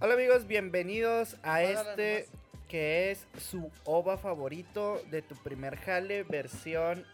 Hola 0.00 0.14
amigos, 0.14 0.46
bienvenidos 0.46 1.36
a 1.42 1.58
Hola, 1.60 1.70
este 1.92 2.28
que 2.68 3.10
es 3.12 3.26
su 3.38 3.70
OVA 3.84 4.18
favorito 4.18 5.00
de 5.10 5.22
tu 5.22 5.34
primer 5.36 5.76
jale, 5.76 6.24
versión 6.24 7.04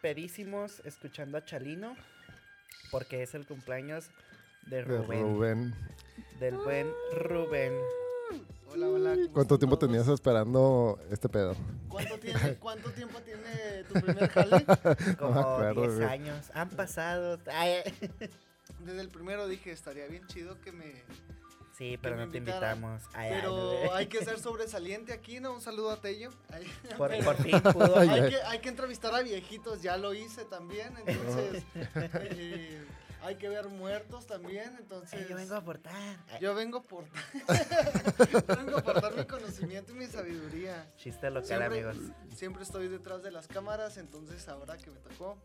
pedísimos, 0.00 0.80
escuchando 0.84 1.38
a 1.38 1.44
Chalino, 1.44 1.96
porque 2.90 3.22
es 3.22 3.34
el 3.34 3.46
cumpleaños 3.46 4.10
de 4.66 4.78
De 4.78 4.82
Rubén, 4.82 5.22
Rubén. 5.22 5.74
del 6.40 6.56
buen 6.58 6.92
Rubén. 7.12 7.72
Hola, 8.68 8.88
hola. 8.88 9.14
¿cómo 9.14 9.32
¿Cuánto 9.32 9.58
tiempo 9.58 9.78
todos? 9.78 9.90
tenías 9.90 10.08
esperando 10.08 10.98
este 11.10 11.28
pedo? 11.28 11.54
¿Cuánto, 11.88 12.18
tiene, 12.18 12.54
¿Cuánto 12.60 12.90
tiempo 12.90 13.20
tiene 13.20 13.84
tu 13.84 13.94
primer 14.00 14.28
jale? 14.30 14.64
Como 15.18 15.38
acuerdo, 15.40 15.82
10 15.82 15.94
güey. 15.96 16.08
años, 16.08 16.50
han 16.54 16.70
pasado. 16.70 17.38
Ay, 17.52 17.82
Desde 18.80 19.00
el 19.00 19.08
primero 19.08 19.46
dije, 19.46 19.70
estaría 19.70 20.06
bien 20.08 20.26
chido 20.26 20.60
que 20.60 20.72
me... 20.72 21.02
sí, 21.72 21.98
pero 22.00 22.16
no 22.16 22.30
te 22.30 22.38
invitamos. 22.38 23.02
Ay, 23.12 23.30
ay, 23.30 23.40
Pero 23.40 23.84
no, 23.84 23.94
hay 23.94 24.06
que 24.06 24.24
ser 24.24 24.38
sobresaliente 24.38 25.12
aquí, 25.12 25.40
¿no? 25.40 25.52
Un 25.52 25.60
saludo 25.60 25.90
a 25.90 26.00
Tello. 26.00 26.30
Ay, 26.50 26.66
por, 26.96 27.10
pero 27.10 27.24
por 27.24 27.36
fin 27.36 27.60
pudo. 27.60 27.98
Ay, 27.98 28.08
hay, 28.08 28.20
ay. 28.20 28.30
que, 28.30 28.36
hay 28.42 28.58
que 28.60 28.68
entrevistar 28.68 29.14
a 29.14 29.22
viejitos, 29.22 29.82
ya 29.82 29.96
lo 29.96 30.14
hice 30.14 30.44
también, 30.44 30.94
entonces... 31.06 31.64
eh, 31.84 32.84
hay 33.22 33.36
que 33.36 33.48
ver 33.48 33.68
muertos 33.68 34.26
también, 34.26 34.74
entonces... 34.80 35.20
Ay, 35.20 35.26
yo 35.28 35.36
vengo 35.36 35.54
a 35.54 35.58
aportar. 35.58 36.40
Yo 36.40 36.54
vengo 36.54 36.78
a 36.78 36.80
aportar... 36.80 37.22
Yo 38.32 38.56
vengo 38.56 38.76
a 38.76 38.80
aportar 38.80 39.16
mi 39.16 39.24
conocimiento 39.24 39.92
y 39.92 39.94
mi 39.94 40.06
sabiduría. 40.06 40.90
Chiste 40.96 41.30
local, 41.30 41.46
Siempre, 41.46 41.66
amigos. 41.66 41.96
siempre 42.34 42.62
estoy 42.64 42.88
detrás 42.88 43.22
de 43.22 43.30
las 43.30 43.46
cámaras, 43.46 43.96
entonces 43.96 44.48
ahora 44.48 44.76
que 44.76 44.90
me 44.90 44.98
tocó... 44.98 45.38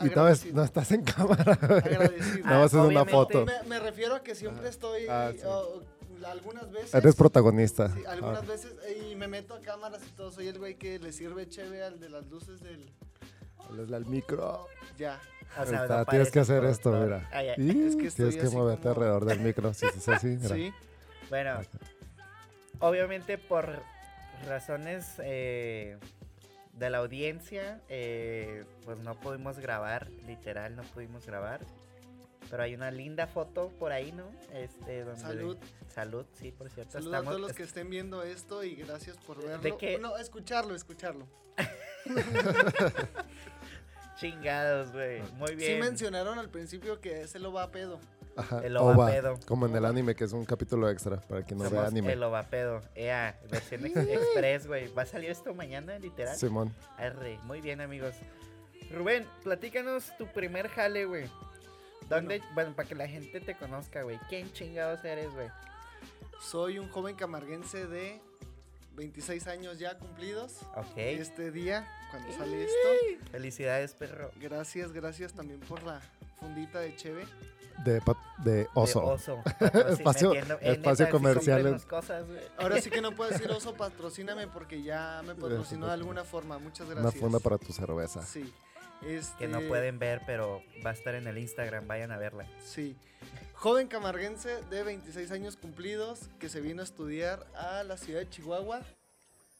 Y 0.00 0.04
no, 0.04 0.10
agradecido. 0.10 0.54
no 0.56 0.64
estás 0.64 0.90
en 0.92 1.02
cámara. 1.04 1.58
güey. 1.68 1.78
Agradecido. 1.78 2.46
Nada 2.46 2.58
más 2.60 2.72
es 2.74 2.80
una 2.80 3.04
foto. 3.04 3.44
Me, 3.46 3.62
me 3.68 3.78
refiero 3.80 4.14
a 4.16 4.22
que 4.22 4.34
siempre 4.34 4.68
estoy 4.68 5.06
Ah, 5.08 5.30
sí. 5.32 5.40
o- 5.46 5.82
algunas 6.26 6.70
veces. 6.72 6.94
Eres 6.94 7.14
protagonista. 7.16 7.90
sí, 7.94 8.02
algunas 8.06 8.42
Ah, 8.42 8.46
veces 8.46 8.72
y 9.10 9.14
me 9.14 9.28
meto 9.28 9.54
a 9.54 9.60
cámaras 9.60 10.00
y 10.08 10.10
todo. 10.12 10.30
Soy 10.30 10.48
el 10.48 10.58
güey 10.58 10.76
que 10.76 10.98
le 10.98 11.12
sirve 11.12 11.48
cheve 11.48 11.82
al 11.84 12.00
de 12.00 12.08
las 12.08 12.26
luces 12.28 12.60
del. 12.60 12.90
al 13.94 14.06
micro. 14.06 14.66
Ya. 14.98 15.20
O 15.60 15.66
sea, 15.66 15.82
está, 15.82 15.98
no 15.98 16.06
tienes 16.06 16.30
que 16.32 16.40
hacer 16.40 16.64
esto, 16.64 16.90
mira. 16.92 17.28
Ay, 17.30 17.48
ay. 17.50 17.54
Y 17.58 17.82
Es 17.86 17.94
que 17.96 18.06
estoy 18.08 18.30
tienes 18.30 18.50
que 18.50 18.56
moverte 18.56 18.82
como- 18.82 18.94
alrededor 18.94 19.24
del 19.26 19.40
micro. 19.40 19.72
Si 19.74 19.86
es 19.86 20.08
así, 20.08 20.26
mira. 20.28 20.54
Sí. 20.56 20.72
Bueno, 21.30 21.60
obviamente 22.80 23.38
por 23.38 23.80
razones 24.48 25.06
eh, 25.18 25.98
de 26.78 26.90
la 26.90 26.98
audiencia, 26.98 27.80
eh, 27.88 28.64
pues 28.84 28.98
no 28.98 29.18
pudimos 29.20 29.58
grabar, 29.58 30.10
literal 30.26 30.76
no 30.76 30.82
pudimos 30.82 31.26
grabar. 31.26 31.60
Pero 32.50 32.62
hay 32.62 32.74
una 32.74 32.90
linda 32.90 33.26
foto 33.26 33.70
por 33.78 33.92
ahí, 33.92 34.12
¿no? 34.12 34.24
Este, 34.52 35.04
donde 35.04 35.20
Salud. 35.20 35.56
Salud, 35.88 36.26
sí, 36.34 36.52
por 36.52 36.70
cierto. 36.70 36.92
Saludos 36.92 37.14
a 37.14 37.22
todos 37.22 37.40
los 37.40 37.52
que 37.52 37.62
estén 37.62 37.88
viendo 37.88 38.22
esto 38.22 38.64
y 38.64 38.74
gracias 38.74 39.16
por 39.16 39.42
verlo. 39.42 39.62
¿De 39.62 39.76
qué? 39.76 39.98
No, 39.98 40.16
escucharlo, 40.18 40.74
escucharlo. 40.74 41.26
Chingados, 44.16 44.92
güey. 44.92 45.22
Muy 45.32 45.54
bien. 45.54 45.76
Sí 45.76 45.80
mencionaron 45.80 46.38
al 46.38 46.50
principio 46.50 47.00
que 47.00 47.26
se 47.26 47.38
lo 47.38 47.52
va 47.52 47.64
a 47.64 47.70
pedo. 47.70 47.98
Ajá. 48.36 48.60
El 48.64 48.76
Ova, 48.76 48.94
ovapedo. 48.94 49.38
Como 49.46 49.66
en 49.66 49.76
el 49.76 49.84
anime, 49.84 50.14
que 50.14 50.24
es 50.24 50.32
un 50.32 50.44
capítulo 50.44 50.90
extra 50.90 51.18
para 51.20 51.42
quien 51.42 51.58
no 51.58 51.64
vea 51.64 51.70
Somos 51.70 51.86
anime. 51.88 52.12
el 52.12 52.22
Ovapedo. 52.22 52.82
Ea, 52.94 53.38
versión 53.50 53.86
ex- 53.86 53.96
express, 53.96 54.66
güey. 54.66 54.92
¿Va 54.92 55.02
a 55.02 55.06
salir 55.06 55.30
esto 55.30 55.54
mañana, 55.54 55.98
literal? 55.98 56.36
Simón. 56.36 56.74
Arre, 56.96 57.38
muy 57.44 57.60
bien, 57.60 57.80
amigos. 57.80 58.14
Rubén, 58.90 59.26
platícanos 59.42 60.16
tu 60.18 60.26
primer 60.26 60.68
jale, 60.68 61.04
güey. 61.04 61.26
¿Dónde? 62.08 62.42
Bueno, 62.54 62.74
para 62.74 62.88
que 62.88 62.94
la 62.94 63.08
gente 63.08 63.40
te 63.40 63.54
conozca, 63.56 64.02
güey. 64.02 64.18
¿Quién 64.28 64.52
chingados 64.52 65.04
eres, 65.04 65.32
güey? 65.32 65.48
Soy 66.40 66.78
un 66.78 66.88
joven 66.90 67.16
camarguense 67.16 67.86
de 67.86 68.20
26 68.96 69.46
años 69.46 69.78
ya 69.78 69.96
cumplidos. 69.98 70.60
Ok. 70.76 70.96
Este 70.96 71.50
día, 71.50 71.86
cuando 72.10 72.30
sale 72.36 72.64
esto. 72.64 73.30
Felicidades, 73.30 73.94
perro. 73.94 74.30
Gracias, 74.40 74.92
gracias 74.92 75.32
también 75.32 75.60
por 75.60 75.82
la 75.82 76.00
fundita 76.38 76.80
de 76.80 76.94
Cheve. 76.96 77.26
De, 77.84 78.00
de 78.44 78.68
oso. 78.74 79.00
De 79.00 79.06
oso. 79.06 79.42
Espacio- 79.88 80.32
espacio 80.60 81.08
güey. 82.24 82.40
Ahora 82.56 82.80
sí 82.80 82.88
que 82.90 83.00
no 83.00 83.12
puedo 83.16 83.30
decir 83.30 83.50
oso, 83.50 83.74
patrocíname 83.74 84.46
porque 84.46 84.82
ya 84.82 85.22
me 85.24 85.34
patrocinó 85.34 85.86
de 85.86 85.92
alguna 85.92 86.24
forma. 86.24 86.58
Muchas 86.58 86.86
Una 86.86 87.00
gracias. 87.00 87.20
funda 87.20 87.40
para 87.40 87.58
tu 87.58 87.72
cerveza. 87.72 88.22
Sí. 88.22 88.52
Este, 89.02 89.36
Que 89.38 89.48
no 89.48 89.60
pueden 89.62 89.98
ver, 89.98 90.22
pero 90.24 90.62
va 90.86 90.90
a 90.90 90.92
estar 90.94 91.14
en 91.16 91.26
el 91.26 91.36
Instagram. 91.36 91.86
Vayan 91.88 92.12
a 92.12 92.16
verla. 92.16 92.46
Sí. 92.64 92.96
Joven 93.54 93.88
camarguense 93.88 94.62
de 94.70 94.82
26 94.82 95.30
años 95.32 95.56
cumplidos 95.56 96.20
que 96.38 96.48
se 96.48 96.60
vino 96.60 96.80
a 96.80 96.84
estudiar 96.84 97.44
a 97.56 97.82
la 97.82 97.96
ciudad 97.96 98.20
de 98.20 98.30
Chihuahua 98.30 98.82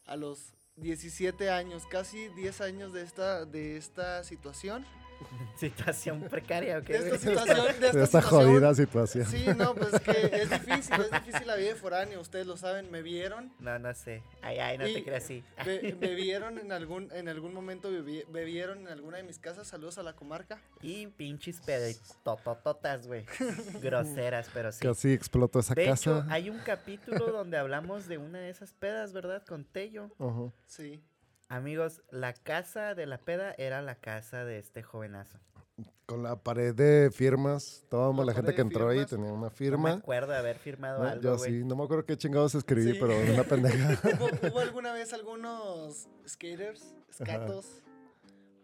a 0.07 0.17
los 0.17 0.53
17 0.77 1.51
años, 1.51 1.85
casi 1.91 2.29
10 2.29 2.61
años 2.61 2.93
de 2.93 3.03
esta, 3.03 3.45
de 3.45 3.77
esta 3.77 4.23
situación. 4.25 4.85
Situación 5.57 6.23
precaria, 6.29 6.79
¿ok? 6.79 6.85
De 6.87 6.97
esta 6.99 7.19
situación, 7.19 7.57
de 7.67 7.71
esta, 7.71 7.93
De 7.93 8.03
esta 8.05 8.21
situación. 8.23 8.53
jodida 8.53 8.75
situación. 8.75 9.27
Sí, 9.27 9.45
no, 9.57 9.75
pues 9.75 10.01
que 10.01 10.11
es 10.33 10.51
difícil, 10.67 10.95
es 11.01 11.11
difícil 11.11 11.47
la 11.47 11.57
vida 11.57 11.69
de 11.69 11.75
foráneo, 11.77 12.21
ustedes 12.21 12.47
lo 12.47 12.57
saben, 12.57 12.91
me 12.91 13.03
vieron, 13.03 13.53
No, 13.61 13.79
no 13.79 13.95
sé. 13.95 14.23
Ay, 14.43 14.59
ay, 14.59 14.79
no 14.79 14.87
Y- 14.87 14.95
te 14.95 15.05
creas 15.05 15.25
así. 15.25 15.45
be- 15.65 15.97
me 16.01 16.15
vieron 16.15 16.59
en 16.59 16.73
algún, 16.73 17.11
en 17.13 17.29
algún 17.29 17.55
momento, 17.55 17.91
bebi- 17.91 18.25
bebieron 18.29 18.81
en 18.81 18.89
alguna 18.89 19.19
de 19.19 19.23
mis 19.23 19.39
casas, 19.39 19.67
saludos 19.69 19.99
a 19.99 20.03
la 20.03 20.15
comarca. 20.15 20.61
Y 20.83 21.07
pinches 21.09 21.61
pedotototas, 21.61 23.07
güey. 23.07 23.25
Groseras, 23.81 24.49
pero 24.53 24.73
sí. 24.73 24.81
Casi 24.81 25.13
explotó 25.13 25.61
esa 25.61 25.75
De 25.75 25.85
casa. 25.87 26.11
hecho, 26.19 26.25
hay 26.29 26.51
un 26.51 26.59
capítulo 26.59 27.31
donde 27.33 27.57
hablamos 27.57 28.07
de 28.09 28.19
una 28.19 28.39
de 28.41 28.51
esas 28.51 28.73
pedas, 28.75 29.13
¿verdad? 29.13 29.43
Con 29.47 29.65
Tello. 29.65 30.11
Ajá. 30.19 30.53
Sí, 30.67 31.03
Amigos, 31.55 32.03
la 32.11 32.33
casa 32.33 32.97
de 32.97 33.07
la 33.07 33.19
peda 33.19 33.55
era 33.59 33.81
la 33.81 33.95
casa 33.95 34.45
de 34.45 34.59
este 34.59 34.83
jovenazo. 34.83 35.39
Con 36.05 36.25
la 36.25 36.35
pared 36.35 36.75
de 36.75 37.13
firmas. 37.13 37.85
Toda 37.89 38.13
La 38.13 38.25
la, 38.25 38.35
gente 38.35 38.57
que 38.57 38.61
entró 38.61 38.89
ahí 38.89 38.97
firmas. 39.05 39.11
tenía 39.11 39.33
una 39.33 39.37
No 39.43 39.45
me 39.45 39.51
firma. 39.51 39.93
acuerdo 39.93 40.33
de 40.33 40.39
haber 40.39 40.59
firmado 40.59 41.03
No, 41.05 41.09
algo, 41.09 41.23
yo 41.23 41.37
güey. 41.37 41.51
sí, 41.53 41.65
no 41.65 41.77
me 41.77 41.85
acuerdo 41.85 42.05
qué 42.07 42.17
chingados 42.17 42.57
escribí, 42.57 42.93
Sí. 42.95 42.99
pero 43.01 43.17
una 43.17 43.45
pendeja. 43.49 44.01
¿Hubo, 44.19 44.49
hubo 44.51 44.59
alguna 44.59 44.93
vez 44.95 45.13
algunos 45.13 46.09
skaters, 46.29 46.93
skatos, 47.13 47.83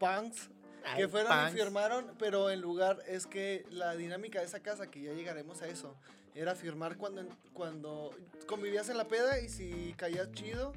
punks, 0.00 0.50
Ay, 0.84 1.02
que 1.02 1.08
fueron 1.08 1.30
y 1.32 1.44
punks. 1.44 1.52
firmaron, 1.62 2.06
pero 2.18 2.50
en 2.50 2.60
lugar 2.60 2.98
es 3.06 3.24
que 3.26 3.64
la 3.70 3.94
dinámica 3.94 4.40
de 4.40 4.46
esa 4.46 4.60
casa, 4.60 4.90
que 4.90 5.00
ya 5.00 5.12
llegaremos 5.12 5.62
a 5.62 5.68
eso, 5.68 5.94
era 6.34 6.56
firmar 6.56 6.96
cuando, 6.96 7.22
cuando 7.52 8.10
convivías 8.48 8.88
en 8.88 8.96
la 8.98 9.06
peda 9.06 9.38
y 9.38 9.48
si 9.48 9.94
caías 9.96 10.30
chido, 10.32 10.72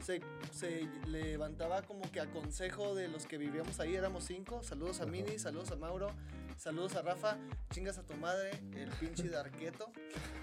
se, 0.00 0.20
se 0.52 0.88
levantaba 1.06 1.82
como 1.82 2.10
que 2.10 2.20
a 2.20 2.26
consejo 2.26 2.94
de 2.94 3.08
los 3.08 3.26
que 3.26 3.38
vivíamos 3.38 3.80
ahí, 3.80 3.94
éramos 3.94 4.24
cinco, 4.24 4.62
saludos 4.62 5.00
a. 5.00 5.06
Mini, 5.06 5.38
saludos 5.38 5.70
a 5.70 5.76
Mauro, 5.76 6.10
saludos 6.56 6.96
a 6.96 7.02
Rafa, 7.02 7.38
chingas 7.70 7.98
a 7.98 8.02
tu 8.02 8.14
madre, 8.14 8.50
el 8.74 8.90
pinche 9.00 9.28
de 9.28 9.36
Arqueto. 9.36 9.90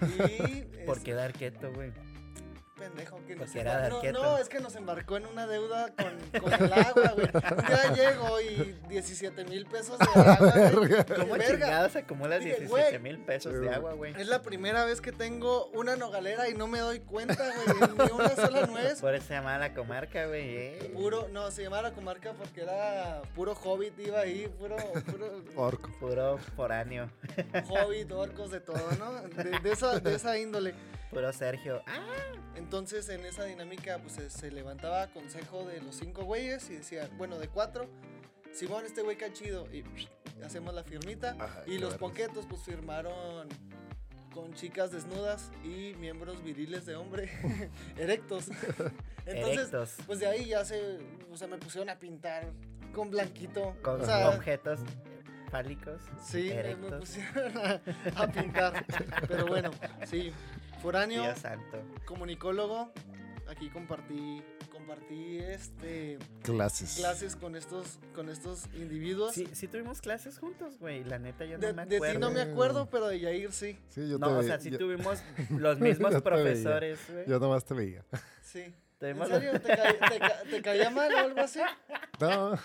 Y, 0.02 0.62
¿Por 0.84 0.98
este, 0.98 1.04
qué 1.04 1.14
dar 1.14 1.32
quieto, 1.32 1.72
güey? 1.72 1.92
Pendejo 2.74 3.24
que 3.26 3.36
nos 3.36 3.54
era 3.54 3.88
embar- 3.88 4.00
de 4.02 4.12
no, 4.12 4.22
no, 4.22 4.38
es 4.38 4.48
que 4.48 4.60
nos 4.60 4.74
embarcó 4.74 5.16
en 5.16 5.26
una 5.26 5.46
deuda 5.46 5.92
con, 5.94 6.40
con 6.42 6.52
el 6.52 6.72
agua, 6.72 7.12
güey. 7.14 7.28
Día 7.66 7.92
llego 7.94 8.40
y 8.40 8.76
17 8.88 9.44
mil 9.44 9.66
pesos 9.66 9.98
de 9.98 10.06
agua, 10.20 10.70
güey. 10.72 10.90
¿Cómo 11.16 11.32
Verga. 11.34 11.46
chingados 11.50 11.96
acumulas 11.96 12.40
Dije, 12.40 12.56
17 12.60 12.68
güey. 12.68 12.98
mil 13.00 13.18
pesos 13.24 13.60
de 13.60 13.70
agua, 13.70 13.92
güey? 13.94 14.14
Es 14.20 14.26
la 14.26 14.42
primera 14.42 14.84
vez 14.84 15.00
que 15.00 15.12
tengo 15.12 15.66
una 15.74 15.96
nogalera 15.96 16.48
y 16.48 16.54
no 16.54 16.66
me 16.66 16.80
doy 16.80 17.00
cuenta, 17.00 17.44
güey. 17.64 17.90
Ni 18.08 18.12
una 18.12 18.34
sola 18.34 18.66
nuez. 18.66 19.00
Por 19.00 19.14
eso 19.14 19.26
se 19.28 19.34
llamaba 19.34 19.58
la 19.58 19.74
comarca, 19.74 20.26
güey. 20.26 20.56
eh. 20.56 20.90
Puro, 20.94 21.28
no, 21.32 21.50
se 21.50 21.62
llamaba 21.62 21.82
la 21.82 21.92
comarca 21.92 22.32
porque 22.32 22.62
era 22.62 23.22
puro 23.34 23.52
hobbit, 23.54 23.98
iba 24.00 24.20
ahí, 24.20 24.48
puro, 24.58 24.76
puro 25.10 25.42
Orco. 25.56 25.90
Puro 26.00 26.38
foráneo. 26.56 27.08
hobbit, 27.68 28.10
orcos, 28.12 28.50
de 28.50 28.60
todo, 28.60 28.90
¿no? 28.98 29.12
De, 29.22 29.58
de 29.60 29.72
esa, 29.72 30.00
de 30.00 30.14
esa 30.14 30.36
índole. 30.38 30.74
Puro 31.14 31.32
Sergio. 31.32 31.82
Ah, 31.86 32.00
Entonces 32.56 33.08
en 33.08 33.24
esa 33.24 33.44
dinámica 33.44 33.98
pues 33.98 34.14
se, 34.14 34.30
se 34.30 34.50
levantaba 34.50 35.06
consejo 35.08 35.64
de 35.66 35.80
los 35.80 35.96
cinco 35.96 36.24
güeyes 36.24 36.68
y 36.70 36.76
decía, 36.76 37.08
bueno, 37.16 37.38
de 37.38 37.48
cuatro, 37.48 37.88
Simón, 38.52 38.84
este 38.86 39.02
güey 39.02 39.16
cae 39.16 39.32
chido 39.32 39.66
y 39.72 39.84
hacemos 40.44 40.74
la 40.74 40.84
firmita 40.84 41.36
Ajá, 41.38 41.62
y 41.66 41.72
los 41.78 41.92
vergas. 41.92 41.98
ponquetos 41.98 42.46
pues 42.46 42.62
firmaron 42.62 43.48
con 44.32 44.52
chicas 44.54 44.90
desnudas 44.90 45.50
y 45.64 45.94
miembros 45.98 46.42
viriles 46.42 46.86
de 46.86 46.96
hombre 46.96 47.30
erectos. 47.96 48.48
Entonces, 49.26 49.58
erectos. 49.68 49.94
pues 50.06 50.18
de 50.20 50.26
ahí 50.26 50.46
ya 50.46 50.64
se, 50.64 50.98
o 51.32 51.36
sea, 51.36 51.46
me 51.48 51.56
pusieron 51.58 51.88
a 51.88 51.98
pintar 51.98 52.46
con 52.92 53.10
blanquito. 53.10 53.76
Con 53.82 54.00
o 54.02 54.04
sea, 54.04 54.30
objetos 54.30 54.80
fálicos. 55.50 56.00
sí, 56.24 56.48
me 56.48 56.54
erectos. 56.54 57.00
pusieron 57.00 57.58
a, 57.58 57.80
a 58.16 58.26
pintar. 58.28 58.84
Pero 59.28 59.46
bueno, 59.46 59.70
sí, 60.06 60.32
foráneo 60.84 61.22
Dios 61.22 61.38
santo. 61.38 61.82
comunicólogo, 62.06 62.92
aquí 63.48 63.68
compartí 63.70 64.42
compartí 64.70 65.38
este 65.38 66.18
Clases. 66.42 66.96
clases 66.96 67.36
con 67.36 67.56
estos 67.56 67.98
con 68.14 68.28
estos 68.28 68.66
individuos. 68.74 69.32
Sí, 69.34 69.48
sí 69.52 69.66
tuvimos 69.68 70.00
clases 70.00 70.38
juntos, 70.38 70.78
güey. 70.78 71.04
La 71.04 71.18
neta, 71.18 71.44
yo 71.44 71.58
de, 71.58 71.68
no 71.72 71.74
me 71.74 71.86
de 71.86 71.96
acuerdo. 71.96 72.12
ti 72.14 72.18
no 72.20 72.30
me 72.32 72.40
acuerdo, 72.42 72.90
pero 72.90 73.06
de 73.08 73.20
Yair 73.20 73.52
sí. 73.52 73.78
Sí, 73.88 74.08
yo 74.08 74.18
No, 74.18 74.28
te 74.28 74.34
o 74.34 74.42
sea, 74.42 74.58
sí 74.60 74.70
yo, 74.70 74.78
tuvimos 74.78 75.22
los 75.50 75.78
mismos 75.80 76.20
profesores, 76.22 76.98
güey. 77.10 77.24
yo 77.26 77.38
nomás 77.38 77.64
te 77.64 77.74
veía. 77.74 78.04
Sí. 78.42 78.74
¿En 79.00 79.26
serio? 79.26 79.52
¿Te, 79.60 79.68
ca- 79.76 80.08
te 80.08 80.18
ca- 80.18 80.42
te 80.50 80.62
caía 80.62 80.88
mal 80.88 81.12
o 81.12 81.18
algo 81.18 81.40
así? 81.40 81.60
No, 82.20 82.56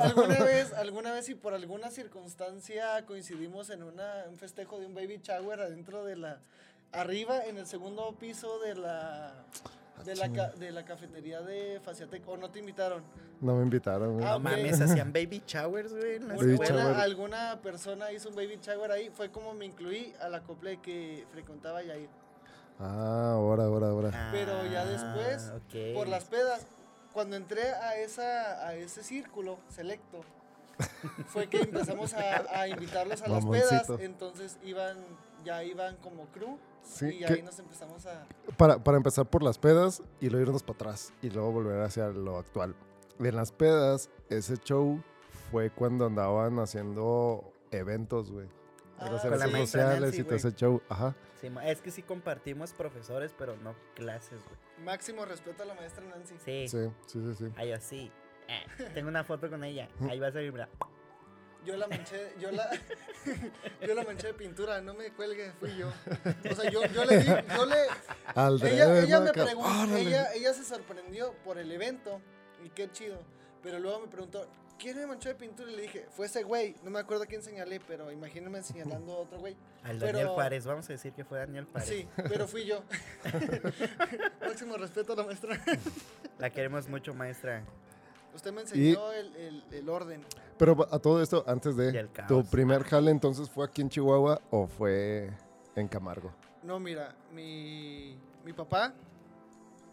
¿Alguna 0.00 0.38
vez, 0.44 0.72
alguna 0.74 1.12
vez 1.12 1.28
y 1.28 1.34
por 1.34 1.54
alguna 1.54 1.90
circunstancia 1.90 3.04
coincidimos 3.06 3.70
en 3.70 3.82
una, 3.82 4.24
un 4.28 4.36
festejo 4.36 4.78
de 4.78 4.86
un 4.86 4.94
baby 4.94 5.20
shower 5.22 5.60
adentro 5.60 6.04
de 6.04 6.16
la, 6.16 6.40
arriba 6.92 7.44
en 7.46 7.58
el 7.58 7.66
segundo 7.66 8.14
piso 8.18 8.58
de 8.60 8.74
la, 8.74 9.32
de 10.04 10.14
la, 10.16 10.28
ca- 10.32 10.50
de 10.52 10.70
la 10.72 10.84
cafetería 10.84 11.40
de 11.40 11.80
Faciatec, 11.82 12.26
o 12.28 12.36
no 12.36 12.50
te 12.50 12.58
invitaron? 12.58 13.02
no 13.40 13.54
me 13.54 13.62
invitaron, 13.62 14.14
güey. 14.14 14.26
Ah, 14.26 14.32
no 14.32 14.40
mames, 14.40 14.80
hacían 14.80 15.12
baby 15.12 15.42
showers, 15.46 15.92
güey. 15.94 16.16
en 16.16 16.28
la 16.28 16.34
Baby 16.34 16.54
Una- 16.54 16.64
escuela. 16.64 16.82
shower. 16.84 16.96
alguna 17.00 17.60
persona 17.62 18.12
hizo 18.12 18.28
un 18.30 18.34
baby 18.36 18.58
shower 18.60 18.90
ahí, 18.90 19.10
fue 19.10 19.30
como 19.30 19.54
me 19.54 19.64
incluí 19.64 20.12
a 20.20 20.28
la 20.28 20.40
copla 20.42 20.74
que 20.82 21.24
frecuentaba 21.30 21.82
Yair. 21.82 22.08
Ah, 22.80 23.32
ahora, 23.34 23.64
ahora, 23.64 23.88
ahora. 23.88 24.28
Pero 24.32 24.64
ya 24.66 24.84
después, 24.84 25.50
Ah, 25.52 25.56
ok. 25.56 25.94
Por 25.94 26.06
las 26.08 26.24
pedas, 26.24 26.64
cuando 27.12 27.36
entré 27.36 27.70
a, 27.70 27.96
esa, 27.96 28.66
a 28.66 28.74
ese 28.74 29.02
círculo 29.02 29.58
selecto, 29.68 30.20
fue 31.26 31.48
que 31.48 31.60
empezamos 31.62 32.14
a, 32.14 32.60
a 32.60 32.68
invitarlos 32.68 33.22
a 33.22 33.28
las 33.28 33.44
pedas, 33.46 33.88
entonces 34.00 34.58
iban, 34.62 34.96
ya 35.44 35.64
iban 35.64 35.96
como 35.96 36.26
crew 36.26 36.58
Sí, 36.88 37.18
y 37.20 37.24
ahí 37.24 37.42
nos 37.42 37.58
empezamos 37.58 38.06
a... 38.06 38.26
para, 38.56 38.82
para 38.82 38.96
empezar 38.96 39.26
por 39.26 39.42
las 39.42 39.58
pedas 39.58 40.02
y 40.20 40.30
luego 40.30 40.46
irnos 40.46 40.62
para 40.62 40.74
atrás 40.76 41.12
y 41.20 41.30
luego 41.30 41.52
volver 41.52 41.82
hacia 41.82 42.08
lo 42.08 42.38
actual. 42.38 42.74
En 43.18 43.36
las 43.36 43.52
pedas, 43.52 44.10
ese 44.30 44.56
show 44.56 45.02
fue 45.50 45.70
cuando 45.70 46.06
andaban 46.06 46.58
haciendo 46.58 47.52
eventos, 47.70 48.30
güey. 48.30 48.48
En 49.00 49.12
los 49.12 49.24
Ah, 49.24 49.28
Con 49.28 49.38
la 49.38 49.44
eventos 49.44 49.52
maestra 49.52 49.82
sociales 49.82 50.00
Nancy, 50.02 50.20
y 50.20 50.24
todo 50.24 50.34
ese 50.36 50.52
show. 50.54 50.82
Ajá. 50.88 51.14
Sí, 51.40 51.50
es 51.64 51.80
que 51.80 51.90
sí 51.90 52.02
compartimos 52.02 52.72
profesores, 52.72 53.32
pero 53.38 53.56
no 53.56 53.74
clases, 53.94 54.40
güey. 54.44 54.56
Máximo 54.84 55.24
respeto 55.24 55.62
a 55.62 55.66
la 55.66 55.74
maestra 55.74 56.04
Nancy. 56.04 56.34
Sí. 56.44 56.68
Sí, 56.68 56.90
sí, 57.06 57.20
sí, 57.22 57.34
sí. 57.38 57.52
Ay, 57.56 57.72
así. 57.72 58.10
Eh, 58.48 58.64
tengo 58.94 59.08
una 59.08 59.24
foto 59.24 59.48
con 59.50 59.62
ella. 59.62 59.88
Ahí 60.08 60.18
va 60.18 60.28
a 60.28 60.32
salir, 60.32 60.52
mira. 60.52 60.68
Yo 61.64 61.76
la 61.76 61.86
manché, 61.88 62.32
yo 62.40 62.50
la, 62.50 62.70
yo 63.86 63.94
la 63.94 64.04
manché 64.04 64.28
de 64.28 64.34
pintura, 64.34 64.80
no 64.80 64.94
me 64.94 65.12
cuelgue, 65.12 65.52
fui 65.58 65.76
yo. 65.76 65.88
O 66.50 66.54
sea, 66.54 66.70
yo, 66.70 66.84
yo 66.86 67.04
le 67.04 67.18
di, 67.18 67.26
yo 67.26 67.66
le, 67.66 67.76
Al 68.34 68.62
ella, 68.64 69.00
ella 69.02 69.20
me 69.20 69.32
preguntó, 69.32 69.96
ella, 69.96 70.32
ella 70.34 70.54
se 70.54 70.64
sorprendió 70.64 71.34
por 71.44 71.58
el 71.58 71.70
evento 71.70 72.22
y 72.64 72.70
qué 72.70 72.90
chido. 72.90 73.18
Pero 73.62 73.80
luego 73.80 74.00
me 74.00 74.06
preguntó, 74.06 74.48
¿quién 74.78 74.96
me 74.96 75.06
manchó 75.06 75.28
de 75.28 75.34
pintura? 75.34 75.70
Y 75.70 75.76
le 75.76 75.82
dije, 75.82 76.06
fue 76.10 76.26
ese 76.26 76.42
güey. 76.42 76.74
No 76.82 76.90
me 76.90 76.98
acuerdo 77.00 77.24
a 77.24 77.26
quién 77.26 77.42
señalé, 77.42 77.80
pero 77.80 78.10
imagínenme 78.12 78.62
señalando 78.62 79.12
a 79.12 79.16
otro 79.18 79.38
güey. 79.38 79.56
Al 79.82 79.98
Pero- 79.98 80.06
Daniel 80.18 80.28
Juárez. 80.28 80.66
Vamos 80.66 80.88
a 80.88 80.92
decir 80.92 81.12
que 81.12 81.24
fue 81.24 81.38
Daniel 81.38 81.64
Juárez. 81.66 81.88
Sí, 81.88 82.08
pero 82.28 82.46
fui 82.48 82.64
yo. 82.64 82.82
Máximo 84.40 84.76
respeto 84.76 85.12
a 85.12 85.16
la 85.16 85.24
maestra. 85.24 85.60
La 86.38 86.50
queremos 86.50 86.88
mucho, 86.88 87.14
maestra. 87.14 87.62
Usted 88.34 88.52
me 88.52 88.60
enseñó 88.62 89.12
el, 89.12 89.34
el- 89.36 89.64
el 89.72 89.88
orden. 89.88 90.24
Pero 90.58 90.86
a 90.92 90.98
todo 90.98 91.22
esto, 91.22 91.44
antes 91.46 91.76
de 91.76 92.08
tu 92.26 92.44
primer 92.44 92.82
jale, 92.84 93.10
entonces 93.10 93.48
fue 93.50 93.64
aquí 93.64 93.80
en 93.82 93.88
Chihuahua 93.88 94.40
o 94.50 94.66
fue 94.66 95.30
en 95.76 95.88
Camargo. 95.88 96.32
No, 96.62 96.78
mira, 96.80 97.14
mi, 97.32 98.18
mi 98.44 98.52
papá, 98.52 98.92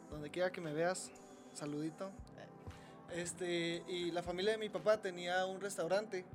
donde 0.09 0.29
quiera 0.31 0.51
que 0.51 0.61
me 0.61 0.73
veas, 0.73 1.11
saludito. 1.53 2.11
Este, 3.13 3.83
y 3.87 4.11
la 4.11 4.23
familia 4.23 4.53
de 4.53 4.57
mi 4.57 4.69
papá 4.69 5.01
tenía 5.01 5.45
un 5.45 5.61
restaurante. 5.61 6.25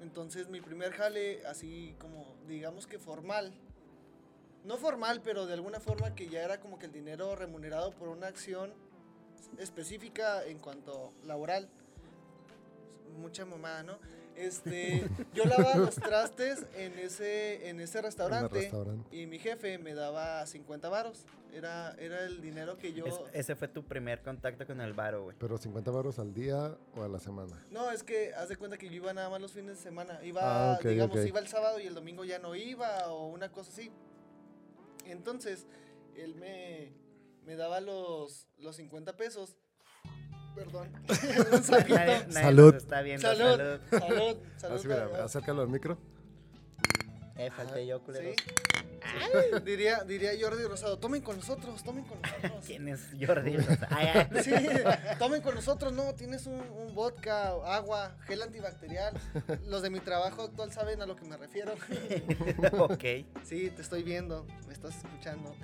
Entonces 0.00 0.48
mi 0.48 0.60
primer 0.60 0.92
jale, 0.92 1.44
así 1.46 1.94
como 1.98 2.36
digamos 2.46 2.86
que 2.86 2.98
formal. 2.98 3.52
No 4.64 4.76
formal, 4.76 5.22
pero 5.22 5.46
de 5.46 5.54
alguna 5.54 5.80
forma 5.80 6.14
que 6.14 6.28
ya 6.28 6.42
era 6.42 6.60
como 6.60 6.78
que 6.78 6.86
el 6.86 6.92
dinero 6.92 7.34
remunerado 7.36 7.92
por 7.92 8.08
una 8.08 8.26
acción 8.26 8.72
específica 9.58 10.44
en 10.44 10.58
cuanto 10.58 11.12
laboral. 11.24 11.68
Mucha 13.18 13.44
mamá, 13.44 13.82
¿no? 13.82 13.98
Este, 14.38 15.04
yo 15.34 15.44
lavaba 15.44 15.74
los 15.76 15.96
trastes 15.96 16.64
en 16.76 16.96
ese, 16.98 17.68
en 17.68 17.80
ese 17.80 17.98
En 17.98 18.04
restaurante. 18.04 18.70
Y 19.10 19.26
mi 19.26 19.38
jefe 19.38 19.78
me 19.78 19.94
daba 19.94 20.46
50 20.46 20.88
varos. 20.88 21.24
Era, 21.52 21.94
era 21.98 22.24
el 22.24 22.40
dinero 22.40 22.76
que 22.78 22.92
yo... 22.92 23.06
Es- 23.06 23.20
ese 23.32 23.56
fue 23.56 23.68
tu 23.68 23.82
primer 23.84 24.22
contacto 24.22 24.66
con 24.66 24.80
el 24.80 24.92
baro, 24.92 25.24
güey. 25.24 25.36
Pero 25.40 25.58
50 25.58 25.90
baros 25.90 26.18
al 26.18 26.32
día 26.34 26.76
o 26.94 27.02
a 27.02 27.08
la 27.08 27.18
semana. 27.18 27.56
No, 27.70 27.90
es 27.90 28.02
que 28.02 28.32
haz 28.34 28.48
de 28.48 28.56
cuenta 28.56 28.76
que 28.78 28.86
yo 28.88 28.96
iba 28.96 29.12
nada 29.14 29.28
más 29.30 29.40
los 29.40 29.52
fines 29.52 29.76
de 29.78 29.82
semana. 29.82 30.20
Iba, 30.22 30.74
Ah, 30.74 30.78
digamos, 30.82 31.24
iba 31.26 31.40
el 31.40 31.48
sábado 31.48 31.80
y 31.80 31.86
el 31.86 31.94
domingo 31.94 32.24
ya 32.24 32.38
no 32.38 32.54
iba 32.54 33.08
o 33.10 33.28
una 33.28 33.50
cosa 33.50 33.70
así. 33.72 33.90
Entonces, 35.06 35.66
él 36.16 36.34
me, 36.34 36.92
me 37.44 37.56
daba 37.56 37.80
los, 37.80 38.46
los 38.58 38.76
50 38.76 39.16
pesos. 39.16 39.56
Perdón. 40.58 40.88
Un. 41.08 41.70
Nadie, 41.70 41.94
nadie 41.94 42.32
Salud. 42.32 42.74
nos 42.74 42.82
está 42.82 43.02
viendo. 43.02 43.22
Salud. 43.22 43.56
Salud. 43.56 43.80
Salud. 43.90 44.36
Salud. 44.56 44.76
Así, 44.76 44.88
mira, 44.88 45.24
acércalo 45.24 45.62
al 45.62 45.68
micro. 45.68 45.98
Eh, 47.36 47.50
falté 47.50 47.86
yo, 47.86 48.02
culeros. 48.02 48.34
¿Sí? 48.42 49.60
Diría, 49.64 50.02
diría 50.02 50.32
Jordi 50.40 50.64
Rosado, 50.64 50.98
tomen 50.98 51.22
con 51.22 51.36
nosotros, 51.36 51.84
tomen 51.84 52.04
con 52.04 52.20
nosotros. 52.20 52.52
¿Quién 52.66 52.88
es 52.88 53.00
Jordi? 53.24 53.56
O 53.56 53.62
sea, 53.62 53.88
ay, 53.90 54.06
ay. 54.12 54.42
Sí, 54.42 54.52
tomen 55.20 55.40
con 55.40 55.54
nosotros, 55.54 55.92
no, 55.92 56.14
tienes 56.14 56.46
un, 56.46 56.60
un 56.60 56.94
vodka, 56.96 57.50
agua, 57.64 58.16
gel 58.26 58.42
antibacterial. 58.42 59.14
Los 59.66 59.82
de 59.82 59.90
mi 59.90 60.00
trabajo 60.00 60.42
actual 60.42 60.72
saben 60.72 61.00
a 61.00 61.06
lo 61.06 61.14
que 61.14 61.24
me 61.26 61.36
refiero. 61.36 61.74
ok. 62.72 63.04
Sí, 63.44 63.70
te 63.70 63.82
estoy 63.82 64.02
viendo, 64.02 64.44
me 64.66 64.72
estás 64.72 64.96
escuchando. 64.96 65.54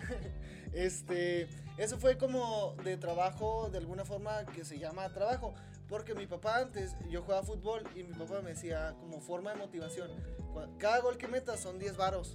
Este, 0.74 1.48
eso 1.78 1.98
fue 1.98 2.16
como 2.18 2.74
de 2.84 2.96
trabajo, 2.96 3.68
de 3.70 3.78
alguna 3.78 4.04
forma 4.04 4.44
que 4.46 4.64
se 4.64 4.78
llama 4.78 5.08
trabajo. 5.14 5.54
Porque 5.88 6.14
mi 6.14 6.26
papá 6.26 6.58
antes, 6.58 6.96
yo 7.10 7.22
jugaba 7.22 7.42
fútbol 7.42 7.82
y 7.94 8.02
mi 8.02 8.14
papá 8.14 8.40
me 8.42 8.50
decía 8.50 8.94
como 9.00 9.20
forma 9.20 9.50
de 9.52 9.56
motivación, 9.58 10.10
"Cua- 10.52 10.68
cada 10.78 11.00
gol 11.00 11.18
que 11.18 11.28
metas 11.28 11.60
son 11.60 11.78
10 11.78 11.96
varos. 11.96 12.34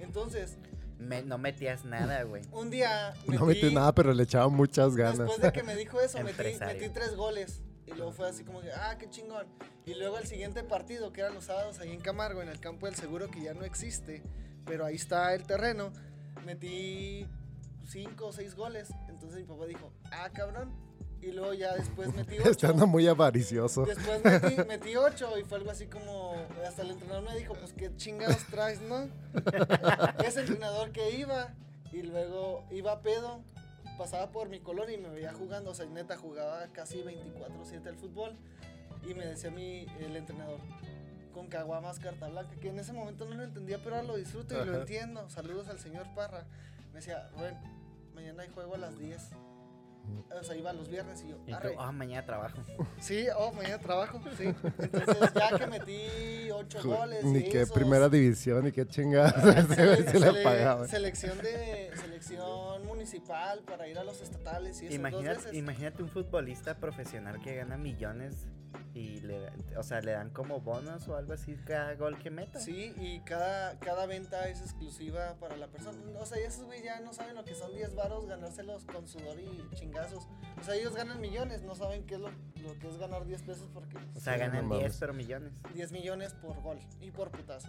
Entonces, 0.00 0.56
Me- 0.98 1.22
no 1.22 1.38
metías 1.38 1.84
nada, 1.84 2.22
güey. 2.24 2.42
un 2.52 2.70
día... 2.70 3.14
No 3.26 3.44
metí 3.46 3.72
nada, 3.72 3.92
pero 3.94 4.12
le 4.12 4.22
echaba 4.24 4.48
muchas 4.48 4.96
ganas. 4.96 5.18
Después 5.18 5.40
de 5.40 5.52
que 5.52 5.62
me 5.62 5.76
dijo 5.76 6.00
eso, 6.00 6.18
metí, 6.22 6.58
metí 6.58 6.88
tres 6.88 7.14
goles. 7.16 7.62
Y 7.86 7.92
luego 7.92 8.12
fue 8.12 8.28
así 8.28 8.44
como 8.44 8.60
que, 8.60 8.70
ah, 8.72 8.96
qué 8.98 9.08
chingón. 9.08 9.46
Y 9.86 9.94
luego 9.94 10.18
el 10.18 10.26
siguiente 10.26 10.62
partido, 10.64 11.12
que 11.12 11.20
eran 11.22 11.34
los 11.34 11.44
sábados 11.44 11.78
ahí 11.78 11.90
en 11.92 12.00
Camargo, 12.00 12.42
en 12.42 12.48
el 12.48 12.60
campo 12.60 12.86
del 12.86 12.94
seguro, 12.96 13.30
que 13.30 13.40
ya 13.42 13.54
no 13.54 13.64
existe, 13.64 14.22
pero 14.66 14.84
ahí 14.84 14.96
está 14.96 15.32
el 15.34 15.44
terreno, 15.44 15.92
metí 16.44 17.26
cinco 17.86 18.26
o 18.26 18.32
seis 18.32 18.54
goles. 18.54 18.92
Entonces 19.08 19.40
mi 19.40 19.44
papá 19.44 19.66
dijo, 19.66 19.92
ah, 20.10 20.30
cabrón. 20.32 20.72
Y 21.20 21.32
luego 21.32 21.52
ya 21.52 21.74
después 21.74 22.14
metí 22.14 22.36
ocho. 22.44 22.68
Anda 22.68 22.86
muy 22.86 23.06
avaricioso. 23.08 23.84
Después 23.84 24.24
metí, 24.24 24.56
metí 24.68 24.96
ocho 24.96 25.36
y 25.38 25.42
fue 25.44 25.58
algo 25.58 25.70
así 25.70 25.86
como, 25.86 26.34
hasta 26.66 26.82
el 26.82 26.92
entrenador 26.92 27.24
me 27.24 27.36
dijo, 27.36 27.54
pues 27.54 27.72
qué 27.72 27.94
chingados 27.96 28.44
traes, 28.46 28.80
¿no? 28.82 29.08
Ese 30.24 30.40
entrenador 30.40 30.92
que 30.92 31.18
iba 31.18 31.54
y 31.92 32.02
luego 32.02 32.64
iba 32.70 32.92
a 32.92 33.02
pedo, 33.02 33.42
pasaba 33.96 34.30
por 34.30 34.48
mi 34.48 34.60
colonia 34.60 34.94
y 34.94 34.98
me 34.98 35.08
veía 35.08 35.32
jugando, 35.32 35.72
o 35.72 35.74
sea, 35.74 35.86
neta 35.86 36.16
jugaba 36.16 36.68
casi 36.72 37.02
24/7 37.02 37.86
al 37.88 37.96
fútbol 37.96 38.36
y 39.08 39.14
me 39.14 39.26
decía 39.26 39.50
a 39.50 39.52
mí 39.52 39.86
el 39.98 40.16
entrenador, 40.16 40.60
con 41.38 41.46
caguamas 41.46 42.00
carta 42.00 42.26
blanca, 42.26 42.56
que 42.60 42.68
en 42.68 42.80
ese 42.80 42.92
momento 42.92 43.24
no 43.24 43.36
lo 43.36 43.44
entendía, 43.44 43.78
pero 43.78 43.94
ahora 43.94 44.08
lo 44.08 44.16
disfruto 44.16 44.60
y 44.60 44.66
lo 44.66 44.80
entiendo. 44.80 45.30
Saludos 45.30 45.68
al 45.68 45.78
señor 45.78 46.04
Parra. 46.12 46.44
Me 46.92 46.98
decía, 46.98 47.28
Rubén, 47.32 47.54
mañana 48.12 48.42
hay 48.42 48.48
juego 48.48 48.74
a 48.74 48.78
las 48.78 48.98
10. 48.98 49.22
O 50.38 50.42
sea, 50.42 50.54
iba 50.56 50.72
los 50.72 50.88
viernes 50.88 51.22
y 51.24 51.28
yo, 51.30 51.36
Y 51.46 51.52
tú, 51.52 51.68
ah, 51.78 51.90
mañana 51.90 52.24
trabajo. 52.24 52.58
Sí, 53.00 53.26
oh, 53.36 53.50
mañana 53.52 53.78
trabajo, 53.78 54.20
sí. 54.36 54.44
Entonces, 54.78 55.32
ya 55.34 55.58
que 55.58 55.66
metí 55.66 56.50
ocho 56.52 56.80
goles. 56.84 57.24
Ni 57.24 57.40
y 57.40 57.48
qué 57.48 57.62
esos, 57.62 57.74
primera 57.74 58.08
división, 58.08 58.64
ni 58.64 58.70
qué 58.72 58.86
chingada. 58.86 59.32
sele- 59.68 60.04
se 60.10 60.20
le 60.20 60.26
sele- 60.32 60.42
pagaba. 60.44 60.86
selección 60.86 61.38
de 61.38 61.90
selección 61.96 62.86
municipal 62.86 63.60
para 63.64 63.88
ir 63.88 63.98
a 63.98 64.04
los 64.04 64.20
estatales 64.20 64.80
y 64.82 64.86
eso 64.86 64.94
Imagínate, 64.94 65.36
veces. 65.38 65.54
imagínate 65.54 66.02
un 66.02 66.08
futbolista 66.08 66.76
profesional 66.76 67.40
que 67.40 67.56
gana 67.56 67.76
millones 67.76 68.46
y 68.94 69.20
le, 69.20 69.48
o 69.76 69.82
sea, 69.82 70.00
le 70.00 70.12
dan 70.12 70.30
como 70.30 70.60
bonos 70.60 71.06
o 71.08 71.16
algo 71.16 71.32
así 71.32 71.54
cada 71.66 71.94
gol 71.94 72.18
que 72.18 72.30
meta. 72.30 72.58
Sí, 72.60 72.92
y 72.98 73.20
cada, 73.20 73.78
cada 73.78 74.06
venta 74.06 74.48
es 74.48 74.60
exclusiva 74.60 75.36
para 75.40 75.56
la 75.56 75.68
persona. 75.68 75.96
O 76.20 76.26
sea, 76.26 76.38
esos 76.38 76.64
güey 76.64 76.82
ya 76.82 77.00
no 77.00 77.12
saben 77.12 77.34
lo 77.34 77.44
que 77.44 77.54
son 77.54 77.74
10 77.74 77.94
varos, 77.94 78.26
ganárselos 78.26 78.84
con 78.84 79.06
sudor 79.08 79.38
y 79.40 79.62
chingazos. 80.06 80.28
O 80.60 80.62
sea, 80.64 80.74
ellos 80.74 80.94
ganan 80.94 81.20
millones, 81.20 81.62
no 81.62 81.74
saben 81.76 82.04
qué 82.06 82.14
es 82.16 82.20
lo, 82.20 82.30
lo 82.30 82.78
que 82.80 82.88
es 82.88 82.96
ganar 82.98 83.24
10 83.24 83.42
pesos 83.42 83.68
porque 83.72 83.96
O 84.16 84.20
sea, 84.20 84.34
Sí, 84.34 84.40
ganan 84.40 84.68
no 84.68 84.74
10 84.76 84.82
mames. 84.82 84.96
pero 84.98 85.14
millones. 85.14 85.52
10 85.74 85.92
millones 85.92 86.34
por 86.34 86.60
gol 86.62 86.78
y 87.00 87.10
por 87.12 87.30
putazo. 87.30 87.68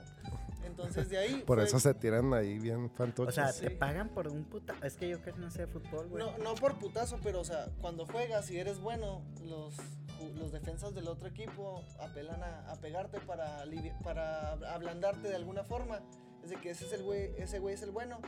Entonces 0.64 1.08
de 1.10 1.18
ahí. 1.20 1.44
Por 1.46 1.58
fue- 1.60 1.66
eso 1.68 1.80
se 1.80 1.94
tiran 1.94 2.34
ahí 2.34 2.58
bien 2.60 2.86
O 2.86 2.90
fantoches. 2.90 3.36
sea, 3.36 3.52
Sí. 3.54 3.66
te 3.66 3.72
pagan 3.72 4.10
por 4.10 4.28
un 4.28 4.44
puta. 4.46 4.76
Es 4.84 4.96
que 4.96 5.08
yo 5.08 5.22
casi 5.22 5.40
no 5.40 5.52
sé 5.52 5.66
de 5.66 5.68
fútbol, 5.68 6.08
güey. 6.08 6.24
No, 6.24 6.38
no 6.40 6.56
por 6.56 6.80
putazo, 6.80 7.20
pero 7.24 7.42
o 7.42 7.44
sea, 7.46 7.68
cuando 7.80 8.06
juegas 8.08 8.50
y 8.52 8.58
eres 8.58 8.80
bueno, 8.80 9.24
los, 9.44 9.76
los 10.36 10.52
defensas 10.52 10.94
del 10.96 11.08
otro 11.08 11.28
equipo 11.30 11.84
apelan 12.00 12.42
a, 12.44 12.72
a 12.72 12.76
pegarte 12.82 13.20
para, 13.22 13.64
para 14.04 14.54
ablandarte 14.74 15.28
de 15.30 15.36
alguna 15.36 15.64
forma. 15.64 16.02
Es 16.44 16.50
de 16.50 16.56
que 16.56 16.72
ese 16.72 16.86
es 16.88 16.94
el 16.94 17.04
güey, 17.04 17.34
ese 17.38 17.60
güey 17.60 17.76
es 17.76 17.82
el 17.84 17.92
bueno, 17.92 18.20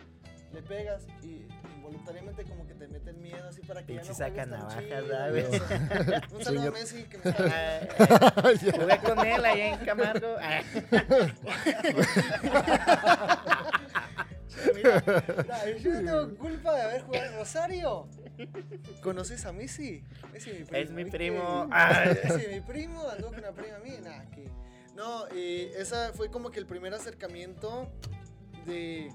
le 0.54 0.62
pegas 0.62 1.08
y 1.24 1.46
involuntariamente 1.76 2.44
como 2.44 2.68
que 2.68 2.74
te 2.74 2.88
meten 2.88 3.22
miedo 3.22 3.48
así 3.48 3.62
para 3.62 3.86
que 3.86 3.96
ya 3.96 4.04
no 4.04 4.14
sea, 4.14 4.28
Un 6.32 6.44
saludo 6.44 6.68
a. 6.68 6.72
Messi 6.72 7.04
que 7.04 7.18
me 7.18 7.24
Ah, 7.26 7.88
ah. 8.00 8.44
Jugué 8.60 8.98
con 9.00 9.26
él 9.26 9.46
allá 9.46 9.74
en 9.74 9.86
Camargo. 9.86 10.36
Ah. 10.44 10.62
Mira, 14.76 15.04
mira, 15.06 15.78
yo 15.78 15.92
no 15.92 16.00
tengo 16.00 16.38
culpa 16.38 16.76
de 16.76 16.82
haber 16.84 17.02
jugado 17.02 17.26
en 17.26 17.34
Rosario. 17.36 18.08
¿Conoces 19.02 19.46
a 19.46 19.52
Messi? 19.52 20.04
Messi, 20.32 20.52
mi 20.52 20.64
primo. 20.66 20.78
Es 20.78 20.92
mi 20.92 21.06
primo. 21.06 21.68
Ah. 21.72 22.04
Messi, 22.06 22.48
mi 22.48 22.62
primo, 22.62 23.10
andó 23.10 23.28
con 23.28 23.40
una 23.40 23.52
prima 23.52 23.80
mía. 23.80 24.00
Nah, 24.04 24.30
que... 24.30 24.50
No, 24.96 25.28
y 25.36 25.70
esa 25.76 26.14
fue 26.14 26.30
como 26.30 26.52
que 26.52 26.60
el 26.60 26.66
primer 26.66 26.94
acercamiento 26.94 27.92
de. 28.66 29.10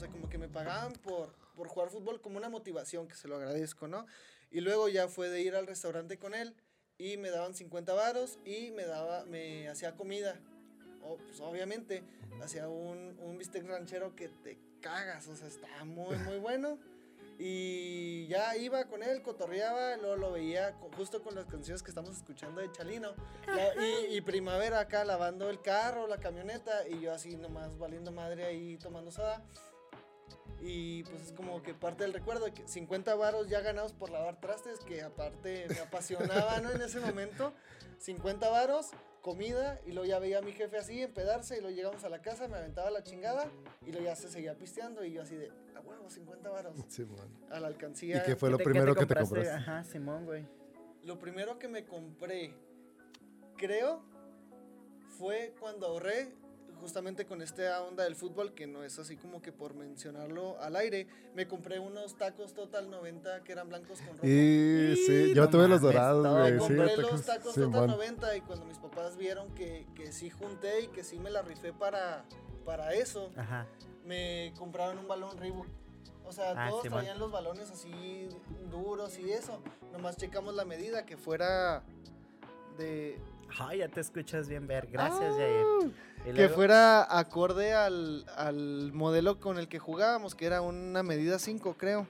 O 0.00 0.02
sea, 0.02 0.08
como 0.08 0.30
que 0.30 0.38
me 0.38 0.48
pagaban 0.48 0.94
por, 0.94 1.34
por 1.54 1.68
jugar 1.68 1.90
fútbol 1.90 2.22
como 2.22 2.38
una 2.38 2.48
motivación, 2.48 3.06
que 3.06 3.14
se 3.16 3.28
lo 3.28 3.36
agradezco, 3.36 3.86
¿no? 3.86 4.06
Y 4.50 4.62
luego 4.62 4.88
ya 4.88 5.08
fue 5.08 5.28
de 5.28 5.42
ir 5.42 5.54
al 5.54 5.66
restaurante 5.66 6.18
con 6.18 6.34
él 6.34 6.56
y 6.96 7.18
me 7.18 7.28
daban 7.28 7.52
50 7.52 7.92
varos 7.92 8.38
y 8.46 8.70
me 8.70 8.86
daba, 8.86 9.26
me 9.26 9.68
hacía 9.68 9.96
comida. 9.96 10.40
O, 11.02 11.18
pues, 11.18 11.38
obviamente, 11.40 12.02
hacía 12.42 12.66
un, 12.66 13.14
un 13.20 13.36
bistec 13.36 13.66
ranchero 13.66 14.16
que 14.16 14.30
te 14.30 14.58
cagas, 14.80 15.28
o 15.28 15.36
sea, 15.36 15.48
estaba 15.48 15.84
muy, 15.84 16.16
muy 16.16 16.38
bueno. 16.38 16.78
Y 17.38 18.26
ya 18.28 18.56
iba 18.56 18.86
con 18.86 19.02
él, 19.02 19.20
cotorreaba, 19.20 19.98
luego 19.98 20.16
lo 20.16 20.32
veía 20.32 20.72
justo 20.96 21.22
con 21.22 21.34
las 21.34 21.44
canciones 21.44 21.82
que 21.82 21.90
estamos 21.90 22.16
escuchando 22.16 22.62
de 22.62 22.72
Chalino. 22.72 23.14
Y, 23.78 24.16
y 24.16 24.20
Primavera 24.22 24.80
acá 24.80 25.04
lavando 25.04 25.50
el 25.50 25.60
carro, 25.60 26.06
la 26.06 26.16
camioneta, 26.16 26.88
y 26.88 27.00
yo 27.00 27.12
así 27.12 27.36
nomás 27.36 27.76
valiendo 27.76 28.12
madre 28.12 28.46
ahí 28.46 28.78
tomando 28.78 29.10
soda. 29.10 29.44
Y 30.62 31.04
pues 31.04 31.22
es 31.22 31.32
como 31.32 31.62
que 31.62 31.72
parte 31.72 32.02
del 32.04 32.12
recuerdo 32.12 32.44
de 32.44 32.52
que 32.52 32.68
50 32.68 33.14
varos 33.14 33.48
ya 33.48 33.60
ganados 33.60 33.92
por 33.94 34.10
lavar 34.10 34.40
trastes, 34.40 34.80
que 34.80 35.00
aparte 35.02 35.66
me 35.70 35.78
apasionaba, 35.80 36.60
¿no? 36.60 36.70
En 36.70 36.82
ese 36.82 37.00
momento, 37.00 37.54
50 37.98 38.48
varos, 38.50 38.90
comida, 39.22 39.80
y 39.86 39.92
luego 39.92 40.04
ya 40.06 40.18
veía 40.18 40.38
a 40.38 40.42
mi 40.42 40.52
jefe 40.52 40.76
así, 40.76 41.00
empedarse, 41.02 41.56
y 41.56 41.60
luego 41.62 41.74
llegamos 41.74 42.04
a 42.04 42.10
la 42.10 42.20
casa, 42.20 42.46
me 42.48 42.56
aventaba 42.58 42.90
la 42.90 43.02
chingada, 43.02 43.50
y 43.86 43.90
luego 43.92 44.04
ya 44.06 44.16
se 44.16 44.28
seguía 44.28 44.54
pisteando, 44.58 45.02
y 45.04 45.12
yo 45.12 45.22
así 45.22 45.34
de, 45.36 45.50
a 45.74 45.80
huevo, 45.80 46.10
50 46.10 46.50
varos, 46.50 46.74
Sí, 46.88 47.06
man. 47.06 47.28
a 47.50 47.58
la 47.60 47.68
alcancía. 47.68 48.18
¿Y 48.18 48.22
qué 48.22 48.36
fue 48.36 48.50
lo 48.50 48.58
¿Qué 48.58 48.64
primero 48.64 48.94
que 48.94 49.06
te 49.06 49.14
compraste? 49.14 49.34
compraste? 49.36 49.50
Ajá, 49.70 49.84
Simón, 49.84 50.26
güey. 50.26 50.46
Lo 51.04 51.18
primero 51.18 51.58
que 51.58 51.68
me 51.68 51.86
compré, 51.86 52.54
creo, 53.56 54.02
fue 55.18 55.54
cuando 55.58 55.86
ahorré, 55.86 56.34
justamente 56.80 57.26
con 57.26 57.42
esta 57.42 57.82
onda 57.82 58.04
del 58.04 58.16
fútbol, 58.16 58.52
que 58.54 58.66
no 58.66 58.82
es 58.82 58.98
así 58.98 59.16
como 59.16 59.40
que 59.42 59.52
por 59.52 59.74
mencionarlo 59.74 60.60
al 60.60 60.74
aire, 60.76 61.06
me 61.34 61.46
compré 61.46 61.78
unos 61.78 62.16
tacos 62.16 62.54
Total 62.54 62.90
90 62.90 63.44
que 63.44 63.52
eran 63.52 63.68
blancos 63.68 64.00
con 64.00 64.16
rojo. 64.16 64.26
Y 64.26 64.96
sí, 65.06 65.12
Y 65.30 65.34
yo 65.34 65.42
no 65.44 65.50
tuve 65.50 65.68
los 65.68 65.80
dorados, 65.82 66.26
güey. 66.26 66.52
Sí, 66.52 66.58
compré 66.58 66.96
tacos- 66.96 67.10
los 67.12 67.22
tacos 67.26 67.54
sí, 67.54 67.60
Total 67.60 67.80
man. 67.88 67.90
90 67.90 68.36
y 68.36 68.40
cuando 68.40 68.64
mis 68.64 68.78
papás 68.78 69.16
vieron 69.16 69.54
que, 69.54 69.86
que 69.94 70.10
sí 70.12 70.30
junté 70.30 70.82
y 70.82 70.86
que 70.88 71.04
sí 71.04 71.18
me 71.18 71.30
la 71.30 71.42
rifé 71.42 71.72
para, 71.72 72.24
para 72.64 72.94
eso, 72.94 73.30
Ajá. 73.36 73.66
me 74.04 74.52
compraron 74.58 74.98
un 74.98 75.06
balón 75.06 75.36
Reebok. 75.38 75.66
O 76.24 76.32
sea, 76.32 76.52
Ah, 76.56 76.70
todos 76.70 76.82
traían 76.84 77.18
los 77.18 77.32
balones 77.32 77.70
así 77.70 78.28
duros 78.70 79.18
y 79.18 79.32
eso. 79.32 79.60
Nomás 79.92 80.16
checamos 80.16 80.54
la 80.54 80.64
medida 80.64 81.04
que 81.04 81.16
fuera 81.16 81.82
de... 82.78 83.18
Ay, 83.58 83.78
ya 83.78 83.88
te 83.88 84.00
escuchas 84.00 84.48
bien 84.48 84.68
ver. 84.68 84.86
Gracias, 84.86 85.34
Ah, 85.34 85.36
Jair. 85.36 85.92
Que 86.24 86.48
fuera 86.48 87.18
acorde 87.18 87.72
al, 87.72 88.24
al 88.36 88.92
modelo 88.92 89.40
con 89.40 89.58
el 89.58 89.68
que 89.68 89.78
jugábamos, 89.78 90.34
que 90.34 90.46
era 90.46 90.60
una 90.60 91.02
medida 91.02 91.38
5, 91.38 91.74
creo. 91.78 92.06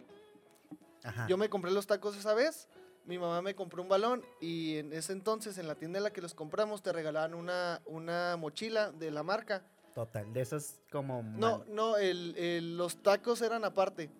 Ajá. 1.05 1.27
Yo 1.29 1.37
me 1.39 1.49
compré 1.49 1.71
los 1.71 1.87
tacos 1.87 2.17
esa 2.17 2.35
vez, 2.35 2.69
mi 3.07 3.19
mamá 3.19 3.41
me 3.41 3.55
compró 3.55 3.83
un 3.83 3.89
balón 3.89 4.23
y 4.41 4.77
en 4.77 4.93
ese 4.93 5.13
entonces 5.13 5.57
en 5.59 5.67
la 5.67 5.75
tienda 5.77 5.99
en 5.99 6.05
la 6.05 6.13
que 6.13 6.21
los 6.21 6.35
compramos 6.35 6.83
te 6.83 6.93
regalaban 6.93 7.35
una, 7.35 7.81
una 7.87 8.37
mochila 8.37 8.93
de 8.93 9.11
la 9.11 9.23
marca. 9.23 9.63
Total, 9.95 10.33
de 10.33 10.41
esos 10.43 10.81
como. 10.93 11.23
No, 11.23 11.65
no, 11.69 11.97
el, 11.97 12.37
el- 12.37 12.77
los 12.77 13.03
tacos 13.03 13.41
eran 13.43 13.65
aparte. 13.65 14.11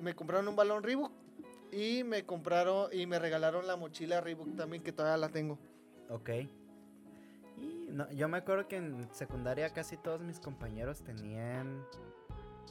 Me 0.00 0.14
compraron 0.14 0.46
un 0.48 0.56
balón 0.56 0.82
Reebok 0.82 1.12
y 1.72 2.04
me 2.04 2.24
compraron 2.24 2.88
y 2.92 3.06
me 3.06 3.18
regalaron 3.18 3.66
la 3.66 3.76
mochila 3.76 4.20
Reebok 4.20 4.56
también 4.56 4.82
que 4.82 4.92
todavía 4.92 5.16
la 5.18 5.28
tengo. 5.28 5.58
Ok. 6.08 6.30
No, 7.92 8.10
yo 8.10 8.28
me 8.28 8.38
acuerdo 8.38 8.66
que 8.68 8.76
en 8.76 9.08
secundaria 9.12 9.70
casi 9.70 9.96
todos 9.96 10.20
mis 10.22 10.40
compañeros 10.40 11.02
tenían 11.02 11.84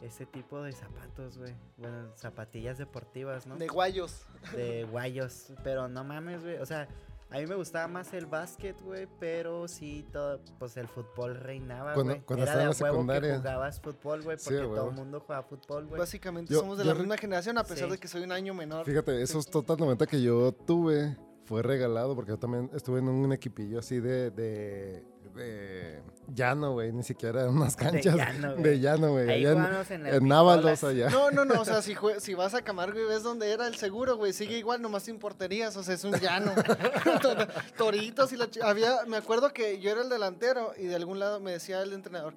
ese 0.01 0.25
tipo 0.25 0.61
de 0.63 0.71
zapatos, 0.71 1.37
güey. 1.37 1.53
Bueno, 1.77 2.09
zapatillas 2.15 2.77
deportivas, 2.79 3.45
¿no? 3.45 3.55
De 3.57 3.67
guayos. 3.67 4.25
de 4.55 4.83
guayos. 4.91 5.53
Pero 5.63 5.87
no 5.87 6.03
mames, 6.03 6.41
güey. 6.43 6.57
O 6.57 6.65
sea, 6.65 6.87
a 7.29 7.37
mí 7.37 7.45
me 7.45 7.53
gustaba 7.55 7.87
más 7.87 8.11
el 8.13 8.25
básquet, 8.25 8.81
güey. 8.81 9.07
Pero 9.19 9.67
sí, 9.67 10.03
todo, 10.11 10.41
pues 10.57 10.75
el 10.77 10.87
fútbol 10.87 11.35
reinaba, 11.35 11.93
Cuando- 11.93 12.13
güey. 12.13 12.25
cuando 12.25 12.43
Era 12.43 12.51
estaba 12.53 12.63
de 12.65 12.71
en 12.71 12.75
a 12.75 12.79
la 12.79 12.83
huevo 12.83 12.95
secundaria. 12.95 13.31
que 13.33 13.37
jugabas 13.37 13.79
fútbol, 13.79 14.21
güey. 14.23 14.37
Sí, 14.39 14.45
Porque 14.49 14.75
todo 14.75 14.89
el 14.89 14.95
mundo 14.95 15.19
jugaba 15.19 15.43
fútbol, 15.43 15.85
güey. 15.85 15.99
Básicamente 15.99 16.51
Yo- 16.51 16.61
somos 16.61 16.79
de 16.79 16.85
la 16.85 16.95
misma 16.95 17.15
generación 17.17 17.59
a 17.59 17.63
pesar 17.63 17.85
Sí. 17.85 17.91
de 17.91 17.97
que 17.99 18.07
soy 18.07 18.23
un 18.23 18.31
año 18.31 18.55
menor. 18.55 18.85
Fíjate, 18.87 19.21
esos 19.21 19.45
Total 19.47 19.77
90 19.77 20.07
que 20.07 20.19
yo 20.19 20.51
tuve 20.51 21.15
fue 21.45 21.61
regalado 21.61 22.15
porque 22.15 22.31
yo 22.31 22.39
también 22.39 22.71
estuve 22.73 22.99
en 22.99 23.07
un 23.09 23.31
equipillo 23.33 23.77
así 23.79 23.99
de, 23.99 24.31
de, 24.31 25.03
de 25.35 26.01
llano, 26.33 26.73
güey. 26.73 26.91
Ni 26.91 27.03
siquiera 27.03 27.43
en 27.43 27.49
unas 27.49 27.75
canchas 27.75 28.15
de 28.57 28.79
llano, 28.79 29.11
güey. 29.13 29.29
Ahí 29.29 29.45
allá 29.45 29.83
en- 29.89 30.05
en, 30.07 30.27
Návalos 30.27 30.83
allá. 30.83 31.09
No, 31.09 31.31
no, 31.31 31.45
no, 31.45 31.61
o 31.61 31.65
sea, 31.65 31.81
si, 31.81 31.95
jue- 31.95 32.19
si 32.19 32.33
vas 32.33 32.53
a 32.53 32.61
Camargo 32.61 32.99
y 32.99 33.03
ves 33.03 33.23
dónde 33.23 33.51
era 33.51 33.67
el 33.67 33.75
seguro, 33.75 34.17
güey, 34.17 34.33
sigue 34.33 34.57
igual, 34.57 34.81
nomás 34.81 35.03
sin 35.03 35.19
porterías, 35.19 35.75
o 35.77 35.83
sea, 35.83 35.95
es 35.95 36.03
un 36.03 36.13
llano. 36.19 36.53
Toritos 37.77 38.31
y 38.33 38.37
la 38.37 38.47
había, 38.63 39.05
me 39.07 39.17
acuerdo 39.17 39.51
que 39.53 39.79
yo 39.79 39.91
era 39.91 40.01
el 40.01 40.09
delantero 40.09 40.73
y 40.77 40.85
de 40.85 40.95
algún 40.95 41.19
lado 41.19 41.39
me 41.39 41.51
decía 41.51 41.81
el 41.81 41.93
entrenador, 41.93 42.33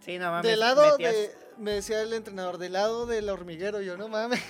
Sí, 0.00 0.18
no 0.18 0.30
mames. 0.30 0.50
del 0.50 0.60
lado 0.60 0.82
metías- 0.98 1.12
de, 1.12 1.30
me 1.58 1.72
decía 1.72 2.02
el 2.02 2.12
entrenador, 2.12 2.58
del 2.58 2.72
lado 2.74 3.06
del 3.06 3.28
hormiguero, 3.28 3.80
yo 3.80 3.96
no 3.96 4.08
mames. 4.08 4.40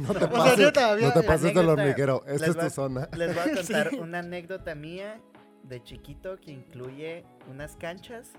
No 0.00 0.12
te 0.14 0.24
O 0.24 0.28
sea, 0.28 0.30
pases, 0.30 1.00
no 1.00 1.12
te 1.12 1.22
pases 1.22 1.54
del 1.54 1.68
hormiguero. 1.68 2.24
Esta 2.26 2.46
es 2.46 2.56
tu 2.58 2.70
zona. 2.70 3.08
Les 3.16 3.34
voy 3.34 3.50
a 3.52 3.54
contar 3.56 3.90
Sí. 3.90 3.96
una 3.96 4.18
anécdota 4.18 4.74
mía 4.74 5.20
de 5.64 5.82
chiquito 5.82 6.38
que 6.38 6.52
incluye 6.52 7.24
unas 7.50 7.76
canchas, 7.76 8.32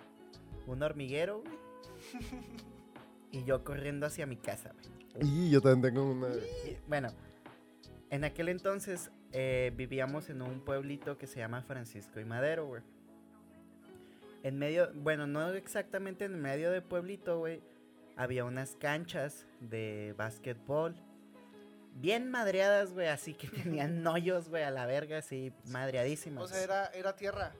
un 0.68 0.84
hormiguero, 0.84 1.42
güey, 1.42 1.58
y 3.32 3.44
yo 3.44 3.64
corriendo 3.64 4.06
hacia 4.06 4.26
mi 4.26 4.38
casa, 4.38 4.74
güey. 4.74 5.04
Y 5.22 5.50
yo 5.50 5.62
también 5.62 5.94
tengo 5.94 6.12
una. 6.12 6.30
Y, 6.30 6.78
Bueno, 6.88 7.10
en 8.10 8.24
aquel 8.24 8.50
entonces 8.50 9.12
eh, 9.32 9.72
vivíamos 9.76 10.30
en 10.30 10.42
un 10.42 10.62
pueblito 10.62 11.18
que 11.18 11.28
se 11.28 11.40
llama 11.40 11.62
Francisco 11.64 12.20
y 12.20 12.26
Madero, 12.26 12.68
güey. 12.68 12.82
En 14.44 14.58
medio, 14.60 14.92
bueno, 14.94 15.26
no 15.26 15.50
exactamente 15.54 16.26
en 16.26 16.42
medio 16.42 16.70
del 16.70 16.84
pueblito, 16.84 17.40
güey, 17.40 17.62
había 18.18 18.44
unas 18.44 18.76
canchas 18.76 19.48
de 19.62 20.14
básquetbol. 20.18 20.96
Bien 21.96 22.30
madreadas, 22.32 22.92
güey, 22.94 23.08
así 23.08 23.34
que 23.34 23.48
tenían 23.88 24.06
hoyos, 24.06 24.50
güey, 24.50 24.64
a 24.64 24.72
la 24.72 24.86
verga, 24.86 25.20
así 25.20 25.54
madreadísimas. 25.66 26.44
O 26.44 26.48
sea, 26.48 26.62
era, 26.64 26.88
era 26.88 27.16
tierra. 27.16 27.52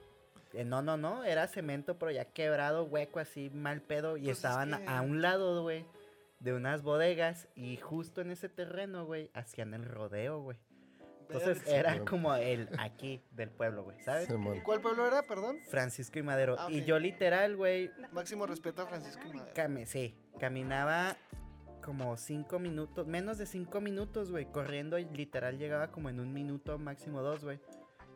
Eh, 0.52 0.64
no, 0.64 0.82
no, 0.82 0.96
no, 0.96 1.24
era 1.24 1.46
cemento, 1.48 1.98
pero 1.98 2.10
ya 2.12 2.24
quebrado, 2.26 2.84
hueco, 2.84 3.18
así, 3.20 3.50
mal 3.50 3.80
pedo. 3.80 4.16
Y 4.16 4.22
Pues 4.24 4.32
es 4.32 4.36
estaban 4.44 4.74
a- 4.74 4.78
que- 4.78 4.86
a 4.88 5.02
un 5.02 5.20
lado, 5.22 5.62
güey, 5.62 5.84
de 6.40 6.52
unas 6.54 6.82
bodegas. 6.82 7.48
Y 7.56 7.76
justo 7.78 8.20
en 8.20 8.30
ese 8.30 8.48
terreno, 8.48 9.04
güey, 9.06 9.30
hacían 9.34 9.74
el 9.74 9.84
rodeo, 9.84 10.40
güey. 10.40 10.58
Entonces 11.28 11.66
era 11.66 12.04
como 12.04 12.34
el 12.34 12.68
aquí 12.78 13.20
del 13.32 13.48
pueblo, 13.50 13.82
güey, 13.82 13.98
¿sabes? 14.04 14.26
Simón. 14.28 14.60
¿Cuál 14.60 14.80
pueblo 14.82 15.06
era, 15.06 15.22
perdón? 15.22 15.58
Francisco 15.70 16.18
y 16.18 16.22
Madero. 16.22 16.54
Ah, 16.58 16.68
Y 16.70 16.84
yo 16.84 16.98
literal, 16.98 17.56
güey, 17.56 17.90
Máximo 18.12 18.46
respeto 18.46 18.82
a 18.82 18.86
Francisco 18.86 19.22
y 19.26 19.32
Madero. 19.32 19.86
sí, 19.86 20.14
caminaba 20.38 21.16
como 21.84 22.16
cinco 22.16 22.58
minutos, 22.58 23.06
menos 23.06 23.36
de 23.36 23.44
cinco 23.44 23.80
minutos, 23.80 24.30
güey, 24.30 24.46
corriendo 24.46 24.98
y 24.98 25.04
literal 25.04 25.58
llegaba 25.58 25.88
como 25.88 26.08
en 26.08 26.18
un 26.18 26.32
minuto, 26.32 26.78
máximo 26.78 27.20
dos, 27.20 27.44
güey, 27.44 27.60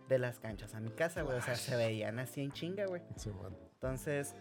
de 0.08 0.18
las 0.18 0.38
canchas 0.38 0.74
a 0.74 0.80
mi 0.80 0.90
casa, 0.90 1.20
güey. 1.20 1.36
O 1.36 1.42
sea, 1.42 1.54
se 1.54 1.76
veían 1.76 2.18
así 2.18 2.40
en 2.40 2.50
chinga, 2.50 2.86
güey. 2.86 3.02
Entonces, 3.74 4.34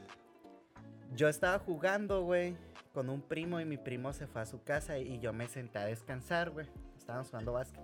yo 1.14 1.28
estaba 1.28 1.60
jugando, 1.60 2.24
güey, 2.24 2.56
con 2.94 3.10
un 3.10 3.22
primo 3.22 3.60
y 3.60 3.66
mi 3.66 3.78
primo 3.78 4.14
se 4.14 4.28
fue 4.28 4.42
a 4.42 4.46
su 4.46 4.64
casa 4.64 4.98
y 4.98 5.20
yo 5.20 5.34
me 5.34 5.50
senté 5.50 5.80
a 5.80 5.86
descansar, 5.86 6.52
güey. 6.52 6.68
Estábamos 6.98 7.30
jugando 7.30 7.52
básquet. 7.52 7.84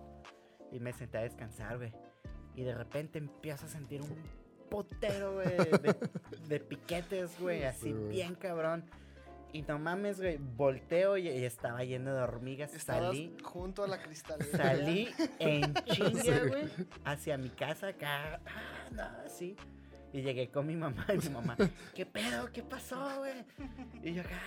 Y 0.72 0.80
me 0.80 0.94
senté 0.94 1.18
a 1.18 1.22
descansar, 1.24 1.78
güey. 1.78 1.94
Y 2.56 2.64
de 2.64 2.74
repente 2.74 3.20
empiezo 3.20 3.66
a 3.66 3.70
sentir 3.70 4.02
un 4.02 4.16
potero, 4.70 5.34
güey, 5.34 5.58
de, 5.58 5.96
de 6.48 6.60
piquetes, 6.62 7.38
güey, 7.40 7.66
así 7.66 7.92
Sí, 7.92 7.94
bien 7.94 8.34
cabrón. 8.36 8.86
Y 9.54 9.62
no 9.62 9.78
mames, 9.80 10.20
güey, 10.20 10.38
volteo 10.38 11.16
y, 11.18 11.30
y 11.30 11.46
estaba 11.46 11.84
lleno 11.84 12.14
de 12.14 12.22
hormigas. 12.22 12.74
Estabas 12.74 13.10
Salí, 13.10 13.38
junto 13.44 13.84
a 13.84 13.88
la 13.88 14.02
cristalera. 14.02 14.58
salí 14.58 15.10
en 15.40 15.74
chinga, 15.86 16.22
Sí. 16.24 16.32
güey, 16.48 16.66
hacia 17.06 17.38
mi 17.38 17.50
casa 17.50 17.88
acá, 17.90 18.40
ah, 18.46 18.90
no, 18.92 19.04
así. 19.26 19.56
Y 20.12 20.22
llegué 20.22 20.50
con 20.50 20.68
mi 20.68 20.76
mamá 20.76 21.06
y 21.14 21.18
mi 21.18 21.30
mamá, 21.30 21.56
¿qué 21.96 22.06
pedo? 22.06 22.52
¿Qué 22.52 22.62
pasó, 22.64 23.18
güey? 23.20 23.46
Y 24.04 24.14
yo 24.14 24.22
acá, 24.22 24.40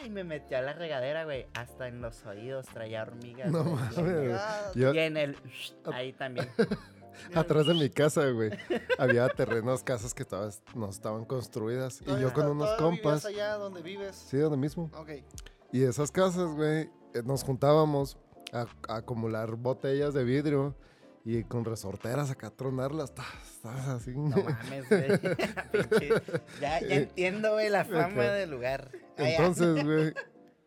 "Ah", 0.00 0.06
y 0.06 0.10
me 0.10 0.24
metí 0.24 0.54
a 0.54 0.62
la 0.62 0.72
regadera, 0.72 1.24
güey, 1.24 1.46
hasta 1.54 1.86
en 1.88 2.00
los 2.00 2.24
oídos 2.26 2.66
traía 2.66 3.02
hormigas. 3.02 3.50
No 3.52 3.62
mames. 3.64 4.40
Y 4.74 4.82
en 4.98 5.16
el, 5.16 5.36
ahí 5.92 6.12
también. 6.12 6.48
Atrás 7.34 7.66
de 7.66 7.74
mi 7.74 7.90
casa, 7.90 8.28
güey, 8.30 8.50
había 8.98 9.28
terrenos, 9.36 9.82
casas 9.82 10.14
que 10.14 10.24
todavía 10.24 10.54
no 10.74 10.88
estaban 10.88 11.24
construidas. 11.24 12.00
Y 12.00 12.04
¿todavía 12.04 12.28
yo 12.28 12.32
con 12.34 12.46
unos 12.48 12.70
compas, 12.78 13.24
allá 13.24 13.54
donde 13.54 13.82
vives? 13.82 14.16
sí, 14.16 14.38
donde 14.38 14.56
mismo. 14.56 14.90
Ok. 14.96 15.10
Y 15.72 15.82
esas 15.82 16.10
casas, 16.10 16.50
güey, 16.54 16.90
eh, 17.14 17.22
nos 17.24 17.44
juntábamos 17.44 18.18
a, 18.52 18.66
a 18.88 18.96
acumular 18.96 19.56
botellas 19.56 20.12
de 20.14 20.24
vidrio 20.24 20.76
y 21.24 21.44
con 21.44 21.64
resorteras 21.64 22.30
acá 22.30 22.48
a 22.48 22.50
tronarlas. 22.50 23.14
tas, 23.14 23.64
así. 23.88 24.10
No 24.10 24.36
mames, 24.36 24.88
güey. 24.88 25.08
Ya, 26.60 26.80
ya 26.80 26.94
entiendo, 26.96 27.52
güey, 27.52 27.68
la 27.68 27.84
fama 27.84 28.22
Ok. 28.24 28.30
del 28.32 28.50
lugar. 28.50 28.90
Entonces, 29.16 29.84
güey, 29.84 30.12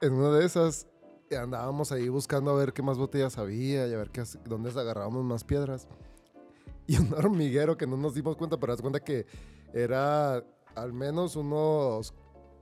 en 0.02 0.14
una 0.14 0.38
de 0.38 0.46
esas 0.46 0.88
eh, 1.30 1.38
andábamos 1.38 1.92
ahí 1.92 2.08
buscando 2.10 2.52
a 2.52 2.56
ver 2.56 2.74
qué 2.74 2.82
más 2.82 2.98
botellas 2.98 3.38
había 3.38 3.88
y 3.88 3.94
a 3.94 3.98
ver 3.98 4.10
qué, 4.12 4.24
dónde 4.46 4.70
agarrábamos 4.70 5.24
más 5.24 5.44
piedras. 5.44 5.88
Y 6.88 6.98
un 6.98 7.13
hormiguero 7.13 7.77
que 7.77 7.88
no 7.88 7.98
nos 7.98 8.13
dimos 8.13 8.36
cuenta, 8.36 8.58
pero 8.58 8.74
haz 8.74 8.82
cuenta 8.82 9.00
que 9.00 9.25
era 9.74 10.44
al 10.75 10.94
menos 10.94 11.36
unos 11.36 12.13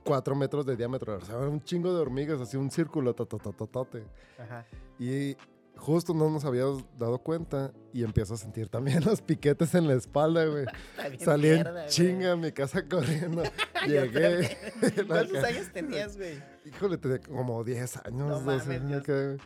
cuatro 0.04 0.34
metros 0.34 0.64
de 0.64 0.76
diámetro. 0.76 1.16
O 1.16 1.20
sea, 1.20 1.36
era 1.36 1.48
un 1.48 1.62
chingo 1.62 1.92
de 1.92 2.00
hormigas, 2.00 2.40
así 2.40 2.56
un 2.56 2.70
círculo, 2.70 3.14
tatatotote. 3.14 4.04
Ajá. 4.38 4.66
Y 4.98 5.36
justo 5.76 6.14
no 6.14 6.30
nos 6.30 6.44
habíamos 6.44 6.84
dado 6.96 7.18
cuenta 7.18 7.72
y 7.92 8.04
empiezo 8.04 8.34
a 8.34 8.36
sentir 8.36 8.68
también 8.68 9.04
los 9.04 9.20
piquetes 9.20 9.74
en 9.74 9.88
la 9.88 9.94
espalda, 9.94 10.44
güey. 10.46 10.66
Salí 11.18 11.48
en 11.48 11.66
chinga 11.88 12.32
a 12.32 12.36
mi 12.36 12.52
casa 12.52 12.82
corriendo. 12.88 13.42
Llegué. 13.86 14.56
¿Cuántos 15.06 15.42
años 15.42 15.70
tenías, 15.72 16.16
güey? 16.16 16.42
Híjole, 16.64 16.98
tenía 16.98 17.18
como 17.20 17.62
10 17.64 17.96
años. 18.06 18.28
No 18.28 18.40
12, 18.40 18.46
mames, 18.80 18.88
Dios. 18.88 19.02
acá. 19.02 19.36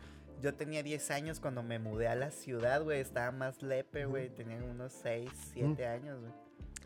Yo 0.41 0.55
tenía 0.55 0.83
10 0.83 1.11
años 1.11 1.41
cuando 1.41 1.63
me 1.63 1.79
mudé 1.79 2.09
a 2.09 2.15
la 2.15 2.31
ciudad, 2.31 2.83
güey. 2.83 3.01
Estaba 3.01 3.33
más 3.33 3.63
lepe, 3.63 4.07
güey. 4.07 4.29
Tenía 4.29 4.63
unos 4.63 4.93
6, 5.03 5.31
7 5.55 5.87
años, 5.87 6.21
güey. 6.21 6.33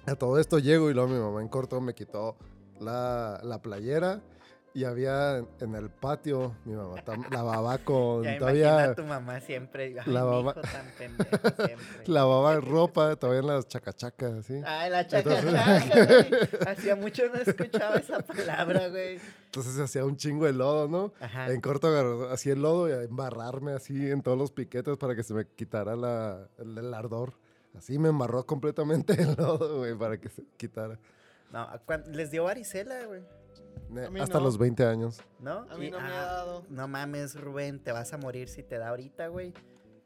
A 0.06 0.16
todo 0.16 0.38
esto 0.38 0.58
llego 0.58 0.90
y 0.90 0.94
luego 0.94 1.08
mi 1.08 1.18
mamá 1.18 1.40
en 1.42 1.48
corto 1.48 1.80
me 1.80 1.94
quitó 1.94 2.36
la, 2.80 3.40
la 3.44 3.62
playera 3.62 4.20
y 4.74 4.84
había 4.84 5.38
en, 5.60 5.74
el 5.74 5.90
patio, 5.90 6.56
mi 6.64 6.74
mamá 6.74 6.96
lavaba 7.30 7.78
con 7.78 8.22
Ya 8.24 8.38
todavía 8.38 8.84
a 8.84 8.94
tu 8.94 9.04
mamá 9.04 9.40
siempre. 9.40 9.84
Ay, 9.84 9.94
La 10.06 10.24
mi 10.24 10.30
mamá- 10.30 10.50
hijo 10.52 10.60
tan 10.62 10.86
pendejo 10.98 11.36
siempre. 11.66 12.02
lavaba 12.06 12.60
ropa 12.60 13.16
todavía 13.16 13.40
en 13.40 13.46
las 13.48 13.68
chacachacas, 13.68 14.32
así. 14.32 14.60
Ay, 14.64 14.90
la 14.90 15.06
chacachaca. 15.06 16.70
Hacía 16.70 16.96
mucho 16.96 17.22
no 17.28 17.34
escuchaba 17.40 17.96
esa 17.96 18.20
palabra, 18.20 18.88
güey. 18.88 19.18
Entonces 19.46 19.78
hacía 19.78 20.04
un 20.06 20.16
chingo 20.16 20.46
de 20.46 20.54
lodo, 20.54 20.88
¿no? 20.88 21.12
Ajá. 21.20 21.52
En 21.52 21.60
corto 21.60 22.28
así 22.30 22.48
el 22.50 22.62
lodo 22.62 22.88
y 22.88 22.92
a 22.92 23.02
embarrarme 23.02 23.72
así 23.72 24.10
en 24.10 24.22
todos 24.22 24.38
los 24.38 24.50
piquetes 24.50 24.96
para 24.96 25.14
que 25.14 25.22
se 25.22 25.34
me 25.34 25.46
quitara 25.46 25.94
la, 25.94 26.48
el, 26.58 26.78
el 26.78 26.94
ardor. 26.94 27.34
Así 27.76 27.98
me 27.98 28.08
embarró 28.08 28.44
completamente 28.46 29.12
el 29.20 29.34
lodo, 29.34 29.78
güey, 29.78 29.94
para 29.94 30.18
que 30.18 30.28
se 30.30 30.42
quitara. 30.56 30.98
No, 31.52 31.68
¿cuán- 31.84 32.04
les 32.12 32.30
dio 32.30 32.44
varicela, 32.44 33.04
güey. 33.06 33.22
Hasta 34.20 34.38
no. 34.38 34.44
los 34.44 34.58
20 34.58 34.84
años. 34.86 35.20
¿No? 35.40 35.66
A 35.70 35.76
mí 35.76 35.86
Y- 35.86 35.90
no 35.90 36.00
me 36.00 36.08
ah, 36.08 36.20
ha 36.22 36.24
dado. 36.34 36.64
No 36.68 36.88
mames, 36.88 37.38
Rubén, 37.40 37.78
te 37.82 37.92
vas 37.92 38.12
a 38.12 38.18
morir 38.18 38.48
si 38.48 38.62
te 38.62 38.78
da 38.78 38.88
ahorita, 38.88 39.28
güey. 39.28 39.52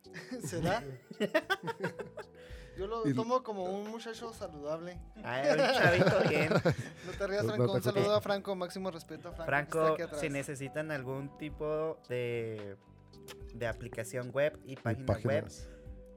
¿Se 0.45 0.61
da? 0.61 0.83
Yo 2.77 2.87
lo 2.87 3.09
Y- 3.09 3.15
tomo 3.15 3.43
como 3.43 3.65
un 3.65 3.89
muchacho 3.91 4.33
saludable. 4.35 4.99
Ay, 5.25 5.49
un 5.51 5.57
chavito 5.57 6.29
bien. 6.29 6.51
No 6.53 7.13
te 7.17 7.27
rías, 7.27 7.45
No 7.45 7.55
Franco. 7.55 7.73
Un 7.73 7.83
saludo 7.83 8.15
a 8.17 8.21
Franco. 8.21 8.55
Máximo 8.55 8.91
respeto 8.91 9.29
a 9.31 9.33
Franco. 9.33 9.47
que 9.47 9.53
está 9.55 9.71
Franco, 9.81 9.95
aquí 9.95 10.03
atrás. 10.03 10.21
si 10.21 10.29
necesitan 10.29 10.91
algún 10.91 11.37
tipo 11.39 11.99
de, 12.11 12.77
de 13.55 13.67
aplicación 13.67 14.31
web 14.31 14.59
y 14.67 14.73
Y 14.73 14.77
página 14.77 15.15
web. 15.25 15.47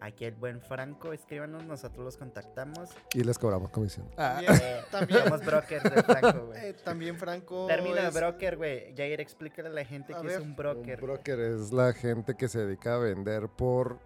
Aquí 0.02 0.26
el 0.26 0.36
buen 0.36 0.62
Franco, 0.62 1.12
escríbanos, 1.14 1.66
nosotros 1.66 2.06
los 2.06 2.18
contactamos. 2.18 2.90
Y 3.14 3.24
les 3.24 3.38
cobramos 3.38 3.70
comisión. 3.72 4.08
También, 4.16 4.54
Eh, 4.62 4.82
también, 4.92 5.24
Somos 5.24 5.46
brokers 5.46 5.84
de 5.84 6.04
Franco, 6.04 6.46
güey. 6.48 6.60
eh, 6.66 6.76
también 6.84 7.18
Franco. 7.18 7.68
Término 7.68 7.96
de 7.96 8.08
es- 8.08 8.14
broker, 8.14 8.58
güey. 8.58 8.96
Jair, 8.96 9.20
explícale 9.22 9.70
a 9.70 9.72
la 9.72 9.86
gente 9.86 10.14
A 10.14 10.22
que 10.22 10.28
ver. 10.28 10.40
es 10.40 10.46
un 10.46 10.56
broker. 10.56 11.00
Un 11.02 11.08
broker 11.08 11.40
es 11.40 11.72
la 11.72 11.94
gente 11.94 12.36
que 12.36 12.48
se 12.48 12.60
dedica 12.66 12.96
a 12.96 12.98
vender 13.00 13.50
por, 13.50 14.00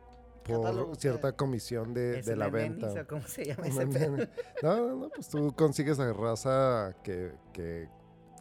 por 0.43 0.61
Catálogo, 0.61 0.95
cierta 0.95 1.29
eh. 1.29 1.33
comisión 1.35 1.93
de, 1.93 2.19
¿Es 2.19 2.25
de 2.25 2.35
la 2.35 2.49
venta. 2.49 3.05
¿Cómo 3.05 3.27
se 3.27 3.45
llama 3.45 3.67
ese 3.67 3.87
pedo? 3.87 4.17
No, 4.61 4.75
no, 4.75 4.95
no, 4.95 5.09
pues 5.09 5.29
tú 5.29 5.53
consigues 5.55 5.99
a 5.99 6.11
raza 6.11 6.95
que, 7.03 7.33
que 7.53 7.87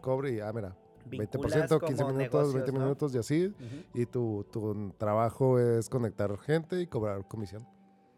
cobre 0.00 0.32
y, 0.32 0.40
ah, 0.40 0.52
mira, 0.52 0.74
20%, 1.08 1.80
15 1.86 2.02
como 2.02 2.16
minutos, 2.16 2.54
20 2.54 2.72
negocios, 2.72 2.74
¿no? 2.74 2.80
minutos 2.80 3.14
y 3.14 3.18
así. 3.18 3.54
Y 3.94 4.06
tu, 4.06 4.46
tu 4.50 4.92
trabajo 4.98 5.58
es 5.58 5.88
conectar 5.88 6.36
gente 6.38 6.80
y 6.80 6.86
cobrar 6.86 7.26
comisión. 7.28 7.66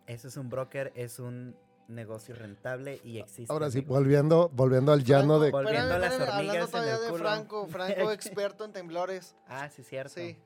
Eso 0.06 0.28
es 0.28 0.36
un 0.36 0.50
broker, 0.50 0.92
es 0.94 1.18
un 1.18 1.56
negocio 1.88 2.34
rentable 2.34 3.00
y 3.04 3.18
existe. 3.18 3.52
Ahora 3.52 3.70
sí, 3.70 3.80
volviendo, 3.80 4.50
volviendo 4.50 4.92
al 4.92 5.04
llano 5.04 5.38
de... 5.38 5.50
Volviendo 5.50 5.94
a 5.94 5.98
las 5.98 6.14
hormigas 6.14 6.34
Hablando 6.38 6.64
en 6.64 6.70
todavía 6.70 6.94
el 6.94 7.00
de 7.00 7.08
culo. 7.08 7.18
Franco. 7.18 7.66
Franco, 7.66 8.10
experto 8.12 8.64
en 8.64 8.72
temblores. 8.72 9.36
Ah, 9.46 9.68
sí, 9.68 9.82
cierto. 9.82 10.14
Sí. 10.14 10.38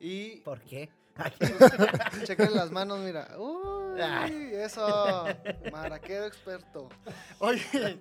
Y 0.00 0.40
¿Por 0.40 0.60
qué? 0.60 0.90
chequen 2.24 2.54
las 2.54 2.70
manos, 2.70 2.98
mira. 3.00 3.28
Uy, 3.38 4.00
eso. 4.54 5.26
Maraquero 5.70 6.26
experto. 6.26 6.88
Oye, 7.38 7.62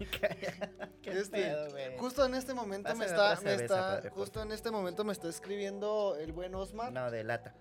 ¿Qué 1.02 1.12
Este, 1.12 1.44
pedo, 1.44 1.68
justo 1.98 2.26
en 2.26 2.36
este 2.36 2.54
momento 2.54 2.96
me 2.96 3.06
está, 3.06 3.34
otra 3.34 3.36
me 3.36 3.42
cerveza, 3.42 3.64
está, 3.64 3.76
padre, 3.76 4.10
por 4.10 4.20
justo 4.20 4.42
en 4.42 4.52
este 4.52 4.72
momento 4.72 5.04
me 5.04 5.14
está 5.14 5.28
escribiendo 5.28 6.16
el 6.20 6.32
buen 6.32 6.56
Osmar. 6.56 6.92
No, 6.92 7.12
de 7.12 7.24
lata. 7.24 7.54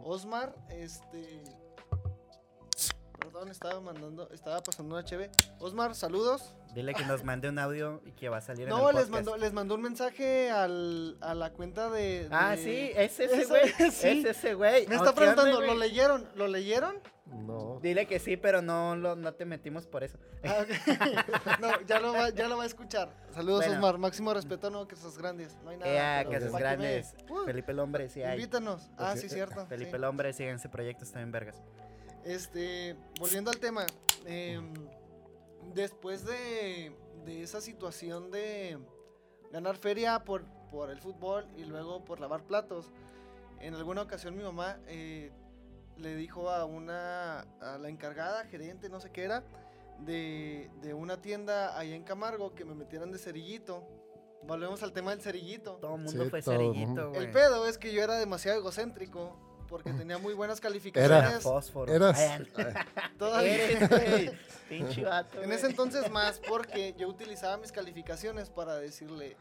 Osmar, 0.00 0.54
este. 0.70 1.42
Perdón, 3.32 3.50
estaba 3.50 3.80
mandando, 3.80 4.28
estaba 4.32 4.62
pasando 4.62 4.94
una 4.94 5.04
cheve. 5.04 5.30
Osmar, 5.58 5.94
saludos. 5.94 6.54
Dile 6.74 6.94
que 6.94 7.04
nos 7.04 7.24
mande 7.24 7.48
un 7.48 7.58
audio 7.58 8.00
y 8.06 8.12
que 8.12 8.28
va 8.28 8.38
a 8.38 8.40
salir 8.40 8.64
en 8.64 8.68
No, 8.70 8.88
el 8.90 8.96
les 8.96 9.04
podcast. 9.06 9.10
mandó, 9.10 9.36
les 9.36 9.52
mandó 9.52 9.74
un 9.74 9.82
mensaje 9.82 10.50
al, 10.50 11.18
a 11.20 11.34
la 11.34 11.52
cuenta 11.52 11.90
de. 11.90 12.26
Ah, 12.30 12.56
sí, 12.56 12.90
es 12.94 13.20
ese 13.20 13.44
güey. 13.44 13.68
sí. 13.90 14.08
Es 14.20 14.24
ese 14.24 14.54
güey. 14.54 14.86
Me 14.86 14.96
está 14.96 15.10
Oh, 15.10 15.14
¿qué 15.14 15.28
onda, 15.28 15.42
preguntando? 15.42 15.60
¿lo 15.74 15.74
leyeron? 15.78 16.28
¿Lo 16.36 16.48
leyeron? 16.48 16.96
No. 17.26 17.78
Dile 17.82 18.06
que 18.06 18.18
sí, 18.18 18.38
pero 18.38 18.62
no, 18.62 18.96
lo, 18.96 19.14
no 19.14 19.34
te 19.34 19.44
metimos 19.44 19.86
por 19.86 20.02
eso. 20.04 20.16
Ah, 20.44 20.64
no, 21.60 21.80
ya 21.82 22.00
lo, 22.00 22.14
va, 22.14 22.30
ya 22.30 22.48
lo 22.48 22.56
va 22.56 22.62
a 22.62 22.66
escuchar. 22.66 23.10
Saludos, 23.34 23.58
Bueno. 23.66 23.74
Osmar. 23.74 23.98
Máximo 23.98 24.32
respeto, 24.32 24.70
no, 24.70 24.88
que 24.88 24.96
sos 24.96 25.18
grandes. 25.18 25.54
No 25.62 25.70
hay 25.70 25.76
nada. 25.76 25.92
Ea, 25.92 26.24
pero 26.28 26.46
que 26.46 26.50
me- 26.52 26.58
grandes. 26.58 27.14
Uh, 27.28 27.44
Felipe 27.44 27.72
el 27.72 27.78
Hombre, 27.80 28.08
sí 28.08 28.22
hay. 28.22 28.36
Invítanos. 28.36 28.88
Ah, 28.96 29.12
Ok. 29.12 29.18
sí, 29.20 29.28
cierto. 29.28 29.66
Felipe 29.66 29.90
sí. 29.90 29.96
el 29.96 30.04
Hombre, 30.04 30.32
sigan 30.32 30.56
ese 30.56 30.70
proyecto, 30.70 31.04
está 31.04 31.20
en 31.20 31.30
vergas. 31.30 31.62
Este, 32.28 32.94
volviendo 33.18 33.50
al 33.50 33.58
tema, 33.58 33.86
em, 34.26 34.74
después 35.72 36.26
de, 36.26 36.92
de 37.24 37.42
esa 37.42 37.62
situación 37.62 38.30
de 38.30 38.78
ganar 39.50 39.78
feria 39.78 40.22
por, 40.26 40.44
por 40.70 40.90
el 40.90 41.00
fútbol 41.00 41.46
y 41.56 41.64
luego 41.64 42.04
por 42.04 42.20
lavar 42.20 42.42
platos, 42.44 42.92
en 43.60 43.74
alguna 43.74 44.02
ocasión 44.02 44.36
mi 44.36 44.42
mamá 44.42 44.78
eh, 44.88 45.32
le 45.96 46.16
dijo 46.16 46.50
a 46.50 46.66
una, 46.66 47.40
a 47.62 47.78
la 47.78 47.88
encargada, 47.88 48.44
gerente, 48.44 48.90
no 48.90 49.00
sé 49.00 49.10
qué 49.10 49.24
era, 49.24 49.42
de, 50.00 50.70
de 50.82 50.92
una 50.92 51.22
tienda 51.22 51.78
allá 51.78 51.96
en 51.96 52.04
Camargo 52.04 52.54
que 52.54 52.66
me 52.66 52.74
metieran 52.74 53.10
de 53.10 53.16
cerillito. 53.16 53.88
Volvemos 54.42 54.82
al 54.82 54.92
tema 54.92 55.12
del 55.12 55.22
cerillito. 55.22 55.76
Todo 55.76 55.94
el 55.94 56.02
mundo 56.02 56.24
Sí, 56.24 56.28
fue 56.28 56.42
todo 56.42 56.54
cerillito, 56.58 57.08
güey. 57.08 57.24
El 57.24 57.30
pedo 57.30 57.66
es 57.66 57.78
que 57.78 57.90
yo 57.90 58.02
era 58.02 58.18
demasiado 58.18 58.58
egocéntrico 58.58 59.47
porque 59.68 59.92
tenía 59.92 60.18
muy 60.18 60.34
buenas 60.34 60.58
Era 60.58 60.68
calificaciones. 60.68 61.42
fósforo. 61.42 61.92
Eras... 61.92 62.18
Ay, 62.18 62.46
Todavía. 63.18 63.54
Eres, 63.54 63.88
güey. 63.88 64.30
Pinche 64.68 65.02
vato. 65.04 65.42
En 65.42 65.52
ese 65.52 65.66
entonces 65.66 66.10
más 66.10 66.40
porque 66.46 66.94
yo 66.98 67.08
utilizaba 67.08 67.56
mis 67.56 67.72
calificaciones 67.72 68.50
para 68.50 68.76
decirle, 68.76 69.36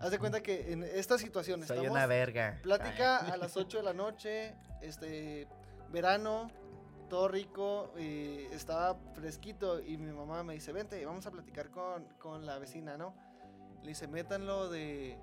haz 0.00 0.10
de 0.10 0.18
cuenta 0.18 0.42
que 0.42 0.72
en 0.72 0.82
esta 0.84 1.18
situación 1.18 1.60
Soy 1.66 1.76
estamos 1.78 1.90
una 1.90 2.06
verga. 2.06 2.58
plática 2.62 3.18
a 3.18 3.36
las 3.36 3.56
8 3.56 3.78
de 3.78 3.82
la 3.82 3.92
noche, 3.94 4.54
este 4.82 5.48
verano, 5.90 6.50
todo 7.08 7.28
rico, 7.28 7.92
estaba 7.96 8.96
fresquito 9.14 9.80
y 9.80 9.96
mi 9.96 10.12
mamá 10.12 10.42
me 10.44 10.54
dice, 10.54 10.72
vente, 10.72 11.04
vamos 11.06 11.26
a 11.26 11.30
platicar 11.30 11.70
con, 11.70 12.04
con 12.18 12.44
la 12.46 12.58
vecina, 12.58 12.96
¿no? 12.96 13.14
Le 13.82 13.88
dice, 13.88 14.06
métanlo 14.08 14.68
de, 14.68 15.16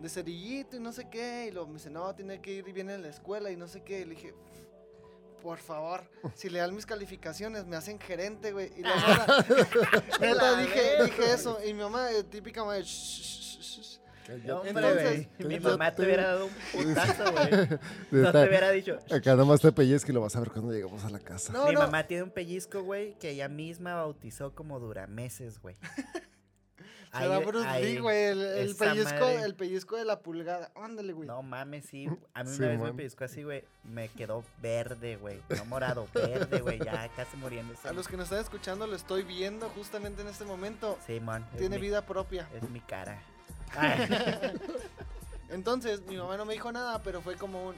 de 0.00 0.08
cerillito 0.08 0.76
y 0.76 0.80
no 0.80 0.92
sé 0.92 1.08
qué, 1.10 1.46
y 1.48 1.52
luego 1.52 1.68
me 1.68 1.74
dice, 1.74 1.90
no, 1.90 2.14
tiene 2.14 2.40
que 2.40 2.52
ir 2.52 2.64
bien 2.72 2.90
en 2.90 3.02
la 3.02 3.08
escuela 3.08 3.50
y 3.50 3.56
no 3.56 3.66
sé 3.68 3.82
qué, 3.82 4.00
y 4.00 4.04
le 4.04 4.14
dije, 4.14 4.34
por 5.42 5.58
favor, 5.58 6.02
si 6.34 6.48
le 6.48 6.58
dan 6.58 6.74
mis 6.74 6.86
calificaciones, 6.86 7.66
me 7.66 7.76
hacen 7.76 7.98
gerente, 8.00 8.52
güey. 8.52 8.72
Y 8.76 8.80
la 8.80 8.96
neta, 8.96 9.46
La 10.34 10.56
dije, 10.60 11.04
dije 11.04 11.32
eso. 11.34 11.58
Y 11.62 11.74
mi 11.74 11.80
mamá, 11.82 12.10
eh, 12.12 12.24
típica 12.24 12.62
mamá, 12.64 12.78
"Shh, 12.78 12.86
shh, 12.86 13.60
shh, 13.60 13.80
shh". 13.82 14.00
No, 14.46 14.60
hombre, 14.60 14.70
Entonces. 14.70 15.28
Mi 15.46 15.60
mamá 15.60 15.94
te 15.94 16.00
hubiera 16.02 16.28
dado 16.28 16.46
un 16.46 16.52
putazo, 16.72 17.30
güey. 17.30 17.50
No 18.22 18.32
te 18.32 18.48
hubiera 18.48 18.70
dicho. 18.70 18.98
Acá 19.10 19.34
nomás 19.36 19.60
te 19.60 19.70
pellizco 19.70 20.10
y 20.12 20.14
lo 20.14 20.22
vas 20.22 20.34
a 20.34 20.40
ver 20.40 20.50
cuando 20.50 20.72
llegamos 20.72 21.04
a 21.04 21.10
la 21.10 21.18
casa. 21.18 21.52
No, 21.52 21.66
Mi 21.66 21.74
no. 21.74 21.80
mamá 21.80 22.06
tiene 22.06 22.22
un 22.22 22.30
pellizco, 22.30 22.82
güey, 22.82 23.12
que 23.18 23.28
ella 23.32 23.50
misma 23.50 23.96
bautizó 23.96 24.54
como 24.54 24.80
durameses, 24.80 25.58
güey. 25.60 25.76
Ahí- 27.16 27.44
Bruce 27.44 27.66
ahí- 27.68 27.84
Lee, 27.94 27.98
güey. 28.00 28.24
El, 28.24 28.74
pellizco, 28.76 29.28
el 29.28 29.54
pellizco 29.54 29.96
de 29.96 30.04
la 30.04 30.20
pulgada. 30.20 30.70
Ándale, 30.74 31.12
güey. 31.12 31.28
No 31.28 31.42
mames, 31.42 31.86
sí. 31.86 32.06
A 32.34 32.44
mí 32.44 32.50
Sí, 32.50 32.58
una 32.58 32.68
vez 32.68 32.78
me 32.78 32.84
man. 32.84 32.96
pellizcó 32.96 33.24
así, 33.24 33.42
güey. 33.42 33.64
Me 33.84 34.08
quedó 34.08 34.44
verde, 34.60 35.16
güey. 35.16 35.40
No 35.56 35.64
morado, 35.66 36.08
verde, 36.14 36.60
güey. 36.60 36.78
Ya 36.78 37.08
casi 37.16 37.36
muriéndose. 37.36 37.88
A 37.88 37.92
los 37.92 38.08
que 38.08 38.16
nos 38.16 38.24
están 38.24 38.40
escuchando, 38.40 38.86
lo 38.86 38.96
estoy 38.96 39.22
viendo 39.22 39.68
justamente 39.70 40.22
en 40.22 40.28
este 40.28 40.44
momento. 40.44 40.98
Simón. 41.06 41.44
es 41.52 41.58
Tiene 41.60 41.76
mi- 41.76 41.82
vida 41.82 42.02
propia. 42.06 42.48
Es 42.54 42.68
mi 42.70 42.80
cara. 42.80 43.22
Ay, 43.76 44.08
Entonces, 45.50 46.02
mi 46.06 46.16
mamá 46.16 46.36
no 46.36 46.44
me 46.44 46.54
dijo 46.54 46.70
nada, 46.72 47.02
pero 47.02 47.20
fue 47.22 47.36
como 47.36 47.68
un. 47.68 47.74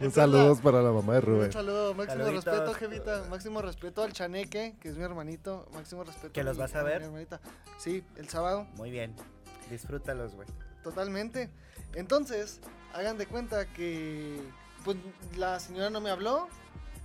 Un 0.00 0.10
saludo 0.10 0.56
para 0.56 0.82
la 0.82 0.90
mamá 0.92 1.14
de 1.14 1.20
Rubén. 1.20 1.46
Un 1.46 1.52
saludo, 1.52 1.94
máximo 1.94 2.24
Saluditos. 2.24 2.44
respeto, 2.44 2.74
Jevita. 2.74 3.24
Máximo 3.30 3.62
respeto 3.62 4.02
al 4.02 4.12
Chaneque, 4.12 4.76
que 4.80 4.88
es 4.88 4.96
mi 4.96 5.04
hermanito. 5.04 5.68
Máximo 5.72 6.04
respeto. 6.04 6.32
¿Que 6.32 6.44
los 6.44 6.56
vas 6.56 6.74
a 6.74 6.82
ver? 6.82 7.02
hermanita. 7.02 7.40
Sí, 7.78 8.04
el 8.16 8.28
sábado, 8.28 8.66
muy 8.74 8.90
bien. 8.90 9.14
Disfrútalos, 9.70 10.34
güey. 10.34 10.48
totalmente. 10.82 11.50
Entonces, 11.94 12.60
hagan 12.94 13.18
de 13.18 13.26
cuenta 13.26 13.66
que. 13.66 14.40
Pues 14.84 14.96
la 15.36 15.60
señora 15.60 15.90
no 15.90 16.00
me 16.00 16.10
habló 16.10 16.48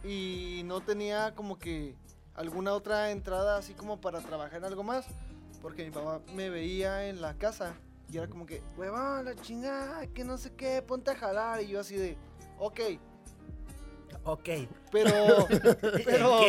y 0.04 0.64
no 0.66 0.82
tenía 0.82 1.36
como 1.36 1.60
que 1.60 1.96
alguna 2.34 2.74
otra 2.74 3.12
entrada 3.12 3.58
así 3.58 3.74
como 3.76 4.02
para 4.02 4.20
trabajar 4.22 4.58
en 4.60 4.66
algo 4.66 4.84
más. 4.84 5.06
Porque 5.62 5.84
mi 5.86 5.92
papá 5.92 6.22
me 6.34 6.50
veía 6.50 7.08
en 7.08 7.22
la 7.22 7.36
casa 7.36 7.76
y 8.10 8.17
era 8.17 8.28
como 8.28 8.46
que, 8.46 8.62
huevón, 8.78 9.26
la 9.26 9.36
chingada, 9.36 10.08
que 10.08 10.24
no 10.24 10.38
sé 10.38 10.54
qué, 10.56 10.82
ponte 10.82 11.12
a 11.12 11.15
jalar. 11.15 11.62
Y 11.62 11.67
yo 11.67 11.80
así 11.82 11.96
de, 11.96 12.17
ok, 12.60 12.80
Ok. 14.24 14.50
Pero, 14.91 15.48
pero 16.06 16.39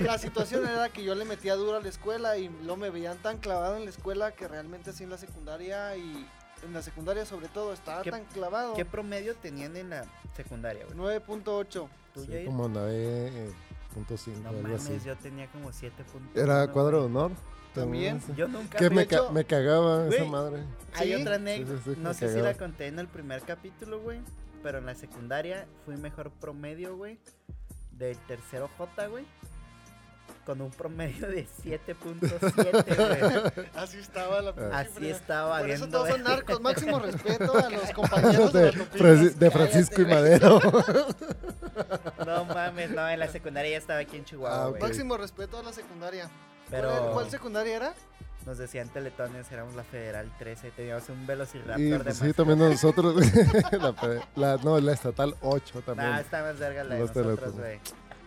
la 0.00 0.18
situación 0.18 0.66
era 0.68 0.90
que 0.90 1.02
yo 1.02 1.14
le 1.14 1.24
metía 1.24 1.54
duro 1.54 1.76
a 1.78 1.80
la 1.80 1.88
escuela 1.88 2.36
y 2.36 2.48
luego 2.48 2.76
me 2.76 2.90
veían 2.90 3.16
tan 3.18 3.38
clavado 3.38 3.76
en 3.76 3.84
la 3.84 3.90
escuela 3.90 4.32
que 4.32 4.46
realmente 4.46 4.90
así 4.90 5.04
en 5.04 5.10
la 5.10 5.16
secundaria 5.16 5.96
y 5.96 6.26
en 6.62 6.72
la 6.74 6.82
secundaria 6.82 7.24
sobre 7.24 7.48
todo 7.48 7.72
estaba 7.72 8.02
¿Qué- 8.02 8.10
tan 8.10 8.24
clavado. 8.26 8.74
¿Qué 8.74 8.84
promedio 8.84 9.34
tenían 9.36 9.74
en 9.76 9.90
la 9.90 10.04
secundaria, 10.36 10.84
güey? 10.84 10.98
9.8. 11.20 11.88
¿Tú, 12.12 12.20
Sí, 12.24 12.26
Jair? 12.30 12.46
como 12.46 12.68
9.5, 12.68 14.42
No 14.42 14.48
algo 14.50 14.62
mames, 14.62 14.86
así. 14.90 15.00
yo 15.06 15.16
tenía 15.16 15.46
como 15.50 15.72
7 15.72 16.04
puntos. 16.04 16.42
Era 16.42 16.70
cuadro 16.72 17.00
de 17.00 17.06
honor. 17.06 17.32
También. 17.74 18.20
Yo 18.36 18.46
nunca 18.48 18.78
Que 18.78 18.88
me, 18.90 19.02
hecho- 19.02 19.26
ca- 19.26 19.32
me 19.32 19.44
cagaba 19.44 20.06
esa 20.08 20.24
madre. 20.24 20.62
Hay 20.94 21.14
¿Sí? 21.14 21.20
otra 21.22 21.34
anécdota, 21.36 21.80
sí, 21.84 21.94
sí, 21.94 22.00
no 22.00 22.14
sé 22.14 22.32
si 22.32 22.40
la 22.40 22.54
conté 22.54 22.86
en 22.86 22.98
el 23.00 23.08
primer 23.08 23.42
capítulo, 23.42 24.00
güey, 24.00 24.20
pero 24.62 24.78
en 24.78 24.86
la 24.86 24.94
secundaria 24.94 25.66
fui 25.84 25.96
mejor 25.96 26.30
promedio, 26.30 26.96
güey, 26.96 27.18
del 27.92 28.16
tercero 28.26 28.70
J, 28.78 29.06
güey, 29.08 29.24
con 30.46 30.60
un 30.60 30.70
promedio 30.70 31.26
de 31.28 31.46
7.7, 31.64 33.54
güey. 33.54 33.66
Así 33.74 33.98
estaba 33.98 34.40
la 34.42 34.50
Así 34.72 35.08
estaba 35.08 35.58
Por 35.60 35.70
eso 35.70 35.88
todos 35.88 36.08
son 36.10 36.22
narcos. 36.24 36.60
Máximo 36.60 36.98
respeto 37.00 37.56
a 37.58 37.70
los 37.70 37.90
compañeros 37.94 38.52
de, 38.52 38.70
de, 38.72 39.30
de 39.30 39.50
Francisco 39.50 40.02
y 40.02 40.04
Madero. 40.06 40.60
No 42.26 42.44
mames, 42.44 42.90
no, 42.90 43.08
en 43.08 43.18
la 43.18 43.28
secundaria 43.28 43.72
ya 43.72 43.78
estaba 43.78 43.98
aquí 44.00 44.16
en 44.16 44.24
Chihuahua, 44.24 44.74
Ah. 44.76 44.78
Máximo 44.80 45.16
respeto 45.16 45.58
a 45.58 45.62
la 45.62 45.72
secundaria. 45.72 46.30
Pero 46.74 47.12
¿Cuál, 47.12 47.30
secundaria 47.30 47.76
era? 47.76 47.94
nos 48.46 48.58
decían 48.58 48.88
teletones, 48.90 49.50
éramos 49.50 49.74
la 49.74 49.84
Federal 49.84 50.30
13, 50.38 50.70
teníamos 50.72 51.08
un 51.08 51.26
velociraptor 51.26 51.80
Y 51.80 51.90
de 51.90 51.98
pues, 52.00 52.16
sí, 52.18 52.24
mascota. 52.24 52.44
también 52.44 52.70
nosotros. 52.70 53.14
la, 54.36 54.56
no, 54.58 54.78
la 54.80 54.92
estatal 54.92 55.34
8 55.40 55.82
también. 55.82 56.10
Nah, 56.10 56.20
está 56.20 56.42
más 56.42 56.58
verga 56.58 56.84
la 56.84 56.94
de 56.94 57.00
Los 57.00 57.16
nosotros, 57.16 57.54
güey. 57.54 57.80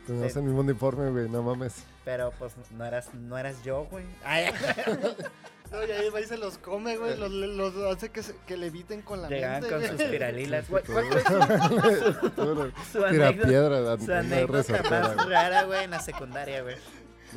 Teníamos 0.07 0.33
sí. 0.33 0.39
el 0.39 0.45
mismo 0.45 0.61
uniforme, 0.61 1.11
güey, 1.11 1.29
no 1.29 1.43
mames. 1.43 1.83
Pero 2.05 2.31
pues 2.39 2.53
no 2.71 2.85
eras, 2.85 3.13
no 3.13 3.37
eras 3.37 3.61
yo, 3.63 3.85
güey. 3.91 4.05
Ay, 4.23 4.45
No, 5.71 5.83
y 5.85 5.91
ahí 5.91 6.09
va 6.09 6.21
y 6.21 6.23
se 6.23 6.37
los 6.37 6.57
come, 6.59 6.95
güey. 6.95 7.17
Los, 7.17 7.29
los 7.29 7.93
hace 7.93 8.09
que, 8.09 8.23
se, 8.23 8.33
que 8.47 8.55
leviten 8.55 9.01
con 9.01 9.21
la 9.21 9.27
Llegaban 9.27 9.61
mente, 9.61 9.69
con 9.75 9.79
güey. 9.85 9.97
sus 9.99 10.07
piralilas. 10.09 10.69
güey. 10.69 10.83
¿Cuál 10.85 11.05
fue 11.05 11.23
su, 11.23 12.71
su 12.93 13.03
Tira 13.09 13.27
anécdota, 13.27 13.47
piedra, 13.49 13.79
la, 13.81 13.97
su 13.99 14.07
la 14.07 14.19
anécdota 14.19 14.53
resortera, 14.73 15.13
más 15.15 15.29
rara, 15.29 15.63
güey, 15.63 15.83
en 15.83 15.91
la 15.91 15.99
secundaria, 15.99 16.63
güey? 16.63 16.77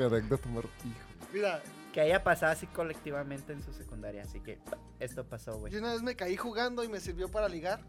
Mi 0.09 0.17
anécdota. 0.17 0.49
Mira, 1.33 1.63
Que 1.93 2.01
haya 2.01 2.23
pasado 2.23 2.53
así 2.53 2.67
colectivamente 2.69 3.53
en 3.53 3.63
su 3.63 3.73
secundaria. 3.73 4.23
Así 4.23 4.41
que 4.41 4.59
esto 4.99 5.25
pasó, 5.25 5.59
güey. 5.59 5.73
yo 5.73 5.79
una 5.81 5.93
vez 5.93 6.03
me 6.03 6.15
caí 6.17 6.37
jugando 6.37 6.85
y 6.85 6.89
me 6.89 7.01
sirvió 7.01 7.29
para 7.31 7.49
ligar. 7.49 7.81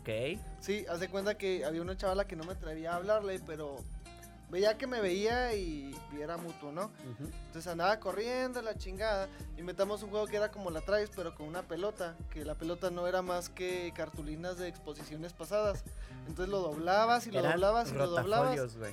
Ok. 0.00 0.38
Sí, 0.60 0.84
haz 0.88 1.00
de 1.00 1.08
cuenta 1.08 1.36
que 1.36 1.64
había 1.64 1.82
una 1.82 1.96
chavala 1.96 2.26
que 2.26 2.36
no 2.36 2.44
me 2.44 2.52
atrevía 2.52 2.92
a 2.92 2.96
hablarle, 2.96 3.40
pero 3.46 3.76
veía 4.48 4.78
que 4.78 4.86
me 4.86 5.00
veía 5.00 5.54
y, 5.54 5.92
y 6.16 6.20
era 6.20 6.36
mutuo, 6.36 6.70
¿no? 6.70 6.92
Entonces 7.46 7.66
andaba 7.66 7.98
corriendo 7.98 8.62
la 8.62 8.76
chingada 8.76 9.28
y 9.56 9.62
metamos 9.62 10.02
un 10.04 10.10
juego 10.10 10.26
que 10.26 10.36
era 10.36 10.50
como 10.52 10.70
la 10.70 10.80
traes, 10.80 11.10
pero 11.14 11.34
con 11.34 11.48
una 11.48 11.62
pelota, 11.62 12.16
que 12.30 12.44
la 12.44 12.54
pelota 12.54 12.90
no 12.90 13.08
era 13.08 13.22
más 13.22 13.48
que 13.48 13.92
cartulinas 13.94 14.56
de 14.58 14.68
exposiciones 14.68 15.32
pasadas. 15.32 15.82
Entonces 16.28 16.48
lo 16.48 16.60
doblabas 16.60 17.26
y 17.26 17.32
lo 17.32 17.40
Eran 17.40 17.52
doblabas 17.52 17.90
y 17.90 17.94
lo 17.94 18.06
doblabas. 18.08 18.76
güey. 18.76 18.92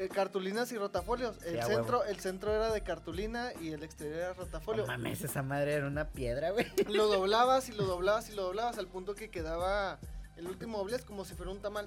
Eh, 0.00 0.08
cartulinas 0.08 0.72
y 0.72 0.78
rotafolios. 0.78 1.36
El 1.44 1.62
centro, 1.62 2.04
el 2.04 2.18
centro 2.20 2.54
era 2.54 2.72
de 2.72 2.80
cartulina 2.80 3.52
y 3.60 3.72
el 3.72 3.82
exterior 3.82 4.16
era 4.16 4.32
rotafolio. 4.32 4.86
No 4.86 4.92
mames, 4.92 5.22
esa 5.22 5.42
madre 5.42 5.74
era 5.74 5.86
una 5.86 6.08
piedra, 6.08 6.52
güey. 6.52 6.64
lo 6.88 7.06
doblabas 7.08 7.68
y 7.68 7.72
lo 7.72 7.84
doblabas 7.86 8.30
y 8.30 8.32
lo 8.32 8.44
doblabas 8.44 8.78
al 8.78 8.86
punto 8.86 9.14
que 9.14 9.28
quedaba 9.28 9.98
el 10.36 10.46
último 10.46 10.78
doblez 10.78 11.04
como 11.04 11.26
si 11.26 11.34
fuera 11.34 11.52
un 11.52 11.60
tamal. 11.60 11.86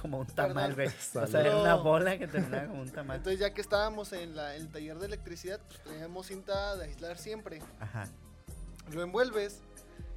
Como 0.00 0.20
un 0.20 0.26
tamal, 0.26 0.74
güey. 0.74 0.88
O 0.88 1.26
sea, 1.26 1.40
era 1.42 1.58
una 1.58 1.74
bola 1.74 2.16
que 2.16 2.26
terminaba 2.26 2.66
como 2.68 2.80
un 2.80 2.88
tamal. 2.90 3.18
Entonces 3.18 3.38
ya 3.40 3.52
que 3.52 3.60
estábamos 3.60 4.14
en 4.14 4.34
la- 4.34 4.56
el 4.56 4.70
taller 4.72 4.98
de 4.98 5.06
electricidad, 5.06 5.60
pues 5.66 5.82
traíamos 5.82 6.28
cinta 6.28 6.76
de 6.76 6.84
aislar 6.86 7.18
siempre. 7.18 7.60
Ajá. 7.78 8.08
Lo 8.90 9.02
envuelves 9.02 9.60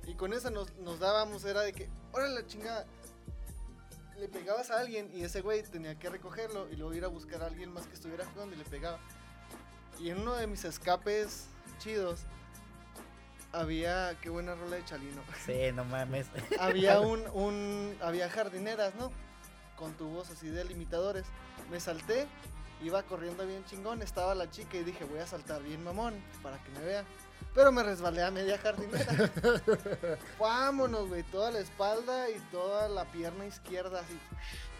y 0.08 0.13
con 0.13 0.32
esa 0.32 0.49
nos, 0.49 0.73
nos 0.78 0.99
dábamos, 1.02 1.43
era 1.43 1.60
de 1.60 1.73
que, 1.73 1.89
órale 2.13 2.36
la 2.36 2.47
chingada. 2.47 2.86
Le 4.19 4.28
pegabas 4.28 4.69
a 4.71 4.80
alguien 4.80 5.10
y 5.13 5.23
ese 5.23 5.41
güey 5.41 5.63
tenía 5.63 5.97
que 5.97 6.10
recogerlo 6.10 6.69
y 6.69 6.76
luego 6.76 6.93
ir 6.93 7.04
a 7.04 7.08
buscar 7.08 7.41
a 7.41 7.47
alguien 7.47 7.73
más 7.73 7.88
que 7.88 7.93
estuviera 7.93 8.26
jugando 8.26 8.56
y 8.56 8.60
le 8.60 8.65
pegaba. 8.65 8.99
Y 9.99 10.10
en 10.10 10.19
uno 10.19 10.36
de 10.36 10.47
mis 10.47 10.65
escapes 10.65 11.47
chidos 11.80 12.21
había, 13.52 14.17
qué 14.21 14.30
buena 14.30 14.56
rola 14.56 14.78
de 14.78 14.86
Chalino. 14.86 15.21
Sí, 15.45 15.71
no 15.73 15.86
mames. 15.86 16.28
había 16.60 16.99
un, 17.02 17.23
un 17.34 17.95
había 18.02 18.30
jardineras, 18.30 18.95
¿no? 18.95 19.12
Con 19.76 19.93
tubos 19.93 20.30
así 20.30 20.47
de 20.47 20.65
limitadores. 20.65 21.26
Me 21.69 21.80
salté, 21.80 22.28
iba 22.84 23.04
corriendo 23.04 23.45
bien 23.45 23.63
chingón, 23.65 24.02
estaba 24.02 24.36
la 24.36 24.49
chica 24.49 24.78
y 24.78 24.84
dije, 24.84 25.06
voy 25.06 25.19
a 25.19 25.28
saltar 25.28 25.62
bien 25.63 25.84
mamón 25.84 26.15
para 26.41 26.62
que 26.63 26.69
me 26.71 26.82
vea. 26.82 27.06
Pero 27.54 27.72
me 27.72 27.84
resbalé 27.84 28.24
a 28.24 28.32
media 28.32 28.58
jardinera. 28.58 29.06
Vámonos, 30.40 31.08
güey, 31.10 31.24
toda 31.24 31.52
la 31.52 31.60
espalda 31.60 32.30
y 32.30 32.40
toda 32.52 32.88
la 32.90 33.06
pierna 33.06 33.46
izquierda 33.46 34.00
así. 34.02 34.18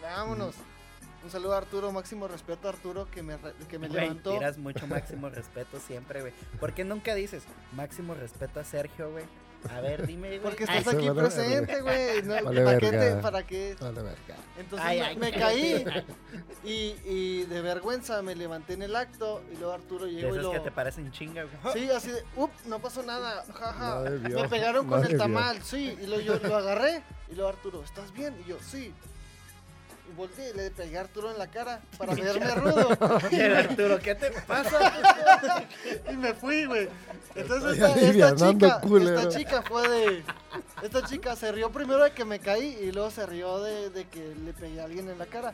Vámonos. 0.02 0.56
Un 1.24 1.30
saludo 1.32 1.54
a 1.54 1.58
Arturo, 1.60 1.92
máximo 1.94 2.28
respeto 2.28 2.68
a 2.68 2.72
Arturo 2.72 3.10
que 3.10 3.24
me, 3.24 3.38
que 3.70 3.80
me 3.80 3.88
Güey, 3.88 4.02
levantó. 4.02 4.32
tiras 4.32 4.58
mucho 4.58 4.86
máximo 4.88 5.30
respeto 5.30 5.80
siempre, 5.80 6.20
güey. 6.20 6.34
¿Por 6.60 6.74
qué 6.74 6.84
nunca 6.84 7.16
dices 7.16 7.44
máximo 7.72 8.14
respeto 8.14 8.60
a 8.60 8.64
Sergio, 8.66 9.10
güey? 9.12 9.24
A 9.72 9.82
ver, 9.82 10.06
dime, 10.08 10.28
güey. 10.28 10.40
Porque 10.40 10.64
estás 10.64 10.88
aquí 10.88 11.08
vale 11.08 11.22
presente, 11.22 11.82
güey. 11.82 12.22
No, 12.24 12.44
Vale 12.44 12.64
¿Para 12.64 12.80
qué 12.80 13.20
para 13.22 13.44
qué? 13.44 13.76
Vale, 13.80 14.02
verga. 14.02 14.36
Entonces 14.58 14.88
ay, 14.88 15.16
me, 15.16 15.32
me 15.32 15.40
caí 15.40 15.86
y, 16.64 16.96
y 17.06 17.44
de 17.46 17.62
vergüenza 17.62 18.22
me 18.22 18.36
levanté 18.36 18.74
en 18.74 18.84
el 18.84 18.96
acto 18.96 19.42
y 19.52 19.58
luego 19.58 19.74
Arturo 19.74 20.06
llegó 20.08 20.36
y 20.36 20.40
lo... 20.40 20.52
que 20.52 20.60
te 20.60 20.72
parecen 20.72 21.12
chinga, 21.12 21.44
güey. 21.44 21.74
Sí, 21.74 21.90
así 21.90 22.12
de, 22.12 22.24
up, 22.36 22.52
no 22.66 22.80
pasó 22.80 23.04
nada, 23.04 23.44
jaja. 23.54 24.02
Vio, 24.02 24.42
Me 24.42 24.50
pegaron 24.50 24.88
con 24.88 25.04
el 25.06 25.18
tamal, 25.18 25.62
sí, 25.64 25.98
y 26.02 26.06
luego 26.06 26.22
yo 26.22 26.48
lo 26.48 26.56
agarré 26.56 27.02
y 27.32 27.36
luego 27.36 27.50
Arturo, 27.50 27.84
¿estás 27.84 28.14
bien? 28.14 28.36
Y 28.46 28.50
yo, 28.50 28.58
sí. 28.60 28.94
Y 30.10 30.16
volteé 30.16 30.50
y 30.50 30.54
le 30.54 30.72
pegué 30.72 30.98
a 30.98 31.02
Arturo 31.02 31.32
en 31.32 31.38
la 31.38 31.48
cara 31.48 31.82
para 31.98 32.14
verme 32.16 32.56
rudo. 32.56 32.90
Y 33.32 33.36
el 33.40 33.56
Arturo, 33.56 34.00
¿qué 34.00 34.16
te 34.16 34.32
pasa? 34.32 34.94
y 36.12 36.18
me 36.18 36.34
fui, 36.34 36.66
güey. 36.66 36.90
Entonces 37.36 37.74
esta, 37.74 37.94
chica, 37.94 38.30
esta 38.30 39.30
chica 39.30 39.62
fue 39.62 39.88
de... 39.90 40.24
Esta 40.84 41.04
chica 41.04 41.36
se 41.36 41.52
rió 41.52 41.72
primero 41.72 42.04
de 42.04 42.12
que 42.12 42.26
me 42.26 42.40
caí 42.40 42.78
y 42.82 42.92
luego 42.92 43.10
se 43.10 43.26
rió 43.26 43.62
de, 43.62 43.90
de 43.90 44.06
que 44.06 44.36
le 44.36 44.54
pegué 44.54 44.82
a 44.82 44.84
alguien 44.86 45.10
en 45.10 45.18
la 45.18 45.26
cara. 45.26 45.54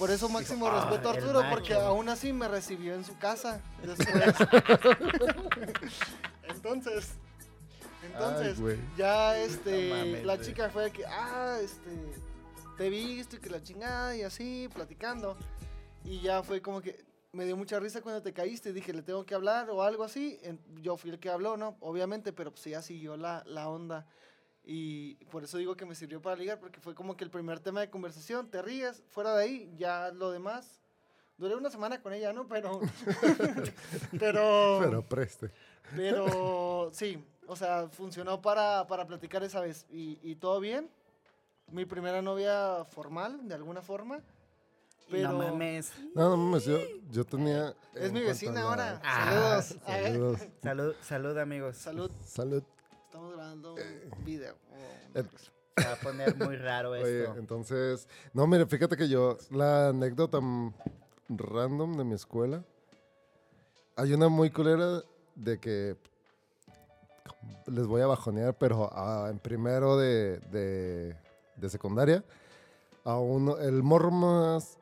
Por 0.00 0.10
eso 0.10 0.30
máximo 0.30 0.66
Ah, 0.66 0.80
respeto 0.80 1.10
a 1.10 1.12
Arturo, 1.12 1.42
porque 1.50 1.74
aún 1.74 2.08
así 2.08 2.32
me 2.32 2.48
recibió 2.48 2.94
en 2.94 3.04
su 3.04 3.18
casa 3.18 3.60
después. 3.82 4.34
Entonces, 6.48 7.08
Entonces, 8.02 8.58
Ay, 8.58 8.80
ya 8.96 9.36
este, 9.36 9.88
No 9.90 9.96
mames, 9.96 10.24
la 10.24 10.40
chica 10.40 10.70
fue 10.70 10.84
de 10.84 10.90
que, 10.90 11.04
ah, 11.04 11.58
este, 11.62 11.90
te 12.80 12.86
he 12.86 12.88
visto 12.88 13.36
y 13.36 13.40
que 13.40 13.50
la 13.50 13.62
chingada 13.62 14.16
y 14.16 14.22
así, 14.22 14.66
platicando. 14.72 15.36
Y 16.02 16.22
ya 16.22 16.42
fue 16.42 16.62
como 16.62 16.80
que 16.80 17.04
me 17.30 17.44
dio 17.44 17.54
mucha 17.54 17.78
risa 17.78 18.00
cuando 18.00 18.22
te 18.22 18.32
caíste. 18.32 18.72
Dije, 18.72 18.94
le 18.94 19.02
tengo 19.02 19.26
que 19.26 19.34
hablar 19.34 19.68
o 19.68 19.82
algo 19.82 20.02
así. 20.02 20.40
Yo 20.80 20.96
fui 20.96 21.10
el 21.10 21.18
que 21.18 21.28
habló, 21.28 21.58
¿no? 21.58 21.76
Obviamente, 21.80 22.32
pero 22.32 22.52
pues 22.52 22.66
ella 22.68 22.80
siguió 22.80 23.18
la, 23.18 23.42
la 23.44 23.68
onda. 23.68 24.06
Y 24.64 25.16
por 25.26 25.44
eso 25.44 25.58
digo 25.58 25.76
que 25.76 25.84
me 25.84 25.94
sirvió 25.94 26.22
para 26.22 26.36
ligar, 26.36 26.58
porque 26.58 26.80
fue 26.80 26.94
como 26.94 27.18
que 27.18 27.24
el 27.24 27.30
primer 27.30 27.60
tema 27.60 27.80
de 27.80 27.90
conversación. 27.90 28.50
Te 28.50 28.62
ríes, 28.62 29.02
fuera 29.10 29.36
de 29.36 29.44
ahí, 29.44 29.74
ya 29.76 30.10
lo 30.12 30.30
demás. 30.30 30.80
Duré 31.36 31.56
una 31.56 31.68
semana 31.68 32.00
con 32.00 32.14
ella, 32.14 32.32
¿no? 32.32 32.48
Pero. 32.48 32.80
pero. 34.18 34.78
Pero 34.80 35.02
preste. 35.06 35.50
Pero 35.94 36.88
sí, 36.94 37.22
o 37.46 37.56
sea, 37.56 37.90
funcionó 37.90 38.40
para, 38.40 38.86
para 38.86 39.06
platicar 39.06 39.42
esa 39.42 39.60
vez. 39.60 39.84
Y, 39.90 40.18
y 40.22 40.36
todo 40.36 40.60
bien. 40.60 40.88
Mi 41.72 41.84
primera 41.84 42.20
novia 42.22 42.84
formal, 42.84 43.46
de 43.48 43.54
alguna 43.54 43.82
forma. 43.82 44.20
Pero 45.10 45.32
No 45.32 45.38
mames. 45.38 45.92
No, 46.14 46.30
no 46.30 46.36
mames, 46.36 46.64
yo, 46.64 46.78
yo 47.10 47.24
tenía. 47.24 47.74
es 47.94 48.12
mi 48.12 48.20
vecina 48.20 48.62
ahora. 48.62 49.00
Ah, 49.04 49.60
Saludos. 49.62 49.76
Saludos. 49.84 50.40
Salud, 50.62 50.94
salud, 51.02 51.38
amigos. 51.38 51.76
Salud. 51.76 52.10
Salud. 52.24 52.62
Estamos 53.06 53.32
grabando 53.34 53.74
un 53.74 54.24
video. 54.24 54.54
Oh, 54.72 55.18
Eh, 55.18 55.24
Se 55.76 55.84
va 55.84 55.92
a 55.94 55.96
poner 55.96 56.36
muy 56.36 56.56
raro 56.56 56.90
Oye, 56.90 57.22
esto. 57.24 57.36
entonces. 57.38 58.08
No, 58.32 58.46
mire, 58.46 58.66
fíjate 58.66 58.96
que 58.96 59.08
yo. 59.08 59.36
La 59.50 59.88
anécdota 59.88 60.38
random 61.28 61.96
de 61.96 62.04
mi 62.04 62.14
escuela. 62.14 62.62
Hay 63.96 64.12
una 64.12 64.28
muy 64.28 64.50
culera 64.50 65.02
de 65.34 65.58
que. 65.58 65.96
Les 67.66 67.86
voy 67.86 68.02
a 68.02 68.06
bajonear, 68.06 68.54
pero 68.56 68.90
ah, 68.92 69.28
en 69.30 69.38
primero 69.38 69.96
de, 69.96 70.38
de, 70.50 71.16
de 71.60 71.68
secundaria. 71.68 72.24
A 73.04 73.16
uno. 73.18 73.58
El 73.58 73.82
morro 73.82 74.10
más. 74.10 74.76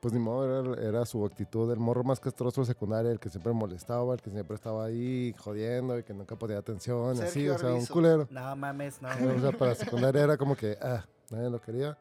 Pues 0.00 0.12
ni 0.12 0.20
modo, 0.20 0.74
era, 0.76 0.88
era 0.88 1.06
su 1.06 1.24
actitud. 1.24 1.72
El 1.72 1.78
morro 1.78 2.04
más 2.04 2.20
castroso 2.20 2.60
de 2.60 2.66
secundaria, 2.66 3.10
el 3.10 3.18
que 3.18 3.30
siempre 3.30 3.52
molestaba, 3.54 4.12
el 4.12 4.20
que 4.20 4.30
siempre 4.30 4.54
estaba 4.54 4.84
ahí 4.84 5.34
jodiendo 5.38 5.98
y 5.98 6.02
que 6.02 6.12
nunca 6.12 6.36
ponía 6.36 6.58
atención. 6.58 7.22
así, 7.22 7.48
o 7.48 7.56
sea, 7.58 7.72
un 7.72 7.86
culero. 7.86 8.28
No 8.30 8.54
mames, 8.54 9.00
no. 9.00 9.08
O 9.38 9.40
sea, 9.40 9.52
para 9.52 9.74
secundaria 9.74 10.22
era 10.24 10.36
como 10.36 10.56
que, 10.56 10.76
ah, 10.82 11.06
nadie 11.30 11.48
lo 11.48 11.58
quería. 11.58 11.96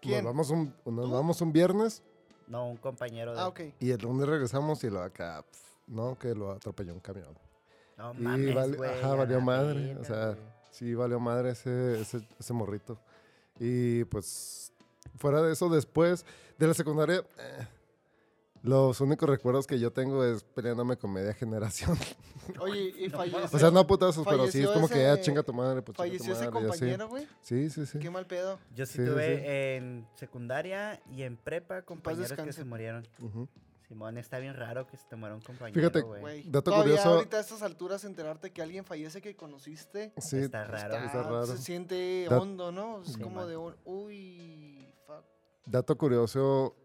¿Quién? 0.00 0.24
Nos 0.24 0.32
vamos 0.32 0.50
un, 0.50 0.74
nos 0.86 1.10
vamos 1.10 1.40
un 1.42 1.52
viernes 1.52 2.02
No, 2.46 2.70
un 2.70 2.76
compañero 2.78 3.34
de. 3.34 3.40
Ah, 3.40 3.48
ok. 3.48 3.60
y 3.78 3.90
el 3.90 4.00
lunes 4.00 4.26
regresamos 4.26 4.82
y 4.84 4.88
lo 4.90 5.02
acá, 5.02 5.42
pf, 5.50 5.62
no, 5.88 6.16
que 6.18 6.34
lo 6.34 6.52
atropelló 6.52 6.94
un 6.94 7.00
camión. 7.00 7.36
No 7.98 8.14
Y 8.14 8.18
mames, 8.22 8.54
vale- 8.54 8.76
güey, 8.78 8.90
ajá, 8.90 9.14
valió 9.16 9.40
madre, 9.42 9.96
o 9.98 10.04
sea. 10.04 10.34
Sí, 10.70 10.94
valió 10.94 11.18
madre 11.20 11.50
ese, 11.50 12.00
ese, 12.00 12.26
ese 12.38 12.52
morrito. 12.54 12.96
Y 13.60 14.04
pues, 14.04 14.72
fuera 15.16 15.42
de 15.42 15.52
eso, 15.52 15.68
después 15.68 16.24
de 16.58 16.66
la 16.66 16.74
secundaria, 16.74 17.18
eh, 17.38 17.66
los 18.62 19.00
únicos 19.00 19.28
recuerdos 19.28 19.66
que 19.66 19.78
yo 19.78 19.92
tengo 19.92 20.24
es 20.24 20.42
peleándome 20.42 20.96
con 20.96 21.12
media 21.12 21.32
generación. 21.34 21.96
Oye, 22.60 22.92
y 22.98 23.08
falleció. 23.10 23.44
o 23.52 23.58
sea, 23.58 23.70
no 23.70 23.86
putazos, 23.86 24.26
pero 24.26 24.46
sí 24.48 24.62
es 24.62 24.68
como 24.70 24.88
que 24.88 25.02
ya 25.02 25.14
ese- 25.14 25.22
chinga 25.22 25.42
tu 25.42 25.52
madre, 25.52 25.82
pues 25.82 25.96
tu 25.96 26.02
Falleció 26.02 26.32
ese 26.32 26.50
compañero, 26.50 27.08
güey. 27.08 27.26
Sí, 27.42 27.70
sí, 27.70 27.86
sí. 27.86 27.98
Qué 27.98 28.10
mal 28.10 28.26
pedo. 28.26 28.58
Yo 28.74 28.86
sí, 28.86 28.98
tuve 28.98 29.36
sí. 29.38 29.42
en 29.46 30.08
secundaria 30.14 31.00
y 31.10 31.22
en 31.22 31.36
prepa 31.36 31.82
compañeros 31.82 32.32
que 32.32 32.52
se 32.52 32.64
murieron. 32.64 33.06
Ujú. 33.20 33.48
Simón, 33.88 34.18
está 34.18 34.38
bien 34.38 34.54
raro 34.54 34.86
que 34.86 34.98
se 34.98 35.04
te 35.06 35.16
muera 35.16 35.34
un 35.34 35.40
compañero, 35.40 35.80
Fíjate, 35.80 36.02
güey. 36.02 36.42
Dato 36.44 36.70
Todavía 36.70 36.96
curioso- 36.96 37.08
ahorita 37.14 37.38
a 37.38 37.40
estas 37.40 37.62
alturas 37.62 38.04
enterarte 38.04 38.52
que 38.52 38.60
alguien 38.60 38.84
fallece 38.84 39.22
que 39.22 39.34
conociste. 39.34 40.12
Sí, 40.18 40.36
Está 40.40 40.64
raro. 40.64 40.94
está- 40.94 41.06
está 41.06 41.22
raro. 41.22 41.46
Se 41.46 41.56
siente 41.56 42.26
Dat- 42.28 42.38
hondo, 42.38 42.70
¿no? 42.70 43.00
Es 43.02 43.14
Sí, 43.14 43.20
como 43.20 43.36
man. 43.36 43.48
de 43.48 43.56
un. 43.56 43.74
Uy, 43.86 44.92
fuck. 45.06 45.24
dato 45.64 45.96
curioso, 45.96 46.76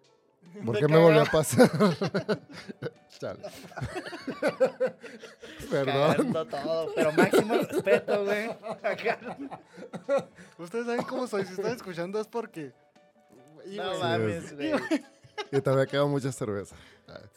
¿por 0.65 0.79
qué 0.79 0.87
me 0.87 0.97
volvió 0.97 1.23
a 1.23 1.25
pasar? 1.25 1.69
Chale. 3.19 3.43
Perdón. 5.69 6.33
Todo, 6.49 6.91
pero 6.95 7.11
máximo 7.13 7.55
respeto, 7.55 8.25
güey. 8.25 8.49
Acá. 8.83 9.19
Ustedes 10.57 10.85
saben 10.85 11.03
cómo 11.03 11.27
soy. 11.27 11.45
Si 11.45 11.53
están 11.53 11.73
escuchando 11.75 12.19
es 12.19 12.27
porque. 12.27 12.73
Y, 13.65 13.77
No 13.77 13.97
mames, 13.99 14.53
güey. 14.55 14.73
Y 15.51 15.61
todavía 15.61 15.85
queda 15.85 16.05
mucha 16.05 16.31
cerveza. 16.31 16.75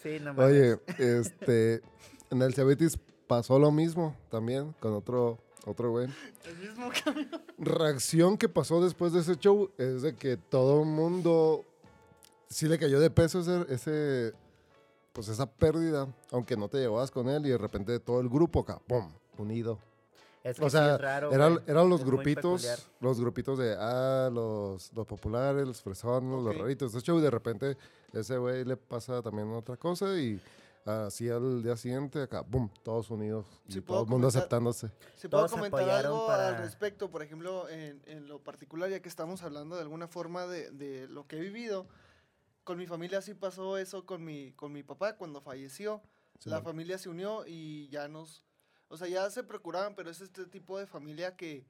Sí, 0.02 0.18
no 0.20 0.34
mames. 0.34 0.44
Oye, 0.52 0.80
este, 0.98 1.82
en 2.30 2.42
el 2.42 2.54
Cebetis 2.54 2.98
pasó 3.26 3.58
lo 3.58 3.70
mismo 3.70 4.16
también 4.30 4.74
con 4.80 4.94
otro, 4.94 5.38
otro 5.64 5.90
güey. 5.90 6.08
El 6.44 6.56
mismo 6.58 6.90
camino. 7.04 7.40
Reacción 7.58 8.36
que 8.38 8.48
pasó 8.48 8.82
después 8.82 9.12
de 9.12 9.20
ese 9.20 9.36
show 9.36 9.70
es 9.78 10.02
de 10.02 10.14
que 10.14 10.36
todo 10.36 10.80
el 10.82 10.86
mundo 10.88 11.64
sí 12.48 12.68
le 12.68 12.78
cayó 12.78 13.00
de 13.00 13.10
peso 13.10 13.40
ese, 13.40 13.66
ese 13.72 14.32
pues 15.12 15.28
esa 15.28 15.46
pérdida, 15.50 16.06
aunque 16.30 16.56
no 16.56 16.68
te 16.68 16.78
llevabas 16.78 17.10
con 17.10 17.28
él 17.28 17.46
y 17.46 17.50
de 17.50 17.58
repente 17.58 17.98
todo 18.00 18.20
el 18.20 18.28
grupo 18.28 18.60
acá, 18.60 18.78
¡pum! 18.86 19.10
unido. 19.38 19.78
Es 20.44 20.58
que 20.58 20.64
O 20.64 20.70
sí 20.70 20.76
sea, 20.76 20.94
es 20.94 21.00
raro, 21.00 21.32
Era- 21.32 21.58
eran 21.66 21.88
los 21.88 22.00
Es 22.02 22.06
grupitos, 22.06 22.88
los 23.00 23.20
grupitos 23.20 23.58
de, 23.58 23.74
ah, 23.76 24.30
los, 24.32 24.92
los 24.92 25.06
populares, 25.06 25.66
los 25.66 25.82
fresones, 25.82 26.32
Ok. 26.38 26.44
los 26.44 26.56
raritos, 26.58 26.94
ese 26.94 27.04
show, 27.04 27.18
y 27.18 27.22
de 27.22 27.30
repente 27.30 27.76
ese 28.20 28.38
güey 28.38 28.64
le 28.64 28.76
pasa 28.76 29.22
también 29.22 29.50
otra 29.52 29.76
cosa 29.76 30.18
y 30.18 30.40
así 30.84 31.28
al 31.28 31.62
día 31.62 31.76
siguiente 31.76 32.22
acá, 32.22 32.44
¡pum! 32.44 32.68
Todos 32.84 33.10
unidos 33.10 33.44
y 33.68 33.72
Sí, 33.74 33.80
todo 33.80 33.86
puedo 33.86 34.02
el 34.02 34.08
mundo 34.08 34.28
comentar- 34.28 34.40
aceptándose. 34.42 34.88
Si 35.16 35.28
puedo 35.28 35.46
Todos 35.46 35.50
comentar 35.58 35.88
algo 35.90 36.26
para- 36.26 36.48
al 36.48 36.58
respecto, 36.58 37.10
por 37.10 37.22
ejemplo, 37.22 37.68
en, 37.68 38.02
en 38.06 38.28
lo 38.28 38.38
particular, 38.42 38.88
ya 38.90 39.00
que 39.00 39.08
estamos 39.08 39.42
hablando 39.42 39.74
de 39.76 39.82
alguna 39.82 40.06
forma 40.08 40.46
de, 40.46 40.70
de 40.70 41.08
lo 41.08 41.26
que 41.26 41.38
he 41.38 41.40
vivido, 41.40 41.86
con 42.64 42.78
mi 42.78 42.86
familia 42.86 43.20
sí 43.22 43.34
pasó 43.34 43.78
eso 43.78 44.06
con 44.06 44.24
mi, 44.24 44.52
con 44.52 44.72
mi 44.72 44.82
papá 44.82 45.16
cuando 45.16 45.40
falleció. 45.40 46.02
la 46.44 46.58
Simón. 46.58 46.62
familia 46.64 46.98
se 46.98 47.08
unió 47.08 47.44
y 47.46 47.88
ya 47.88 48.08
nos, 48.08 48.42
o 48.88 48.96
sea, 48.96 49.08
ya 49.08 49.28
se 49.30 49.42
procuraban, 49.42 49.94
pero 49.94 50.10
es 50.10 50.20
este 50.20 50.46
tipo 50.46 50.78
de 50.78 50.86
familia 50.86 51.34
que, 51.36 51.64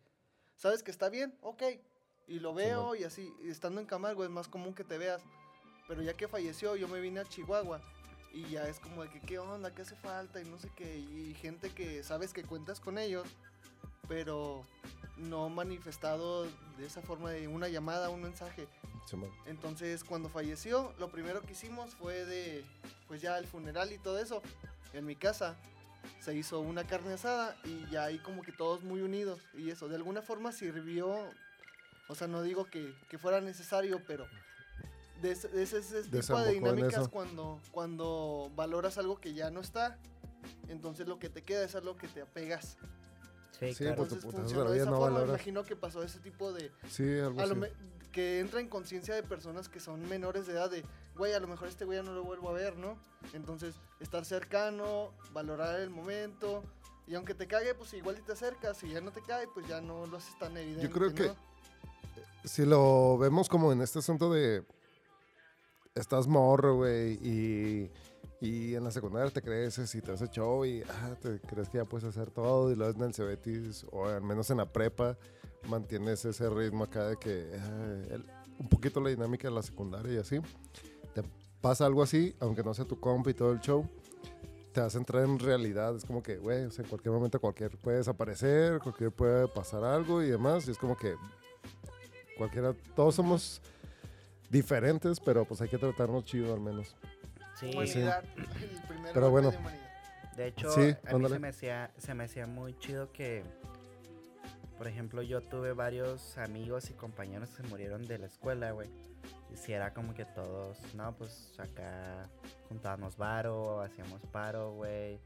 sabes 0.56 0.82
que 0.82 0.90
está 0.90 1.08
bien, 1.08 1.36
ok, 1.40 1.62
y 2.26 2.40
lo 2.40 2.52
veo 2.52 2.94
y 2.96 3.04
así, 3.04 3.32
y 3.44 3.48
estando 3.50 3.80
en 3.80 3.86
Camargo 3.86 4.24
es 4.24 4.30
más 4.30 4.48
común 4.48 4.74
que 4.74 4.84
te 4.84 4.98
veas, 4.98 5.22
pero 5.88 6.02
ya 6.02 6.14
que 6.14 6.28
falleció 6.28 6.76
yo 6.76 6.88
me 6.88 7.00
vine 7.00 7.20
a 7.20 7.24
Chihuahua 7.24 7.80
y 8.32 8.50
ya 8.50 8.68
es 8.68 8.78
como 8.80 9.02
de 9.02 9.08
que 9.08 9.20
qué 9.20 9.38
onda, 9.38 9.74
qué 9.74 9.82
hace 9.82 9.96
falta 9.96 10.40
y 10.40 10.44
no 10.44 10.58
sé 10.58 10.70
qué, 10.76 10.98
y 10.98 11.34
gente 11.40 11.70
que 11.70 12.02
sabes 12.02 12.32
que 12.32 12.44
cuentas 12.44 12.80
con 12.80 12.98
ellos, 12.98 13.26
pero 14.08 14.62
no 15.16 15.48
manifestado 15.48 16.44
de 16.76 16.86
esa 16.86 17.00
forma 17.00 17.30
de 17.30 17.48
una 17.48 17.68
llamada, 17.68 18.10
un 18.10 18.22
mensaje. 18.22 18.68
Entonces, 19.46 20.02
cuando 20.02 20.28
falleció, 20.28 20.92
lo 20.98 21.08
primero 21.08 21.40
que 21.42 21.52
hicimos 21.52 21.94
fue 21.94 22.24
de, 22.24 22.64
pues 23.06 23.22
ya 23.22 23.38
el 23.38 23.46
funeral 23.46 23.92
y 23.92 23.98
todo 23.98 24.18
eso. 24.18 24.42
En 24.92 25.06
mi 25.06 25.14
casa 25.14 25.56
se 26.20 26.34
hizo 26.34 26.60
una 26.60 26.86
carne 26.86 27.12
asada 27.12 27.56
y 27.64 27.88
ya 27.90 28.04
ahí 28.04 28.18
como 28.18 28.42
que 28.42 28.52
todos 28.52 28.82
muy 28.82 29.00
unidos. 29.02 29.40
Y 29.54 29.70
eso, 29.70 29.88
de 29.88 29.96
alguna 29.96 30.22
forma 30.22 30.50
sirvió, 30.50 31.30
o 32.08 32.14
sea, 32.14 32.26
no 32.26 32.42
digo 32.42 32.64
que, 32.66 32.94
que 33.08 33.18
fuera 33.18 33.40
necesario, 33.40 34.02
pero 34.06 34.26
de 35.22 35.32
ese, 35.32 35.48
de 35.48 35.62
ese- 35.62 35.78
ese 35.78 36.02
tipo 36.04 36.38
de 36.40 36.52
dinámicas 36.52 37.08
cuando, 37.08 37.58
cuando 37.72 38.50
valoras 38.54 38.98
algo 38.98 39.18
que 39.20 39.32
ya 39.34 39.50
no 39.50 39.60
está, 39.60 39.98
entonces 40.68 41.06
lo 41.08 41.18
que 41.18 41.28
te 41.28 41.42
queda 41.42 41.64
es 41.64 41.74
a 41.74 41.80
lo 41.80 41.96
que 41.96 42.08
te 42.08 42.22
apegas. 42.22 42.76
Sí, 43.58 43.72
Sí, 43.72 43.84
claro. 43.84 44.02
Entonces 44.02 44.30
funcionó 44.30 44.70
de 44.70 44.76
esa 44.82 44.90
no 44.90 44.98
forma, 44.98 45.14
valoras. 45.18 45.28
imagino 45.36 45.64
que 45.64 45.76
pasó 45.76 46.02
ese 46.02 46.18
tipo 46.20 46.52
de, 46.52 46.70
Sí, 46.90 47.18
algo 47.18 47.40
a 47.40 47.46
lo 47.46 47.52
así. 47.52 47.60
me- 47.60 47.96
que 48.12 48.40
entra 48.40 48.60
en 48.60 48.68
conciencia 48.68 49.14
de 49.14 49.22
personas 49.22 49.68
que 49.68 49.78
son 49.80 50.06
menores 50.08 50.46
de 50.46 50.52
edad 50.54 50.70
de, 50.70 50.84
güey, 51.16 51.32
a 51.34 51.40
lo 51.40 51.48
mejor 51.48 51.68
este 51.68 51.84
güey 51.84 51.98
ya 51.98 52.02
no 52.02 52.12
lo 52.14 52.22
vuelvo 52.24 52.48
a 52.50 52.52
ver, 52.52 52.76
¿no? 52.76 52.98
Entonces, 53.34 53.74
estar 54.00 54.24
cercano, 54.24 55.12
valorar 55.32 55.80
el 55.80 55.90
momento, 55.90 56.62
y 57.06 57.14
aunque 57.14 57.34
te 57.34 57.46
cague, 57.46 57.74
pues 57.74 57.92
igual 57.94 58.16
y 58.18 58.22
te 58.22 58.32
acercas, 58.32 58.78
si 58.78 58.88
ya 58.90 59.00
no 59.00 59.10
te 59.12 59.20
cae, 59.22 59.46
pues 59.48 59.66
ya 59.68 59.80
no 59.80 60.06
lo 60.06 60.16
haces 60.18 60.38
tan 60.38 60.56
evidente, 60.56 60.90
creo 60.90 61.14
que- 61.14 61.26
¿no? 61.28 61.36
si 62.44 62.64
lo 62.64 63.18
vemos 63.18 63.48
como 63.48 63.72
en 63.72 63.82
este 63.82 63.98
asunto 63.98 64.32
de 64.32 64.64
estás 65.96 66.26
morro, 66.28 66.76
güey, 66.76 67.14
y, 67.14 67.90
y 68.40 68.74
en 68.74 68.84
la 68.84 68.90
secundaria 68.90 69.30
te 69.30 69.42
creces 69.42 69.94
y 69.94 70.02
te 70.02 70.12
haces 70.12 70.30
show 70.30 70.64
y 70.64 70.82
ah, 70.82 71.16
te 71.20 71.40
crees 71.40 71.68
que 71.68 71.78
ya 71.78 71.84
puedes 71.84 72.06
hacer 72.06 72.30
todo 72.30 72.70
y 72.70 72.76
lo 72.76 72.88
en 72.88 73.00
el 73.00 73.14
Cebetis 73.14 73.86
o 73.90 74.06
al 74.06 74.22
menos 74.22 74.50
en 74.50 74.58
la 74.58 74.70
prepa 74.70 75.16
mantienes 75.68 76.24
ese 76.24 76.48
ritmo 76.50 76.84
acá 76.84 77.08
de 77.08 77.16
que 77.16 77.50
ah, 77.58 78.18
un 78.58 78.68
poquito 78.68 79.00
la 79.00 79.10
dinámica 79.10 79.48
de 79.48 79.54
la 79.54 79.62
secundaria 79.62 80.12
y 80.12 80.18
así. 80.18 80.38
Te 81.14 81.22
pasa 81.60 81.86
algo 81.86 82.02
así, 82.02 82.34
aunque 82.40 82.62
no 82.62 82.74
sea 82.74 82.84
tu 82.84 83.00
compa 83.00 83.30
y 83.30 83.34
todo 83.34 83.52
el 83.52 83.60
show. 83.60 83.88
Te 84.72 84.80
hace 84.80 84.98
entrar 84.98 85.24
en 85.24 85.38
realidad, 85.38 85.96
es 85.96 86.04
como 86.04 86.22
que, 86.22 86.36
güey, 86.36 86.64
en 86.64 86.70
cualquier 86.70 87.14
momento 87.14 87.40
cualquier 87.40 87.78
puede 87.78 87.98
desaparecer, 87.98 88.78
cualquier 88.80 89.10
puede 89.10 89.48
pasar 89.48 89.82
algo 89.82 90.22
y 90.22 90.28
demás, 90.28 90.68
y 90.68 90.70
es 90.70 90.76
como 90.76 90.94
que 90.96 91.14
cualquiera, 92.36 92.74
todos 92.94 93.14
somos 93.14 93.62
diferentes, 94.50 95.20
pero 95.20 95.44
pues 95.44 95.60
hay 95.60 95.68
que 95.68 95.78
tratarnos 95.78 96.24
chido 96.24 96.54
al 96.54 96.60
menos. 96.60 96.96
Sí, 97.58 97.70
el 97.70 98.82
primer 98.88 99.12
Pero 99.14 99.30
bueno. 99.30 99.50
de 99.50 99.56
humanidad. 99.56 100.34
de 100.36 100.46
hecho, 100.48 100.70
Sí, 100.70 100.94
a 101.06 101.16
mí 101.16 101.28
se 101.28 101.38
me, 101.38 101.48
hacía, 101.48 101.90
se 101.96 102.14
me 102.14 102.24
hacía 102.24 102.46
muy 102.46 102.78
chido 102.78 103.10
que 103.12 103.42
por 104.78 104.88
ejemplo, 104.88 105.22
yo 105.22 105.40
tuve 105.40 105.72
varios 105.72 106.36
amigos 106.36 106.90
y 106.90 106.92
compañeros 106.92 107.48
que 107.50 107.62
se 107.62 107.68
murieron 107.68 108.06
de 108.06 108.18
la 108.18 108.26
escuela, 108.26 108.72
güey. 108.72 108.88
Y 109.50 109.56
si 109.56 109.72
era 109.72 109.94
como 109.94 110.12
que 110.12 110.26
todos, 110.26 110.78
no, 110.94 111.16
pues 111.16 111.54
acá 111.58 112.28
juntábamos 112.68 113.16
varo, 113.16 113.80
hacíamos 113.80 114.20
paro, 114.32 114.72
güey. 114.72 115.18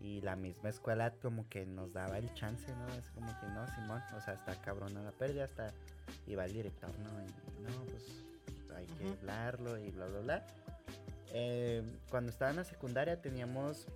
Y 0.00 0.22
la 0.22 0.34
misma 0.34 0.70
escuela 0.70 1.12
como 1.20 1.46
que 1.50 1.66
nos 1.66 1.92
daba 1.92 2.16
el 2.16 2.32
chance, 2.32 2.74
¿no? 2.74 2.88
Es 2.94 3.10
como 3.10 3.26
que 3.38 3.46
no, 3.48 3.66
Simón, 3.74 4.02
o 4.16 4.20
sea, 4.22 4.32
está 4.32 4.54
cabrona 4.62 5.02
la 5.02 5.12
pérdida, 5.12 5.44
hasta 5.44 5.74
iba 6.26 6.46
el 6.46 6.52
director, 6.54 6.90
¿no? 7.00 7.10
Y 7.22 7.62
no, 7.62 7.84
pues 7.84 8.24
hay 8.76 8.86
que 8.86 9.08
hablarlo 9.08 9.78
y 9.78 9.90
bla, 9.90 10.06
bla, 10.06 10.20
bla. 10.20 10.46
Eh, 11.32 11.82
cuando 12.08 12.30
estaba 12.30 12.50
en 12.50 12.56
la 12.58 12.64
secundaria 12.64 13.20
teníamos... 13.20 13.86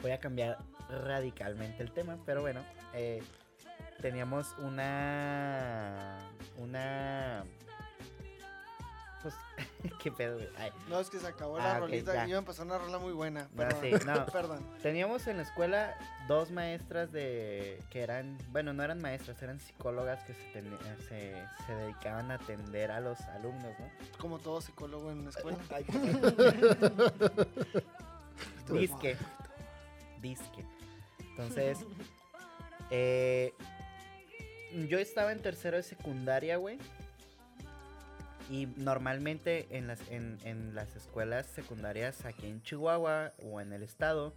Voy 0.00 0.10
a 0.10 0.18
cambiar 0.18 0.58
radicalmente 0.88 1.82
el 1.82 1.92
tema, 1.92 2.18
pero 2.26 2.40
bueno, 2.40 2.60
eh, 2.92 3.22
teníamos 4.00 4.52
una... 4.58 6.18
Una... 6.58 7.44
Pues, 9.22 9.34
¿qué 10.02 10.10
pedo, 10.10 10.36
güey? 10.36 10.48
Ay, 10.56 10.70
No, 10.88 10.98
es 11.00 11.08
que 11.10 11.18
se 11.20 11.26
acabó 11.26 11.56
Ah, 11.58 11.60
la 11.64 11.74
ok, 11.74 11.80
rolita 11.80 12.14
ya. 12.14 12.26
y 12.26 12.30
iba 12.30 12.38
a 12.38 12.40
empezar 12.40 12.66
una 12.66 12.78
rola 12.78 12.98
muy 12.98 13.12
buena. 13.12 13.48
Ah, 13.58 13.68
sí, 13.80 13.90
no. 14.06 14.26
Perdón. 14.26 14.66
Teníamos 14.82 15.26
en 15.28 15.36
la 15.36 15.44
escuela 15.44 15.96
dos 16.28 16.50
maestras 16.50 17.12
de 17.12 17.80
que 17.90 18.00
eran, 18.02 18.36
bueno, 18.50 18.72
no 18.72 18.82
eran 18.82 19.00
maestras, 19.00 19.40
eran 19.42 19.60
psicólogas 19.60 20.22
que 20.24 20.34
se, 20.34 20.52
teni- 20.52 20.78
se, 21.08 21.34
se 21.66 21.74
dedicaban 21.74 22.30
a 22.30 22.34
atender 22.34 22.90
a 22.90 23.00
los 23.00 23.20
alumnos, 23.20 23.72
¿no? 23.78 23.88
Como 24.18 24.38
todo 24.38 24.60
psicólogo 24.60 25.10
en 25.12 25.24
la 25.24 25.30
escuela. 25.30 25.58
Ay, 25.70 25.84
Disque. 28.70 29.16
Disque. 30.20 30.64
Entonces, 31.30 31.78
eh, 32.90 33.54
yo 34.88 34.98
estaba 34.98 35.32
en 35.32 35.40
tercero 35.42 35.76
de 35.76 35.82
secundaria, 35.82 36.56
güey. 36.56 36.78
Y 38.52 38.66
normalmente 38.76 39.66
en 39.70 39.86
las, 39.86 39.98
en, 40.10 40.36
en 40.44 40.74
las 40.74 40.94
escuelas 40.94 41.46
secundarias 41.46 42.26
aquí 42.26 42.46
en 42.46 42.62
Chihuahua 42.62 43.32
o 43.42 43.62
en 43.62 43.72
el 43.72 43.82
estado, 43.82 44.34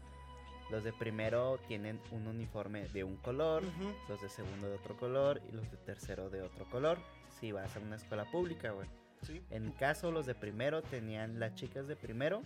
los 0.72 0.86
de 0.86 0.94
primero 0.94 1.60
tienen 1.68 2.00
un 2.12 2.26
uniforme 2.26 2.88
de 2.88 3.04
un 3.04 3.18
color, 3.18 3.62
los 4.08 4.22
de 4.22 4.30
segundo 4.30 4.70
de 4.70 4.76
otro 4.76 4.96
color 4.96 5.42
y 5.50 5.52
los 5.52 5.70
de 5.70 5.76
tercero 5.76 6.30
de 6.30 6.44
otro 6.44 6.64
color. 6.70 6.98
Si 7.42 7.52
vas 7.52 7.76
a 7.76 7.80
una 7.82 7.98
escuela 7.98 8.24
pública, 8.32 8.72
güey. 8.72 8.88
Sí. 9.22 9.44
En 9.50 9.66
mi 9.66 9.72
caso, 9.74 10.12
los 10.12 10.26
de 10.26 10.34
primero 10.34 10.82
tenían, 10.82 11.38
las 11.42 11.54
chicas 11.56 11.86
de 11.86 11.98
primero 11.98 12.42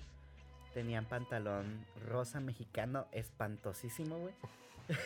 tenían 0.74 1.06
pantalón 1.06 1.86
rosa 2.08 2.40
mexicano 2.40 3.06
espantosísimo, 3.12 4.18
güey. 4.18 4.34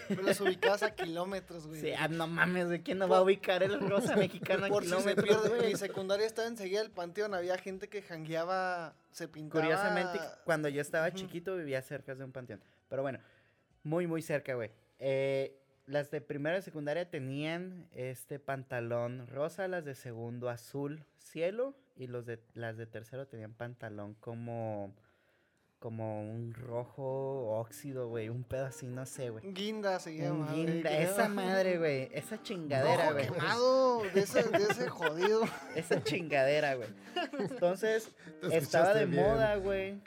Pero 0.08 0.22
las 0.24 0.39
ubicabas 0.41 0.84
a 0.84 0.96
kilómetros, 0.96 1.67
güey. 1.67 1.82
Sí, 1.82 1.91
ah, 1.98 2.08
no 2.08 2.28
mames, 2.28 2.69
¿de 2.69 2.82
quién 2.82 2.98
no 3.00 3.08
va 3.08 3.17
a 3.17 3.22
ubicar 3.22 3.63
el 3.63 3.80
rosa 3.80 4.15
mexicano 4.17 4.65
a 4.65 4.69
Por 4.69 4.84
si 4.84 4.89
se 4.89 4.96
kilómetros, 4.96 5.26
pierde. 5.41 5.58
güey? 5.58 5.72
Mi 5.72 5.78
secundaria 5.78 6.26
estaba 6.26 6.48
enseguida 6.48 6.82
del 6.82 6.91
panteón. 6.91 7.34
Había 7.34 7.58
gente 7.58 7.89
que 7.89 8.02
jangueaba, 8.02 8.96
se 9.12 9.28
pintaba. 9.28 9.62
Curiosamente, 9.63 10.19
cuando 10.46 10.69
yo 10.69 10.82
estaba 10.82 11.08
Ujú. 11.10 11.17
chiquito 11.17 11.56
vivía 11.56 11.82
cerca 11.82 12.15
de 12.15 12.24
un 12.24 12.32
panteón. 12.32 12.62
Pero 12.89 13.02
bueno, 13.02 13.19
muy, 13.84 14.08
muy 14.08 14.22
cerca, 14.22 14.54
güey. 14.56 14.72
Eh, 15.00 15.60
las 15.86 16.12
de 16.12 16.22
primero 16.22 16.58
y 16.58 16.62
secundaria 16.62 17.10
tenían 17.10 17.88
este 17.91 18.39
pantalón 18.39 19.28
rosa, 19.28 19.67
las 19.67 19.84
de 19.84 19.96
segundo 19.96 20.50
azul 20.50 21.04
cielo 21.17 21.76
y 21.98 22.08
los 22.08 22.26
de 22.26 22.39
las 22.54 22.78
de 22.78 22.86
tercero 22.86 23.28
tenían 23.28 23.54
pantalón 23.54 24.13
como 24.15 24.93
como 25.84 26.22
un 26.22 26.54
rojo 26.54 27.60
óxido, 27.60 28.08
güey, 28.08 28.30
un 28.30 28.46
pedo 28.46 28.67
así, 28.67 28.88
no 28.88 29.06
sé, 29.06 29.32
güey. 29.32 29.43
Guinda 29.52 30.00
se 30.00 30.15
llama. 30.15 30.46
Un 30.46 30.56
guinda, 30.56 30.89
creo. 30.89 31.12
esa 31.12 31.28
madre, 31.28 31.78
güey, 31.78 32.10
esa 32.13 32.41
chingadera, 32.41 33.10
Rojo 33.10 33.13
güey. 33.15 33.26
quemado 33.28 34.04
de 34.13 34.22
ese, 34.22 34.43
de 34.43 34.63
ese 34.72 34.88
jodido. 34.88 35.41
Esa 35.76 36.02
chingadera, 36.02 36.76
güey. 36.76 36.88
Entonces, 37.38 38.10
estaba 38.50 38.93
de 38.93 39.08
bien. 39.08 39.26
moda, 39.26 39.58
güey. 39.58 40.00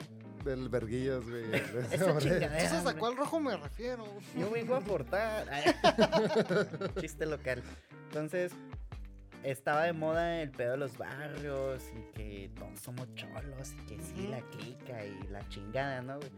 Del 0.43 0.67
verguillas, 0.67 1.23
güey. 1.29 1.45
Esa 1.91 2.05
Hombre. 2.05 2.23
chingadera. 2.23 2.69
¿Sabes 2.69 2.87
a 2.87 2.97
cuál 2.97 3.15
rojo 3.15 3.39
me 3.39 3.55
refiero? 3.55 4.03
Yo 4.35 4.49
vengo 4.49 4.73
a 4.73 4.79
aportar. 4.79 5.45
Chiste 6.99 7.27
local. 7.27 7.61
Entonces, 8.07 8.51
estaba 9.43 9.83
de 9.83 9.93
moda 9.93 10.41
el 10.41 10.51
pedo 10.51 10.71
de 10.71 10.77
los 10.77 10.97
barrios 10.97 11.83
y 11.95 12.13
que 12.13 12.51
todos 12.55 12.79
somos 12.79 13.13
cholos 13.15 13.73
y 13.73 13.85
que 13.85 14.01
sí, 14.01 14.27
la 14.27 14.41
clica 14.41 15.05
y 15.05 15.27
la 15.29 15.47
chingada, 15.49 16.01
¿no, 16.01 16.17
güey? 16.17 16.29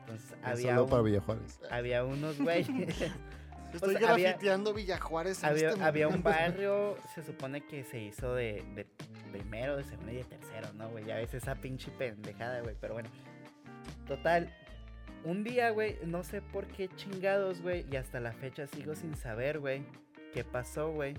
Entonces, 0.00 0.32
Un 0.38 0.44
había, 0.44 0.66
saludo 0.70 0.84
un- 0.84 0.90
para 0.90 1.02
Villa 1.02 1.20
Juárez. 1.20 1.60
había 1.70 2.04
unos 2.04 2.38
güeyes. 2.38 2.68
Estoy 3.72 3.94
grafiteando 3.94 4.74
Villajuárez 4.74 5.42
en 5.42 5.48
había, 5.48 5.70
este 5.70 5.82
había 5.82 6.08
un 6.08 6.22
barrio, 6.22 6.96
se 7.14 7.22
supone 7.22 7.62
que 7.64 7.84
se 7.84 8.00
hizo 8.00 8.34
de, 8.34 8.62
de 8.74 8.86
primero, 9.30 9.78
de 9.78 9.84
segundo 9.84 10.12
y 10.12 10.16
de 10.16 10.24
tercero, 10.24 10.68
¿no, 10.74 10.90
güey? 10.90 11.06
Ya 11.06 11.16
ves 11.16 11.32
esa 11.32 11.54
pinche 11.54 11.90
pendejada, 11.92 12.60
güey. 12.60 12.76
Pero 12.78 12.92
bueno, 12.94 13.08
total. 14.06 14.52
Un 15.24 15.44
día, 15.44 15.70
güey, 15.70 15.96
no 16.04 16.22
sé 16.24 16.42
por 16.42 16.66
qué 16.66 16.88
chingados, 16.96 17.62
güey, 17.62 17.86
y 17.90 17.96
hasta 17.96 18.18
la 18.20 18.32
fecha 18.32 18.66
sigo 18.66 18.94
sin 18.94 19.16
saber, 19.16 19.60
güey, 19.60 19.82
qué 20.34 20.42
pasó, 20.44 20.90
güey. 20.90 21.14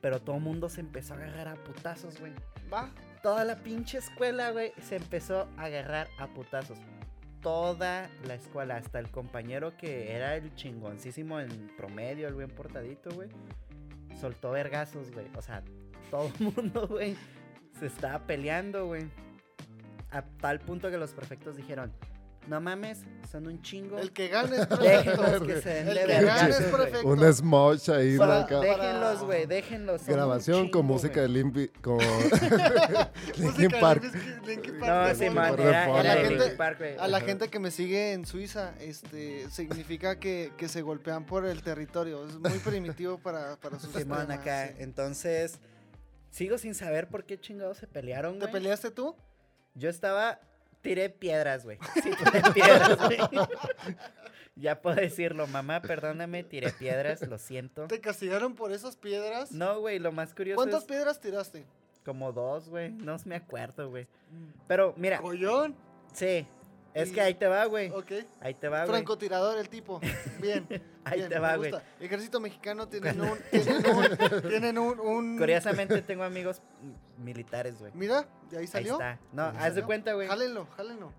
Pero 0.00 0.20
todo 0.20 0.36
el 0.36 0.42
mundo 0.42 0.68
se 0.68 0.80
empezó 0.80 1.14
a 1.14 1.16
agarrar 1.16 1.48
a 1.48 1.54
putazos, 1.54 2.18
güey. 2.20 2.32
Va. 2.72 2.90
Toda 3.22 3.44
la 3.44 3.56
pinche 3.56 3.98
escuela, 3.98 4.52
güey, 4.52 4.72
se 4.80 4.96
empezó 4.96 5.48
a 5.56 5.64
agarrar 5.64 6.08
a 6.18 6.28
putazos. 6.28 6.78
Toda 7.42 8.08
la 8.26 8.34
escuela, 8.34 8.76
hasta 8.76 8.98
el 8.98 9.10
compañero 9.10 9.76
que 9.76 10.12
era 10.12 10.36
el 10.36 10.54
chingoncísimo 10.54 11.40
en 11.40 11.70
promedio, 11.76 12.28
el 12.28 12.34
bien 12.34 12.50
portadito, 12.50 13.10
güey, 13.10 13.28
soltó 14.20 14.50
vergazos, 14.52 15.10
güey. 15.12 15.26
O 15.36 15.42
sea, 15.42 15.62
todo 16.10 16.30
el 16.38 16.44
mundo, 16.56 16.86
güey, 16.86 17.16
se 17.78 17.86
estaba 17.86 18.26
peleando, 18.26 18.86
güey. 18.86 19.08
A 20.10 20.22
tal 20.22 20.60
punto 20.60 20.90
que 20.90 20.96
los 20.96 21.12
prefectos 21.12 21.56
dijeron, 21.56 21.92
no 22.48 22.60
mames, 22.60 23.00
son 23.30 23.46
un 23.46 23.60
chingo. 23.62 23.98
El 23.98 24.12
que 24.12 24.28
gane 24.28 24.56
es 24.56 24.66
perfecto. 24.68 25.46
que 25.46 25.60
se 25.60 25.68
den 25.68 25.88
El 25.88 25.94
de 25.94 26.06
que 26.06 26.24
gane 26.24 26.50
es 26.50 26.56
perfecto. 26.62 27.06
Un 27.08 27.32
smosh 27.32 27.90
ahí, 27.90 28.12
¿no? 28.12 28.18
Para- 28.18 28.40
Acá. 28.40 28.60
Déjenlos, 28.60 29.22
güey, 29.24 29.46
déjenlos. 29.46 30.06
Grabación 30.06 30.70
con 30.70 30.86
música 30.86 31.20
güey. 31.20 31.22
de 31.26 31.28
Limpi, 31.28 31.68
con 31.82 31.98
Linkin 33.36 33.44
Música 33.44 33.80
Park. 33.80 34.02
Linkin- 34.46 34.72
No, 34.78 34.86
Park, 34.86 35.16
sí, 35.16 35.24
¿no? 35.26 35.32
man, 35.32 35.54
era, 35.60 35.84
era 35.84 35.84
A 36.00 36.02
la 36.02 36.14
gente- 36.14 36.34
Linkin 36.38 36.56
Park, 36.56 36.78
güey. 36.78 36.96
A 36.98 37.08
la 37.08 37.16
Ajá. 37.18 37.26
gente 37.26 37.48
que 37.48 37.58
me 37.58 37.70
sigue 37.70 38.12
en 38.12 38.24
Suiza, 38.26 38.72
este, 38.80 39.48
significa 39.50 40.18
que, 40.18 40.52
que 40.56 40.68
se 40.68 40.82
golpean 40.82 41.26
por 41.26 41.44
el 41.46 41.62
territorio. 41.62 42.26
Es 42.26 42.36
muy 42.36 42.58
primitivo 42.58 43.18
para, 43.18 43.56
para 43.56 43.78
sus 43.78 43.92
Simón 43.92 44.30
acá. 44.30 44.68
sí. 44.68 44.74
Entonces, 44.78 45.58
sigo 46.30 46.58
sin 46.58 46.74
saber 46.74 47.08
por 47.08 47.24
qué 47.24 47.38
chingados 47.38 47.78
se 47.78 47.86
pelearon, 47.86 48.34
¿Te 48.34 48.40
güey. 48.46 48.52
peleaste 48.52 48.90
tú? 48.90 49.14
Yo 49.74 49.88
estaba, 49.90 50.40
tiré 50.82 51.10
piedras, 51.10 51.64
güey. 51.64 51.78
Sí, 52.02 52.10
tiré 52.10 52.42
piedras, 52.52 52.98
güey. 52.98 53.18
ya 54.56 54.80
puedo 54.80 54.96
decirlo, 54.96 55.46
mamá, 55.46 55.80
perdóname, 55.80 56.44
tiré 56.44 56.70
piedras, 56.70 57.22
lo 57.26 57.38
siento. 57.38 57.86
¿Te 57.86 58.00
castigaron 58.00 58.54
por 58.54 58.72
esas 58.72 58.96
piedras? 58.96 59.52
No, 59.52 59.80
güey, 59.80 59.98
lo 59.98 60.12
más 60.12 60.34
curioso 60.34 60.56
¿Cuántas 60.56 60.82
es 60.82 60.86
piedras 60.86 61.20
tiraste? 61.20 61.64
como 62.04 62.32
dos, 62.32 62.70
güey. 62.70 62.90
No 62.90 63.16
me 63.26 63.36
acuerdo, 63.36 63.90
güey. 63.90 64.06
Pero 64.66 64.94
mira, 64.96 65.20
¿Collón? 65.20 65.76
sí. 66.12 66.46
Es 66.98 67.10
Y- 67.10 67.12
que 67.12 67.20
ahí 67.20 67.34
te 67.34 67.46
va, 67.46 67.64
güey. 67.66 67.90
Ok. 67.90 68.12
Ahí 68.40 68.54
te 68.54 68.68
va, 68.68 68.80
güey. 68.80 68.88
Francotirador 68.90 69.58
el 69.58 69.68
tipo. 69.68 70.00
Bien. 70.40 70.66
Ahí 71.04 71.18
bien, 71.18 71.28
te 71.30 71.38
va, 71.38 71.56
güey. 71.56 71.72
Ejército 72.00 72.40
mexicano 72.40 72.88
tienen 72.88 73.20
un... 73.20 73.38
Tienen 73.50 73.86
un... 73.96 74.42
tienen 74.48 74.78
un, 74.78 75.00
un- 75.00 75.38
Curiosamente 75.38 76.02
tengo 76.06 76.24
amigos 76.24 76.60
militares, 77.18 77.78
güey. 77.78 77.92
Mira, 77.94 78.26
de 78.50 78.56
ahí 78.58 78.62
Ahí 78.62 78.66
salió. 78.66 78.92
está. 78.94 79.18
No, 79.32 79.44
Ahí 79.46 79.56
haz 79.60 79.74
de 79.74 79.82
cuenta, 79.84 80.12
güey. 80.14 80.28
Jálenlo, 80.28 80.66
jálenlo. 80.76 81.12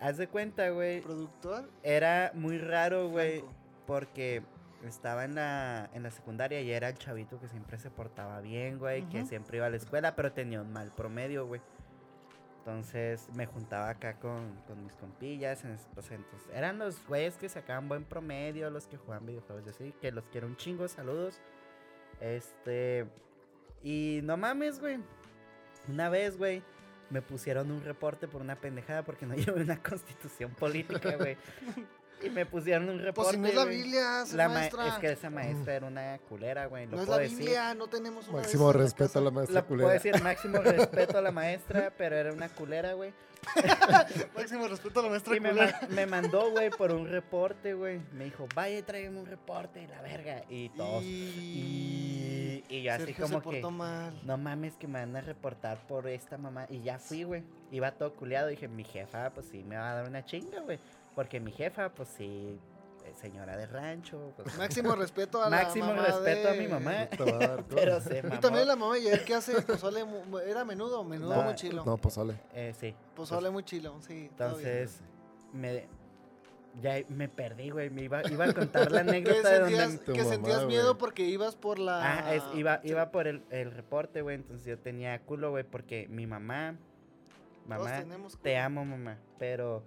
Haz 0.00 0.16
de 0.16 0.28
cuenta, 0.28 0.68
güey. 0.70 1.00
Productor. 1.00 1.68
Era 1.82 2.30
muy 2.34 2.58
raro, 2.58 3.08
güey. 3.08 3.42
Porque 3.86 4.42
estaba 4.86 5.24
en 5.24 5.34
la, 5.34 5.90
en 5.94 6.02
la 6.02 6.10
secundaria 6.10 6.60
y 6.60 6.70
era 6.70 6.88
el 6.88 6.96
chavito 6.98 7.40
que 7.40 7.48
siempre 7.48 7.78
se 7.78 7.90
portaba 7.90 8.40
bien, 8.40 8.78
güey. 8.78 9.08
Que 9.08 9.24
siempre 9.26 9.56
iba 9.58 9.66
a 9.66 9.70
la 9.70 9.76
escuela, 9.76 10.14
pero 10.16 10.32
tenía 10.32 10.60
un 10.60 10.72
mal 10.72 10.90
promedio, 10.96 11.46
güey. 11.46 11.60
Entonces 12.66 13.28
me 13.32 13.46
juntaba 13.46 13.90
acá 13.90 14.18
con, 14.18 14.56
con 14.66 14.82
mis 14.82 14.96
compillas. 14.96 15.62
en 15.64 15.70
es- 15.70 15.86
entonces, 16.10 16.50
eran 16.52 16.78
los 16.78 17.06
güeyes 17.06 17.36
que 17.36 17.48
sacaban 17.48 17.88
buen 17.88 18.02
promedio, 18.04 18.68
los 18.70 18.88
que 18.88 18.96
jugaban 18.96 19.24
videojuegos 19.24 19.64
y 19.66 19.70
así. 19.70 19.94
Que 20.00 20.10
los 20.10 20.24
quiero 20.32 20.48
un 20.48 20.56
chingo, 20.56 20.88
saludos. 20.88 21.40
Este. 22.20 23.06
Y 23.84 24.18
no 24.24 24.36
mames, 24.36 24.80
güey. 24.80 24.98
Una 25.88 26.08
vez, 26.08 26.36
güey, 26.36 26.64
me 27.08 27.22
pusieron 27.22 27.70
un 27.70 27.84
reporte 27.84 28.26
por 28.26 28.40
una 28.40 28.56
pendejada 28.56 29.04
porque 29.04 29.26
no 29.26 29.34
llevé 29.36 29.62
una 29.62 29.80
constitución 29.80 30.50
política, 30.52 31.16
güey. 31.16 31.36
Y 32.22 32.30
me 32.30 32.46
pusieron 32.46 32.88
un 32.88 32.98
reporte. 32.98 33.14
Pues 33.14 33.34
si 33.36 33.36
no 33.38 33.46
es 33.48 33.54
la. 33.54 33.64
Biblia, 33.66 34.22
es 34.22 34.32
La 34.32 34.48
ma- 34.48 34.54
maestra. 34.54 34.88
es 34.88 34.94
que 34.94 35.12
esa 35.12 35.28
maestra 35.28 35.74
era 35.74 35.86
una 35.86 36.18
culera, 36.28 36.66
güey. 36.66 36.86
Lo 36.86 36.96
no 36.96 37.02
es 37.02 37.06
puedo 37.06 37.18
la 37.18 37.22
decir. 37.24 37.38
Biblia, 37.38 37.74
no 37.74 37.86
tenemos 37.88 38.26
una 38.28 38.38
Máximo 38.38 38.72
la 38.72 38.78
respeto 38.78 39.18
a 39.18 39.22
la 39.22 39.30
maestra 39.30 39.60
Lo 39.60 39.66
puedo 39.66 39.80
culera. 39.82 39.92
decir 40.02 40.22
máximo 40.22 40.58
respeto 40.58 41.18
a 41.18 41.20
la 41.20 41.30
maestra, 41.30 41.92
pero 41.98 42.16
era 42.16 42.32
una 42.32 42.48
culera, 42.48 42.94
güey. 42.94 43.12
Máximo 44.34 44.66
respeto 44.66 45.00
a 45.00 45.02
la 45.04 45.08
maestra 45.10 45.36
Y 45.36 45.40
me, 45.40 45.50
culera. 45.50 45.78
ma- 45.82 45.88
me 45.94 46.06
mandó, 46.06 46.50
güey, 46.50 46.70
por 46.70 46.90
un 46.92 47.06
reporte, 47.06 47.74
güey. 47.74 48.00
Me 48.12 48.24
dijo, 48.24 48.48
vaya 48.54 48.84
tráigame 48.84 49.20
un 49.20 49.26
reporte, 49.26 49.86
la 49.86 50.00
verga. 50.00 50.42
Y 50.48 50.70
todos. 50.70 51.02
Y, 51.04 52.64
y 52.68 52.82
yo 52.82 52.92
así 52.94 53.04
Sergio 53.04 53.24
como 53.28 53.42
que. 53.50 53.62
mal. 53.70 54.18
No 54.24 54.36
mames 54.38 54.74
que 54.76 54.86
me 54.88 55.00
van 55.00 55.14
a 55.16 55.20
reportar 55.20 55.78
por 55.86 56.08
esta 56.08 56.38
mamá. 56.38 56.66
Y 56.70 56.80
ya 56.82 56.98
fui, 56.98 57.24
güey. 57.24 57.42
Iba 57.70 57.92
todo 57.92 58.14
culiado. 58.14 58.48
Dije, 58.48 58.68
mi 58.68 58.84
jefa, 58.84 59.30
pues 59.30 59.46
sí, 59.50 59.62
me 59.64 59.76
va 59.76 59.92
a 59.92 59.94
dar 59.96 60.08
una 60.08 60.24
chinga, 60.24 60.60
güey. 60.60 60.78
Porque 61.16 61.40
mi 61.40 61.50
jefa, 61.50 61.88
pues 61.92 62.10
sí, 62.10 62.60
es 63.04 63.16
señora 63.18 63.56
de 63.56 63.66
rancho. 63.66 64.32
Pues, 64.36 64.56
Máximo 64.56 64.94
respeto 64.96 65.42
a 65.42 65.50
máximo 65.50 65.86
la 65.86 65.94
mamá 65.94 66.06
respeto 66.06 66.48
a 66.48 66.52
de- 66.52 66.60
mi 66.60 66.68
mamá. 66.68 66.90
A 66.92 67.08
Pero 67.68 67.94
cosas. 67.96 68.04
se 68.04 68.18
Y 68.18 68.38
también 68.38 68.68
la 68.68 68.76
mamá 68.76 68.94
ayer 68.94 69.24
que 69.24 69.34
hace 69.34 69.60
pozole, 69.62 70.04
mu- 70.04 70.38
era 70.38 70.64
menudo, 70.64 71.02
menudo 71.02 71.34
No, 71.34 71.42
muy 71.42 71.54
chilo. 71.56 71.84
No, 71.84 71.96
pues 71.96 72.14
sale. 72.14 72.38
Eh, 72.52 72.72
sí. 72.78 72.94
Pozole 73.16 73.50
muy 73.50 73.64
chilo, 73.64 73.98
sí. 74.06 74.26
Entonces, 74.30 75.00
me, 75.52 75.88
ya 76.82 76.96
me 77.08 77.28
perdí, 77.30 77.70
güey. 77.70 77.88
Me 77.88 78.02
iba, 78.02 78.20
iba 78.30 78.44
a 78.44 78.52
contar 78.52 78.92
la 78.92 79.02
¿Qué 79.02 79.08
anécdota 79.10 79.48
de 79.50 79.58
donde... 79.60 79.98
Que 80.04 80.12
mamá, 80.18 80.24
sentías 80.30 80.56
güey. 80.56 80.66
miedo 80.68 80.98
porque 80.98 81.22
ibas 81.24 81.56
por 81.56 81.78
la... 81.78 82.26
Ah, 82.28 82.34
es- 82.34 82.44
iba, 82.54 82.80
iba 82.84 83.10
por 83.10 83.26
el, 83.26 83.42
el 83.48 83.70
reporte, 83.72 84.20
güey. 84.20 84.36
Entonces 84.36 84.66
yo 84.66 84.78
tenía 84.78 85.18
culo, 85.22 85.50
güey, 85.50 85.64
porque 85.64 86.08
mi 86.08 86.26
mamá... 86.26 86.76
Todos 87.68 87.88
Mamá, 87.88 88.04
te 88.42 88.58
amo, 88.58 88.84
mamá. 88.84 89.18
Pero 89.38 89.82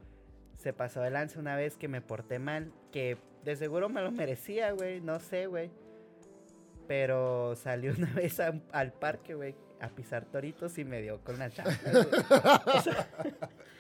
se 0.60 0.72
pasó 0.74 1.02
de 1.02 1.10
lance 1.10 1.40
una 1.40 1.56
vez 1.56 1.76
que 1.78 1.88
me 1.88 2.02
porté 2.02 2.38
mal. 2.38 2.72
Que 2.92 3.18
de 3.44 3.56
seguro 3.56 3.90
me 3.90 4.02
lo 4.02 4.12
merecía, 4.12 4.72
güey. 4.74 5.02
No 5.02 5.20
sé, 5.20 5.48
güey. 5.48 5.72
Pero 6.88 7.56
salió 7.56 7.94
una 7.98 8.12
vez 8.14 8.40
a- 8.40 8.54
al 8.72 8.94
parque, 8.94 9.34
güey, 9.36 9.56
a 9.80 9.90
pisar 9.90 10.26
toritos 10.26 10.78
y 10.78 10.84
me 10.86 11.02
dio 11.02 11.20
con 11.24 11.40
la. 11.40 11.48
O 11.48 12.82
sea, 12.82 13.08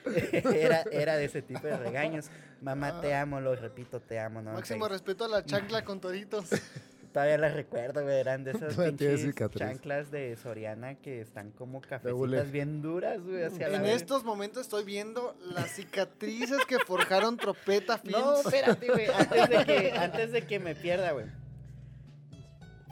era, 0.53 0.83
era 0.91 1.15
de 1.17 1.25
ese 1.25 1.41
tipo 1.41 1.65
de 1.67 1.77
regaños. 1.77 2.29
Mamá, 2.61 3.01
te 3.01 3.13
amo, 3.13 3.39
lo 3.41 3.55
repito, 3.55 3.99
te 3.99 4.19
amo. 4.19 4.41
No, 4.41 4.53
Máximo 4.53 4.87
respeto 4.87 5.25
a 5.25 5.27
la 5.27 5.43
chancla 5.45 5.83
con 5.83 5.99
toritos. 5.99 6.49
Todavía 7.11 7.37
las 7.39 7.53
recuerdo, 7.53 8.03
güey. 8.03 8.19
Eran 8.19 8.43
de 8.43 8.51
esas 8.51 8.75
pinches 8.75 9.33
chanclas 9.55 10.11
de 10.11 10.35
Soriana 10.35 10.95
que 10.95 11.21
están 11.21 11.51
como 11.51 11.81
cafecitas 11.81 12.51
bien 12.51 12.81
duras, 12.81 13.21
güey. 13.21 13.43
hacia 13.43 13.67
En 13.67 13.85
estos 13.85 14.23
momentos 14.23 14.63
estoy 14.63 14.83
viendo 14.85 15.35
las 15.41 15.71
cicatrices 15.71 16.65
que 16.67 16.77
forjaron 16.79 17.37
Tropeta 17.37 17.97
Films. 17.99 18.17
No, 18.19 18.39
espérate, 18.39 18.87
güey. 18.87 19.07
Antes 19.07 19.49
de 19.49 19.65
que, 19.65 19.91
antes 19.97 20.31
de 20.31 20.41
que 20.43 20.59
me 20.59 20.75
pierda, 20.75 21.11
güey. 21.11 21.25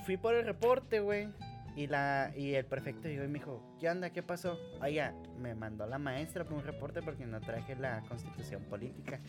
Fui 0.06 0.18
por 0.18 0.34
el 0.34 0.46
reporte, 0.46 1.00
güey. 1.00 1.30
Y, 1.76 1.86
la, 1.86 2.32
y 2.36 2.56
el 2.56 2.66
prefecto 2.66 3.08
llegó 3.08 3.24
y 3.24 3.28
me 3.28 3.38
dijo, 3.38 3.62
¿qué 3.80 3.88
onda? 3.88 4.10
¿Qué 4.10 4.24
pasó? 4.24 4.58
Oiga, 4.82 5.14
me 5.40 5.54
mandó 5.54 5.86
la 5.86 6.00
maestra 6.00 6.44
por 6.44 6.54
un 6.54 6.64
reporte 6.64 7.04
porque 7.04 7.28
no 7.28 7.40
traje 7.40 7.76
la 7.76 8.02
constitución 8.10 8.64
política. 8.64 9.20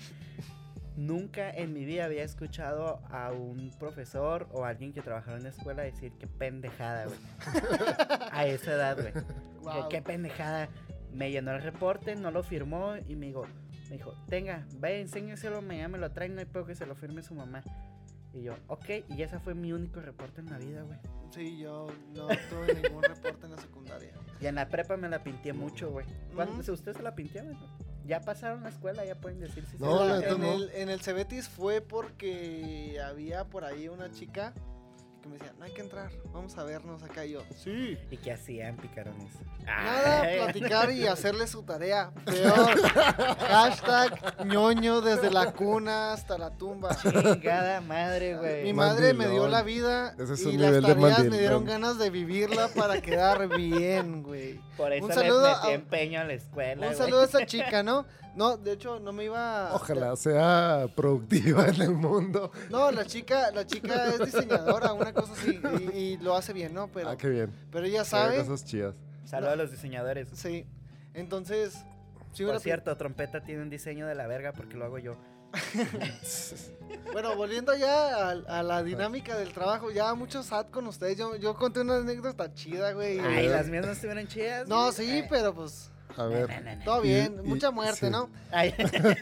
Nunca 0.98 1.48
en 1.48 1.72
mi 1.74 1.84
vida 1.84 2.06
había 2.06 2.24
escuchado 2.24 3.00
a 3.08 3.30
un 3.30 3.70
profesor 3.78 4.48
o 4.50 4.64
alguien 4.64 4.92
que 4.92 5.00
trabajara 5.00 5.36
en 5.36 5.44
la 5.44 5.50
escuela 5.50 5.84
decir 5.84 6.10
qué 6.18 6.26
pendejada, 6.26 7.04
güey. 7.06 7.18
a 8.32 8.44
esa 8.46 8.72
edad, 8.72 9.00
güey. 9.00 9.12
Wow. 9.62 9.88
qué 9.90 10.02
pendejada. 10.02 10.68
Me 11.12 11.30
llenó 11.30 11.52
el 11.52 11.62
reporte, 11.62 12.16
no 12.16 12.32
lo 12.32 12.42
firmó 12.42 12.96
y 13.06 13.14
me 13.14 13.26
dijo, 13.26 13.46
me 13.88 13.96
dijo, 13.96 14.12
tenga, 14.28 14.66
vaya, 14.78 14.96
enséñeselo, 14.96 15.62
mañana 15.62 15.86
me 15.86 15.98
lo 15.98 16.10
traen, 16.10 16.34
no 16.34 16.40
hay 16.40 16.46
pedo 16.46 16.66
que 16.66 16.74
se 16.74 16.84
lo 16.84 16.96
firme 16.96 17.22
su 17.22 17.32
mamá. 17.32 17.62
Y 18.32 18.42
yo, 18.42 18.56
ok, 18.66 18.86
y 19.08 19.22
ese 19.22 19.38
fue 19.38 19.54
mi 19.54 19.72
único 19.72 20.00
reporte 20.00 20.40
en 20.40 20.50
la 20.50 20.58
vida, 20.58 20.82
güey. 20.82 20.98
Sí, 21.30 21.58
yo 21.58 21.86
no 22.12 22.26
tuve 22.26 22.74
ningún 22.74 23.04
reporte 23.04 23.46
en 23.46 23.52
la 23.52 23.58
secundaria. 23.58 24.14
Y 24.40 24.46
en 24.46 24.56
la 24.56 24.68
prepa 24.68 24.96
me 24.96 25.08
la 25.08 25.22
pinté 25.22 25.52
mucho, 25.52 25.92
güey. 25.92 26.06
¿Cuándo 26.34 26.54
Ujú. 26.54 26.64
si 26.64 26.70
¿Usted 26.72 26.96
se 26.96 27.02
la 27.04 27.14
pintió, 27.14 27.44
güey? 27.44 27.56
Ya 28.08 28.20
pasaron 28.22 28.62
la 28.62 28.70
escuela, 28.70 29.04
ya 29.04 29.14
pueden 29.16 29.38
decir 29.38 29.64
si 29.66 29.76
No, 29.76 29.98
se 29.98 30.14
neta 30.14 30.30
en, 30.34 30.40
no. 30.40 30.52
el, 30.54 30.70
en 30.74 30.88
el 30.88 31.00
Cebetis 31.00 31.46
fue 31.48 31.82
porque 31.82 32.98
había 33.04 33.44
por 33.44 33.64
ahí 33.64 33.88
una 33.88 34.10
chica 34.10 34.54
que 35.28 35.32
me 35.32 35.38
decía, 35.38 35.52
no 35.58 35.64
hay 35.64 35.72
que 35.72 35.80
entrar, 35.82 36.10
vamos 36.32 36.56
a 36.58 36.64
vernos 36.64 37.02
acá 37.02 37.24
y 37.24 37.32
yo. 37.32 37.42
Sí. 37.62 37.98
¿Y 38.10 38.16
qué 38.16 38.32
hacían, 38.32 38.76
picarones? 38.76 39.32
Nada, 39.64 40.22
Ay. 40.22 40.38
platicar 40.38 40.90
y 40.90 41.06
hacerle 41.06 41.46
su 41.46 41.62
tarea. 41.62 42.10
Peor. 42.24 42.80
Hashtag 43.38 44.46
ñoño 44.46 45.00
desde 45.00 45.30
la 45.30 45.52
cuna 45.52 46.12
hasta 46.12 46.38
la 46.38 46.50
tumba. 46.50 46.96
Chingada 46.96 47.80
madre, 47.80 48.36
güey. 48.36 48.62
Mi 48.64 48.72
madre 48.72 49.14
me 49.14 49.28
dio 49.28 49.48
la 49.48 49.62
vida 49.62 50.14
Ese 50.18 50.34
es 50.34 50.42
y 50.42 50.46
un 50.46 50.62
las 50.62 50.70
nivel 50.70 50.82
de 50.84 50.94
tareas 50.94 51.24
me 51.24 51.38
dieron 51.38 51.64
ganas 51.64 51.98
de 51.98 52.10
vivirla 52.10 52.68
para 52.68 53.00
quedar 53.00 53.48
bien, 53.48 54.22
güey. 54.22 54.60
Por 54.76 54.92
eso 54.92 55.06
un 55.06 55.12
saludo 55.12 55.48
metí 55.48 55.68
a- 55.68 55.74
empeño 55.74 56.20
a 56.20 56.24
la 56.24 56.32
escuela, 56.34 56.86
Un 56.86 56.92
güey. 56.94 56.96
saludo 56.96 57.20
a 57.22 57.24
esa 57.24 57.46
chica, 57.46 57.82
¿no? 57.82 58.06
No, 58.38 58.56
de 58.56 58.72
hecho, 58.72 59.00
no 59.00 59.12
me 59.12 59.24
iba... 59.24 59.74
Ojalá 59.74 60.14
sea 60.14 60.86
productiva 60.94 61.66
en 61.66 61.82
el 61.82 61.90
mundo. 61.90 62.52
No, 62.70 62.90
la 62.92 63.04
chica, 63.04 63.50
la 63.50 63.66
chica 63.66 64.06
es 64.14 64.20
diseñadora, 64.20 64.92
una 64.92 65.12
cosa 65.12 65.32
así, 65.32 65.60
y, 65.92 65.98
y 65.98 66.16
lo 66.18 66.36
hace 66.36 66.52
bien, 66.52 66.72
¿no? 66.72 66.86
Pero, 66.86 67.10
ah, 67.10 67.16
qué 67.16 67.28
bien. 67.28 67.52
pero 67.72 67.84
ella 67.84 68.04
sabe, 68.04 68.38
Cosas 68.38 68.64
chidas. 68.64 68.94
Saludos 69.24 69.52
a 69.52 69.56
los 69.56 69.70
diseñadores. 69.72 70.28
sí. 70.32 70.64
Entonces, 71.14 71.74
sí 72.32 72.44
Por 72.44 72.60
cierto, 72.60 72.96
Trompeta 72.96 73.42
tiene 73.42 73.62
un 73.62 73.70
diseño 73.70 74.06
de 74.06 74.14
la 74.14 74.28
verga 74.28 74.52
porque 74.52 74.76
lo 74.76 74.84
hago 74.84 74.98
yo. 74.98 75.16
Bueno, 77.12 77.34
volviendo 77.36 77.74
ya 77.74 78.28
a, 78.28 78.30
a 78.30 78.62
la 78.62 78.82
dinámica 78.84 79.36
del 79.36 79.52
trabajo, 79.52 79.90
ya 79.90 80.14
mucho 80.14 80.42
sad 80.44 80.66
con 80.66 80.86
ustedes. 80.86 81.18
Yo, 81.18 81.34
yo 81.36 81.54
conté 81.56 81.80
una 81.80 81.96
anécdota 81.96 82.52
chida, 82.54 82.92
güey. 82.92 83.18
Ay, 83.18 83.48
las 83.48 83.66
mías 83.68 83.84
no 83.84 83.92
estuvieron 83.92 84.28
chidas. 84.28 84.68
No, 84.68 84.82
güey. 84.84 84.92
sí, 84.92 85.10
Ay. 85.10 85.26
pero 85.28 85.54
pues 85.54 85.90
A 86.18 86.26
ver. 86.26 86.48
No, 86.50 86.60
no, 86.70 86.76
no. 86.76 86.84
todo 86.84 87.00
bien, 87.02 87.36
y- 87.44 87.48
mucha 87.48 87.70
muerte, 87.70 88.06
sí. 88.06 88.10
¿no? 88.10 88.28
Ay, 88.50 88.74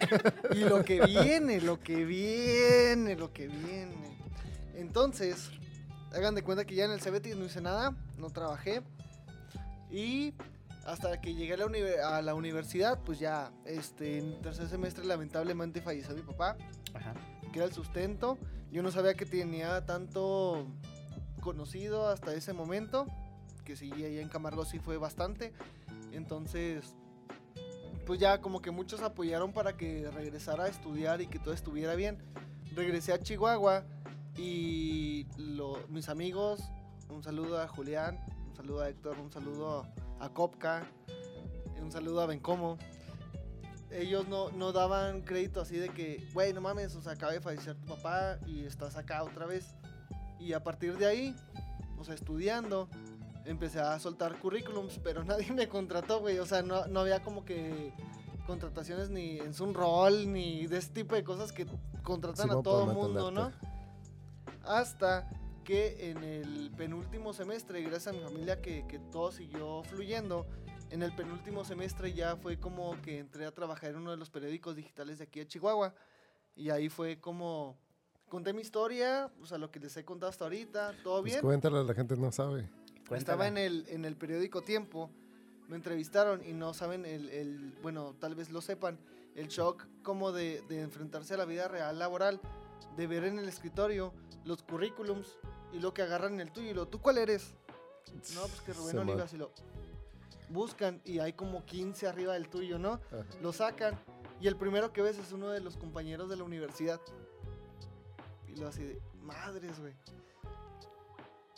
Y 0.53 0.61
lo 0.61 0.85
que 0.85 1.01
viene, 1.05 1.61
lo 1.61 1.79
que 1.81 2.05
viene, 2.05 3.15
lo 3.17 3.33
que 3.33 3.49
viene. 3.49 4.17
Entonces, 4.75 5.51
hagan 6.13 6.35
de 6.35 6.43
cuenta 6.43 6.65
que 6.65 6.75
ya 6.75 6.85
en 6.85 6.93
el 6.93 7.01
Cebetis 7.01 7.37
no 7.37 7.45
hice 7.45 7.61
nada, 7.61 7.95
no 8.19 8.31
trabajé. 8.31 8.83
Y 9.91 10.35
hasta 10.87 11.21
que 11.21 11.35
llegué 11.35 11.55
a 11.55 11.57
la, 11.59 11.67
univer- 11.67 12.01
a 12.01 12.23
la 12.23 12.35
universidad, 12.35 12.99
pues 13.05 13.19
ya, 13.19 13.51
este, 13.65 14.19
en 14.19 14.41
tercer 14.43 14.69
semestre 14.69 15.05
lamentablemente 15.05 15.81
falleció 15.81 16.15
mi 16.15 16.23
papá. 16.23 16.57
Ajá. 16.95 17.15
que 17.53 17.59
era 17.59 17.67
el 17.67 17.73
sustento. 17.75 18.39
Yo 18.73 18.83
no 18.83 18.91
sabía 18.91 19.15
que 19.15 19.27
tenía 19.27 19.85
tanto 19.87 20.67
conocido 21.41 22.09
hasta 22.09 22.35
ese 22.35 22.53
momento, 22.53 23.07
que 23.65 23.77
sí, 23.77 23.93
allá 23.93 24.21
en 24.21 24.29
Camargo 24.29 24.65
sí 24.65 24.79
fue 24.79 24.97
bastante. 24.97 25.53
Entonces, 26.13 26.95
pues 28.07 28.21
ya 28.21 28.41
como 28.41 28.61
que 28.63 28.71
muchos 28.71 29.03
apoyaron 29.03 29.53
para 29.53 29.77
que 29.77 30.11
regresara 30.11 30.65
a 30.65 30.69
estudiar 30.69 31.21
y 31.21 31.27
que 31.27 31.39
todo 31.39 31.55
estuviera 31.55 31.95
bien. 31.95 32.19
Regresé 32.75 33.13
a 33.13 33.21
Chihuahua 33.21 33.85
y 34.37 35.27
lo- 35.39 35.79
mis 35.89 36.09
amigos, 36.09 36.71
un 37.09 37.23
saludo 37.23 37.61
a 37.61 37.69
Julián, 37.69 38.19
un 38.49 38.55
saludo 38.55 38.83
a 38.83 38.89
Héctor, 38.89 39.19
un 39.19 39.31
saludo 39.33 39.87
a 40.21 40.29
Kopka, 40.31 40.87
un 41.81 41.91
saludo 41.91 42.21
a 42.21 42.27
Bencomo 42.27 42.79
ellos 43.93 44.27
no, 44.29 44.51
no 44.51 44.73
daban 44.73 45.23
crédito 45.23 45.61
así 45.61 45.77
de 45.79 45.89
que, 45.91 46.29
güey, 46.35 46.53
no 46.53 46.61
mames, 46.61 46.95
o 46.97 47.03
sea, 47.03 47.13
acaba 47.13 47.33
de 47.33 47.41
fallecer 47.41 47.77
tu 47.77 47.87
papá 47.87 48.37
y 48.45 48.65
estás 48.65 48.97
acá 48.97 49.23
otra 49.23 49.47
vez. 49.47 49.77
Y 50.41 50.53
a 50.53 50.63
partir 50.63 50.99
de 50.99 51.07
ahí, 51.07 51.37
o 51.97 52.05
sea, 52.05 52.15
estudiando, 52.15 52.89
empecé 53.47 53.81
a 53.81 53.99
soltar 53.99 54.39
currículums, 54.39 55.01
pero 55.03 55.25
nadie 55.25 55.53
me 55.53 55.69
contrató, 55.69 56.21
güey. 56.21 56.39
O 56.39 56.47
sea, 56.47 56.63
no, 56.63 56.87
no 56.87 57.01
había 57.01 57.23
como 57.23 57.45
que 57.45 57.93
contrataciones 58.47 59.11
ni 59.11 59.39
en 59.39 59.55
Zoom 59.55 59.75
Roll, 59.75 60.33
ni 60.33 60.67
de 60.67 60.79
ese 60.79 60.93
tipo 60.93 61.15
de 61.15 61.25
cosas 61.25 61.53
que 61.53 61.67
contratan 62.03 62.51
a 62.51 62.63
todo 62.63 62.87
para 62.87 62.93
mundo, 62.93 63.31
¿no? 63.31 63.53
Hasta 64.65 65.29
que 65.65 66.11
en 66.11 66.23
el 66.23 66.71
penúltimo 66.77 67.33
semestre, 67.33 67.83
gracias 67.83 68.09
a 68.09 68.13
mi 68.13 68.23
familia 68.23 68.61
que, 68.63 68.87
que 68.87 68.99
todo 68.99 69.33
siguió 69.33 69.83
fluyendo, 69.83 70.47
en 70.91 71.03
el 71.03 71.13
penúltimo 71.15 71.65
semestre 71.65 72.13
ya 72.13 72.37
fue 72.37 72.61
como 72.61 73.01
que 73.03 73.19
entré 73.19 73.47
a 73.47 73.51
trabajar 73.53 73.91
en 73.91 73.97
uno 73.97 74.13
de 74.13 74.17
los 74.17 74.31
periódicos 74.31 74.77
digitales 74.77 75.19
de 75.19 75.25
aquí 75.25 75.41
de 75.41 75.49
Chihuahua. 75.49 75.93
Y 76.55 76.71
ahí 76.71 76.89
fue 76.89 77.21
como 77.21 77.77
conté 78.29 78.53
mi 78.53 78.63
historia, 78.63 79.31
o 79.43 79.47
sea, 79.47 79.59
lo 79.59 79.71
que 79.71 79.81
les 79.81 79.97
he 79.97 80.05
contado 80.05 80.31
hasta 80.31 80.45
ahorita, 80.45 80.93
todo 81.03 81.21
Pues 81.21 81.33
bien. 81.33 81.43
cuéntala, 81.43 81.83
la 81.83 81.95
gente 81.95 82.17
no 82.17 82.31
sabe. 82.33 82.69
Estaba 83.15 83.47
en 83.49 83.57
el, 83.59 83.85
en 83.89 84.05
el 84.05 84.17
periódico 84.17 84.63
Tiempo, 84.63 85.11
me 85.69 85.77
entrevistaron 85.77 86.45
y 86.45 86.53
no 86.53 86.75
saben 86.75 87.05
el, 87.05 87.29
el- 87.31 87.73
bueno, 87.83 88.15
tal 88.19 88.35
vez 88.35 88.51
lo 88.51 88.61
sepan, 88.61 88.99
el 89.35 89.49
shock 89.49 89.87
como 90.03 90.33
de, 90.33 90.63
de 90.69 90.81
enfrentarse 90.81 91.35
a 91.35 91.37
la 91.37 91.45
vida 91.45 91.69
real 91.69 91.99
laboral, 91.99 92.41
de 92.97 93.07
ver 93.07 93.25
en 93.25 93.39
el 93.39 93.49
escritorio 93.49 94.13
los 94.45 94.63
currículums 94.63 95.39
y 95.73 95.81
lo 95.81 95.93
que 95.93 96.03
agarran 96.03 96.35
en 96.35 96.41
el 96.41 96.53
tuyo 96.53 96.71
y 96.71 96.75
lo, 96.75 96.87
¿tú 96.89 97.01
cuál 97.01 97.19
eres? 97.19 97.55
No, 98.35 98.43
pues 98.43 98.61
que 98.63 98.73
Rubén 98.73 98.95
Olivas 99.13 99.33
y 99.35 99.37
lo 99.37 99.51
buscan 100.49 101.01
y 101.05 101.19
hay 101.19 101.33
como 101.33 101.65
15 101.65 102.07
arriba 102.07 102.35
del 102.35 102.49
tuyo, 102.49 102.79
¿no? 102.79 102.93
Ajá. 103.11 103.25
Lo 103.43 103.53
sacan 103.53 103.99
Y 104.41 104.47
el 104.47 104.57
primero 104.57 104.93
que 104.93 105.03
ves 105.03 105.19
es 105.19 105.33
uno 105.33 105.51
de 105.51 105.61
los 105.61 105.77
compañeros 105.77 106.29
de 106.31 106.37
la 106.37 106.45
universidad. 106.45 107.01
Y 108.49 108.57
lo 108.57 108.69
así 108.69 108.83
de, 108.85 109.01
madres, 109.23 109.79
güey. 109.81 109.95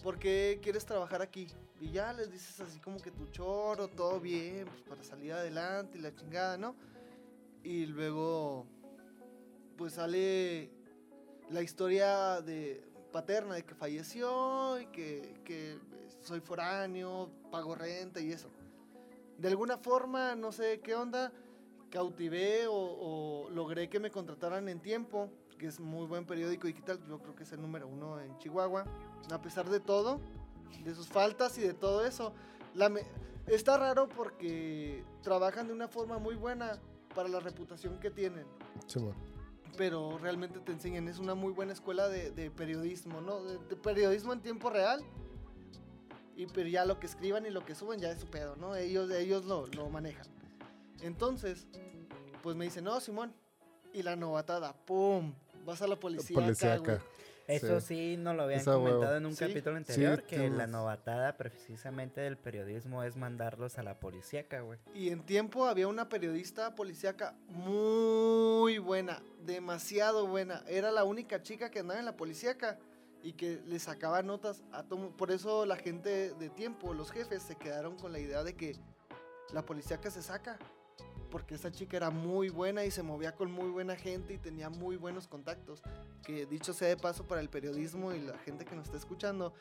¿Por 0.02 0.18
qué 0.18 0.60
quieres 0.62 0.86
trabajar 0.86 1.22
aquí? 1.22 1.48
Y 1.80 1.90
ya 1.90 2.12
les 2.12 2.30
dices 2.30 2.60
así 2.60 2.78
como 2.78 2.98
que 2.98 3.10
tu 3.10 3.26
choro, 3.28 3.88
todo 3.88 4.20
bien, 4.20 4.66
pues 4.66 4.82
para 4.82 5.02
salir 5.02 5.32
adelante 5.32 5.98
y 5.98 6.00
la 6.00 6.14
chingada, 6.14 6.56
¿no? 6.56 6.76
Y 7.64 7.86
luego, 7.86 8.64
pues 9.76 9.94
sale 9.94 10.70
la 11.50 11.62
historia 11.62 12.40
de 12.40 12.84
paterna 13.12 13.56
de 13.56 13.64
que 13.64 13.74
falleció 13.74 14.80
y 14.80 14.86
que, 14.86 15.40
que 15.44 15.78
soy 16.20 16.40
foráneo, 16.40 17.30
pago 17.50 17.74
renta 17.74 18.20
y 18.20 18.30
eso. 18.30 18.50
De 19.36 19.48
alguna 19.48 19.78
forma, 19.78 20.36
no 20.36 20.52
sé 20.52 20.80
qué 20.80 20.94
onda, 20.94 21.32
cautivé 21.90 22.68
o, 22.68 22.74
o 22.74 23.50
logré 23.50 23.88
que 23.88 23.98
me 23.98 24.10
contrataran 24.10 24.68
en 24.68 24.80
tiempo, 24.80 25.28
que 25.58 25.66
es 25.66 25.80
muy 25.80 26.06
buen 26.06 26.24
periódico 26.24 26.66
digital, 26.66 26.98
yo 27.08 27.18
creo 27.18 27.34
que 27.34 27.42
es 27.42 27.52
el 27.52 27.60
número 27.60 27.86
uno 27.88 28.20
en 28.20 28.38
Chihuahua. 28.38 28.84
A 29.30 29.42
pesar 29.42 29.68
de 29.68 29.80
todo, 29.80 30.20
de 30.84 30.94
sus 30.94 31.08
faltas 31.08 31.58
y 31.58 31.62
de 31.62 31.74
todo 31.74 32.06
eso, 32.06 32.32
la 32.74 32.88
me- 32.88 33.02
está 33.46 33.76
raro 33.76 34.08
porque 34.08 35.04
trabajan 35.22 35.66
de 35.66 35.72
una 35.72 35.88
forma 35.88 36.18
muy 36.18 36.36
buena 36.36 36.78
para 37.14 37.28
la 37.28 37.40
reputación 37.40 37.98
que 37.98 38.10
tienen 38.10 38.46
pero 39.76 40.18
realmente 40.18 40.60
te 40.60 40.72
enseñan. 40.72 41.08
Es 41.08 41.18
una 41.18 41.34
muy 41.34 41.52
buena 41.52 41.72
escuela 41.72 42.08
de, 42.08 42.30
de 42.30 42.50
periodismo, 42.50 43.20
¿no? 43.20 43.42
De, 43.42 43.58
de 43.58 43.76
periodismo 43.76 44.32
en 44.32 44.40
tiempo 44.40 44.70
real. 44.70 45.02
Y 46.36 46.46
pero 46.46 46.68
ya 46.68 46.84
lo 46.84 47.00
que 47.00 47.06
escriban 47.06 47.46
y 47.46 47.50
lo 47.50 47.64
que 47.64 47.74
suben 47.74 47.98
ya 48.00 48.10
es 48.12 48.20
su 48.20 48.26
pedo, 48.28 48.54
¿no? 48.56 48.76
Ellos, 48.76 49.10
ellos 49.10 49.44
lo, 49.44 49.66
lo 49.68 49.88
manejan. 49.90 50.26
Entonces, 51.00 51.66
pues 52.42 52.54
me 52.56 52.64
dicen, 52.64 52.84
no, 52.84 53.00
Simón. 53.00 53.32
Y 53.92 54.02
la 54.02 54.14
novatada, 54.16 54.72
¡pum! 54.84 55.32
Vas 55.68 55.82
a 55.82 55.86
la 55.86 55.96
policía. 55.96 56.34
Policíaca. 56.34 56.98
Eso 57.46 57.78
sí, 57.82 58.16
nos 58.16 58.34
lo 58.34 58.44
habían 58.44 58.60
Esa 58.60 58.70
huevo. 58.78 58.84
comentado 58.86 59.16
en 59.18 59.26
un 59.26 59.36
Sí. 59.36 59.46
capítulo 59.46 59.76
anterior, 59.76 60.22
que 60.22 60.48
la 60.48 60.66
novatada 60.66 61.36
precisamente 61.36 62.22
del 62.22 62.38
periodismo 62.38 63.02
es 63.02 63.16
mandarlos 63.16 63.76
a 63.78 63.82
la 63.82 64.00
policíaca, 64.00 64.62
güey. 64.62 64.78
Y 64.94 65.10
en 65.10 65.26
tiempo 65.26 65.66
había 65.66 65.86
una 65.86 66.08
periodista 66.08 66.74
policíaca 66.74 67.34
muy 67.48 68.78
buena, 68.78 69.20
demasiado 69.44 70.26
buena. 70.26 70.64
Era 70.68 70.90
la 70.90 71.04
única 71.04 71.42
chica 71.42 71.70
que 71.70 71.80
andaba 71.80 72.00
en 72.00 72.06
la 72.06 72.16
policíaca 72.16 72.78
y 73.22 73.34
que 73.34 73.60
le 73.66 73.78
sacaba 73.78 74.22
notas 74.22 74.62
a 74.72 74.84
todo. 74.84 75.10
Por 75.18 75.30
eso 75.30 75.66
la 75.66 75.76
gente 75.76 76.32
de 76.32 76.48
tiempo, 76.48 76.94
los 76.94 77.10
jefes, 77.12 77.42
se 77.42 77.56
quedaron 77.56 77.98
con 77.98 78.12
la 78.12 78.20
idea 78.20 78.42
de 78.42 78.56
que 78.56 78.74
la 79.52 79.66
policíaca 79.66 80.10
se 80.10 80.22
saca. 80.22 80.58
Porque 81.30 81.54
esa 81.56 81.70
chica 81.70 81.96
era 81.96 82.10
muy 82.10 82.48
buena 82.48 82.84
y 82.84 82.90
se 82.90 83.02
movía 83.02 83.34
con 83.34 83.50
muy 83.52 83.68
buena 83.68 83.96
gente 83.96 84.34
y 84.34 84.38
tenía 84.38 84.70
muy 84.70 84.96
buenos 84.96 85.28
contactos. 85.28 85.82
Que 86.24 86.46
dicho 86.46 86.72
sea 86.72 86.88
de 86.88 86.96
paso 86.96 87.26
para 87.26 87.40
el 87.40 87.48
periodismo 87.50 88.12
y 88.14 88.20
la 88.20 88.38
gente 88.38 88.64
que 88.64 88.74
nos 88.74 88.86
está 88.86 88.96
escuchando, 88.96 89.52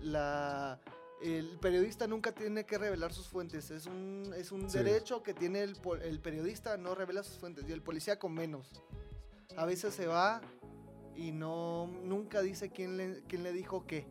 la, 0.00 0.80
el 1.22 1.58
periodista 1.60 2.06
nunca 2.06 2.32
tiene 2.32 2.64
que 2.64 2.78
revelar 2.78 3.12
sus 3.12 3.28
fuentes. 3.28 3.70
Es 3.70 3.86
un, 3.86 4.32
es 4.36 4.50
un 4.52 4.68
Sí. 4.70 4.78
derecho 4.78 5.22
que 5.22 5.34
tiene 5.34 5.62
el, 5.62 5.76
el 6.02 6.20
periodista, 6.20 6.76
no 6.76 6.94
revela 6.94 7.22
sus 7.22 7.38
fuentes. 7.38 7.64
Y 7.68 7.72
el 7.72 7.82
policía 7.82 8.18
con 8.18 8.32
menos. 8.34 8.70
A 9.56 9.66
veces 9.66 9.94
se 9.94 10.06
va 10.06 10.40
y 11.16 11.30
no 11.32 11.86
nunca 12.02 12.40
dice 12.42 12.70
quién 12.70 12.96
le, 12.96 13.22
quién 13.28 13.42
le 13.42 13.52
dijo 13.52 13.86
qué. 13.86 14.06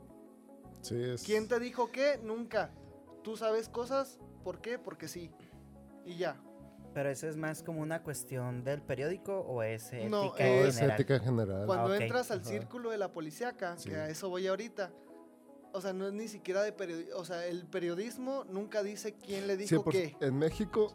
Sí, 0.81 0.95
es. 1.01 1.23
¿Quién 1.23 1.47
te 1.47 1.59
dijo 1.59 1.91
qué? 1.91 2.19
Nunca. 2.23 2.71
Tú 3.23 3.35
sabes 3.37 3.67
cosas, 3.69 4.19
¿por 4.43 4.61
qué? 4.61 4.77
Porque 4.77 5.07
sí. 5.07 5.31
Y 6.05 6.17
ya. 6.17 6.41
Pero 6.93 7.09
eso 7.09 7.27
es 7.27 7.35
más 7.37 7.63
como 7.63 7.81
una 7.81 8.03
cuestión 8.03 8.63
del 8.63 8.81
periódico 8.81 9.39
o 9.39 9.63
es 9.63 9.91
ética 9.93 10.09
No, 10.09 10.35
eh, 10.37 10.67
es 10.67 10.75
general? 10.75 10.99
ética 11.01 11.19
general. 11.19 11.65
Cuando 11.65 11.93
ok. 11.95 12.01
entras 12.01 12.29
al 12.31 12.39
Ajá. 12.41 12.49
círculo 12.49 12.91
de 12.91 12.97
la 12.99 13.11
policíaca, 13.11 13.75
Sí. 13.77 13.89
que 13.89 13.95
a 13.95 14.09
eso 14.09 14.29
voy 14.29 14.45
ahorita, 14.47 14.91
o 15.71 15.81
sea, 15.81 15.91
no 15.91 16.05
es 16.07 16.13
ni 16.13 16.27
siquiera 16.27 16.61
de 16.61 16.71
periodismo, 16.71 17.17
o 17.17 17.25
sea, 17.25 17.45
el 17.47 17.65
periodismo 17.65 18.43
nunca 18.45 18.83
dice 18.83 19.13
quién 19.15 19.47
le 19.47 19.57
Sí, 19.57 19.63
dijo 19.73 19.83
por- 19.83 19.93
qué. 19.93 20.15
en 20.19 20.37
México, 20.37 20.93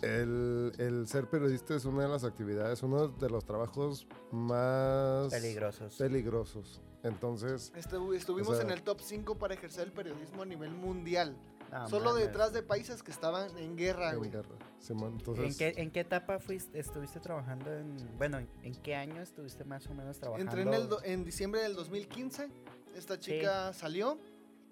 el, 0.00 0.72
el 0.78 1.06
ser 1.08 1.28
periodista 1.28 1.74
es 1.74 1.84
una 1.84 2.04
de 2.04 2.08
las 2.08 2.24
actividades, 2.24 2.82
uno 2.82 3.08
de 3.08 3.28
los 3.28 3.44
trabajos 3.44 4.06
más 4.30 5.28
Peligrosos. 5.30 5.94
peligrosos. 5.96 6.80
Entonces, 7.02 7.72
Estu- 7.74 8.14
estuvimos 8.14 8.56
sea- 8.56 8.64
en 8.64 8.70
el 8.72 8.82
top 8.82 9.00
5 9.02 9.36
para 9.36 9.54
ejercer 9.54 9.84
el 9.88 9.92
periodismo 9.92 10.42
a 10.42 10.46
nivel 10.46 10.70
mundial. 10.70 11.36
No 11.70 11.88
Solo 11.88 12.10
mames. 12.12 12.26
detrás 12.26 12.52
de 12.52 12.62
países 12.62 13.02
que 13.02 13.10
estaban 13.10 13.56
en 13.58 13.76
guerra, 13.76 14.10
en 14.12 14.18
güey. 14.18 14.30
guerra. 14.30 14.56
Simón, 14.78 15.12
¿En 15.12 15.18
entonces, 15.18 15.56
qué, 15.58 15.74
¿En 15.76 15.90
qué 15.90 16.00
etapa 16.00 16.38
fuiste, 16.38 16.78
estuviste 16.78 17.20
trabajando 17.20 17.72
en... 17.72 17.96
Bueno, 18.16 18.38
¿en, 18.38 18.74
qué 18.82 18.94
año 18.94 19.20
estuviste 19.20 19.64
más 19.64 19.86
o 19.88 19.94
menos 19.94 20.18
trabajando? 20.18 20.50
Entré 20.50 20.62
en, 20.62 20.74
el 20.74 20.88
do- 20.88 21.02
en 21.04 21.24
diciembre 21.24 21.60
del 21.62 21.74
2015. 21.74 22.48
Esta 22.96 23.18
chica 23.18 23.72
salió. 23.72 24.18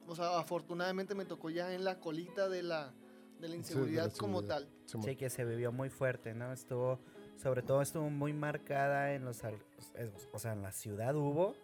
O 0.08 0.14
sea, 0.14 0.38
afortunadamente 0.38 1.14
me 1.14 1.24
tocó 1.24 1.50
ya 1.50 1.74
en 1.74 1.84
la 1.84 1.98
colita 1.98 2.48
de 2.48 2.62
la, 2.62 2.92
de 3.40 3.48
la 3.48 3.56
inseguridad 3.56 4.12
como 4.16 4.40
seguridad. 4.40 4.60
tal. 4.60 4.68
Simón. 4.86 5.06
Sí, 5.06 5.16
que 5.16 5.28
se 5.30 5.44
vivió 5.44 5.72
muy 5.72 5.90
fuerte, 5.90 6.32
¿no? 6.32 6.52
Estuvo, 6.52 7.00
sobre 7.36 7.62
todo 7.62 7.82
estuvo 7.82 8.08
muy 8.08 8.32
marcada 8.32 9.12
en 9.14 9.24
los, 9.24 9.42
o 10.32 10.38
sea, 10.38 10.52
en 10.52 10.62
la 10.62 10.70
ciudad 10.72 11.14
hubo, 11.16 11.54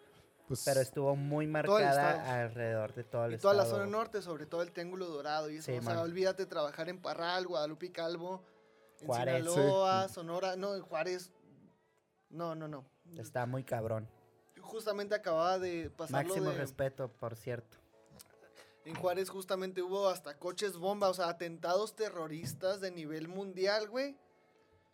Pues, 0.47 0.63
pero 0.65 0.81
estuvo 0.81 1.15
muy 1.15 1.47
marcada 1.47 2.11
estado. 2.11 2.31
alrededor 2.31 2.93
de 2.93 3.03
todo 3.03 3.25
el 3.25 3.33
Y 3.33 3.37
toda 3.37 3.53
la 3.53 3.63
estado. 3.63 3.81
zona 3.81 3.91
norte, 3.91 4.21
sobre 4.21 4.45
todo 4.45 4.61
el 4.61 4.71
Triángulo 4.71 5.07
Dorado 5.07 5.49
y 5.49 5.57
eso. 5.57 5.71
Sí, 5.71 5.77
o 5.77 5.81
sea, 5.81 5.93
man. 5.95 6.03
olvídate 6.03 6.45
trabajar 6.45 6.89
en 6.89 7.01
Parral, 7.01 7.47
Guadalupe 7.47 7.85
y 7.87 7.89
Calvo, 7.91 8.43
en 8.99 9.07
Juárez. 9.07 9.45
Sinaloa, 9.45 10.09
Sonora, 10.09 10.55
no, 10.55 10.75
en 10.75 10.81
Juárez. 10.81 11.31
No, 12.29 12.55
no, 12.55 12.67
no. 12.67 12.85
Está 13.17 13.45
muy 13.45 13.63
cabrón. 13.63 14.09
Justamente 14.59 15.15
acababa 15.15 15.59
de 15.59 15.89
pasar 15.89 16.25
Máximo 16.25 16.49
de... 16.49 16.57
respeto, 16.57 17.09
por 17.09 17.35
cierto. 17.35 17.77
En 18.85 18.95
Juárez 18.95 19.29
justamente 19.29 19.81
hubo 19.81 20.09
hasta 20.09 20.37
coches 20.37 20.77
bomba, 20.77 21.07
o 21.09 21.13
sea, 21.13 21.29
atentados 21.29 21.95
terroristas 21.95 22.81
de 22.81 22.91
nivel 22.91 23.29
mundial, 23.29 23.87
güey, 23.87 24.17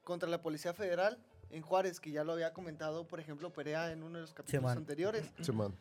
contra 0.04 0.30
la 0.30 0.42
Policía 0.44 0.74
Federal 0.74 1.18
en 1.52 1.62
Juárez, 1.62 2.00
que 2.00 2.12
ya 2.12 2.24
lo 2.24 2.34
había 2.34 2.54
comentado, 2.54 3.08
por 3.08 3.20
ejemplo, 3.20 3.52
Perea 3.52 3.92
en 3.92 4.04
uno 4.04 4.16
de 4.16 4.22
los 4.22 4.34
capítulos 4.34 4.72
anteriores. 4.72 5.26
Simón. 5.42 5.76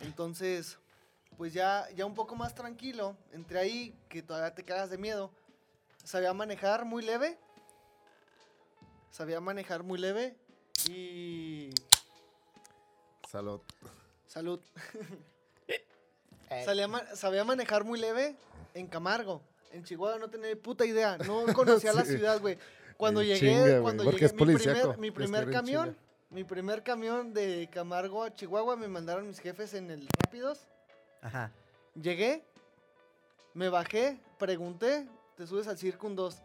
Entonces, 0.00 0.78
pues 1.36 1.52
ya, 1.52 1.88
ya 1.96 2.04
un 2.06 2.14
poco 2.14 2.34
más 2.36 2.54
tranquilo, 2.54 3.16
entre 3.32 3.58
ahí, 3.58 3.94
que 4.08 4.22
todavía 4.22 4.54
te 4.54 4.64
cagas 4.64 4.90
de 4.90 4.98
miedo. 4.98 5.30
Sabía 6.04 6.32
manejar 6.34 6.84
muy 6.84 7.02
leve. 7.02 7.38
Sabía 9.10 9.40
manejar 9.40 9.82
muy 9.82 9.98
leve. 9.98 10.36
Y. 10.90 11.70
Salud. 13.30 13.60
Salud. 14.26 14.60
Eh, 16.50 16.62
Salía 16.64 16.86
ma- 16.88 17.06
sabía 17.16 17.44
manejar 17.44 17.84
muy 17.84 17.98
leve 17.98 18.36
en 18.74 18.86
Camargo. 18.86 19.40
En 19.72 19.82
Chihuahua 19.84 20.18
no 20.18 20.28
tenía 20.28 20.54
puta 20.60 20.84
idea. 20.84 21.16
No 21.18 21.44
conocía 21.54 21.92
la 21.94 22.04
ciudad, 22.04 22.40
güey. 22.40 22.58
Cuando 22.96 23.22
llegué, 23.22 23.38
chinga, 23.40 23.80
cuando 23.80 24.04
porque 24.04 24.20
llegué, 24.20 24.26
es 24.26 24.32
mi 24.32 24.38
policíaco, 24.38 24.80
primer, 24.92 24.98
mi 24.98 25.10
primer 25.10 25.50
camión, 25.50 25.84
chinga. 25.90 25.98
mi 26.30 26.44
primer 26.44 26.82
camión 26.82 27.34
de 27.34 27.68
Camargo 27.72 28.22
a 28.22 28.34
Chihuahua 28.34 28.76
me 28.76 28.88
mandaron 28.88 29.26
mis 29.26 29.38
jefes 29.38 29.74
en 29.74 29.90
el 29.90 30.06
Rápidos. 30.22 30.66
Ajá. 31.22 31.50
Llegué, 32.00 32.44
me 33.54 33.68
bajé, 33.68 34.18
pregunté, 34.38 35.06
te 35.36 35.46
subes 35.46 35.66
al 35.68 35.78
Circun 35.78 36.16
2. 36.16 36.36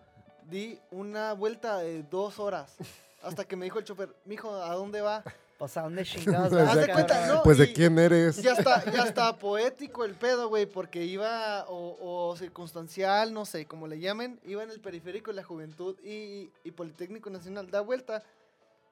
Di 0.49 0.79
una 0.91 1.33
vuelta 1.33 1.77
de 1.79 2.03
dos 2.03 2.39
horas. 2.39 2.75
Hasta 3.21 3.45
que 3.45 3.55
me 3.55 3.65
dijo 3.65 3.79
el 3.79 3.85
chofer, 3.85 4.15
mijo, 4.25 4.53
¿a 4.55 4.73
dónde 4.73 5.01
va? 5.01 5.23
O 5.61 5.67
sea, 5.67 5.83
¿dónde 5.83 6.03
chingados 6.05 6.53
Haz 6.53 6.75
de 6.75 6.91
cuenta, 6.91 7.27
no, 7.27 7.43
Pues 7.43 7.57
de 7.57 7.71
quién 7.73 7.99
eres. 7.99 8.37
Ya 8.41 8.53
está, 8.53 8.89
ya 8.91 9.03
está 9.03 9.37
poético 9.37 10.05
el 10.05 10.15
pedo, 10.15 10.47
güey, 10.47 10.65
porque 10.65 11.03
iba, 11.03 11.65
o, 11.67 11.97
o 12.31 12.35
circunstancial, 12.37 13.33
no 13.33 13.45
sé, 13.45 13.65
como 13.65 13.85
le 13.85 13.99
llamen, 13.99 14.39
iba 14.45 14.63
en 14.63 14.71
el 14.71 14.79
periférico 14.79 15.31
de 15.31 15.35
la 15.35 15.43
juventud 15.43 15.99
y, 16.01 16.49
y 16.63 16.71
Politécnico 16.71 17.29
Nacional, 17.29 17.69
da 17.69 17.81
vuelta, 17.81 18.23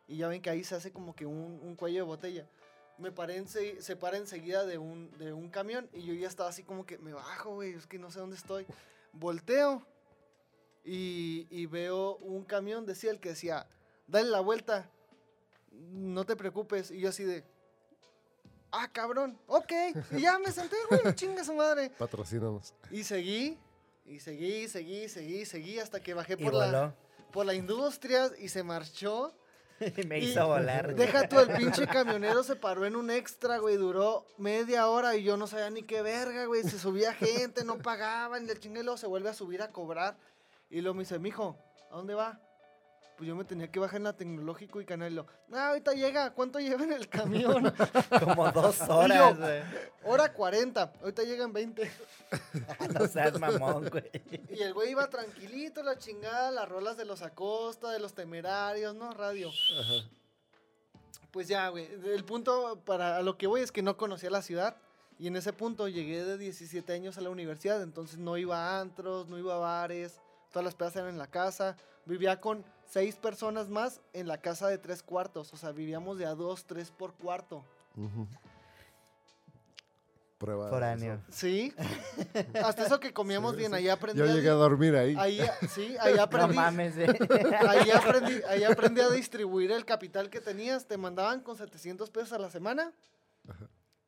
y 0.08 0.18
ya 0.18 0.28
ven 0.28 0.42
que 0.42 0.50
ahí 0.50 0.64
se 0.64 0.76
hace 0.76 0.92
como 0.92 1.16
que 1.16 1.26
un, 1.26 1.60
un 1.64 1.76
cuello 1.76 2.00
de 2.00 2.04
botella. 2.04 2.46
Me 2.98 3.12
paré 3.12 3.46
se 3.48 3.96
para 3.96 4.18
enseguida 4.18 4.66
de 4.66 4.78
un, 4.78 5.12
de 5.18 5.32
un 5.32 5.50
camión 5.50 5.88
y 5.94 6.02
yo 6.02 6.14
ya 6.16 6.28
estaba 6.28 6.50
así 6.50 6.64
como 6.64 6.86
que 6.86 6.98
me 6.98 7.14
bajo, 7.14 7.56
güey, 7.56 7.74
es 7.74 7.86
que 7.86 8.00
no 8.00 8.12
sé 8.12 8.20
dónde 8.20 8.36
estoy. 8.36 8.66
Volteo 9.14 9.86
y, 10.84 11.48
y 11.50 11.66
veo 11.68 12.18
un 12.18 12.44
camión, 12.44 12.86
decía 12.86 13.12
el 13.12 13.20
que 13.20 13.30
decía, 13.30 13.68
dale 14.08 14.30
la 14.30 14.40
vuelta, 14.40 14.90
no 15.80 16.26
te 16.26 16.36
preocupes. 16.36 16.92
Y 16.92 17.00
yo 17.00 17.10
así 17.10 17.24
de, 17.24 17.44
ah, 18.72 18.90
cabrón, 18.92 19.38
ok. 19.48 19.72
Y 20.12 20.22
ya 20.22 20.38
me 20.40 20.52
senté, 20.52 20.76
güey, 20.90 21.02
chinga 21.16 21.44
su 21.44 21.54
madre. 21.54 21.90
Patrocínanos. 21.98 22.74
Y 22.92 23.04
seguí, 23.04 23.58
y 24.06 24.20
seguí, 24.20 24.68
seguí, 24.68 25.10
seguí, 25.10 25.46
seguí 25.46 25.80
hasta 25.80 26.02
que 26.02 26.14
bajé 26.14 26.34
Y 26.34 26.44
por 26.44 26.54
la, 26.54 26.96
por 27.32 27.46
la 27.46 27.54
industria 27.54 28.32
y 28.40 28.50
se 28.50 28.64
marchó. 28.64 29.34
Me 30.08 30.18
Y- 30.20 30.32
hizo 30.32 30.48
volar. 30.48 30.86
güey. 30.86 30.96
Deja 31.06 31.30
tú, 31.30 31.40
el 31.40 31.56
pinche 31.56 31.86
camionero 31.88 32.42
se 32.44 32.56
paró 32.56 32.86
en 32.86 32.96
un 32.96 33.12
extra, 33.12 33.60
güey, 33.60 33.76
duró 33.78 34.26
media 34.38 34.88
hora 34.88 35.16
y 35.16 35.24
yo 35.24 35.38
no 35.38 35.46
sabía 35.46 35.70
ni 35.70 35.84
qué 35.84 36.02
verga, 36.02 36.46
güey. 36.46 36.64
Se 36.64 36.80
subía 36.80 37.14
gente, 37.14 37.64
no 37.64 37.78
pagaban, 37.78 38.48
y 38.48 38.50
el 38.50 38.60
chinguelo 38.60 38.98
se 38.98 39.06
vuelve 39.06 39.30
a 39.30 39.34
subir 39.36 39.62
a 39.62 39.72
cobrar. 39.72 40.18
Y 40.72 40.82
luego 40.82 40.96
me 40.96 41.04
dice, 41.04 41.20
mijo, 41.20 41.56
¿a 41.92 41.96
dónde 41.96 42.16
va? 42.16 42.42
Pues 43.18 43.28
yo 43.28 43.36
me 43.36 43.44
tenía 43.44 43.72
que 43.72 43.80
bajar 43.80 43.98
en 43.98 44.04
la 44.04 44.14
tecnológico 44.14 44.80
y 44.80 44.86
canal. 44.86 45.26
Ah, 45.52 45.70
ahorita 45.70 45.94
llega, 45.94 46.34
¿cuánto 46.34 46.60
lleva 46.60 46.84
en 46.84 46.94
el 46.94 47.10
camión? 47.10 47.74
Como 48.24 48.52
dos 48.52 48.80
horas, 48.82 49.40
güey. 49.40 49.62
Hora 50.04 50.32
40, 50.32 50.94
ahorita 51.02 51.24
llegan 51.24 51.52
20. 51.52 51.92
No 52.94 53.08
seas 53.08 53.40
mamón, 53.40 53.90
güey. 53.90 54.12
Y 54.50 54.62
el 54.62 54.74
güey 54.74 54.92
iba 54.92 55.10
tranquilito, 55.10 55.82
la 55.82 55.98
chingada, 55.98 56.52
las 56.52 56.70
rolas 56.70 56.96
de 56.96 57.06
los 57.06 57.22
Acosta, 57.24 57.90
de 57.90 58.00
los 58.00 58.14
temerarios, 58.14 58.94
¿no? 58.94 59.12
Radio. 59.14 59.50
Pues 61.32 61.48
ya, 61.48 61.70
güey. 61.70 61.88
El 62.06 62.24
punto 62.24 62.80
para 62.86 63.22
lo 63.24 63.38
que 63.38 63.48
voy 63.48 63.62
es 63.62 63.72
que 63.72 63.82
no 63.82 63.98
conocía 63.98 64.30
la 64.30 64.42
ciudad. 64.44 64.78
Y 65.18 65.28
en 65.28 65.36
ese 65.36 65.54
punto 65.54 65.88
llegué 65.88 66.24
de 66.24 66.38
17 66.38 66.94
años 66.94 67.18
a 67.18 67.22
la 67.22 67.32
universidad. 67.32 67.82
Entonces 67.82 68.20
no 68.20 68.38
iba 68.38 68.58
a 68.58 68.80
antros, 68.80 69.28
no 69.28 69.40
iba 69.40 69.56
a 69.56 69.58
bares. 69.58 70.20
Todas 70.52 70.66
las 70.66 70.76
pedas 70.76 70.96
eran 70.96 71.10
en 71.10 71.18
la 71.18 71.28
casa. 71.28 71.76
Vivía 72.06 72.40
con 72.40 72.64
seis 72.90 73.16
personas 73.16 73.70
más 73.70 74.02
en 74.14 74.28
la 74.28 74.40
casa 74.40 74.68
de 74.68 74.78
tres 74.78 75.04
cuartos. 75.04 75.54
O 75.54 75.58
sea, 75.58 75.72
vivíamos 75.72 76.18
de 76.18 76.26
a 76.26 76.34
dos, 76.36 76.66
tres 76.66 76.92
por 76.92 77.14
cuarto. 77.14 77.64
Prueba. 80.38 80.66
de 80.66 80.70
Foráneo. 80.70 81.14
eso. 81.16 81.24
¿Sí? 81.32 81.74
Hasta 82.64 82.86
eso 82.86 83.00
que 83.00 83.12
comíamos 83.12 83.54
Sí, 83.54 83.58
bien. 83.58 83.72
sí. 83.72 83.78
Ahí 83.78 83.90
aprendí. 83.90 84.20
Yo 84.20 84.26
a 84.26 84.34
llegué 84.34 84.50
a 84.50 84.54
dormir 84.54 84.96
ahí. 84.96 85.16
Ahí, 85.18 85.42
sí, 85.70 85.96
ahí 86.00 86.14
No 86.16 86.22
aprendí. 86.24 86.56
mames, 86.56 86.96
eh. 86.98 87.08
Ahí 87.68 87.90
aprendí, 87.90 88.42
ahí 88.48 88.64
aprendí 88.64 89.02
a 89.02 89.10
distribuir 89.10 89.72
el 89.72 89.84
capital 89.84 90.30
que 90.30 90.40
tenías. 90.40 90.86
Te 90.86 90.96
mandaban 90.98 91.42
con 91.42 91.58
700 91.58 92.12
pesos 92.12 92.34
a 92.34 92.40
la 92.40 92.52
semana 92.52 92.92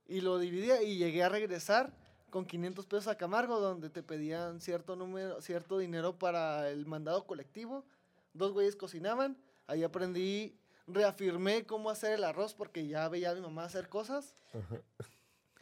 y 0.07 0.21
lo 0.21 0.37
dividía 0.37 0.83
y 0.83 0.97
llegué 0.97 1.23
a 1.23 1.29
regresar 1.29 1.91
con 2.29 2.45
500 2.45 2.85
pesos 2.85 3.07
a 3.07 3.15
Camargo 3.15 3.59
donde 3.59 3.89
te 3.89 4.03
pedían 4.03 4.61
cierto 4.61 4.95
número, 4.95 5.41
cierto 5.41 5.79
dinero 5.79 6.13
para 6.19 6.69
el 6.69 6.85
mandado 6.85 7.25
colectivo. 7.25 7.83
Dos 8.39 8.53
güeyes 8.53 8.77
cocinaban. 8.77 9.37
Ahí 9.67 9.83
aprendí, 9.83 10.57
reafirmé 10.87 11.65
cómo 11.65 11.89
hacer 11.89 12.13
el 12.13 12.23
arroz 12.23 12.53
porque 12.53 12.87
ya 12.87 13.09
veía 13.09 13.31
a 13.31 13.35
mi 13.35 13.41
mamá 13.41 13.65
hacer 13.65 13.89
cosas. 13.89 14.33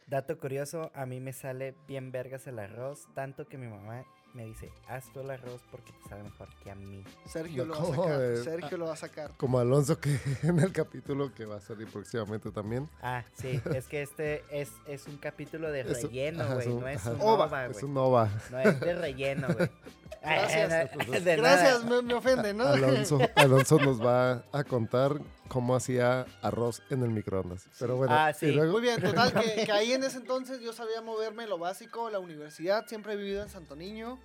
Dato 0.06 0.38
curioso, 0.38 0.92
a 0.94 1.04
mí 1.04 1.18
me 1.18 1.32
sale 1.32 1.74
bien 1.88 2.12
vergas 2.12 2.46
el 2.46 2.60
arroz, 2.60 3.08
tanto 3.16 3.48
que 3.48 3.58
mi 3.58 3.66
mamá 3.66 4.06
me 4.34 4.44
dice, 4.44 4.70
haz 4.88 5.10
tú 5.12 5.20
el 5.20 5.30
arroz 5.30 5.60
porque 5.70 5.92
te 5.92 6.08
sabe 6.08 6.22
mejor 6.22 6.48
que 6.62 6.70
a 6.70 6.74
mí. 6.74 7.02
Sergio 7.26 7.64
No, 7.64 7.74
lo 7.74 7.74
va 7.74 7.78
a 7.80 7.86
¿cómo 7.86 8.02
sacar. 8.04 8.18
de- 8.20 8.44
Sergio 8.44 8.78
lo 8.78 8.86
va 8.86 8.92
a 8.92 8.96
sacar. 8.96 9.30
Como 9.36 9.58
Alonso 9.58 9.98
que 9.98 10.18
en 10.42 10.58
el 10.60 10.72
capítulo 10.72 11.32
que 11.34 11.44
va 11.44 11.56
a 11.56 11.60
salir 11.60 11.88
próximamente 11.88 12.50
también. 12.52 12.88
Ah, 13.02 13.24
sí, 13.34 13.60
es 13.74 13.86
que 13.86 14.02
este 14.02 14.44
es, 14.50 14.70
es 14.86 15.06
un 15.06 15.16
capítulo 15.16 15.70
de 15.72 15.80
Es 15.80 16.02
relleno, 16.02 16.44
güey, 16.54 16.68
no 16.68 16.88
es 16.88 17.04
un 17.06 17.20
Ova, 17.20 17.46
ova, 17.46 17.66
Es 17.66 17.72
güey. 17.72 17.84
un 17.86 17.94
Nova. 17.94 18.28
No 18.50 18.58
es 18.60 18.80
de 18.80 18.94
relleno, 18.94 19.48
güey. 19.54 19.70
Gracias. 20.22 20.90
De 21.24 21.36
Gracias, 21.36 21.84
nada. 21.84 21.96
me, 21.96 22.02
me 22.02 22.14
ofende, 22.14 22.52
¿no? 22.52 22.64
Alonso, 22.66 23.18
Alonso 23.36 23.78
nos 23.78 24.04
va 24.04 24.42
a 24.52 24.64
contar 24.64 25.12
cómo 25.48 25.74
hacía 25.74 26.26
arroz 26.42 26.82
en 26.90 27.02
el 27.02 27.10
microondas. 27.10 27.66
Pero 27.78 27.96
bueno, 27.96 28.14
Ah, 28.16 28.32
sí. 28.32 28.52
luego- 28.52 28.72
Muy 28.72 28.82
bien, 28.82 29.00
total, 29.00 29.32
que, 29.32 29.64
que 29.64 29.72
ahí 29.72 29.92
en 29.92 30.04
ese 30.04 30.18
entonces 30.18 30.60
yo 30.60 30.72
sabía 30.72 31.00
moverme 31.02 31.46
lo 31.46 31.58
básico, 31.58 32.10
la 32.10 32.18
universidad, 32.18 32.86
siempre 32.86 33.14
he 33.14 33.16
vivido 33.16 33.42
en 33.42 33.48
Santo 33.48 33.74
Niño, 33.76 34.18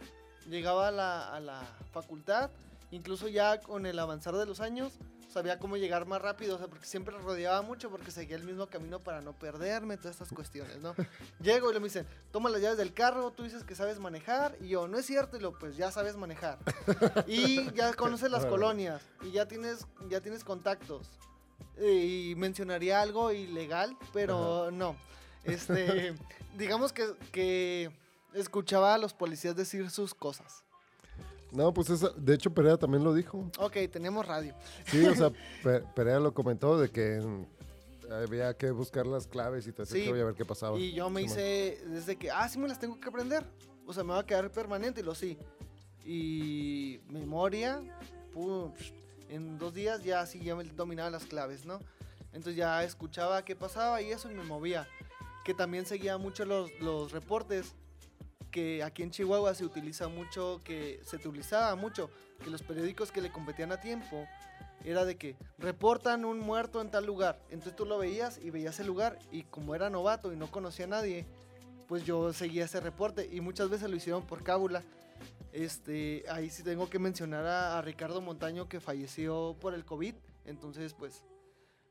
llegaba 0.50 0.90
a 0.90 0.92
la, 0.92 1.34
a 1.36 1.40
la 1.40 1.62
facultad, 1.92 2.52
incluso 2.92 3.28
ya 3.28 3.60
con 3.62 3.86
el 3.86 3.98
avanzar 4.00 4.36
de 4.36 4.46
los 4.46 4.60
años, 4.60 4.94
sabía 5.34 5.58
cómo 5.58 5.78
llegar 5.78 6.06
más 6.06 6.22
rápido, 6.22 6.56
o 6.56 6.58
sea, 6.58 6.68
porque 6.68 6.86
siempre 6.86 7.18
rodeaba 7.18 7.62
mucho 7.62 7.90
porque 7.90 8.12
seguía 8.12 8.36
el 8.36 8.44
mismo 8.44 8.68
camino 8.68 9.00
para 9.00 9.22
no 9.22 9.34
perderme, 9.34 9.98
todas 9.98 10.12
estas 10.16 10.30
cuestiones, 10.30 10.80
¿no? 10.80 10.94
Llego 11.42 11.72
y 11.72 11.74
le 11.74 11.80
me 11.80 11.88
dicen, 11.88 12.08
toma 12.32 12.50
las 12.50 12.62
llaves 12.62 12.78
del 12.78 12.94
carro, 12.94 13.32
tú 13.32 13.44
dices 13.44 13.64
que 13.64 13.76
sabes 13.76 14.00
manejar, 14.00 14.56
y 14.62 14.70
yo, 14.70 14.88
no 14.88 14.98
es 14.98 15.06
cierto, 15.06 15.38
y 15.38 15.40
lo, 15.40 15.58
pues 15.58 15.76
ya 15.76 15.92
sabes 15.92 16.16
manejar. 16.16 16.60
Y 17.28 17.72
ya 17.74 17.94
conoces 17.94 18.30
las 18.30 18.46
colonias, 18.46 19.02
y 19.24 19.32
ya 19.32 19.48
tienes, 19.48 19.88
ya 20.10 20.22
tienes 20.22 20.44
contactos. 20.44 21.10
Y 21.82 22.36
mencionaría 22.38 23.02
algo 23.02 23.32
ilegal, 23.32 23.98
pero 24.14 24.70
no. 24.72 24.96
Este, 25.44 26.14
digamos 26.58 26.94
que, 26.94 27.16
que 27.32 27.92
escuchaba 28.34 28.94
a 28.94 28.98
los 28.98 29.14
policías 29.14 29.56
decir 29.56 29.90
sus 29.90 30.14
cosas. 30.14 30.64
No, 31.54 31.74
pues 31.74 31.90
esa, 31.90 32.10
de 32.10 32.34
hecho 32.34 32.52
Perea 32.54 32.78
también 32.78 33.04
lo 33.04 33.14
dijo. 33.14 33.50
Ok, 33.60 33.74
tenemos 33.92 34.26
radio. 34.26 34.54
Sí, 34.88 35.06
o 35.06 35.16
sea, 35.16 35.32
Pe- 35.64 35.84
Perea 35.96 36.20
lo 36.20 36.34
comentó 36.34 36.80
de 36.80 36.90
que 36.90 37.20
mm, 37.22 38.12
había 38.12 38.56
que 38.58 38.72
buscar 38.72 39.06
las 39.06 39.28
claves 39.28 39.68
y 39.68 39.72
todo 39.72 39.84
eso, 39.84 39.94
Sí, 39.94 40.04
y 40.06 40.10
a 40.10 40.26
ver 40.26 40.34
qué 40.36 40.46
pasaba. 40.46 40.78
Y 40.80 40.94
yo 40.94 41.10
me 41.10 41.22
hice 41.22 41.80
desde 41.88 42.16
que, 42.16 42.32
ah, 42.32 42.48
sí 42.50 42.58
me 42.60 42.68
las 42.68 42.80
tengo 42.80 43.00
que 43.00 43.08
aprender. 43.08 43.46
O 43.86 43.94
sea, 43.94 44.04
me 44.04 44.14
va 44.14 44.20
a 44.20 44.26
quedar 44.26 44.50
permanente 44.52 45.02
y 45.02 45.04
lo 45.04 45.14
sí. 45.16 45.38
Y 46.06 47.00
memoria, 47.10 47.82
pum, 48.34 48.74
en 49.30 49.58
dos 49.58 49.74
días 49.74 50.04
ya 50.04 50.26
sí, 50.26 50.40
ya 50.40 50.56
me 50.56 50.64
dominaba 50.64 51.10
las 51.10 51.26
claves, 51.26 51.66
¿no? 51.66 51.80
Entonces 52.28 52.56
ya 52.56 52.84
escuchaba 52.84 53.46
qué 53.46 53.56
pasaba 53.56 54.02
y 54.02 54.12
eso 54.12 54.30
y 54.30 54.34
me 54.34 54.44
movía. 54.44 54.88
Que 55.46 55.54
también 55.54 55.86
seguía 55.86 56.18
mucho 56.18 56.46
los, 56.46 56.70
los 56.80 57.12
reportes, 57.12 57.76
que 58.54 58.84
aquí 58.84 59.02
en 59.02 59.10
Chihuahua 59.10 59.56
se 59.56 59.66
utiliza 59.66 60.08
mucho, 60.08 60.62
que 60.64 61.02
se 61.04 61.16
utilizaba 61.16 61.76
mucho, 61.76 62.12
que 62.44 62.52
los 62.52 62.62
periódicos 62.62 63.12
que 63.12 63.20
le 63.20 63.32
competían 63.32 63.72
a 63.72 63.82
tiempo, 63.82 64.28
era 64.86 65.06
de 65.06 65.18
que 65.18 65.36
reportan 65.58 66.24
un 66.24 66.40
muerto 66.40 66.80
en 66.80 66.92
tal 66.92 67.06
lugar. 67.06 67.42
Entonces 67.50 67.76
tú 67.76 67.86
lo 67.86 67.98
veías 67.98 68.38
y 68.38 68.52
veías 68.52 68.80
el 68.80 68.86
lugar 68.86 69.18
y 69.32 69.42
como 69.44 69.74
era 69.74 69.90
novato 69.90 70.32
y 70.32 70.36
no 70.36 70.52
conocía 70.52 70.86
a 70.86 70.90
nadie, 70.90 71.26
pues 71.88 72.06
yo 72.06 72.32
seguía 72.32 72.66
ese 72.66 72.80
reporte 72.80 73.28
y 73.32 73.42
muchas 73.42 73.70
veces 73.70 73.90
lo 73.90 73.96
hicieron 73.96 74.24
por 74.28 74.44
cábula. 74.44 74.84
Este, 75.52 76.24
ahí 76.30 76.52
sí 76.52 76.62
tengo 76.62 76.90
que 76.90 77.00
mencionar 77.00 77.46
a, 77.48 77.80
a 77.80 77.82
Ricardo 77.82 78.22
Montaño 78.22 78.70
que 78.70 78.80
falleció 78.80 79.56
por 79.60 79.74
el 79.74 79.84
COVID. 79.84 80.14
Entonces, 80.46 80.94
pues, 80.94 81.24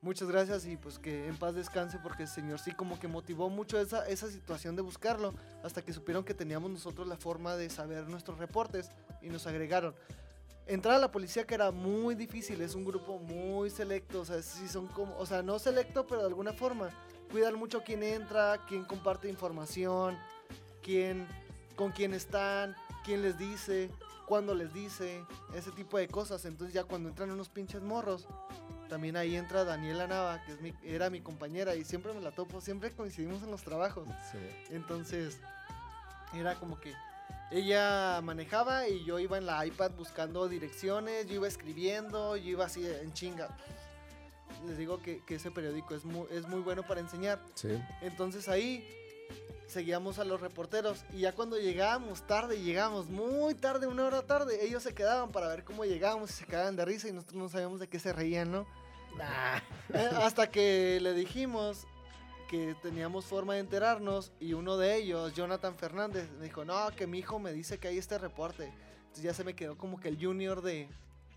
muchas 0.03 0.29
gracias 0.29 0.67
y 0.67 0.77
pues 0.77 0.99
que 0.99 1.29
en 1.29 1.37
paz 1.37 1.55
descanse 1.55 1.99
porque 2.03 2.25
el 2.25 2.29
señor 2.29 2.59
sí 2.59 2.73
como 2.73 2.99
que 2.99 3.07
motivó 3.09 3.49
mucho 3.49 3.81
esa, 3.81 4.07
esa 4.09 4.29
situación 4.29 4.75
de 4.75 4.83
buscarlo 4.83 5.33
hasta 5.63 5.81
que 5.81 5.93
supieron 5.93 6.25
que 6.25 6.35
teníamos 6.35 6.71
nosotros 6.71 7.07
la 7.07 7.17
forma 7.17 7.57
de 7.57 7.71
saber 7.71 8.09
nuestros 8.09 8.39
reportes 8.39 8.91
y 9.23 9.29
nos 9.29 9.47
agregaron. 9.47 9.95
Entrar 10.67 10.97
a 10.97 10.99
la 10.99 11.11
policía 11.11 11.47
que 11.47 11.55
era 11.55 11.71
muy 11.71 12.15
difícil, 12.15 12.61
es 12.61 12.75
un 12.75 12.85
grupo 12.85 13.19
muy 13.19 13.71
selecto, 13.71 14.21
o 14.21 14.25
sea, 14.25 14.43
sí 14.43 14.69
son 14.69 14.87
como, 14.89 15.17
o 15.19 15.27
sea, 15.27 15.43
no 15.43 15.59
selecto, 15.59 16.07
pero 16.07 16.21
de 16.21 16.29
alguna 16.29 16.53
forma. 16.53 16.91
Cuidan 17.31 17.59
mucho 17.59 17.83
quién 17.83 18.03
entra, 18.03 18.61
quién 18.69 18.85
comparte 18.85 19.29
información, 19.29 20.17
quién, 20.83 21.27
con 21.75 21.91
quién 21.91 22.13
están, 22.13 22.77
quién 23.05 23.23
les 23.23 23.39
dice, 23.39 23.91
cuándo 24.27 24.55
les 24.55 24.73
dice, 24.73 25.25
ese 25.55 25.73
tipo 25.73 25.99
de 25.99 26.07
cosas. 26.09 26.45
Entonces 26.45 26.75
ya 26.75 26.85
cuando 26.85 27.09
entran 27.09 27.31
unos 27.31 27.49
pinches 27.49 27.83
morros, 27.83 28.29
también 28.93 29.17
ahí 29.17 29.37
entra 29.37 29.65
Daniela 29.65 30.07
Nava, 30.07 30.43
que 30.45 30.53
es 30.53 30.61
mi- 30.61 30.75
era 30.85 31.09
mi 31.09 31.23
compañera 31.23 31.75
y 31.75 31.83
siempre 31.83 32.13
me 32.13 32.21
la 32.21 32.31
topo, 32.31 32.61
siempre 32.61 32.91
coincidimos 32.93 33.43
en 33.43 33.51
los 33.51 33.63
trabajos. 33.63 34.07
Sí. 34.31 34.39
Entonces, 34.69 35.39
era 36.35 36.57
como 36.57 36.79
que 36.79 36.93
ella 37.51 38.21
manejaba 38.23 38.87
y 38.89 39.03
yo 39.07 39.19
iba 39.19 39.39
en 39.39 39.47
la 39.47 39.65
iPad 39.65 39.93
buscando 39.93 40.47
direcciones, 40.47 41.25
yo 41.27 41.37
iba 41.37 41.49
escribiendo, 41.49 42.37
yo 42.37 42.51
iba 42.51 42.67
así 42.67 42.87
en 42.87 43.15
chinga. 43.15 43.49
Les 44.67 44.77
digo 44.77 45.01
que, 45.01 45.25
que 45.25 45.37
ese 45.37 45.51
periódico 45.51 45.95
es 45.95 46.05
muy, 46.05 46.27
es 46.31 46.47
muy 46.47 46.61
bueno 46.61 46.83
para 46.87 47.01
enseñar. 47.01 47.41
Sí. 47.55 47.71
Entonces 48.03 48.47
ahí 48.51 48.87
seguíamos 49.67 50.19
a 50.19 50.25
los 50.25 50.39
reporteros 50.43 51.03
y 51.15 51.21
ya 51.21 51.33
cuando 51.33 51.57
llegábamos 51.59 52.27
tarde, 52.27 52.61
llegábamos 52.61 53.09
muy 53.09 53.55
tarde, 53.55 53.87
una 53.87 54.05
hora 54.05 54.21
tarde, 54.27 54.67
ellos 54.67 54.83
se 54.83 54.93
quedaban 54.95 55.33
para 55.33 55.49
ver 55.49 55.65
cómo 55.65 55.87
llegábamos 55.87 56.29
y 56.29 56.35
se 56.35 56.45
quedaban 56.45 56.77
de 56.77 56.85
risa 56.85 57.09
y 57.09 57.13
nosotros 57.13 57.37
no 57.43 57.49
sabíamos 57.49 57.81
de 57.81 57.89
qué 57.89 57.99
se 57.99 58.13
reían, 58.13 58.53
¿no? 58.53 58.67
Eh, 59.95 60.09
Hasta 60.23 60.51
que 60.51 61.01
le 61.03 61.13
dijimos 61.13 61.87
que 62.49 62.75
teníamos 62.83 63.27
forma 63.27 63.55
de 63.55 63.61
enterarnos 63.61 64.33
y 64.41 64.55
uno 64.55 64.79
de 64.79 64.97
ellos, 64.97 65.35
Jonathan 65.35 65.75
Fernández, 65.75 66.31
me 66.39 66.45
dijo, 66.45 66.65
no, 66.65 66.89
que 66.97 67.07
mi 67.07 67.19
hijo 67.19 67.39
me 67.39 67.53
dice 67.53 67.79
que 67.79 67.89
hay 67.89 67.99
este 67.99 68.17
reporte. 68.17 68.73
Entonces 69.01 69.25
ya 69.25 69.35
se 69.35 69.45
me 69.45 69.55
quedó 69.55 69.77
como 69.77 70.01
que 70.01 70.09
el 70.09 70.23
junior 70.23 70.63
de, 70.63 70.89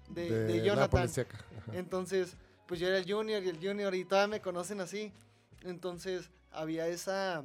de, 0.09 0.29
de 0.45 0.61
Jonathan. 0.63 1.09
Entonces, 1.73 2.37
pues 2.65 2.79
yo 2.79 2.87
era 2.87 2.97
el 2.97 3.11
junior 3.11 3.43
y 3.43 3.49
el 3.49 3.57
junior 3.57 3.93
y 3.93 4.05
todavía 4.05 4.27
me 4.37 4.41
conocen 4.41 4.79
así. 4.79 5.11
Entonces 5.63 6.29
había 6.51 6.87
esa, 6.87 7.43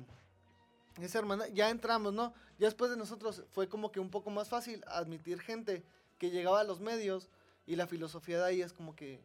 esa 1.01 1.19
hermana. 1.19 1.49
Ya 1.49 1.71
entramos, 1.71 2.13
¿no? 2.13 2.33
Ya 2.59 2.67
después 2.67 2.91
de 2.91 2.97
nosotros 2.97 3.43
fue 3.51 3.69
como 3.69 3.91
que 3.91 3.99
un 3.99 4.11
poco 4.11 4.31
más 4.31 4.49
fácil 4.49 4.85
admitir 4.87 5.41
gente 5.41 5.83
que 6.19 6.31
llegaba 6.31 6.61
a 6.61 6.65
los 6.65 6.81
medios 6.81 7.29
y 7.67 7.77
la 7.77 7.87
filosofía 7.87 8.39
de 8.39 8.45
ahí 8.45 8.63
es 8.63 8.73
como 8.73 8.95
que 8.95 9.21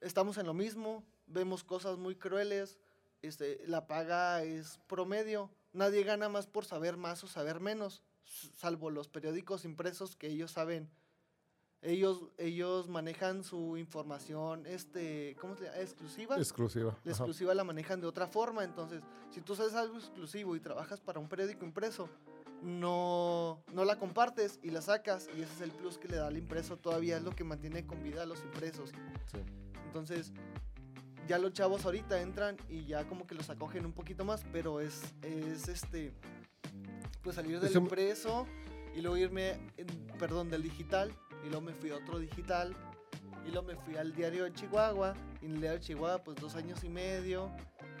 estamos 0.00 0.38
en 0.38 0.46
lo 0.46 0.54
mismo, 0.54 1.04
vemos 1.26 1.64
cosas 1.64 1.98
muy 1.98 2.16
crueles, 2.16 2.78
este, 3.22 3.60
la 3.66 3.86
paga 3.86 4.42
es 4.42 4.78
promedio, 4.86 5.50
nadie 5.72 6.02
gana 6.04 6.28
más 6.28 6.46
por 6.46 6.64
saber 6.64 6.96
más 6.96 7.24
o 7.24 7.28
saber 7.28 7.60
menos, 7.60 8.02
salvo 8.56 8.90
los 8.90 9.08
periódicos 9.08 9.64
impresos 9.64 10.16
que 10.16 10.28
ellos 10.28 10.52
saben 10.52 10.90
ellos, 11.80 12.24
ellos 12.38 12.88
manejan 12.88 13.44
su 13.44 13.76
información, 13.76 14.66
este, 14.66 15.36
¿cómo 15.40 15.54
se 15.54 15.64
llama? 15.64 15.78
Exclusiva. 15.78 16.36
Exclusiva. 16.36 16.98
la 17.04 17.12
ajá. 17.12 17.22
exclusiva 17.22 17.54
la 17.54 17.64
manejan 17.64 18.00
de 18.00 18.06
otra 18.06 18.26
forma. 18.26 18.64
Entonces, 18.64 19.02
si 19.30 19.40
tú 19.40 19.54
sabes 19.54 19.74
algo 19.74 19.96
exclusivo 19.96 20.56
y 20.56 20.60
trabajas 20.60 21.00
para 21.00 21.20
un 21.20 21.28
periódico 21.28 21.64
impreso, 21.64 22.08
no, 22.62 23.62
no 23.72 23.84
la 23.84 23.96
compartes 23.98 24.58
y 24.62 24.70
la 24.70 24.82
sacas 24.82 25.28
y 25.36 25.42
ese 25.42 25.52
es 25.54 25.60
el 25.60 25.70
plus 25.70 25.98
que 25.98 26.08
le 26.08 26.16
da 26.16 26.26
al 26.26 26.36
impreso 26.36 26.76
todavía 26.76 27.16
es 27.16 27.22
lo 27.22 27.30
que 27.30 27.44
mantiene 27.44 27.86
con 27.86 28.02
vida 28.02 28.22
a 28.22 28.26
los 28.26 28.42
impresos 28.42 28.90
Sí. 29.30 29.38
entonces 29.86 30.32
ya 31.28 31.38
los 31.38 31.52
chavos 31.52 31.84
ahorita 31.84 32.20
entran 32.20 32.56
y 32.68 32.86
ya 32.86 33.06
como 33.06 33.26
que 33.26 33.34
los 33.34 33.48
acogen 33.50 33.84
un 33.86 33.92
poquito 33.92 34.24
más 34.24 34.42
pero 34.52 34.80
es, 34.80 35.02
es 35.22 35.68
este 35.68 36.12
pues 37.22 37.36
salir 37.36 37.60
del 37.60 37.70
Eso- 37.70 37.78
impreso 37.78 38.46
y 38.94 39.00
luego 39.00 39.16
irme 39.16 39.50
en- 39.76 40.06
perdón 40.18 40.50
del 40.50 40.62
digital 40.62 41.12
y 41.44 41.48
luego 41.48 41.60
me 41.62 41.74
fui 41.74 41.90
a 41.90 41.96
otro 41.96 42.18
digital 42.18 42.74
y 43.46 43.50
luego 43.50 43.66
me 43.68 43.76
fui 43.76 43.96
al 43.96 44.12
diario 44.14 44.44
de 44.44 44.52
Chihuahua 44.52 45.14
y 45.40 45.46
en 45.46 45.52
el 45.52 45.60
diario 45.60 45.78
de 45.78 45.84
Chihuahua 45.84 46.22
pues 46.24 46.36
dos 46.38 46.54
años 46.56 46.82
y 46.84 46.88
medio 46.88 47.50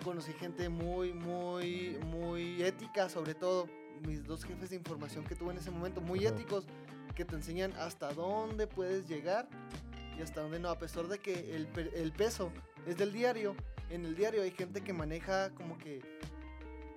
conocí 0.04 0.32
gente 0.32 0.68
muy, 0.68 1.12
muy, 1.12 1.98
muy 2.06 2.62
ética, 2.62 3.08
sobre 3.08 3.34
todo 3.34 3.66
mis 4.00 4.24
dos 4.24 4.44
jefes 4.44 4.70
de 4.70 4.76
información 4.76 5.24
que 5.24 5.34
tuve 5.34 5.52
en 5.52 5.58
ese 5.58 5.70
momento, 5.70 6.00
muy 6.00 6.26
Ajá. 6.26 6.34
éticos, 6.34 6.64
que 7.14 7.24
te 7.24 7.34
enseñan 7.34 7.72
hasta 7.74 8.12
dónde 8.12 8.66
puedes 8.66 9.08
llegar 9.08 9.48
y 10.18 10.22
hasta 10.22 10.40
dónde 10.42 10.58
no, 10.60 10.68
a 10.70 10.78
pesar 10.78 11.06
de 11.08 11.18
que 11.18 11.54
el, 11.56 11.68
el 11.94 12.12
peso 12.12 12.52
es 12.86 12.96
del 12.96 13.12
diario, 13.12 13.54
en 13.90 14.04
el 14.04 14.14
diario 14.16 14.42
hay 14.42 14.50
gente 14.50 14.82
que 14.82 14.92
maneja 14.92 15.50
como 15.50 15.78
que 15.78 16.00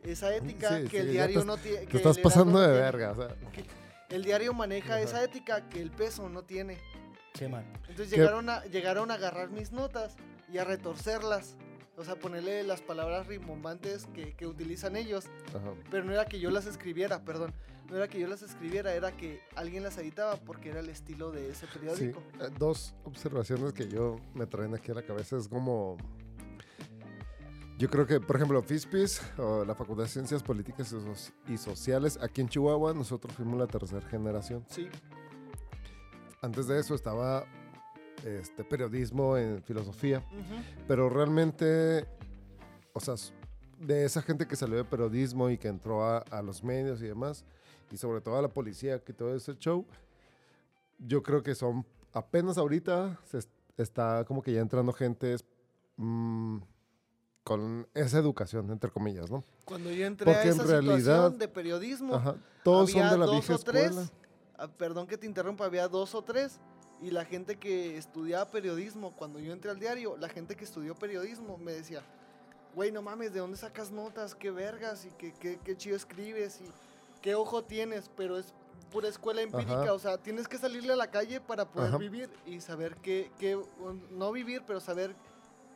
esa 0.04 0.36
ética 0.36 0.78
Sí, 0.78 0.84
que 0.84 0.90
sí, 0.90 0.98
el 0.98 1.12
diario 1.12 1.40
te- 1.42 1.46
no 1.46 1.58
tiene. 1.58 1.86
Te 1.86 1.98
estás 1.98 2.18
pasando 2.20 2.60
de 2.60 2.68
verga, 2.70 3.12
o 3.12 3.16
sea. 3.16 3.36
El 4.10 4.26
diario 4.26 4.54
maneja 4.54 4.96
Ajá. 4.96 5.02
esa 5.02 5.24
ética 5.24 5.70
que 5.70 5.82
el 5.82 5.90
peso 5.90 6.28
no 6.28 6.44
tiene. 6.44 6.78
Sí, 7.34 7.48
man. 7.48 7.64
Entonces 7.88 8.10
¿Qué? 8.10 8.18
llegaron 8.18 8.50
a, 8.50 8.66
llegaron 8.66 9.10
a 9.10 9.14
agarrar 9.14 9.52
mis 9.52 9.72
notas 9.72 10.18
y 10.52 10.58
a 10.58 10.66
retorcerlas. 10.66 11.56
O 12.02 12.04
sea, 12.04 12.16
ponerle 12.16 12.64
las 12.64 12.82
palabras 12.82 13.28
rimbombantes 13.28 14.08
que, 14.08 14.34
que 14.34 14.48
utilizan 14.48 14.96
ellos. 14.96 15.26
Ajá. 15.50 15.74
Pero 15.92 16.04
no 16.04 16.12
era 16.12 16.26
que 16.26 16.40
yo 16.40 16.50
las 16.50 16.66
escribiera, 16.66 17.24
perdón. 17.24 17.54
No 17.92 17.96
era 17.98 18.08
que 18.08 18.20
yo 18.20 18.28
las 18.28 18.42
escribiera, 18.42 18.96
era 18.96 19.12
que 19.16 19.40
alguien 19.56 19.84
las 19.84 20.00
editaba 20.00 20.38
porque 20.38 20.70
era 20.70 20.80
el 20.80 20.90
estilo 20.90 21.30
de 21.32 21.52
ese 21.52 21.68
Sí, 21.68 21.72
periódico. 21.74 22.24
eh, 22.40 22.50
dos 22.58 22.96
observaciones 23.04 23.72
que 23.74 23.88
yo 23.88 24.16
me 24.34 24.48
traen 24.48 24.74
aquí 24.74 24.90
a 24.92 24.96
la 24.96 25.04
cabeza 25.04 25.38
es 25.38 25.48
como... 25.48 25.96
Yo 27.78 27.88
creo 27.90 28.08
que, 28.08 28.20
por 28.20 28.36
ejemplo, 28.36 28.62
FISPIS, 28.64 29.22
o 29.38 29.64
la 29.64 29.76
Facultad 29.76 30.04
de 30.04 30.10
Ciencias 30.10 30.42
Políticas 30.42 30.96
y 31.48 31.58
Sociales, 31.58 32.18
aquí 32.22 32.42
en 32.42 32.50
Chihuahua, 32.50 32.94
nosotros 32.94 33.34
fuimos 33.36 33.60
la 33.60 33.68
tercera 33.68 34.08
generación. 34.08 34.64
Sí, 34.70 34.88
Antes 36.42 36.68
de 36.68 36.80
eso 36.80 36.96
estaba 36.96 37.46
este, 38.26 38.64
periodismo 38.64 39.38
en 39.38 39.62
filosofía, 39.64 40.20
ujú, 40.32 40.62
pero 40.88 41.10
realmente, 41.10 42.06
o 42.94 43.00
sea, 43.00 43.16
de 43.80 44.06
esa 44.06 44.22
gente 44.22 44.48
que 44.48 44.56
salió 44.56 44.78
de 44.78 44.84
periodismo 44.86 45.50
y 45.50 45.58
que 45.58 45.68
entró 45.68 46.04
a, 46.06 46.20
a 46.20 46.42
los 46.42 46.64
medios 46.64 47.02
y 47.02 47.08
demás, 47.08 47.44
y 47.92 47.98
sobre 47.98 48.22
todo 48.22 48.38
a 48.38 48.42
la 48.42 48.48
policía, 48.48 49.00
que 49.04 49.12
todo 49.14 49.36
ese 49.36 49.56
show, 49.58 49.86
yo 51.00 51.24
creo 51.24 51.42
que 51.44 51.56
son 51.56 51.86
apenas 52.14 52.58
ahorita 52.58 53.20
se 53.26 53.40
est- 53.40 53.50
está 53.78 54.24
como 54.26 54.42
que 54.44 54.54
ya 54.54 54.62
entrando 54.62 54.94
gente 54.94 55.36
mm, 55.98 56.58
con 57.44 57.88
esa 57.96 58.20
educación, 58.20 58.70
entre 58.72 58.92
comillas, 58.92 59.32
¿no? 59.32 59.44
Cuando 59.66 59.90
yo 59.92 60.06
entré 60.06 60.26
Porque 60.26 60.40
a 60.40 60.44
en 60.44 60.50
esa 60.50 60.64
realidad- 60.64 60.98
situación 61.00 61.38
de 61.40 61.48
periodismo, 61.48 62.16
Ajá. 62.16 62.36
Todos 62.64 62.92
había 62.92 63.04
son 63.10 63.12
de 63.14 63.18
la 63.18 63.26
dos 63.26 63.36
vieja 63.48 63.56
o 63.56 63.58
tres, 63.64 63.86
escuela. 63.88 64.10
ah, 64.58 64.68
perdón 64.78 65.08
que 65.08 65.18
te 65.18 65.26
interrumpa, 65.26 65.66
había 65.66 65.88
dos 65.88 66.14
o 66.14 66.22
tres. 66.24 66.60
Y 67.02 67.12
la 67.12 67.26
gente 67.26 67.58
que 67.58 67.98
estudiaba 67.98 68.50
periodismo, 68.52 69.16
cuando 69.16 69.40
yo 69.40 69.54
entré 69.54 69.72
al 69.72 69.80
diario, 69.80 70.18
la 70.18 70.30
gente 70.30 70.56
que 70.56 70.64
estudió 70.64 70.96
periodismo 70.96 71.58
me 71.58 71.74
decía, 71.74 72.04
güey, 72.76 72.92
no 72.92 73.02
mames, 73.02 73.34
¿de 73.34 73.40
dónde 73.40 73.58
sacas 73.58 73.92
notas? 73.92 74.36
¿Qué 74.36 74.52
vergas? 74.52 75.06
¿Y 75.06 75.10
qué, 75.12 75.34
qué, 75.40 75.60
qué 75.64 75.76
chido 75.76 75.96
escribes? 75.96 76.62
¿Y 76.62 76.70
qué 77.22 77.34
ojo 77.34 77.64
tienes? 77.64 78.10
Pero 78.16 78.38
es 78.38 78.54
pura 78.92 79.08
escuela 79.08 79.42
empírica, 79.42 79.84
Ajá. 79.84 79.94
o 79.94 80.00
sea, 80.00 80.18
tienes 80.18 80.48
que 80.48 80.58
salirle 80.58 80.94
a 80.94 80.96
la 80.96 81.10
calle 81.10 81.42
para 81.42 81.66
poder 81.66 81.90
Ajá. 81.90 81.98
vivir 81.98 82.30
y 82.46 82.60
saber 82.60 82.98
qué, 82.98 83.32
qué, 83.40 83.60
no 84.12 84.32
vivir, 84.32 84.64
pero 84.68 84.80
saber 84.80 85.16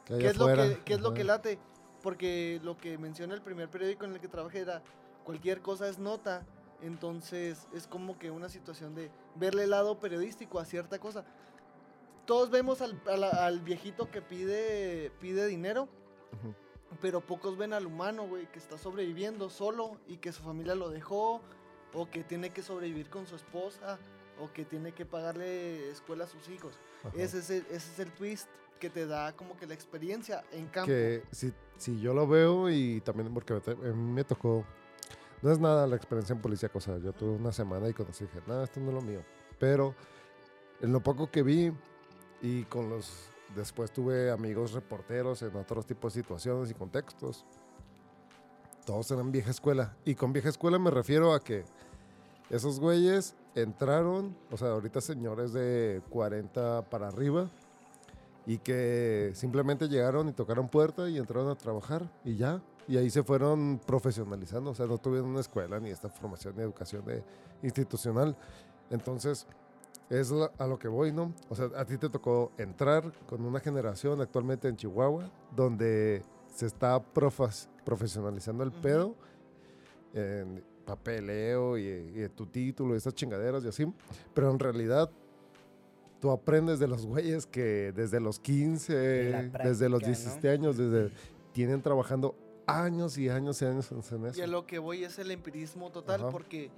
¿Qué 0.05 0.27
es, 0.27 0.37
lo 0.37 0.47
que, 0.47 0.81
qué 0.85 0.93
es 0.93 1.01
lo 1.01 1.13
que 1.13 1.23
late? 1.23 1.57
Porque 2.03 2.59
lo 2.63 2.77
que 2.77 2.97
menciona 2.97 3.33
el 3.33 3.41
primer 3.41 3.69
periódico 3.69 4.05
en 4.05 4.13
el 4.13 4.19
que 4.19 4.27
trabajé 4.27 4.59
era 4.59 4.83
cualquier 5.23 5.61
cosa 5.61 5.89
es 5.89 5.97
nota. 5.97 6.45
Entonces 6.81 7.67
es 7.73 7.87
como 7.87 8.17
que 8.19 8.31
una 8.31 8.49
situación 8.49 8.95
de 8.95 9.09
verle 9.35 9.63
el 9.63 9.71
lado 9.71 9.99
periodístico 9.99 10.59
a 10.59 10.65
cierta 10.65 10.99
cosa. 10.99 11.25
Todos 12.25 12.49
vemos 12.49 12.81
al, 12.81 13.59
viejito 13.61 14.09
que 14.09 14.21
pide, 14.21 15.11
pide 15.19 15.45
dinero, 15.45 15.87
pero 17.01 17.21
pocos 17.21 17.57
ven 17.57 17.73
al 17.73 17.85
humano, 17.85 18.27
güey, 18.27 18.47
que 18.51 18.57
está 18.57 18.77
sobreviviendo 18.77 19.49
solo 19.49 19.97
y 20.07 20.17
que 20.17 20.31
su 20.31 20.41
familia 20.41 20.73
lo 20.73 20.89
dejó, 20.89 21.41
o 21.93 22.09
que 22.09 22.23
tiene 22.23 22.49
que 22.49 22.63
sobrevivir 22.63 23.09
con 23.09 23.27
su 23.27 23.35
esposa, 23.35 23.99
o 24.39 24.51
que 24.51 24.65
tiene 24.65 24.91
que 24.91 25.05
pagarle 25.05 25.89
escuela 25.89 26.25
a 26.25 26.27
sus 26.27 26.49
hijos. 26.49 26.79
Ese 27.13 27.39
es, 27.39 27.49
el, 27.49 27.65
ese 27.69 27.91
es 27.91 27.99
el 27.99 28.11
twist 28.11 28.47
que 28.79 28.89
te 28.89 29.05
da 29.05 29.33
como 29.35 29.55
que 29.55 29.67
la 29.67 29.73
experiencia 29.73 30.43
en 30.51 30.67
campo. 30.67 30.87
que 30.87 31.23
si, 31.31 31.53
si 31.77 31.99
yo 31.99 32.13
lo 32.13 32.27
veo 32.27 32.69
y 32.69 33.01
también 33.01 33.33
porque 33.33 33.53
me 33.93 34.23
tocó, 34.23 34.65
no 35.41 35.51
es 35.51 35.59
nada 35.59 35.87
la 35.87 35.95
experiencia 35.95 36.33
en 36.33 36.41
policía, 36.41 36.69
o 36.73 36.79
sea, 36.79 36.97
yo 36.97 37.13
tuve 37.13 37.31
una 37.31 37.51
semana 37.51 37.87
y 37.89 37.93
conocí 37.93 38.25
dije, 38.25 38.41
nada, 38.47 38.63
esto 38.63 38.79
no 38.79 38.89
es 38.89 38.93
lo 38.95 39.01
mío, 39.01 39.21
pero 39.59 39.93
en 40.81 40.91
lo 40.91 41.01
poco 41.01 41.29
que 41.29 41.43
vi 41.43 41.71
y 42.41 42.63
con 42.63 42.89
los, 42.89 43.29
después 43.55 43.91
tuve 43.91 44.31
amigos 44.31 44.73
reporteros 44.73 45.41
en 45.41 45.55
otros 45.55 45.85
tipos 45.85 46.13
de 46.13 46.21
situaciones 46.21 46.71
y 46.71 46.73
contextos, 46.73 47.45
todos 48.85 49.09
eran 49.11 49.31
vieja 49.31 49.51
escuela, 49.51 49.95
y 50.05 50.15
con 50.15 50.33
vieja 50.33 50.49
escuela 50.49 50.77
me 50.79 50.91
refiero 50.91 51.33
a 51.33 51.39
que 51.39 51.63
esos 52.49 52.79
güeyes 52.79 53.35
entraron, 53.55 54.35
o 54.51 54.57
sea, 54.57 54.69
ahorita 54.69 55.01
señores 55.01 55.53
de 55.53 56.01
40 56.09 56.83
para 56.89 57.07
arriba, 57.07 57.49
y 58.45 58.59
que 58.59 59.31
simplemente 59.33 59.87
llegaron 59.87 60.29
y 60.29 60.33
tocaron 60.33 60.69
puerta 60.69 61.09
y 61.09 61.17
entraron 61.17 61.49
a 61.49 61.55
trabajar 61.55 62.11
y 62.23 62.35
ya. 62.35 62.61
Y 62.87 62.97
ahí 62.97 63.09
se 63.09 63.23
fueron 63.23 63.79
profesionalizando, 63.85 64.71
o 64.71 64.75
sea, 64.75 64.85
no 64.85 64.97
tuvieron 64.99 65.29
una 65.29 65.39
escuela 65.39 65.79
ni 65.79 65.89
esta 65.89 66.07
formación 66.09 66.55
ni 66.55 66.61
educación 66.63 67.03
de, 67.05 67.23
institucional. 67.63 68.35
Entonces, 68.91 69.47
es 70.09 70.31
a 70.59 70.67
lo 70.67 70.77
que 70.77 70.87
voy, 70.87 71.11
¿no? 71.11 71.33
O 71.49 71.55
sea, 71.55 71.69
a 71.75 71.83
ti 71.85 71.97
te 71.97 72.09
tocó 72.09 72.51
entrar 72.59 73.11
con 73.27 73.43
una 73.43 73.59
generación 73.59 74.21
actualmente 74.21 74.67
en 74.67 74.75
Chihuahua 74.75 75.31
donde 75.55 76.21
se 76.53 76.67
está 76.67 76.99
profas- 77.13 77.67
profesionalizando 77.83 78.63
el 78.63 78.69
Ujú. 78.69 78.81
pedo 78.81 79.15
en 80.13 80.63
papeleo 80.85 81.77
y, 81.79 81.83
y 81.87 82.29
tu 82.35 82.45
título 82.45 82.93
y 82.93 82.97
estas 82.97 83.15
chingaderas 83.15 83.63
y 83.65 83.67
así. 83.69 83.91
Pero 84.35 84.51
en 84.51 84.59
realidad 84.59 85.09
tú 86.19 86.29
aprendes 86.29 86.77
de 86.79 86.87
los 86.87 87.05
güeyes 87.07 87.47
que 87.47 87.91
desde 87.95 88.19
los 88.19 88.39
15, 88.39 88.95
De 88.95 89.31
la 89.31 89.63
desde 89.63 89.89
los 89.89 90.01
práctica, 90.03 90.29
¿no? 90.29 90.33
17 90.43 90.49
años, 90.49 90.77
desde 90.77 91.11
tienen 91.51 91.81
trabajando 91.81 92.35
años 92.67 93.17
y 93.17 93.29
años 93.29 93.61
y 93.61 93.65
años 93.65 93.91
en 93.91 93.99
eso. 94.25 94.37
Y 94.39 94.41
a 94.41 94.47
lo 94.47 94.65
que 94.65 94.79
voy 94.79 95.03
es 95.03 95.19
el 95.19 95.31
empirismo 95.31 95.91
total, 95.91 96.21
Ajá. 96.21 96.29
porque 96.31 96.71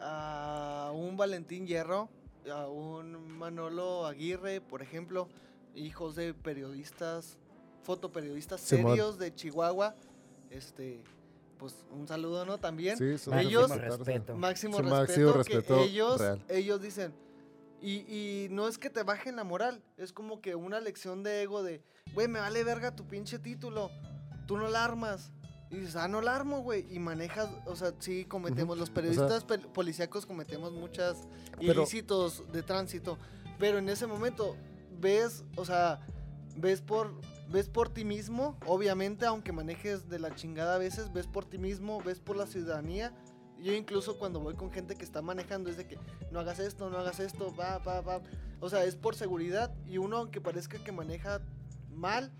a 0.00 0.90
un 0.94 1.16
Valentín 1.16 1.66
Hierro, 1.66 2.08
a 2.52 2.66
un 2.68 3.36
Manolo 3.38 4.06
Aguirre, 4.06 4.60
por 4.60 4.82
ejemplo, 4.82 5.28
hijos 5.74 6.14
de 6.16 6.34
periodistas, 6.34 7.38
fotoperiodistas 7.82 8.60
Simón. 8.60 8.92
serios 8.92 9.18
de 9.18 9.34
Chihuahua, 9.34 9.94
este, 10.50 11.02
pues 11.58 11.84
un 11.90 12.08
saludo, 12.08 12.44
¿no? 12.44 12.58
También. 12.58 12.96
Sí, 12.96 13.18
son 13.18 13.38
Ellos- 13.38 13.70
respetarse. 13.70 14.04
respeto. 14.04 14.36
Máximo 14.36 14.76
Sí, 14.78 14.82
respeto, 14.82 15.00
máximo 15.00 15.32
que 15.32 15.38
respeto 15.38 15.80
ellos, 15.80 16.20
real. 16.20 16.42
ellos 16.48 16.80
dicen, 16.82 17.12
y, 17.82 17.92
y 18.14 18.48
no 18.50 18.68
es 18.68 18.78
que 18.78 18.90
te 18.90 19.02
bajen 19.02 19.36
la 19.36 19.44
moral, 19.44 19.82
es 19.96 20.12
como 20.12 20.40
que 20.40 20.54
una 20.54 20.80
lección 20.80 21.22
de 21.22 21.42
ego 21.42 21.62
de, 21.62 21.82
güey, 22.14 22.28
me 22.28 22.38
vale 22.40 22.62
verga 22.64 22.94
tu 22.94 23.06
pinche 23.06 23.38
título, 23.38 23.90
tú 24.50 24.56
no 24.56 24.66
la 24.66 24.82
armas. 24.84 25.30
Y 25.70 25.76
dices, 25.76 25.94
ah, 25.94 26.08
no 26.08 26.20
la 26.20 26.34
armo, 26.34 26.62
güey. 26.62 26.84
Y 26.92 26.98
manejas, 26.98 27.48
o 27.66 27.76
sea, 27.76 27.92
sí 28.00 28.24
cometemos, 28.24 28.74
Ujú. 28.74 28.80
los 28.80 28.90
O 28.90 28.92
sea- 28.92 28.94
periodistas 28.94 29.46
pel- 29.46 29.70
policíacos 29.72 30.26
cometemos 30.26 30.72
muchas 30.72 31.28
Pero- 31.60 31.82
ilícitos 31.82 32.42
de 32.50 32.64
tránsito. 32.64 33.16
Pero 33.60 33.78
en 33.78 33.88
ese 33.88 34.08
momento 34.08 34.56
ves, 35.00 35.44
o 35.56 35.64
sea, 35.64 36.00
ves 36.56 36.80
por, 36.80 37.14
ves 37.52 37.68
por 37.68 37.88
ti 37.90 38.04
mismo, 38.04 38.58
obviamente, 38.66 39.24
aunque 39.24 39.52
manejes 39.52 40.08
de 40.08 40.18
la 40.18 40.34
chingada 40.34 40.74
a 40.74 40.78
veces, 40.78 41.12
ves 41.12 41.28
por 41.28 41.44
ti 41.44 41.58
mismo, 41.58 42.00
ves 42.02 42.18
por 42.18 42.34
la 42.36 42.48
ciudadanía. 42.48 43.12
Yo 43.62 43.72
incluso 43.72 44.18
cuando 44.18 44.40
voy 44.40 44.56
con 44.56 44.72
gente 44.72 44.96
que 44.96 45.04
está 45.04 45.22
manejando 45.22 45.70
es 45.70 45.76
de 45.76 45.86
que 45.86 45.96
no 46.32 46.40
hagas 46.40 46.58
esto, 46.58 46.90
no 46.90 46.98
hagas 46.98 47.20
esto, 47.20 47.54
va, 47.54 47.78
va, 47.78 48.00
va. 48.00 48.20
O 48.58 48.68
sea, 48.68 48.82
es 48.82 48.96
por 48.96 49.14
seguridad 49.14 49.72
y 49.86 49.98
uno 49.98 50.16
aunque 50.16 50.40
parezca 50.40 50.82
que 50.82 50.90
maneja 50.90 51.40
mal, 51.94 52.32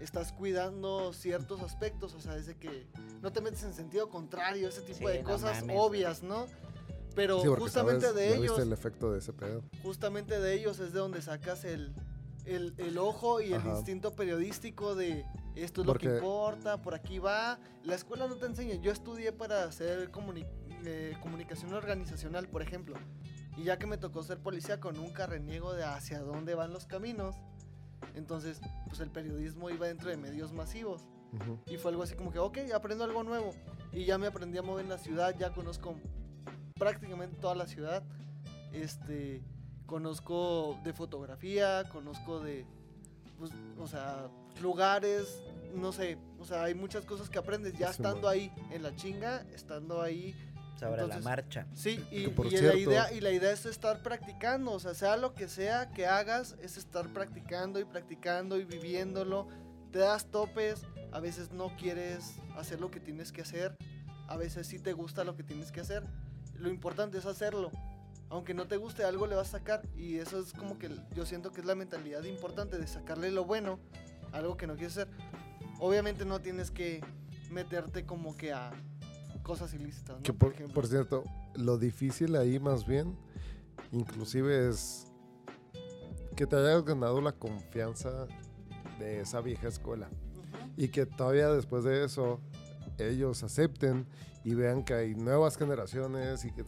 estás 0.00 0.32
cuidando 0.32 1.12
ciertos 1.12 1.62
aspectos, 1.62 2.14
o 2.14 2.20
sea, 2.20 2.36
es 2.36 2.46
de 2.46 2.56
que 2.56 2.86
no 3.22 3.32
te 3.32 3.40
metes 3.40 3.62
en 3.64 3.74
sentido 3.74 4.08
contrario, 4.08 4.68
ese 4.68 4.82
tipo 4.82 4.98
Sí, 4.98 5.04
de 5.16 5.22
no 5.22 5.28
cosas 5.30 5.60
mames, 5.62 5.76
obvias, 5.78 6.22
¿no? 6.22 6.46
Pero 7.14 7.40
Sí, 7.40 7.48
justamente 7.58 8.06
sabes- 8.08 8.16
de 8.16 8.28
ellos, 8.34 8.42
viste 8.42 8.62
el 8.62 8.72
efecto 8.72 9.12
de 9.12 9.18
ese 9.20 9.32
pedo. 9.32 9.62
justamente 9.82 10.38
de 10.38 10.52
ellos 10.54 10.78
es 10.80 10.92
de 10.92 10.98
donde 10.98 11.22
sacas 11.22 11.64
el, 11.64 11.94
el, 12.44 12.74
el 12.76 12.98
ojo 12.98 13.40
y 13.40 13.46
el 13.54 13.60
Ajá. 13.60 13.70
instinto 13.70 14.14
periodístico 14.14 14.94
de 14.94 15.24
esto 15.54 15.80
es 15.80 15.86
lo 15.86 15.92
Porque- 15.94 16.08
que 16.08 16.14
importa, 16.16 16.82
por 16.82 16.94
aquí 16.94 17.18
va. 17.18 17.58
La 17.84 17.94
escuela 17.94 18.26
no 18.28 18.36
te 18.36 18.44
enseña. 18.44 18.74
Yo 18.74 18.92
estudié 18.92 19.32
para 19.32 19.72
ser 19.72 20.12
comuni- 20.12 20.46
eh, 20.84 21.16
comunicación 21.22 21.72
organizacional, 21.72 22.46
por 22.48 22.60
ejemplo. 22.60 22.94
Y 23.56 23.64
ya 23.64 23.78
que 23.78 23.86
me 23.86 23.96
tocó 23.96 24.22
ser 24.22 24.38
policía, 24.38 24.78
con 24.80 24.96
nunca 24.96 25.26
reniego 25.26 25.72
de 25.72 25.82
hacia 25.84 26.20
dónde 26.20 26.54
van 26.54 26.74
los 26.74 26.84
caminos. 26.84 27.36
Entonces, 28.14 28.60
pues 28.86 29.00
el 29.00 29.10
periodismo 29.10 29.70
iba 29.70 29.86
dentro 29.86 30.10
de 30.10 30.16
medios 30.16 30.52
masivos. 30.52 31.02
Y 31.66 31.76
fue 31.76 31.90
algo 31.90 32.02
así 32.02 32.14
como 32.14 32.32
que, 32.32 32.38
ok, 32.38 32.58
aprendo 32.74 33.04
algo 33.04 33.22
nuevo. 33.22 33.52
Y 33.92 34.04
ya 34.04 34.16
me 34.16 34.26
aprendí 34.26 34.56
a 34.58 34.62
mover 34.62 34.84
en 34.84 34.90
la 34.90 34.98
ciudad, 34.98 35.36
ya 35.38 35.52
conozco 35.52 35.96
prácticamente 36.78 37.36
toda 37.36 37.54
la 37.54 37.66
ciudad. 37.66 38.02
Este, 38.72 39.42
conozco 39.86 40.78
de 40.82 40.92
fotografía, 40.92 41.84
conozco 41.90 42.40
de, 42.40 42.66
pues, 43.38 43.50
o 43.78 43.86
sea, 43.86 44.28
lugares, 44.60 45.42
no 45.74 45.92
sé, 45.92 46.18
o 46.40 46.44
sea, 46.44 46.64
hay 46.64 46.74
muchas 46.74 47.04
cosas 47.04 47.28
que 47.28 47.38
aprendes 47.38 47.74
ya 47.74 47.90
estando 47.90 48.28
ahí 48.28 48.52
en 48.70 48.82
la 48.82 48.94
chinga, 48.96 49.42
estando 49.52 50.02
ahí 50.02 50.34
Sobre 50.78 51.02
Entonces- 51.02 51.24
la 51.24 51.30
marcha. 51.30 51.66
Sí, 51.74 52.04
y, 52.10 52.28
por 52.28 52.46
y 52.46 52.50
la 52.58 52.74
idea, 52.74 53.12
y 53.12 53.20
la 53.20 53.30
idea 53.30 53.50
es 53.50 53.64
estar 53.64 54.02
practicando, 54.02 54.72
o 54.72 54.78
sea, 54.80 54.92
sea 54.94 55.16
lo 55.16 55.34
que 55.34 55.48
sea 55.48 55.90
que 55.90 56.06
hagas, 56.06 56.56
es 56.60 56.76
estar 56.76 57.08
practicando 57.12 57.80
y 57.80 57.84
practicando 57.84 58.58
y 58.58 58.64
viviéndolo. 58.64 59.48
Te 59.90 60.00
das 60.00 60.26
topes, 60.26 60.82
a 61.12 61.20
veces 61.20 61.50
no 61.52 61.74
quieres 61.76 62.34
hacer 62.56 62.80
lo 62.80 62.90
que 62.90 63.00
tienes 63.00 63.32
que 63.32 63.40
hacer, 63.40 63.74
a 64.28 64.36
veces 64.36 64.66
sí 64.66 64.78
te 64.78 64.92
gusta 64.92 65.24
lo 65.24 65.34
que 65.34 65.42
tienes 65.42 65.72
que 65.72 65.80
hacer. 65.80 66.02
Lo 66.58 66.68
importante 66.68 67.16
es 67.18 67.26
hacerlo. 67.26 67.70
Aunque 68.28 68.54
no 68.54 68.66
te 68.66 68.76
guste 68.76 69.04
algo, 69.04 69.26
le 69.26 69.36
vas 69.36 69.48
a 69.48 69.58
sacar. 69.58 69.82
Y 69.96 70.16
eso 70.16 70.40
es 70.40 70.52
como 70.52 70.78
que 70.78 70.90
yo 71.14 71.24
siento 71.24 71.52
que 71.52 71.60
es 71.60 71.66
la 71.66 71.74
mentalidad 71.76 72.24
importante 72.24 72.76
de 72.76 72.86
sacarle 72.86 73.30
lo 73.30 73.44
bueno 73.44 73.78
a 74.32 74.38
algo 74.38 74.56
que 74.56 74.66
no 74.66 74.74
quieres 74.74 74.98
hacer. 74.98 75.08
Obviamente 75.78 76.24
no 76.24 76.40
tienes 76.40 76.70
que 76.70 77.02
meterte 77.50 78.04
como 78.04 78.36
que 78.36 78.52
a 78.52 78.72
cosas 79.46 79.72
ilícitas, 79.74 80.16
¿no? 80.16 80.22
Que 80.22 80.32
por, 80.32 80.86
cierto, 80.86 81.24
lo 81.54 81.78
difícil 81.78 82.34
ahí 82.36 82.58
más 82.58 82.86
bien, 82.86 83.16
inclusive 83.92 84.68
es 84.68 85.06
que 86.34 86.46
te 86.46 86.56
hayas 86.56 86.84
ganado 86.84 87.20
la 87.20 87.32
confianza 87.32 88.26
de 88.98 89.20
esa 89.20 89.40
vieja 89.40 89.68
escuela 89.68 90.08
Ujú. 90.08 90.72
y 90.76 90.88
que 90.88 91.06
todavía 91.06 91.48
después 91.50 91.84
de 91.84 92.04
eso 92.04 92.40
ellos 92.98 93.42
acepten 93.42 94.06
y 94.42 94.54
vean 94.54 94.84
que 94.84 94.94
hay 94.94 95.14
nuevas 95.14 95.56
generaciones 95.56 96.44
y 96.44 96.50
que, 96.52 96.62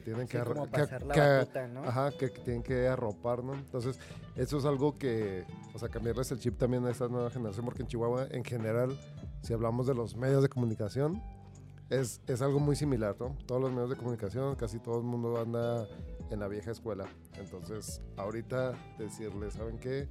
tienen 0.00 0.26
Sí, 0.26 0.32
que, 0.36 0.42
que- 0.42 0.68
pasar 0.70 1.02
la 1.04 1.14
que- 1.14 1.20
batuta, 1.20 1.68
¿no? 1.68 1.84
Ajá, 1.84 2.10
que 2.12 2.28
tienen 2.28 2.62
que 2.62 2.88
arropar, 2.88 3.44
¿no? 3.44 3.54
Entonces, 3.54 3.98
eso 4.36 4.58
es 4.58 4.64
algo 4.64 4.98
que, 4.98 5.44
o 5.72 5.78
sea, 5.78 5.88
cambiarles 5.88 6.30
el 6.32 6.40
chip 6.40 6.58
también 6.58 6.84
a 6.86 6.90
esta 6.90 7.06
nueva 7.08 7.30
generación, 7.30 7.64
porque 7.64 7.82
en 7.82 7.88
Chihuahua, 7.88 8.26
en 8.30 8.42
general, 8.44 8.98
si 9.42 9.52
hablamos 9.52 9.86
de 9.86 9.94
los 9.94 10.16
medios 10.16 10.42
de 10.42 10.48
comunicación, 10.48 11.22
es, 11.90 12.20
es 12.26 12.40
algo 12.42 12.58
muy 12.60 12.76
similar, 12.76 13.16
¿no? 13.20 13.36
Todos 13.46 13.60
los 13.60 13.70
medios 13.72 13.90
de 13.90 13.96
comunicación, 13.96 14.54
casi 14.56 14.78
todo 14.78 14.98
el 14.98 15.04
mundo 15.04 15.38
anda 15.40 15.86
en 16.30 16.38
la 16.40 16.48
vieja 16.48 16.70
escuela. 16.70 17.06
Entonces, 17.34 18.00
ahorita 18.16 18.72
decirles, 18.98 19.54
¿saben 19.54 19.78
qué? 19.78 20.08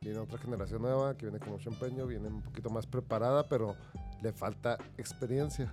Viene 0.00 0.18
otra 0.18 0.38
generación 0.38 0.80
nueva 0.82 1.16
que 1.16 1.26
viene 1.26 1.38
con 1.38 1.50
mucho 1.50 1.68
empeño, 1.68 2.06
viene 2.06 2.28
un 2.28 2.42
poquito 2.42 2.70
más 2.70 2.86
preparada, 2.86 3.48
pero 3.48 3.76
le 4.22 4.32
falta 4.32 4.78
experiencia. 4.96 5.72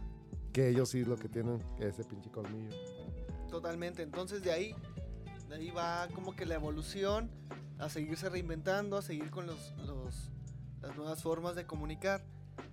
Que 0.52 0.70
ellos 0.70 0.90
sí 0.90 1.06
lo 1.06 1.16
que 1.16 1.30
tienen, 1.30 1.64
ese 1.80 2.04
pinche 2.04 2.30
colmillo. 2.30 2.76
Totalmente. 3.50 4.02
Entonces 4.04 4.42
de 4.44 4.52
ahí, 4.52 4.76
de 5.48 5.56
ahí 5.56 5.72
va 5.72 6.08
como 6.14 6.36
que 6.36 6.46
la 6.46 6.56
evolución 6.56 7.32
a 7.80 7.90
seguirse 7.90 8.28
reinventando, 8.30 8.98
a 8.98 9.02
seguir 9.02 9.30
con 9.32 9.46
los, 9.48 9.74
los- 9.86 10.32
las 10.82 10.96
nuevas 10.98 11.24
formas 11.24 11.56
de 11.56 11.66
comunicar. 11.66 12.24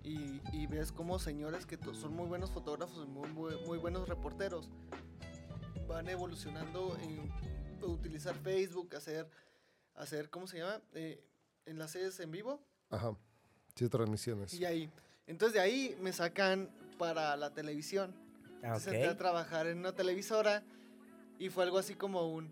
Y, 0.04 0.40
y 0.52 0.66
ves 0.66 0.92
como 0.92 1.18
señores 1.18 1.64
que 1.66 1.78
son 1.94 2.14
muy 2.14 2.28
buenos 2.28 2.50
fotógrafos 2.50 3.06
y 3.06 3.08
muy, 3.08 3.28
muy, 3.30 3.56
muy 3.66 3.78
buenos 3.78 4.08
reporteros 4.08 4.68
van 5.86 6.08
evolucionando 6.08 6.96
en 7.02 7.30
utilizar 7.82 8.34
Facebook, 8.36 8.94
hacer, 8.96 9.28
hacer 9.94 10.30
¿cómo 10.30 10.46
se 10.46 10.58
llama? 10.58 10.80
Eh, 10.94 11.22
enlaces 11.66 12.20
en 12.20 12.30
vivo. 12.30 12.60
Ajá. 12.90 13.16
Sí, 13.74 13.88
transmisiones. 13.88 14.54
Y 14.54 14.64
ahí. 14.64 14.90
Entonces 15.26 15.54
de 15.54 15.60
ahí 15.60 15.96
me 16.00 16.12
sacan 16.12 16.70
para 16.98 17.36
la 17.36 17.52
televisión. 17.52 18.14
Ah, 18.62 18.68
Entonces 18.68 18.94
entré 18.94 19.08
a 19.08 19.16
trabajar 19.16 19.66
en 19.66 19.78
una 19.78 19.92
televisora 19.92 20.62
y 21.38 21.48
fue 21.50 21.64
algo 21.64 21.78
así 21.78 21.94
como 21.94 22.28
un, 22.28 22.48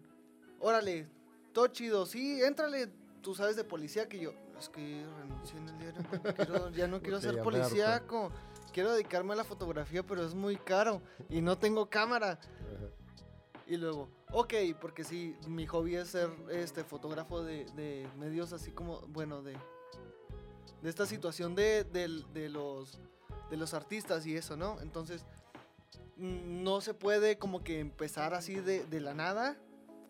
órale, 0.59 1.07
todo 1.53 1.69
chido, 1.69 2.05
sí, 2.07 2.43
éntrale, 2.43 2.89
tú 3.23 3.35
sabes 3.35 3.57
de 3.57 3.65
policía 3.65 4.09
que 4.09 4.19
yo, 4.19 4.35
es 4.59 4.69
que 4.69 5.05
renuncié 5.19 5.59
en 5.59 5.69
el 5.69 5.79
diario, 5.79 6.03
quiero- 6.37 6.71
ya 6.71 6.87
no 6.87 7.01
quiero 7.03 7.21
ser 7.21 7.31
harto. 7.31 7.45
policíaco, 7.45 8.31
quiero 8.73 8.93
dedicarme 8.93 9.33
a 9.33 9.37
la 9.37 9.45
fotografía, 9.45 10.03
pero 10.03 10.25
es 10.25 10.35
muy 10.35 10.57
caro 10.57 11.01
y 11.29 11.41
no 11.41 11.59
tengo 11.59 11.89
cámara. 11.91 12.39
Y 13.67 13.77
luego, 13.77 14.09
ok, 14.33 14.55
porque 14.81 15.05
sí, 15.05 15.37
mi 15.47 15.67
hobby 15.67 15.95
es 15.97 16.09
ser 16.09 16.31
este 16.51 16.85
fotógrafo 16.85 17.43
de, 17.43 17.65
de 17.77 18.07
medios 18.19 18.53
así 18.53 18.71
como, 18.73 19.01
bueno, 19.09 19.41
de, 19.43 19.57
de 20.83 20.91
esta 20.91 21.07
situación 21.07 21.55
de, 21.55 21.87
los, 22.51 22.99
de 23.51 23.57
los 23.57 23.73
artistas 23.75 24.27
y 24.27 24.37
eso, 24.37 24.57
¿no? 24.57 24.79
Entonces, 24.83 25.25
mm, 26.17 26.63
no 26.63 26.81
se 26.81 26.93
puede 26.93 27.39
como 27.39 27.63
que 27.63 27.79
empezar 27.81 28.35
así 28.35 28.57
de, 28.57 28.85
de 28.85 29.01
la 29.01 29.15
nada. 29.15 29.57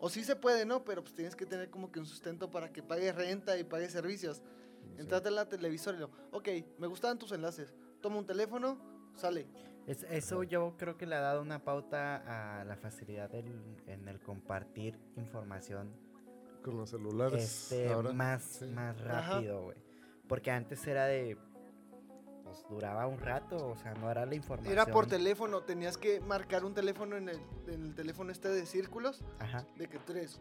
O 0.05 0.09
sí 0.09 0.21
se 0.25 0.35
puede, 0.35 0.65
¿no? 0.65 0.83
Pero 0.83 1.01
pues 1.01 1.15
tienes 1.15 1.33
que 1.33 1.45
tener 1.45 1.69
como 1.69 1.89
que 1.89 1.97
un 1.97 2.05
sustento 2.05 2.51
para 2.51 2.73
que 2.73 2.83
pagues 2.83 3.15
renta 3.15 3.57
y 3.57 3.63
pagues 3.63 3.93
servicios. 3.93 4.41
Entrate 4.97 5.29
a 5.29 5.31
la 5.31 5.47
televisora 5.47 5.95
y 5.95 6.01
lo, 6.01 6.11
ok, 6.31 6.49
me 6.77 6.87
gustaban 6.87 7.17
tus 7.17 7.31
enlaces. 7.31 7.73
Toma 8.01 8.17
un 8.17 8.25
teléfono, 8.25 8.77
sale. 9.15 9.47
Es- 9.87 10.03
eso 10.03 10.43
yo 10.43 10.75
creo 10.77 10.97
que 10.97 11.05
le 11.05 11.15
ha 11.15 11.21
dado 11.21 11.41
una 11.41 11.63
pauta 11.63 12.59
a 12.59 12.65
la 12.65 12.75
facilidad 12.75 13.29
del- 13.29 13.77
en 13.87 14.05
el 14.09 14.19
compartir 14.21 14.99
información 15.15 15.89
Con 16.61 16.75
los 16.75 16.89
celulares. 16.89 17.41
este, 17.71 17.87
ahora. 17.93 18.11
más, 18.11 18.43
sí. 18.43 18.65
más 18.65 18.99
rápido, 18.99 19.63
güey. 19.63 19.77
Porque 20.27 20.51
antes 20.51 20.85
era 20.85 21.05
de. 21.05 21.37
Pues 22.53 22.69
duraba 22.69 23.07
un 23.07 23.17
rato, 23.17 23.69
o 23.69 23.75
sea, 23.75 23.95
no 23.95 24.11
era 24.11 24.25
la 24.25 24.35
información. 24.35 24.71
Era 24.71 24.85
por 24.85 25.07
teléfono, 25.07 25.61
tenías 25.61 25.97
que 25.97 26.19
marcar 26.19 26.63
un 26.63 26.73
teléfono 26.75 27.17
en 27.17 27.29
el, 27.29 27.39
en 27.67 27.83
el 27.83 27.95
teléfono 27.95 28.31
este 28.31 28.49
de 28.49 28.65
círculos. 28.67 29.23
Ajá. 29.39 29.65
De 29.75 29.87
que 29.87 29.97
tres, 29.97 30.39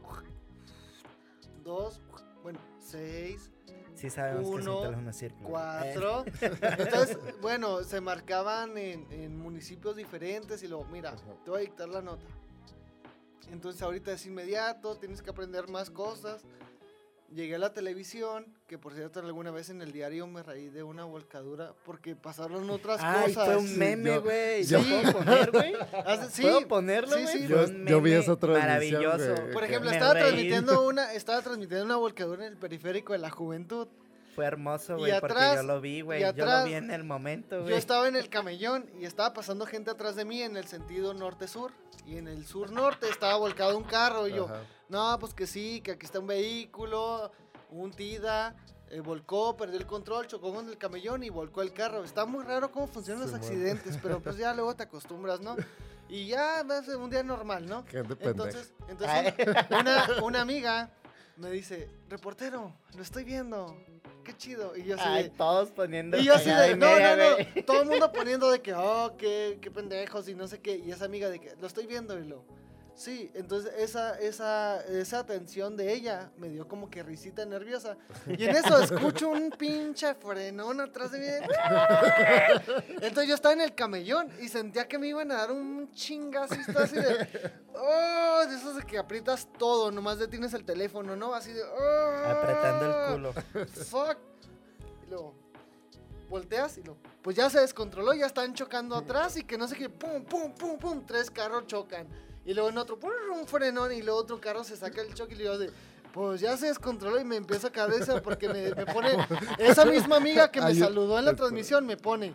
dos, 1.65 2.03
bueno, 2.43 2.59
seis, 2.81 3.51
Sí 3.95 4.11
sabemos 4.11 4.51
que 4.51 4.61
es 4.61 4.67
Uno, 4.67 4.81
un 4.81 5.13
círculo. 5.13 5.49
Eh, 5.49 5.51
cuatro. 5.51 6.25
Entonces, 6.79 7.19
bueno, 7.41 7.83
se 7.85 8.01
marcaban 8.01 8.77
en, 8.77 9.07
en 9.13 9.39
municipios 9.39 9.97
diferentes 9.97 10.63
y 10.63 10.69
luego, 10.69 10.87
mira, 10.87 11.15
te 11.45 11.51
voy 11.51 11.61
a 11.61 11.63
dictar 11.63 11.89
la 11.89 12.01
nota. 12.01 12.25
Entonces 13.51 13.83
ahorita 13.83 14.13
es 14.13 14.25
inmediato, 14.27 14.97
tienes 14.97 15.23
que 15.23 15.31
aprender 15.31 15.69
más 15.69 15.91
cosas. 15.91 16.43
Llegué 17.35 17.55
a 17.55 17.59
la 17.59 17.73
televisión, 17.73 18.47
que 18.67 18.77
por 18.79 18.93
cierto 18.93 19.21
alguna 19.21 19.51
vez 19.51 19.71
en 19.71 19.81
el 19.81 19.91
diario 19.91 20.27
me 20.27 20.43
reí 20.43 20.69
de 20.69 20.83
una 20.83 21.05
volcadura 21.05 21.73
porque 21.87 22.15
pasaron 22.15 22.69
otras 22.69 23.01
Ay, 23.03 23.33
cosas. 23.33 23.47
fue 23.47 23.57
un 23.57 23.69
Sí, 23.69 23.77
meme, 23.79 24.19
güey. 24.19 24.65
yo- 24.65 24.79
¿Lo 24.81 24.85
puedo 24.85 25.13
poner, 25.25 25.51
güey? 25.51 25.73
Hace- 26.05 26.31
sí, 26.31 26.43
¿Puedo 26.43 26.69
ponerlo, 26.69 27.17
sí, 27.17 27.23
güey? 27.23 27.39
sí. 27.39 27.47
Yo- 27.49 27.67
yo 27.87 28.01
vi 28.03 28.13
esa 28.13 28.37
transmisión, 28.37 29.03
Maravilloso. 29.03 29.35
Por 29.53 29.65
ejemplo, 29.65 29.91
estaba 29.91 30.13
reí. 30.15 30.23
transmitiendo 30.25 30.87
una, 30.87 31.13
estaba 31.15 31.41
transmitiendo 31.41 31.85
una 31.87 31.97
volcadura 31.97 32.45
en 32.47 32.53
el 32.53 32.59
periférico 32.59 33.13
de 33.15 33.19
la 33.21 33.31
juventud. 33.31 33.89
Fue 34.35 34.45
hermoso, 34.47 34.97
güey, 34.97 35.19
porque 35.21 35.35
atrás- 35.35 35.57
yo 35.57 35.63
lo 35.63 35.81
vi, 35.81 36.01
güey. 36.01 36.23
Yo 36.35 36.45
lo 36.47 36.65
vi 36.65 36.75
en 36.75 36.91
el 36.91 37.05
momento, 37.05 37.57
Yo 37.59 37.63
güey. 37.65 37.75
estaba 37.75 38.09
en 38.09 38.17
el 38.17 38.29
camellón 38.29 38.89
y 38.99 39.05
estaba 39.05 39.33
pasando 39.33 39.67
gente 39.67 39.91
atrás 39.91 40.17
de 40.17 40.25
mí 40.25 40.43
en 40.43 40.57
el 40.57 40.67
sentido 40.67 41.13
norte-sur. 41.15 41.73
Y 42.07 42.17
en 42.17 42.27
el 42.29 42.45
sur-norte 42.47 43.09
estaba 43.09 43.37
volcado 43.37 43.77
un 43.77 43.85
carro. 43.85 44.27
Y 44.27 44.33
yo, 44.35 44.47
Ajá. 44.47 44.63
no, 44.89 45.19
pues 45.21 45.35
que 45.35 45.47
sí, 45.47 45.81
que 45.83 45.93
aquí 45.93 46.07
está 46.07 46.19
un 46.19 46.27
vehículo, 46.27 47.31
un 47.71 47.91
TIDA, 47.93 48.57
eh, 48.91 49.01
volcó, 49.01 49.57
perdió 49.57 49.79
el 49.79 49.87
control, 49.87 50.27
chocó 50.27 50.53
con 50.53 50.69
el 50.69 50.77
camellón 50.79 51.23
y 51.23 51.31
volcó 51.31 51.63
el 51.63 51.73
carro. 51.73 52.03
Está 52.05 52.25
muy 52.27 52.45
raro 52.45 52.71
cómo 52.73 52.87
funcionan 52.87 53.23
los 53.25 53.35
accidentes, 53.35 53.99
pero 54.03 54.21
pues 54.21 54.37
ya 54.37 54.53
luego 54.55 54.75
te 54.75 54.83
acostumbras, 54.83 55.41
¿no? 55.41 55.57
Y 56.09 56.27
ya 56.27 56.63
va 56.69 56.79
a 56.79 56.83
ser 56.83 56.97
un 56.97 57.09
día 57.09 57.23
normal, 57.23 57.67
¿no? 57.67 57.85
Entonces, 57.93 58.75
entonces 58.89 59.35
una, 59.71 60.07
una 60.23 60.41
amiga 60.43 60.91
me 61.37 61.51
dice, 61.51 61.89
reportero, 62.11 62.75
lo 62.95 63.03
estoy 63.03 63.25
viendo, 63.25 63.75
qué 64.23 64.37
chido. 64.37 64.77
Y 64.77 64.85
yo 64.85 64.95
así 64.95 65.05
Ay, 65.07 65.23
de, 65.25 65.31
todos 65.31 65.71
poniendo. 65.71 66.17
y 66.19 66.25
yo 66.25 66.35
así 66.35 66.51
de, 66.51 66.77
no, 66.77 66.87
media, 66.87 67.17
no, 67.17 67.35
güey. 67.35 67.49
no, 67.55 67.65
todo 67.65 67.83
el 67.83 67.89
mundo 67.89 68.13
poniendo 68.13 68.51
de 68.51 68.61
que, 68.61 68.75
oh, 68.75 69.15
qué, 69.19 69.59
qué 69.61 69.71
pendejos 69.71 70.29
y 70.29 70.35
no 70.35 70.49
sé 70.49 70.61
qué. 70.61 70.77
Y 70.77 70.91
esa 70.91 71.05
amiga 71.05 71.29
de 71.29 71.39
que, 71.41 71.55
lo 71.61 71.67
estoy 71.67 71.87
viendo 71.87 72.19
y 72.19 72.25
lo, 72.25 72.45
sí. 72.95 73.31
Entonces 73.35 73.73
esa, 73.79 74.19
esa, 74.19 74.81
esa 74.87 75.19
atención 75.21 75.77
de 75.77 75.93
ella 75.93 76.31
me 76.37 76.49
dio 76.49 76.67
como 76.69 76.91
que 76.91 77.03
risita 77.03 77.45
nerviosa. 77.45 77.97
Y 78.27 78.45
en 78.45 78.57
eso 78.57 78.79
escucho 78.83 79.29
un 79.31 79.51
pinche 79.51 80.15
frenón 80.15 80.81
atrás 80.81 81.13
de 81.13 81.19
mí. 81.19 81.25
de- 81.27 81.41
Entonces 83.07 83.29
yo 83.29 83.35
estaba 83.35 83.53
en 83.55 83.61
el 83.63 83.75
camellón 83.75 84.31
y 84.41 84.49
sentía 84.49 84.87
que 84.89 84.99
me 84.99 85.09
iban 85.09 85.31
a 85.33 85.37
dar 85.37 85.53
un 85.53 85.91
estaba 86.61 86.85
así 86.85 86.97
de, 86.97 87.53
oh, 87.75 88.45
de 88.49 88.55
esos 88.57 88.77
de 88.77 88.83
que 88.83 88.99
aprietas 88.99 89.49
todo, 89.59 89.91
nomás 89.91 90.19
detienes 90.19 90.55
el 90.55 90.65
teléfono, 90.65 91.17
¿no? 91.17 91.35
Así 91.35 91.53
de, 91.53 91.63
oh. 91.63 92.29
Apretando 92.29 92.87
el 92.87 93.13
culo. 93.15 93.33
Fuck. 93.67 94.17
Y 95.07 95.11
luego, 95.11 95.35
volteas 96.29 96.79
y 96.79 96.83
lo, 96.83 96.97
pues 97.23 97.37
ya 97.37 97.51
se 97.51 97.61
descontroló, 97.61 98.15
ya 98.15 98.27
están 98.27 98.55
chocando 98.55 98.97
atrás 98.97 99.37
y 99.37 99.45
que 99.45 99.59
no 99.59 99.69
sé 99.69 99.77
qué, 99.77 99.89
pum, 99.91 100.25
pum, 100.25 100.53
pum, 100.55 100.79
pum, 100.79 101.05
tres 101.07 101.31
carros 101.31 101.67
chocan. 101.67 102.07
Y 102.45 102.55
luego 102.55 102.71
en 102.71 102.79
otro, 102.79 102.99
pum, 102.99 103.11
un 103.33 103.47
frenón 103.47 103.93
y 103.93 104.03
luego 104.03 104.19
otro 104.21 104.41
carro 104.41 104.65
se 104.65 104.77
saca 104.77 105.01
el 105.01 105.15
choque 105.15 105.35
y 105.35 105.37
le 105.37 105.43
digo 105.45 105.59
de, 105.59 105.71
pues 106.13 106.41
ya 106.41 106.57
se 106.57 106.67
descontroló 106.67 107.21
y 107.21 107.25
me 107.25 107.37
empieza 107.37 107.69
a 107.69 107.73
cabeza 107.73 108.21
porque 108.21 108.49
me, 108.49 108.75
me 108.75 108.87
pone, 108.87 109.11
esa 109.59 109.85
misma 109.85 110.17
amiga 110.17 110.51
que 110.51 110.61
me 110.61 110.75
saludó 110.75 111.19
en 111.19 111.25
la 111.25 111.35
transmisión 111.35 111.87
me 111.87 111.97
pone. 111.97 112.35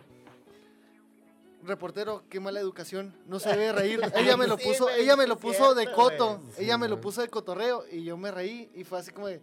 Reportero, 1.62 2.22
qué 2.30 2.40
mala 2.40 2.60
educación, 2.60 3.14
no 3.26 3.38
se 3.38 3.50
debe 3.50 3.72
reír. 3.72 4.00
Ella 4.14 4.36
me 4.36 4.46
lo 4.46 4.56
puso, 4.56 4.88
ella 4.88 5.16
me 5.16 5.26
lo 5.26 5.36
puso 5.36 5.74
de 5.74 5.90
coto, 5.92 6.40
ella 6.56 6.78
me 6.78 6.88
lo 6.88 7.00
puso 7.00 7.20
de 7.20 7.28
cotorreo 7.28 7.84
y 7.90 8.04
yo 8.04 8.16
me 8.16 8.30
reí 8.30 8.70
y 8.74 8.84
fue 8.84 8.98
así 9.00 9.10
como 9.10 9.26
de, 9.26 9.42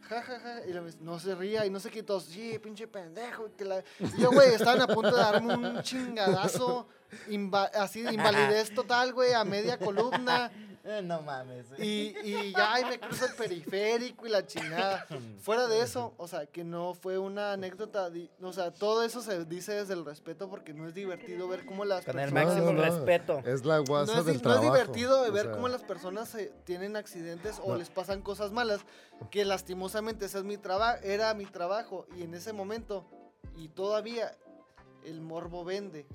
ja, 0.00 0.22
ja, 0.22 0.40
ja, 0.40 0.66
y 0.66 0.72
la 0.72 0.80
vez, 0.80 1.00
no 1.00 1.20
se 1.20 1.34
ría 1.34 1.64
y 1.64 1.70
no 1.70 1.78
sé 1.78 1.90
qué, 1.90 2.00
y 2.00 2.02
todos, 2.02 2.24
sí, 2.24 2.58
pinche 2.58 2.88
pendejo. 2.88 3.46
y 3.46 3.50
que 3.50 3.64
la-". 3.64 3.84
Y 4.00 4.20
yo, 4.20 4.32
güey, 4.32 4.54
estaban 4.54 4.80
a 4.80 4.86
punto 4.88 5.14
de 5.14 5.22
darme 5.22 5.54
un 5.54 5.82
chingadazo, 5.82 6.88
inva- 7.28 7.70
así 7.74 8.02
de 8.02 8.12
invalidez 8.14 8.72
total, 8.74 9.12
güey, 9.12 9.32
a 9.32 9.44
media 9.44 9.78
columna. 9.78 10.50
Eh, 10.84 11.00
no 11.00 11.22
mames. 11.22 11.66
Y, 11.78 12.12
y 12.24 12.52
ya, 12.52 12.80
y 12.80 12.84
me 12.86 12.98
cruzo 12.98 13.26
el 13.26 13.34
periférico 13.34 14.26
y 14.26 14.30
la 14.30 14.44
chingada. 14.44 15.06
Fuera 15.40 15.68
de 15.68 15.80
eso, 15.80 16.12
o 16.16 16.26
sea, 16.26 16.46
que 16.46 16.64
no 16.64 16.92
fue 16.94 17.18
una 17.18 17.52
anécdota, 17.52 18.10
o 18.42 18.52
sea, 18.52 18.72
todo 18.72 19.04
eso 19.04 19.22
se 19.22 19.44
dice 19.44 19.74
desde 19.74 19.94
el 19.94 20.04
respeto 20.04 20.50
porque 20.50 20.74
no 20.74 20.88
es 20.88 20.92
divertido 20.94 21.46
ver 21.46 21.64
cómo 21.66 21.84
las 21.84 22.04
Con 22.04 22.18
el 22.18 22.32
personas... 22.32 22.46
máximo 22.46 22.72
No, 22.72 22.82
no, 22.82 22.84
no. 22.84 22.96
respeto. 22.96 23.38
Es 23.46 23.64
la 23.64 23.76
No 23.76 23.84
guasa 23.84 24.18
es, 24.18 24.24
del 24.24 24.34
no 24.34 24.38
es 24.38 24.42
trabajo. 24.42 24.64
divertido 24.74 25.22
o 25.22 25.30
ver 25.30 25.44
sea, 25.44 25.52
cómo 25.52 25.68
las 25.68 25.84
personas 25.84 26.28
se- 26.28 26.52
tienen 26.64 26.96
accidentes 26.96 27.60
o 27.62 27.68
No. 27.74 27.76
les 27.78 27.88
pasan 27.88 28.20
cosas 28.20 28.50
malas, 28.50 28.80
que 29.30 29.44
lastimosamente 29.44 30.24
ese 30.24 30.38
es 30.38 30.44
mi 30.44 30.56
trabajo, 30.56 30.98
era 31.04 31.32
mi 31.34 31.46
trabajo 31.46 32.08
y 32.18 32.24
en 32.24 32.34
ese 32.34 32.52
momento 32.52 33.06
y 33.56 33.68
todavía 33.68 34.36
el 35.04 35.20
morbo 35.20 35.64
vende. 35.64 36.06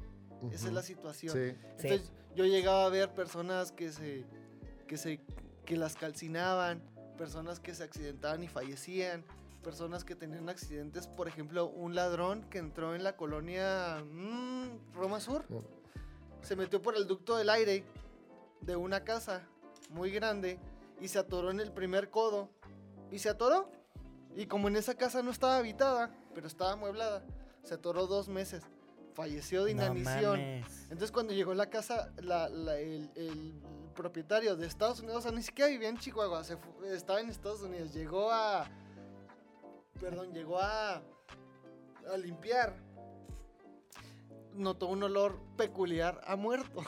Esa 0.52 0.68
es 0.68 0.74
la 0.74 0.84
situación. 0.84 1.34
Sí. 1.34 1.52
Sí. 1.78 1.88
Entonces, 1.88 2.12
yo 2.36 2.46
llegaba 2.46 2.86
a 2.86 2.90
ver 2.90 3.14
personas 3.14 3.72
que 3.72 3.92
se, 3.92 4.26
que 4.88 4.98
se, 4.98 5.20
que 5.66 5.78
las 5.78 5.96
calcinaban, 5.96 6.82
personas 7.18 7.60
que 7.60 7.74
se 7.74 7.84
accidentaban 7.84 8.44
y 8.44 8.48
fallecían, 8.48 9.26
personas 9.64 10.04
que 10.04 10.16
tenían 10.16 10.48
accidentes, 10.48 11.08
por 11.08 11.28
ejemplo, 11.28 11.68
un 11.68 11.96
ladrón 11.96 12.44
que 12.50 12.60
entró 12.60 12.96
en 12.96 13.04
la 13.04 13.18
colonia 13.18 14.04
mm, 14.06 14.94
Roma 14.94 15.20
Sur, 15.20 15.46
se 16.42 16.56
metió 16.56 16.82
por 16.82 16.96
el 16.96 17.08
ducto 17.08 17.36
del 17.36 17.50
aire 17.50 17.84
de 18.62 18.76
una 18.76 19.04
casa 19.04 19.42
muy 19.90 20.12
grande 20.12 20.60
y 21.02 21.08
se 21.10 21.20
atoró 21.20 21.52
en 21.52 21.60
el 21.60 21.72
primer 21.72 22.10
codo 22.10 22.50
y 23.12 23.20
se 23.20 23.30
atoró 23.30 23.70
y 24.36 24.46
como 24.46 24.68
en 24.68 24.76
esa 24.76 24.96
casa 24.96 25.24
no 25.24 25.32
estaba 25.32 25.58
habitada, 25.58 26.12
pero 26.34 26.48
estaba 26.48 26.74
amueblada, 26.74 27.26
se 27.64 27.74
atoró 27.74 28.08
dos 28.08 28.30
meses, 28.30 28.64
falleció 29.18 29.66
de 29.66 29.72
inanición. 29.72 30.40
Entonces 30.92 31.12
cuando 31.12 31.34
llegó 31.34 31.52
a 31.52 31.56
la 31.56 31.70
casa, 31.72 32.12
la- 32.18 32.48
la- 32.50 32.78
el, 32.78 33.10
el 33.16 33.54
propietario 33.96 34.56
de 34.56 34.68
Estados 34.68 35.00
Unidos, 35.00 35.18
o 35.18 35.22
sea, 35.24 35.32
ni 35.32 35.42
siquiera 35.42 35.72
vivía 35.72 35.90
en 35.90 35.98
Chihuahua, 35.98 36.44
se 36.44 36.56
estaba 36.94 37.20
en 37.20 37.30
Estados 37.30 37.62
Unidos, 37.64 37.92
llegó 37.94 38.32
a... 38.32 38.70
Perdón, 40.00 40.32
llegó 40.34 40.60
a, 40.60 40.98
a 40.98 42.18
limpiar. 42.18 42.76
Notó 44.54 44.88
un 44.88 45.02
olor 45.02 45.40
peculiar 45.58 46.22
a 46.26 46.36
muerto. 46.36 46.84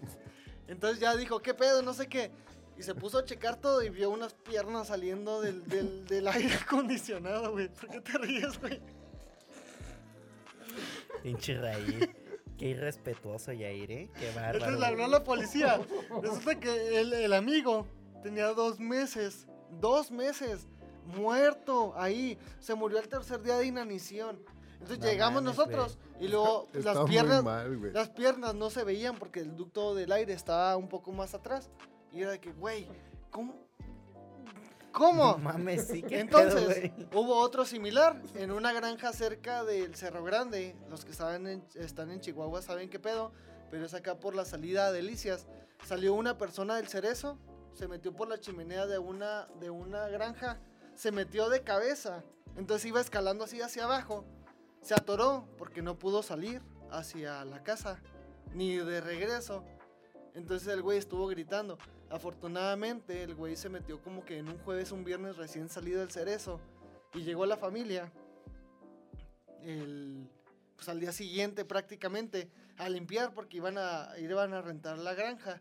Entonces 0.68 1.00
ya 1.00 1.14
dijo, 1.16 1.40
¿qué 1.40 1.52
pedo? 1.52 1.82
No 1.82 1.92
sé 1.92 2.06
qué. 2.08 2.30
Y 2.78 2.82
se 2.82 2.94
puso 2.94 3.18
a 3.18 3.24
checar 3.26 3.56
todo 3.60 3.82
y 3.82 3.90
vio 3.90 4.08
unas 4.08 4.32
piernas 4.32 4.86
saliendo 4.88 5.42
del, 5.42 5.66
del, 5.68 6.06
del 6.06 6.28
aire 6.28 6.54
acondicionado, 6.54 7.52
güey. 7.52 7.68
¿Por 7.68 7.90
qué 7.90 8.00
te 8.00 8.16
ríes, 8.16 8.58
güey? 8.58 8.80
Pinche 11.22 11.58
Raí. 11.58 12.10
Qué 12.56 12.70
irrespetuoso, 12.70 13.52
Yair, 13.52 13.90
¿eh? 13.92 14.10
Qué 14.18 14.32
bárbaro. 14.34 14.58
Entonces 14.58 14.80
le 14.80 14.86
habló 14.86 15.04
a 15.04 15.08
la 15.08 15.24
policía. 15.24 15.80
Resulta 16.22 16.58
que 16.58 17.00
el, 17.00 17.12
el 17.12 17.32
amigo 17.32 17.86
tenía 18.22 18.48
dos 18.48 18.80
meses, 18.80 19.46
dos 19.80 20.10
meses, 20.10 20.66
muerto 21.04 21.94
ahí. 21.96 22.36
Se 22.58 22.74
murió 22.74 22.98
al 22.98 23.08
tercer 23.08 23.42
día 23.42 23.58
de 23.58 23.66
inanición. 23.66 24.40
Entonces 24.72 24.98
No 24.98 25.06
llegamos 25.06 25.42
nosotros 25.42 25.98
y 26.20 26.28
luego 26.28 26.68
Está 26.72 26.94
las 26.94 27.08
piernas, 27.08 27.42
mal, 27.42 27.92
las 27.92 28.10
piernas 28.10 28.54
no 28.54 28.70
se 28.70 28.84
veían 28.84 29.16
porque 29.16 29.40
el 29.40 29.56
ducto 29.56 29.94
del 29.94 30.12
aire 30.12 30.32
estaba 30.32 30.76
un 30.76 30.88
poco 30.88 31.12
más 31.12 31.34
atrás. 31.34 31.70
Y 32.12 32.22
era 32.22 32.30
de 32.32 32.40
que, 32.40 32.52
güey, 32.52 32.88
¿cómo? 33.30 33.66
¿Cómo? 34.98 35.32
No 35.32 35.38
mames, 35.38 35.86
sí 35.86 36.02
que 36.02 36.18
Entonces, 36.18 36.90
hubo 37.14 37.36
otro 37.38 37.64
similar 37.64 38.20
en 38.34 38.50
una 38.50 38.72
granja 38.72 39.12
cerca 39.12 39.62
del 39.62 39.94
Cerro 39.94 40.24
Grande. 40.24 40.74
Los 40.90 41.04
que 41.04 41.12
saben 41.12 41.46
en- 41.46 41.64
están 41.76 42.10
en 42.10 42.20
Chihuahua 42.20 42.62
saben 42.62 42.90
qué 42.90 42.98
pedo, 42.98 43.30
pero 43.70 43.86
es 43.86 43.94
acá 43.94 44.18
por 44.18 44.34
la 44.34 44.44
salida 44.44 44.88
a 44.88 44.92
Delicias. 44.92 45.46
Salió 45.84 46.14
una 46.14 46.36
persona 46.36 46.74
del 46.74 46.88
cerezo, 46.88 47.38
se 47.74 47.86
metió 47.86 48.12
por 48.12 48.28
la 48.28 48.40
chimenea 48.40 48.86
de 48.86 48.98
una, 48.98 49.46
de 49.60 49.70
una 49.70 50.08
granja, 50.08 50.58
se 50.96 51.12
metió 51.12 51.48
de 51.48 51.62
cabeza, 51.62 52.24
entonces 52.56 52.86
iba 52.86 53.00
escalando 53.00 53.44
así 53.44 53.60
hacia 53.62 53.84
abajo. 53.84 54.24
Se 54.82 54.94
atoró 54.94 55.46
porque 55.58 55.80
no 55.80 55.96
pudo 55.96 56.24
salir 56.24 56.60
hacia 56.90 57.44
la 57.44 57.62
casa, 57.62 58.00
ni 58.52 58.76
de 58.78 59.00
regreso. 59.00 59.62
Entonces 60.34 60.66
el 60.68 60.82
güey 60.82 60.98
estuvo 60.98 61.28
gritando. 61.28 61.78
Afortunadamente, 62.10 63.22
el 63.22 63.34
güey 63.34 63.56
se 63.56 63.68
metió 63.68 64.02
como 64.02 64.24
que 64.24 64.38
en 64.38 64.48
un 64.48 64.58
jueves, 64.58 64.92
un 64.92 65.04
viernes 65.04 65.36
recién 65.36 65.68
salido 65.68 66.00
del 66.00 66.10
cerezo. 66.10 66.60
Y 67.14 67.20
llegó 67.20 67.44
la 67.46 67.56
familia. 67.56 68.10
El, 69.62 70.28
pues 70.76 70.88
al 70.88 71.00
día 71.00 71.12
siguiente 71.12 71.64
prácticamente 71.64 72.50
a 72.78 72.88
limpiar 72.88 73.34
porque 73.34 73.56
iban 73.58 73.76
a, 73.76 74.10
iban 74.18 74.54
a 74.54 74.62
rentar 74.62 74.98
la 74.98 75.14
granja. 75.14 75.60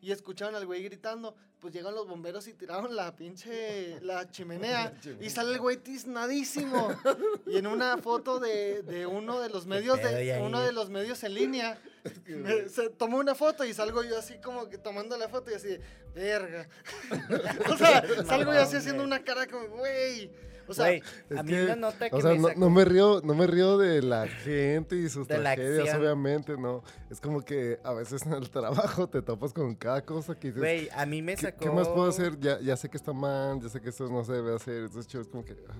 Y 0.00 0.12
escucharon 0.12 0.54
al 0.54 0.66
güey 0.66 0.84
gritando. 0.84 1.34
Pues 1.60 1.74
llegan 1.74 1.92
los 1.94 2.06
bomberos 2.06 2.46
y 2.46 2.52
tiraron 2.54 2.94
la 2.94 3.16
pinche, 3.16 3.98
la 4.02 4.26
chimenea. 4.30 4.92
y 5.20 5.28
sale 5.30 5.52
el 5.54 5.58
güey 5.58 5.76
tiznadísimo. 5.78 6.88
y 7.46 7.56
en 7.58 7.66
una 7.66 7.98
foto 7.98 8.38
de, 8.38 8.82
de 8.82 9.06
uno 9.06 9.40
de 9.40 9.48
los 9.48 9.66
medios, 9.66 9.98
de, 10.00 10.40
uno 10.40 10.60
de 10.60 10.70
los 10.72 10.88
medios 10.88 11.24
en 11.24 11.34
línea, 11.34 11.78
me- 12.26 12.68
se 12.68 12.90
tomó 12.90 13.18
una 13.18 13.34
foto 13.34 13.64
y 13.64 13.74
salgo 13.74 14.04
yo 14.04 14.16
así 14.18 14.38
como 14.38 14.68
que 14.68 14.78
tomando 14.78 15.16
la 15.18 15.28
foto 15.28 15.50
y 15.50 15.54
así, 15.54 15.78
verga. 16.14 16.68
o 17.72 17.76
sea, 17.76 18.04
salgo 18.24 18.52
yo 18.52 18.60
así 18.60 18.76
haciendo 18.76 19.02
una 19.02 19.22
cara 19.24 19.46
como, 19.48 19.66
güey. 19.78 20.30
O 20.68 20.74
sea, 20.74 20.86
a 20.86 21.42
mí 21.42 21.50
que, 21.52 21.64
una 21.64 21.76
nota 21.76 22.10
que 22.10 22.16
O 22.16 22.20
sea, 22.20 22.32
me 22.32 22.38
no, 22.38 22.48
sacó- 22.48 22.60
no 22.60 22.70
me 22.70 22.84
río, 22.84 23.20
no 23.24 23.34
me 23.34 23.46
río 23.46 23.78
de 23.78 24.02
la 24.02 24.26
gente 24.28 24.96
y 24.96 25.08
sus 25.08 25.26
De 25.26 25.36
tragedias, 25.38 25.94
obviamente, 25.96 26.56
no. 26.58 26.82
Es 27.10 27.20
como 27.20 27.40
que 27.42 27.78
a 27.84 27.92
veces 27.94 28.24
en 28.26 28.34
el 28.34 28.50
trabajo 28.50 29.08
te 29.08 29.22
topas 29.22 29.52
con 29.52 29.74
cada 29.74 30.02
cosa 30.04 30.34
que 30.38 30.48
dices, 30.48 30.60
Güey, 30.62 30.88
a 30.94 31.06
mí 31.06 31.22
me 31.22 31.34
¿qué, 31.36 31.42
sacó... 31.42 31.58
qué 31.60 31.70
más 31.70 31.88
puedo 31.88 32.08
hacer? 32.08 32.38
Ya, 32.38 32.60
ya 32.60 32.76
sé 32.76 32.88
que 32.88 32.96
está 32.96 33.12
mal, 33.12 33.60
ya 33.60 33.68
sé 33.68 33.80
que 33.80 33.88
esto 33.88 34.08
no 34.08 34.24
se 34.24 34.32
debe 34.34 34.54
hacer. 34.54 34.84
Entonces, 34.84 35.06
chido, 35.06 35.22
es 35.22 35.28
como 35.28 35.44
que... 35.44 35.56
ah. 35.68 35.74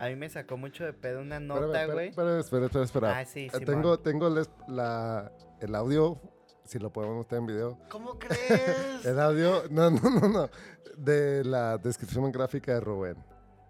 A 0.00 0.08
mí 0.08 0.14
me 0.14 0.28
sacó 0.28 0.56
mucho 0.56 0.84
de 0.84 0.92
pedo 0.92 1.20
una 1.20 1.40
nota, 1.40 1.86
güey. 1.86 2.10
Espera, 2.10 2.38
espera, 2.38 2.66
espera. 2.66 2.84
espera. 2.84 3.18
Ah, 3.18 3.24
sí, 3.24 3.46
Eh, 3.46 3.50
Simón. 3.50 3.64
tengo 3.64 3.98
tengo 3.98 4.30
les- 4.30 4.48
la, 4.68 5.32
el 5.60 5.74
audio, 5.74 6.20
si 6.64 6.78
lo 6.78 6.92
podemos 6.92 7.16
meter 7.18 7.38
en 7.40 7.46
video. 7.46 7.78
¿cómo 7.90 8.16
crees? 8.16 8.38
El 9.04 9.18
audio, 9.18 9.64
no, 9.70 9.90
no, 9.90 10.08
no, 10.08 10.28
no. 10.28 10.50
De 10.96 11.42
la 11.44 11.78
descripción 11.78 12.30
gráfica 12.30 12.74
de 12.74 12.80
Rubén. 12.80 13.16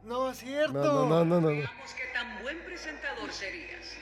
No, 0.09 0.31
es 0.31 0.39
cierto. 0.39 0.73
No, 0.73 1.07
no, 1.07 1.25
no, 1.25 1.41
no. 1.41 1.49
Veamos 1.49 1.93
qué 1.95 2.05
tan 2.13 2.43
buen 2.43 2.59
presentador 2.65 3.33
serías. 3.33 3.95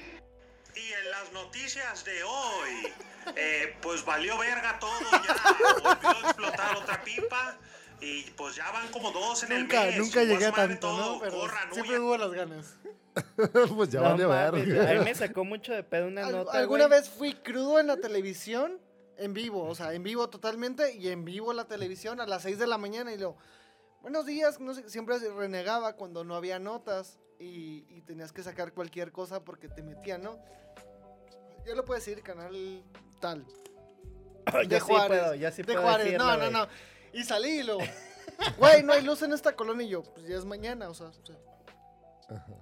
Y 0.74 0.92
en 0.92 1.10
las 1.10 1.32
noticias 1.32 2.04
de 2.04 2.22
hoy, 2.22 2.92
eh, 3.34 3.74
pues 3.80 4.04
valió 4.04 4.36
verga 4.38 4.78
todo 4.78 4.90
ya. 5.10 5.54
Volvió 5.82 6.08
a 6.08 6.20
explotar 6.20 6.76
otra 6.76 7.02
pipa. 7.02 7.58
Y 8.00 8.24
pues 8.32 8.54
ya 8.56 8.70
van 8.72 8.88
como 8.88 9.10
dos 9.10 9.42
en 9.44 9.58
Nunca, 9.60 9.84
el 9.86 9.94
mes. 9.94 9.98
nunca 9.98 10.22
llegué 10.22 10.46
a 10.46 10.52
tanto, 10.52 10.80
todo, 10.80 11.14
¿no? 11.14 11.20
Pero 11.20 11.40
corran, 11.40 11.72
siempre 11.72 11.98
hubo 11.98 12.16
las 12.18 12.30
ganas. 12.30 12.74
pues 13.74 13.88
ya 13.90 14.00
No 14.00 14.28
mames, 14.28 14.68
verga. 14.68 14.90
A 14.90 14.94
mí 14.98 15.00
me 15.06 15.14
sacó 15.14 15.44
mucho 15.46 15.72
de 15.72 15.82
pedo 15.82 16.06
una 16.06 16.26
Al- 16.26 16.32
nota, 16.32 16.58
¿Alguna 16.58 16.88
güey. 16.88 17.00
vez 17.00 17.08
fui 17.08 17.32
crudo 17.32 17.80
en 17.80 17.86
la 17.86 17.96
televisión? 17.96 18.78
En 19.18 19.32
vivo, 19.32 19.64
o 19.66 19.74
sea, 19.74 19.94
en 19.94 20.02
vivo 20.02 20.28
totalmente 20.28 20.92
y 20.94 21.08
en 21.08 21.24
vivo 21.24 21.54
la 21.54 21.64
televisión 21.64 22.20
a 22.20 22.26
las 22.26 22.42
6 22.42 22.58
de 22.58 22.66
la 22.66 22.76
mañana 22.76 23.14
y 23.14 23.16
lo 23.18 23.38
buenos 24.02 24.26
días, 24.26 24.60
no 24.60 24.74
sé, 24.74 24.88
siempre 24.88 25.18
se 25.18 25.32
renegaba 25.32 25.94
cuando 25.94 26.24
no 26.24 26.34
había 26.34 26.58
notas 26.58 27.18
y, 27.38 27.84
y 27.88 28.02
tenías 28.02 28.32
que 28.32 28.42
sacar 28.42 28.72
cualquier 28.72 29.12
cosa 29.12 29.42
porque 29.44 29.68
te 29.68 29.82
metían, 29.82 30.22
¿no? 30.22 30.38
Ya 31.66 31.74
lo 31.74 31.84
puedes 31.84 32.04
decir, 32.04 32.22
canal 32.22 32.82
tal. 33.20 33.44
yo 34.52 34.68
de 34.68 34.76
sí 34.80 34.86
Juárez, 34.86 35.20
puedo, 35.20 35.34
yo 35.34 35.50
sí 35.50 35.62
de 35.62 35.72
puedo 35.72 35.82
Juárez, 35.82 36.04
decirlo, 36.06 36.24
no, 36.24 36.36
no, 36.36 36.50
no. 36.50 36.68
Y 37.12 37.24
salí 37.24 37.60
y 37.60 37.62
lo, 37.62 37.78
güey, 38.58 38.82
no 38.82 38.92
hay 38.92 39.02
luz 39.02 39.22
en 39.22 39.32
esta 39.32 39.54
colonia 39.56 39.86
y 39.86 39.90
yo, 39.90 40.02
pues 40.02 40.26
ya 40.26 40.36
es 40.36 40.44
mañana, 40.44 40.88
o 40.88 40.94
sea, 40.94 41.08
o 41.08 41.12
sea, 41.12 41.36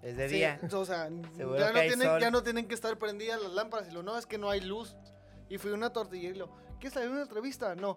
Es 0.02 0.16
de 0.16 0.28
Sí, 0.28 0.36
día. 0.36 0.60
o 0.72 0.84
sea, 0.84 1.08
ya 1.08 1.72
no, 1.72 1.80
tienen, 1.80 2.20
ya 2.20 2.30
no 2.30 2.42
tienen 2.42 2.68
que 2.68 2.74
estar 2.74 2.96
prendidas 2.98 3.42
las 3.42 3.52
lámparas. 3.52 3.88
Y 3.88 3.92
lo 3.92 4.02
no, 4.02 4.16
es 4.18 4.26
que 4.26 4.38
no 4.38 4.50
hay 4.50 4.60
luz. 4.60 4.96
Y 5.48 5.58
fui 5.58 5.70
a 5.70 5.74
una 5.74 5.92
tortillería 5.92 6.30
y 6.30 6.38
lo, 6.38 6.50
¿qué 6.80 6.90
salió 6.90 7.08
en 7.08 7.12
una 7.14 7.22
entrevista? 7.22 7.74
No. 7.74 7.96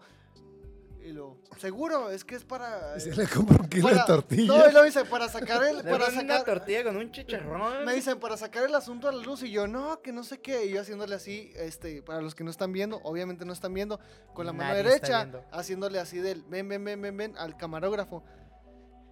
Y 1.08 1.14
lo, 1.14 1.38
seguro, 1.58 2.10
es 2.12 2.26
que 2.26 2.36
es 2.36 2.44
para... 2.44 2.98
Eh, 2.98 3.00
se 3.00 3.16
le 3.16 3.26
compra 3.28 3.56
un 3.62 3.70
kilo 3.70 3.84
para- 3.88 4.02
de 4.02 4.08
tortilla. 4.08 4.58
No, 4.58 4.70
y 4.70 4.74
lo 4.74 4.84
dice, 4.84 5.06
para 5.06 5.30
sacar 5.30 5.64
el... 5.64 5.78
Para 5.78 6.08
una 6.08 6.12
sacar, 6.12 6.44
tortilla 6.44 6.84
con 6.84 6.98
un 6.98 7.12
chicharrón. 7.14 7.86
me 7.86 7.94
dicen, 7.94 8.20
para 8.20 8.36
sacar 8.36 8.66
el 8.66 8.76
asunto 8.76 9.08
a 9.08 9.14
la 9.14 9.24
luz. 9.24 9.42
Y 9.44 9.52
yo, 9.52 9.68
no, 9.68 10.02
que 10.02 10.12
no 10.12 10.26
sé 10.26 10.42
qué. 10.42 10.66
Y 10.66 10.72
yo 10.72 10.82
haciéndole 10.82 11.16
así, 11.16 11.54
este, 11.56 12.02
para 12.02 12.20
los 12.20 12.36
que 12.36 12.44
no 12.44 12.52
están 12.52 12.74
viendo, 12.74 13.00
obviamente 13.04 13.46
no 13.46 13.54
están 13.54 13.74
viendo, 13.74 14.02
con 14.34 14.46
la 14.46 14.52
mano 14.52 14.72
Nadie 14.72 14.84
derecha, 14.84 15.30
haciéndole 15.54 15.98
así 15.98 16.18
del, 16.18 16.44
ven, 16.44 16.68
ven, 16.68 16.84
ven, 16.84 17.02
ven, 17.02 17.16
ven, 17.16 17.38
al 17.38 17.56
camarógrafo. 17.56 18.26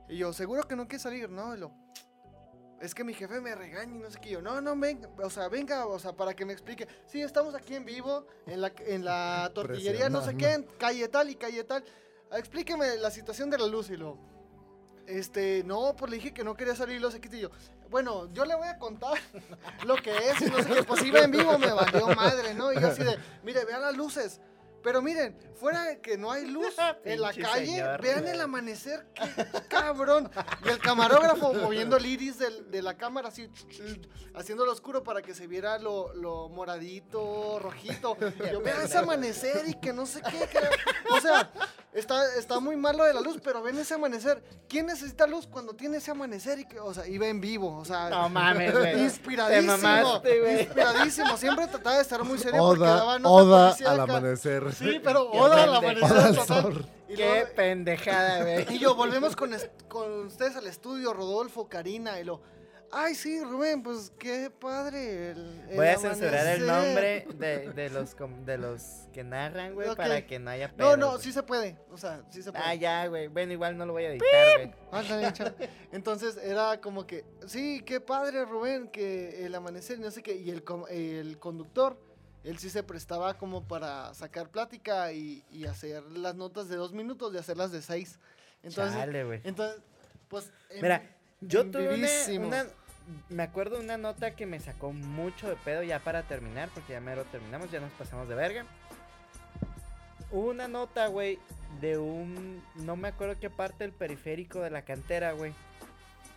Y 0.10 0.18
yo, 0.18 0.34
seguro 0.34 0.64
que 0.64 0.76
no 0.76 0.90
quiere 0.90 1.02
salir, 1.02 1.30
¿no? 1.30 1.56
Y 1.56 1.60
lo, 1.60 1.72
es 2.86 2.96
que 2.96 3.04
mi 3.04 3.14
jefe 3.14 3.42
me 3.42 3.56
regaña 3.56 3.96
y 3.96 4.00
no 4.00 4.10
sé 4.10 4.20
qué. 4.22 4.30
Yo, 4.30 4.42
no, 4.42 4.62
no, 4.62 4.76
venga, 4.78 5.10
o 5.22 5.30
sea, 5.30 5.50
venga, 5.50 5.86
o 5.86 6.00
sea, 6.00 6.14
para 6.14 6.34
que 6.34 6.46
me 6.46 6.54
explique. 6.54 6.88
Sí, 7.08 7.22
estamos 7.22 7.56
aquí 7.56 7.76
en 7.76 7.86
vivo, 7.86 8.28
en 8.46 8.62
la, 8.62 8.72
en 8.88 9.04
la 9.04 9.52
tortillería, 9.54 10.10
no 10.10 10.22
sé 10.22 10.36
qué, 10.36 10.54
en 10.54 10.64
calle 10.78 11.08
tal 11.08 11.30
y 11.30 11.36
calle 11.36 11.64
tal. 11.64 11.84
Explíqueme 12.32 12.98
la 12.98 13.12
situación 13.12 13.50
de 13.50 13.58
la 13.58 13.68
luz 13.68 13.90
y 13.90 13.98
lo. 13.98 14.18
Este, 15.08 15.64
no, 15.66 15.96
pues 15.96 16.10
le 16.10 16.18
dije 16.18 16.34
que 16.34 16.44
no 16.44 16.56
quería 16.56 16.76
salir 16.76 17.00
los 17.00 17.14
aquí 17.16 17.30
y 17.32 17.42
yo. 17.42 17.50
Bueno, 17.90 18.32
yo 18.34 18.46
le 18.46 18.56
voy 18.56 18.68
a 18.68 18.78
contar 18.78 19.18
lo 19.86 19.96
que 19.96 20.12
es 20.12 20.42
y 20.42 20.46
no 20.46 20.62
sé 20.62 20.70
qué. 20.70 20.84
Pues 20.84 21.04
iba 21.04 21.20
en 21.20 21.32
vivo, 21.32 21.58
me 21.58 21.72
valió 21.72 22.08
madre, 22.08 22.54
¿no? 22.54 22.74
Y 22.74 22.80
yo 22.80 22.88
así 22.88 23.04
de, 23.04 23.18
mire, 23.44 23.66
vean 23.66 23.82
las 23.82 23.96
luces. 23.96 24.42
Pero 24.86 25.02
miren, 25.02 25.36
fuera 25.56 25.84
de 25.86 26.00
que 26.00 26.16
no 26.16 26.32
hay 26.32 26.46
luz 26.46 26.76
en 27.04 27.20
la 27.20 27.34
calle, 27.34 27.66
señor, 27.66 28.02
vean 28.02 28.28
el 28.28 28.40
amanecer, 28.40 29.08
qué 29.16 29.46
cabrón. 29.68 30.30
Y 30.64 30.70
el 30.70 30.78
camarógrafo 30.78 31.54
moviendo 31.56 31.98
el 31.98 32.06
iris 32.06 32.38
del- 32.38 32.70
de 32.70 32.84
la 32.84 32.94
cámara 32.96 33.30
así, 33.30 33.50
haciéndolo 34.36 34.72
oscuro 34.72 35.04
para 35.04 35.24
que 35.24 35.34
se 35.34 35.48
viera 35.48 35.80
lo, 35.80 36.14
lo 36.14 36.50
moradito, 36.50 37.58
rojito. 37.60 38.16
Yo 38.52 38.62
vean 38.62 38.82
ese 38.84 39.00
amanecer 39.00 39.64
y 39.68 39.74
que 39.74 39.92
no 39.92 40.06
sé 40.06 40.22
qué. 40.22 40.48
que- 40.48 40.60
o 41.12 41.20
sea, 41.20 41.52
está, 41.94 42.36
está 42.36 42.60
muy 42.60 42.76
malo 42.76 43.04
de 43.06 43.14
la 43.16 43.22
luz, 43.22 43.40
pero 43.44 43.64
ven 43.64 43.80
ese 43.80 43.96
amanecer. 43.96 44.44
¿Quién 44.70 44.86
necesita 44.86 45.26
luz 45.26 45.48
cuando 45.48 45.74
tiene 45.74 45.98
ese 45.98 46.12
amanecer? 46.12 46.60
Y 46.60 46.66
que, 46.68 46.80
o 46.80 46.94
sea, 46.94 47.08
iba 47.08 47.26
en 47.28 47.42
vivo, 47.42 47.76
o 47.78 47.86
sea. 47.86 48.10
No 48.10 48.30
mames, 48.30 48.72
güey. 48.72 49.02
Inspiradísimo. 49.04 49.76
Te 49.76 49.82
mamaste, 49.82 50.40
güey. 50.42 50.62
Inspiradísimo. 50.62 51.38
Siempre 51.38 51.68
trataba 51.68 51.96
de 51.96 52.02
estar 52.04 52.24
muy 52.24 52.38
serio 52.38 52.60
porque 52.62 52.84
Oda, 52.84 52.96
daba 52.98 53.20
nota 53.20 53.30
oda 53.34 53.76
al 53.88 54.00
amanecer. 54.02 54.75
Sí, 54.78 55.00
pero 55.04 55.30
oda 55.32 55.64
al 55.64 55.76
amanecer 55.76 56.36
total. 56.36 56.36
sol. 56.46 56.86
Y, 57.08 57.16
Qué 57.16 57.26
luego- 57.30 57.50
pendejada, 57.56 58.42
güey. 58.64 58.76
y 58.76 58.80
yo, 58.80 58.96
volvemos 58.96 59.36
con, 59.36 59.54
es- 59.54 59.70
con 59.88 60.26
ustedes 60.28 60.56
al 60.56 60.68
estudio, 60.68 61.14
Rodolfo, 61.14 61.68
Karina, 61.70 62.20
y 62.20 62.24
lo... 62.24 62.42
Ay, 62.92 63.16
sí, 63.16 63.44
Rubén, 63.44 63.82
pues 63.84 64.14
qué 64.18 64.50
padre. 64.50 65.32
el- 65.32 65.66
el 65.70 65.76
Voy 65.76 65.88
a 65.88 65.98
censurar 65.98 66.46
el 66.48 66.70
amanecer". 66.70 67.26
nombre 67.28 67.28
de, 67.48 67.72
de 67.74 67.90
los 67.90 68.16
com- 68.16 68.46
de 68.46 68.58
los 68.60 68.82
que 69.12 69.24
narran, 69.24 69.74
güey, 69.74 69.94
para 69.96 70.26
que 70.26 70.40
no 70.40 70.52
haya 70.52 70.68
No, 70.70 70.76
pedos, 70.78 70.98
no, 71.00 71.10
güey. 71.12 71.22
sí 71.22 71.32
se 71.34 71.44
puede. 71.44 71.78
O 71.92 71.98
sea, 71.98 72.22
sí 72.30 72.42
se 72.44 72.52
puede. 72.52 72.64
Ah, 72.64 72.76
ya, 72.76 73.08
güey. 73.08 73.28
Bueno, 73.28 73.52
igual 73.54 73.76
no 73.78 73.86
lo 73.86 73.94
voy 73.94 74.06
a 74.06 74.12
editar, 74.12 74.72
güey. 74.92 75.34
Chao. 75.34 75.52
Entonces 75.92 76.38
era 76.38 76.80
como 76.80 77.06
que, 77.06 77.26
sí, 77.48 77.82
qué 77.86 78.00
padre, 78.00 78.46
Rubén, 78.46 78.88
que 78.88 79.46
el 79.46 79.56
amanecer, 79.56 80.00
no 80.00 80.12
sé 80.12 80.22
qué. 80.22 80.36
Y 80.36 80.50
el, 80.52 80.64
com- 80.64 80.86
el 80.90 81.38
conductor, 81.40 81.98
él 82.46 82.58
sí 82.60 82.70
se 82.70 82.84
prestaba 82.84 83.34
como 83.36 83.68
para 83.68 84.14
sacar 84.14 84.50
plática 84.50 85.12
y, 85.12 85.44
y 85.52 85.66
hacer 85.66 86.04
las 86.04 86.36
notas 86.36 86.70
de 86.70 86.76
dos 86.78 86.94
minutos 86.94 87.34
y 87.34 87.38
hacerlas 87.38 87.72
de 87.72 87.82
seis. 87.82 88.20
Entonces, 88.64 88.96
Chale, 88.98 89.24
güey. 89.24 89.42
entonces 89.44 89.82
pues. 90.30 90.52
en- 90.70 90.82
Mira, 90.82 91.04
yo 91.42 91.66
tuve 91.70 91.94
una, 92.40 92.66
Me 93.30 93.44
acuerdo 93.44 93.78
de 93.78 93.84
una 93.84 93.98
nota 93.98 94.32
que 94.36 94.46
me 94.46 94.60
sacó 94.60 94.92
mucho 94.94 95.48
de 95.50 95.56
pedo 95.58 95.84
ya 95.84 96.00
para 96.00 96.24
terminar, 96.24 96.70
porque 96.74 96.94
ya 96.94 97.00
mero 97.02 97.24
terminamos, 97.26 97.70
ya 97.70 97.80
nos 97.80 97.92
pasamos 97.94 98.28
de 98.30 98.36
verga. 98.36 98.66
Hubo 100.32 100.50
una 100.50 100.68
nota, 100.68 101.08
güey, 101.08 101.38
de 101.82 101.98
un. 101.98 102.64
No 102.76 102.96
me 102.96 103.10
acuerdo 103.10 103.40
qué 103.40 103.50
parte 103.50 103.84
del 103.84 103.94
periférico 103.94 104.60
de 104.62 104.70
la 104.72 104.82
cantera, 104.84 105.32
güey. 105.34 105.54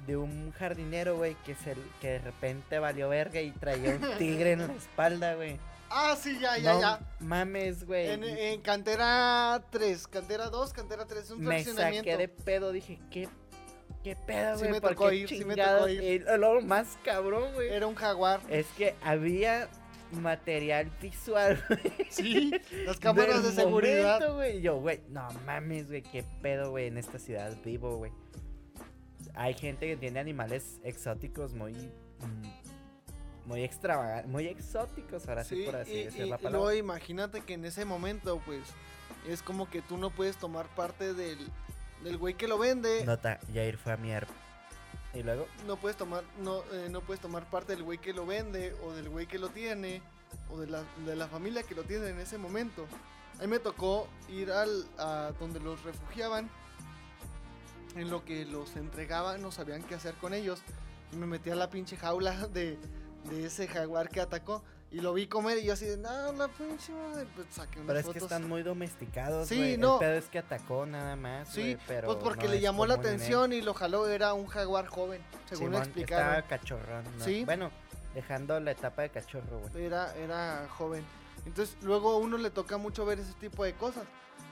De 0.07 0.17
un 0.17 0.53
jardinero, 0.53 1.17
güey, 1.17 1.35
que, 1.47 1.55
se, 1.57 1.75
que 2.01 2.09
de 2.11 2.19
repente 2.21 2.79
valió 2.79 3.09
verga 3.09 3.41
y 3.41 3.51
traía 3.53 3.97
un 3.97 4.19
tigre 4.19 4.53
en 4.53 4.67
la 4.69 4.73
espalda, 4.75 5.35
güey. 5.35 5.59
Ah, 5.91 6.17
sí, 6.21 6.39
ya, 6.41 6.59
ya, 6.59 6.75
no 6.75 6.81
ya. 6.81 7.01
mames, 7.21 7.85
güey. 7.87 8.11
En, 8.11 8.25
en 8.25 8.61
cantera 8.61 9.63
3, 9.71 10.07
cantera 10.09 10.51
2, 10.51 10.73
cantera 10.73 11.07
3, 11.07 11.31
un 11.33 11.41
me 11.41 11.47
fraccionamiento. 11.47 12.11
saqué 12.11 12.17
de 12.17 12.29
pedo, 12.29 12.73
dije, 12.73 12.99
¿qué, 13.11 13.29
qué 14.05 14.15
pedo, 14.17 14.55
Sí 14.57 14.61
güey? 14.61 14.73
me 14.73 14.81
¿Por 14.81 14.91
tocó 14.91 15.13
ir, 15.13 15.29
sí 15.29 15.45
me 15.45 15.57
tocó 15.57 15.89
ir. 15.89 16.27
Lo 16.39 16.61
más 16.61 16.99
cabrón, 17.05 17.53
güey. 17.55 17.69
Era 17.71 17.87
un 17.87 17.95
jaguar. 17.95 18.41
Es 18.49 18.67
que 18.77 18.95
había 19.03 19.69
material 20.13 20.91
visual, 21.01 21.63
güey. 21.69 21.81
Sí, 22.11 22.51
las 22.85 22.99
cámaras 22.99 23.43
de 23.45 23.53
seguridad. 23.53 24.15
momento, 24.21 24.35
güey. 24.37 24.61
Yo, 24.61 24.81
güey, 24.81 25.01
no 25.09 25.27
mames, 25.47 25.89
güey, 25.89 26.03
qué 26.03 26.25
pedo, 26.43 26.71
güey, 26.71 26.87
en 26.89 26.99
esta 26.99 27.19
ciudad 27.19 27.57
vivo, 27.65 27.97
güey. 27.97 28.13
Hay 29.35 29.55
gente 29.55 29.87
que 29.87 29.97
tiene 29.97 30.19
animales 30.21 30.81
exóticos 30.85 31.55
muy. 31.55 31.75
Muy 33.49 33.65
extravagantes, 33.65 34.31
muy 34.31 34.47
exóticos, 34.47 35.27
ahora 35.27 35.43
sí, 35.43 35.57
Sí, 35.57 35.63
por 35.65 35.77
así 35.77 35.91
y, 35.93 36.05
decir 36.05 36.27
y- 36.27 36.29
la 36.29 36.37
y 36.37 36.43
luego 36.43 36.57
palabra. 36.59 36.75
imagínate 36.77 37.41
que 37.41 37.55
en 37.55 37.65
ese 37.65 37.85
momento, 37.87 38.41
pues, 38.45 38.63
es 39.27 39.43
como 39.43 39.69
que 39.71 39.81
tú 39.83 39.97
no 39.97 40.11
puedes 40.11 40.37
tomar 40.37 40.67
parte 40.75 41.15
del, 41.15 41.39
del 42.05 42.19
güey 42.19 42.35
que 42.35 42.47
lo 42.47 42.59
vende. 42.59 43.01
No. 43.01 43.13
Nota, 43.13 43.41
Jair 43.53 43.79
fue 43.79 43.93
a 43.93 43.97
mi. 43.97 44.11
Y 45.15 45.23
luego, 45.23 45.47
puedes 45.81 45.97
tomar, 45.97 46.23
no, 46.41 46.63
eh, 46.73 46.89
no 46.91 47.01
puedes 47.01 47.21
tomar 47.21 47.49
parte 47.49 47.75
del 47.75 47.83
güey 47.83 47.97
que 47.99 48.13
lo 48.13 48.27
vende, 48.27 48.75
o 48.85 48.93
del 48.93 49.09
güey 49.09 49.27
que 49.27 49.39
lo 49.39 49.49
tiene, 49.49 50.03
o 50.51 50.59
de 50.61 50.67
la, 50.67 50.85
de 51.07 51.17
la 51.17 51.27
familia 51.27 51.63
que 51.63 51.75
lo 51.75 51.83
tiene 51.85 52.09
en 52.11 52.21
ese 52.21 52.37
momento. 52.37 52.87
A 53.39 53.43
mí 53.43 53.47
me 53.49 53.59
tocó 53.59 54.07
ir 54.29 54.53
al, 54.53 54.87
a 54.99 55.33
donde 55.41 55.59
los 55.61 55.83
refugiaban, 55.85 56.51
en 57.97 58.11
lo 58.11 58.25
que 58.25 58.45
los 58.45 58.77
entregaban, 58.77 59.41
no 59.41 59.51
sabían 59.51 59.83
qué 59.83 59.95
hacer 59.95 60.15
con 60.17 60.35
ellos. 60.35 60.61
Y 61.13 61.17
me 61.17 61.27
metí 61.27 61.49
a 61.49 61.55
la 61.55 61.71
pinche 61.71 61.97
jaula 61.97 62.47
de, 62.49 62.79
de 63.25 63.47
ese 63.47 63.69
jaguar 63.69 64.09
que 64.09 64.21
atacó. 64.21 64.63
Y 64.91 65.01
lo 65.03 65.13
vi 65.13 65.27
comer 65.27 65.59
y 65.59 65.65
yo 65.65 65.75
así 65.75 65.85
de, 65.85 65.99
no, 65.99 66.33
la 66.33 66.49
pinche 66.49 66.93
madre", 66.93 67.27
Pues 67.35 67.49
saqué 67.51 67.79
unas 67.79 67.87
pero 67.89 67.99
es 67.99 68.07
que 68.09 68.19
están 68.19 68.49
muy 68.49 68.63
domesticados, 68.63 69.47
Sí, 69.47 69.77
no. 69.77 69.95
El 69.95 69.99
pedo 69.99 70.13
es 70.15 70.25
que 70.31 70.39
atacó 70.39 70.87
nada 70.87 71.15
más, 71.15 71.49
Sí, 71.51 71.61
güey, 71.61 71.79
pero 71.87 72.09
pues 72.09 72.19
porque 72.25 72.47
no 72.47 72.53
le 72.55 72.61
llamó 72.61 72.87
la 72.87 72.95
atención 72.95 73.53
y 73.53 73.61
lo 73.61 73.75
jaló, 73.75 74.09
era 74.09 74.33
un 74.33 74.47
jaguar 74.47 74.87
joven, 74.87 75.21
según 75.45 75.67
Simón, 75.67 75.83
explicaron. 75.83 76.37
Estaba 76.37 76.49
cachorrón. 76.49 77.05
¿no? 77.19 77.25
Sí. 77.25 77.45
Bueno, 77.45 77.71
dejando 78.15 78.59
la 78.61 78.71
etapa 78.71 79.03
de 79.03 79.11
cachorro, 79.11 79.59
güey. 79.59 79.85
Era, 79.85 80.15
era 80.17 80.67
joven. 80.71 81.05
Entonces, 81.45 81.77
luego 81.83 82.13
a 82.13 82.17
uno 82.17 82.39
le 82.39 82.51
toca 82.51 82.79
mucho 82.79 83.05
ver 83.05 83.19
ese 83.21 83.35
tipo 83.35 83.65
de 83.65 83.75
cosas. 83.75 84.05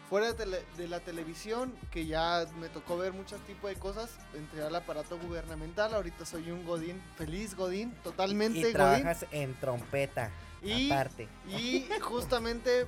Fuera 0.09 0.33
de, 0.33 0.35
tele- 0.35 0.65
de 0.77 0.87
la 0.87 1.01
televisión, 1.01 1.75
que 1.91 2.07
ya 2.07 2.47
me 2.61 2.69
tocó 2.69 2.97
ver 2.97 3.13
muchos 3.13 3.41
tipos 3.41 3.69
de 3.71 3.77
cosas, 3.77 4.11
entré 4.35 4.63
al 4.63 4.75
aparato 4.77 5.19
gubernamental. 5.19 5.93
Ahorita 5.95 6.25
soy 6.25 6.51
un 6.53 6.65
Godín, 6.65 7.03
feliz 7.17 7.57
Godín, 7.57 7.93
totalmente 8.05 8.59
Y 8.59 8.63
Godín. 8.63 8.73
trabajas 8.75 9.27
en 9.33 9.55
trompeta, 9.55 10.31
Y, 10.63 10.93
aparte. 10.93 11.27
y 11.49 11.89
justamente, 12.01 12.87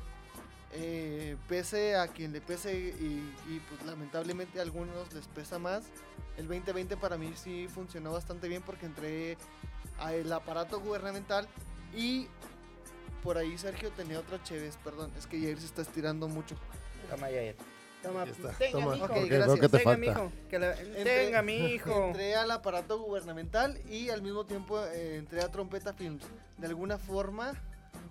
eh, 0.73 1.37
pese 1.49 1.97
a 1.97 2.07
quien 2.07 2.33
le 2.33 2.41
pese, 2.41 2.73
y, 2.73 3.35
y, 3.49 3.61
pues 3.69 3.85
lamentablemente 3.85 4.61
a 4.61 4.63
algunos 4.63 5.13
les 5.13 5.27
pesa 5.27 5.59
más, 5.59 5.85
el 6.37 6.47
2020 6.47 6.97
para 6.99 7.17
mí 7.19 7.33
sí 7.35 7.67
funcionó 7.67 8.13
bastante 8.13 8.47
bien 8.47 8.63
porque 8.63 8.87
entré 8.87 9.37
al 9.99 10.33
aparato 10.33 10.79
gubernamental 10.79 11.49
y 11.97 12.29
por 13.25 13.39
ahí 13.39 13.59
Sergio 13.59 13.91
tenía 13.91 14.21
otra 14.21 14.41
Cheves, 14.45 14.77
perdón, 14.85 15.11
es 15.19 15.27
que 15.27 15.41
Jair 15.41 15.59
se 15.59 15.67
está 15.67 15.83
estirando 15.83 16.29
mucho. 16.29 16.55
Toma, 17.11 17.31
Yair. 17.31 17.57
Toma, 18.03 18.25
está, 18.25 18.51
tenga, 18.53 18.73
toma, 18.73 18.93
mijo. 18.95 19.05
Ok, 19.07 19.11
gracias. 19.11 19.47
veo 19.47 19.55
que 19.57 19.61
te 19.69 19.79
Tenga, 19.79 19.85
falta. 19.85 19.99
mijo. 19.99 20.33
que 20.49 20.57
Entré- 20.57 21.05
Tenga, 21.05 21.43
mi 21.43 21.57
hijo. 21.57 22.07
Entré 22.07 22.37
al 22.37 22.51
aparato 22.53 22.99
gubernamental 23.01 23.81
y 23.91 24.11
al 24.11 24.23
mismo 24.23 24.47
tiempo 24.47 24.81
eh, 24.87 25.17
entré 25.17 25.43
a 25.43 25.51
Trompeta 25.51 25.93
Films. 25.95 26.25
De 26.59 26.67
alguna 26.69 26.99
forma, 26.99 27.55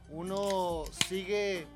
uno 0.10 0.84
sigue, 1.08 1.68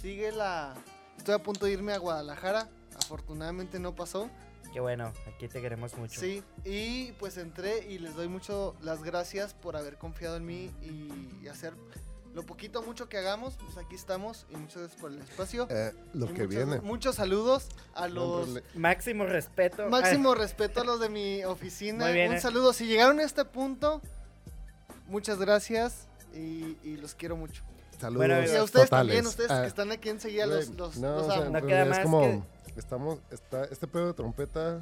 sigue 0.00 0.30
la... 0.32 0.74
Estoy 1.18 1.34
a 1.34 1.38
punto 1.42 1.66
de 1.66 1.72
irme 1.72 1.92
a 1.92 1.98
Guadalajara, 1.98 2.68
afortunadamente 2.96 3.78
no 3.80 3.94
pasó. 3.94 4.30
Qué 4.72 4.80
bueno, 4.80 5.12
aquí 5.34 5.48
te 5.48 5.60
queremos 5.60 5.94
mucho. 5.96 6.20
Sí, 6.20 6.42
y 6.64 7.12
pues 7.12 7.36
entré 7.36 7.86
y 7.88 7.98
les 7.98 8.14
doy 8.14 8.26
mucho 8.28 8.74
las 8.82 9.02
gracias 9.04 9.54
por 9.54 9.76
haber 9.76 9.96
confiado 9.98 10.36
en 10.36 10.44
mí 10.46 10.70
y 10.82 11.46
hacer 11.48 11.72
lo 12.34 12.42
poquito 12.44 12.80
o 12.80 12.82
mucho 12.82 13.08
que 13.08 13.16
hagamos. 13.18 13.56
Pues 13.56 13.76
aquí 13.78 13.94
estamos 13.94 14.46
y 14.50 14.56
muchas 14.56 14.78
gracias 14.82 15.00
por 15.00 15.12
el 15.12 15.18
espacio. 15.20 15.66
Eh, 15.70 15.92
lo 16.14 16.26
Y 16.26 16.28
que 16.28 16.42
muchos- 16.44 16.48
viene. 16.48 16.80
Muchos 16.80 17.14
saludos 17.16 17.68
a 17.94 18.08
los... 18.08 18.60
Máximo 18.74 19.24
respeto. 19.24 19.88
Máximo 19.88 20.34
respeto 20.36 20.80
a 20.80 20.84
los 20.84 21.00
de 21.00 21.08
mi 21.08 21.44
oficina. 21.44 22.04
Muy 22.06 22.14
bien, 22.14 22.30
Un 22.30 22.36
eh. 22.36 22.40
saludo. 22.40 22.72
Si 22.72 22.86
llegaron 22.86 23.20
a 23.20 23.22
este 23.22 23.44
punto, 23.44 24.02
muchas 25.06 25.38
gracias 25.38 26.08
y, 26.34 26.76
y 26.82 26.96
los 27.00 27.14
quiero 27.14 27.36
mucho. 27.36 27.62
Saludos 28.00 28.18
Bueno, 28.26 28.34
Y 28.34 28.56
a 28.56 28.64
ustedes 28.64 28.88
totales. 28.90 28.90
también, 28.90 29.26
ustedes 29.26 29.50
Ah, 29.50 29.60
que 29.62 29.68
están 29.68 29.92
aquí 29.92 30.08
enseguida, 30.08 30.46
los, 30.46 30.68
los, 30.70 30.96
no, 30.98 31.14
los 31.16 31.22
o 31.22 31.26
sea, 31.30 31.34
amo. 31.36 31.44
No 31.44 31.52
pues, 31.52 31.64
queda 31.66 31.82
es 31.84 31.88
más 31.88 31.98
como, 32.00 32.20
que- 32.20 32.42
estamos, 32.76 33.18
está, 33.30 33.64
este 33.66 33.86
pedo 33.86 34.08
de 34.08 34.14
trompeta 34.14 34.80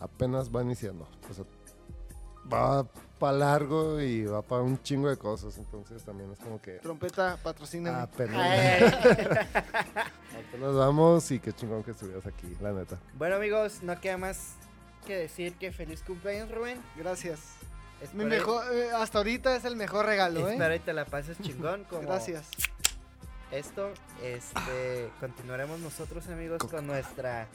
apenas 0.00 0.50
va 0.54 0.62
iniciando. 0.62 1.08
O 1.30 1.34
sea, 1.34 1.44
va 2.52 2.86
para 3.20 3.36
largo 3.38 4.00
y 4.00 4.24
va 4.24 4.42
para 4.42 4.62
un 4.62 4.82
chingo 4.82 5.08
de 5.08 5.16
cosas. 5.16 5.56
Entonces 5.58 6.02
también 6.02 6.32
es 6.32 6.38
como 6.40 6.60
que 6.60 6.72
Trompeta, 6.78 7.36
patrocina. 7.42 8.02
apenas, 8.02 8.36
Ay. 8.36 8.82
apenas 10.48 10.74
vamos 10.74 11.30
y 11.30 11.38
qué 11.38 11.52
chingón 11.52 11.84
que 11.84 11.92
estuvieras 11.92 12.26
aquí, 12.26 12.56
la 12.60 12.72
neta. 12.72 12.98
Bueno 13.16 13.36
amigos, 13.36 13.82
no 13.82 14.00
queda 14.00 14.16
más 14.16 14.54
que 15.06 15.16
decir 15.16 15.54
que 15.54 15.70
feliz 15.70 16.02
cumpleaños 16.02 16.50
Rubén. 16.50 16.80
Gracias. 16.96 17.40
Mi 18.14 18.24
Espero- 18.24 18.28
mejor, 18.28 18.64
eh, 18.74 18.90
hasta 18.92 19.18
ahorita 19.18 19.54
es 19.56 19.64
el 19.66 19.76
mejor 19.76 20.06
regalo, 20.06 20.48
¿eh? 20.48 20.52
Espero 20.54 20.74
y 20.74 20.78
te 20.78 20.92
la 20.94 21.04
pases 21.04 21.38
chingón 21.42 21.84
como 21.84 22.02
Gracias. 22.08 22.48
esto. 23.50 23.90
Este, 24.22 25.10
continuaremos 25.20 25.78
nosotros 25.80 26.26
amigos 26.28 26.62
con 26.70 26.86
nuestra 26.86 27.46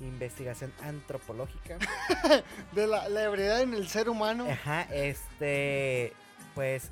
investigación 0.00 0.72
antropológica. 0.82 1.78
De 2.72 2.86
la, 2.86 3.08
la 3.08 3.24
ebriedad 3.24 3.60
en 3.62 3.74
el 3.74 3.88
ser 3.88 4.08
humano. 4.08 4.46
Ajá, 4.50 4.82
este, 4.92 6.12
pues 6.54 6.90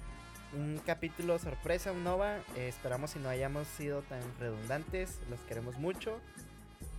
un 0.56 0.80
capítulo 0.86 1.38
sorpresa, 1.38 1.92
un 1.92 2.04
Nova. 2.04 2.36
eh, 2.56 2.68
esperamos 2.68 3.10
si 3.10 3.18
no 3.18 3.28
hayamos 3.28 3.66
sido 3.66 4.02
tan 4.02 4.20
redundantes. 4.38 5.18
Los 5.30 5.40
queremos 5.40 5.76
mucho. 5.78 6.18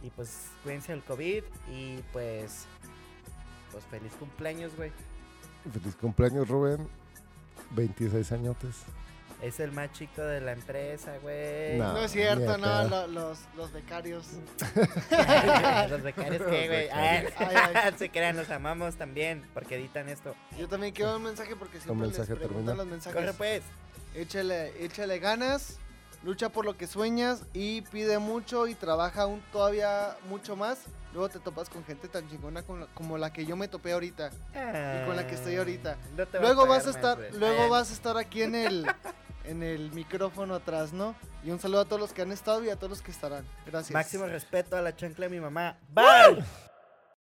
Y 0.04 0.10
pues 0.12 0.48
cuídense 0.64 0.92
del 0.92 1.04
COVID. 1.04 1.44
Y 1.72 1.98
pues, 2.14 2.66
pues 3.72 3.84
feliz 3.86 4.12
cumpleaños, 4.20 4.76
güey. 4.76 4.92
Feliz 5.72 5.96
cumpleaños, 5.96 6.48
Rubén. 6.48 6.88
26 7.72 8.32
añotes. 8.34 8.76
Es 9.42 9.60
el 9.60 9.72
más 9.72 9.92
chico 9.92 10.22
de 10.22 10.42
la 10.42 10.54
empresa, 10.54 11.14
güey. 11.22 11.78
No. 11.78 11.94
No 11.94 12.00
es 12.00 12.12
cierto, 12.12 12.58
no, 12.58 12.84
lo- 12.88 13.08
los, 13.08 13.40
los 13.56 13.72
becarios. 13.74 14.26
los 15.90 16.02
becarios 16.02 16.42
que, 16.44 16.68
güey. 16.68 16.90
Ah, 16.90 17.22
becarios. 17.24 17.72
Ay, 17.76 17.94
se 17.98 18.10
crean, 18.10 18.38
los 18.38 18.50
amamos 18.50 18.96
también. 18.96 19.44
Porque 19.54 19.76
editan 19.76 20.10
esto. 20.10 20.36
Yo 20.58 20.68
también 20.68 20.94
quiero 20.94 21.16
un 21.18 21.24
mensaje 21.24 21.56
porque 21.56 21.80
siempre 21.80 22.08
mensaje 22.08 22.30
les 22.32 22.38
preguntan 22.40 22.66
termina. 22.66 22.76
los 22.84 22.88
mensajes. 22.88 23.20
Corre 23.20 23.34
pues. 23.34 23.62
Échale, 24.16 24.84
échale 24.84 25.20
ganas, 25.20 25.78
lucha 26.24 26.48
por 26.50 26.64
lo 26.66 26.78
que 26.78 26.88
sueñas 26.88 27.42
y 27.54 27.82
pide 27.82 28.18
mucho 28.18 28.66
y 28.68 28.74
trabaja 28.74 29.24
aún 29.24 29.44
todavía 29.52 30.16
mucho 30.30 30.56
más. 30.56 30.80
Luego 31.14 31.30
te 31.30 31.40
topas 31.40 31.70
con 31.70 31.84
gente 31.86 32.08
tan 32.08 32.28
chingona 32.30 32.64
como 32.64 32.80
la, 32.80 32.86
como 32.88 33.18
la 33.18 33.32
que 33.34 33.46
yo 33.46 33.56
me 33.58 33.68
topé 33.68 33.92
ahorita. 33.94 34.32
Y 34.54 35.06
con 35.06 35.16
la 35.18 35.28
que 35.28 35.36
estoy 35.36 35.56
ahorita. 35.58 35.98
No 36.18 36.24
va 36.26 36.40
Luego 36.42 36.62
pagar 36.64 36.78
vas 36.78 36.88
a 36.88 36.90
estar, 36.92 37.20
luego 37.34 37.64
Ah, 37.64 37.68
vas 37.68 37.90
a 37.90 37.94
estar 37.94 38.18
aquí 38.18 38.42
en 38.42 38.56
el 38.56 38.86
en 39.48 39.64
el 39.64 39.92
micrófono 39.92 40.56
atrás, 40.56 40.94
¿no? 40.94 41.16
Y 41.44 41.52
un 41.52 41.60
saludo 41.60 41.82
a 41.82 41.86
todos 41.86 42.00
los 42.00 42.14
que 42.14 42.22
han 42.22 42.32
estado 42.32 42.64
y 42.64 42.70
a 42.70 42.76
todos 42.76 42.90
los 42.90 43.02
que 43.02 43.12
estarán. 43.12 43.46
Gracias. 43.66 43.94
Máximo 43.94 44.26
respeto 44.26 44.76
a 44.76 44.82
la 44.82 44.96
chancla 44.96 45.28
de 45.28 45.30
mi 45.30 45.40
mamá. 45.40 45.78
Bye. 45.90 46.44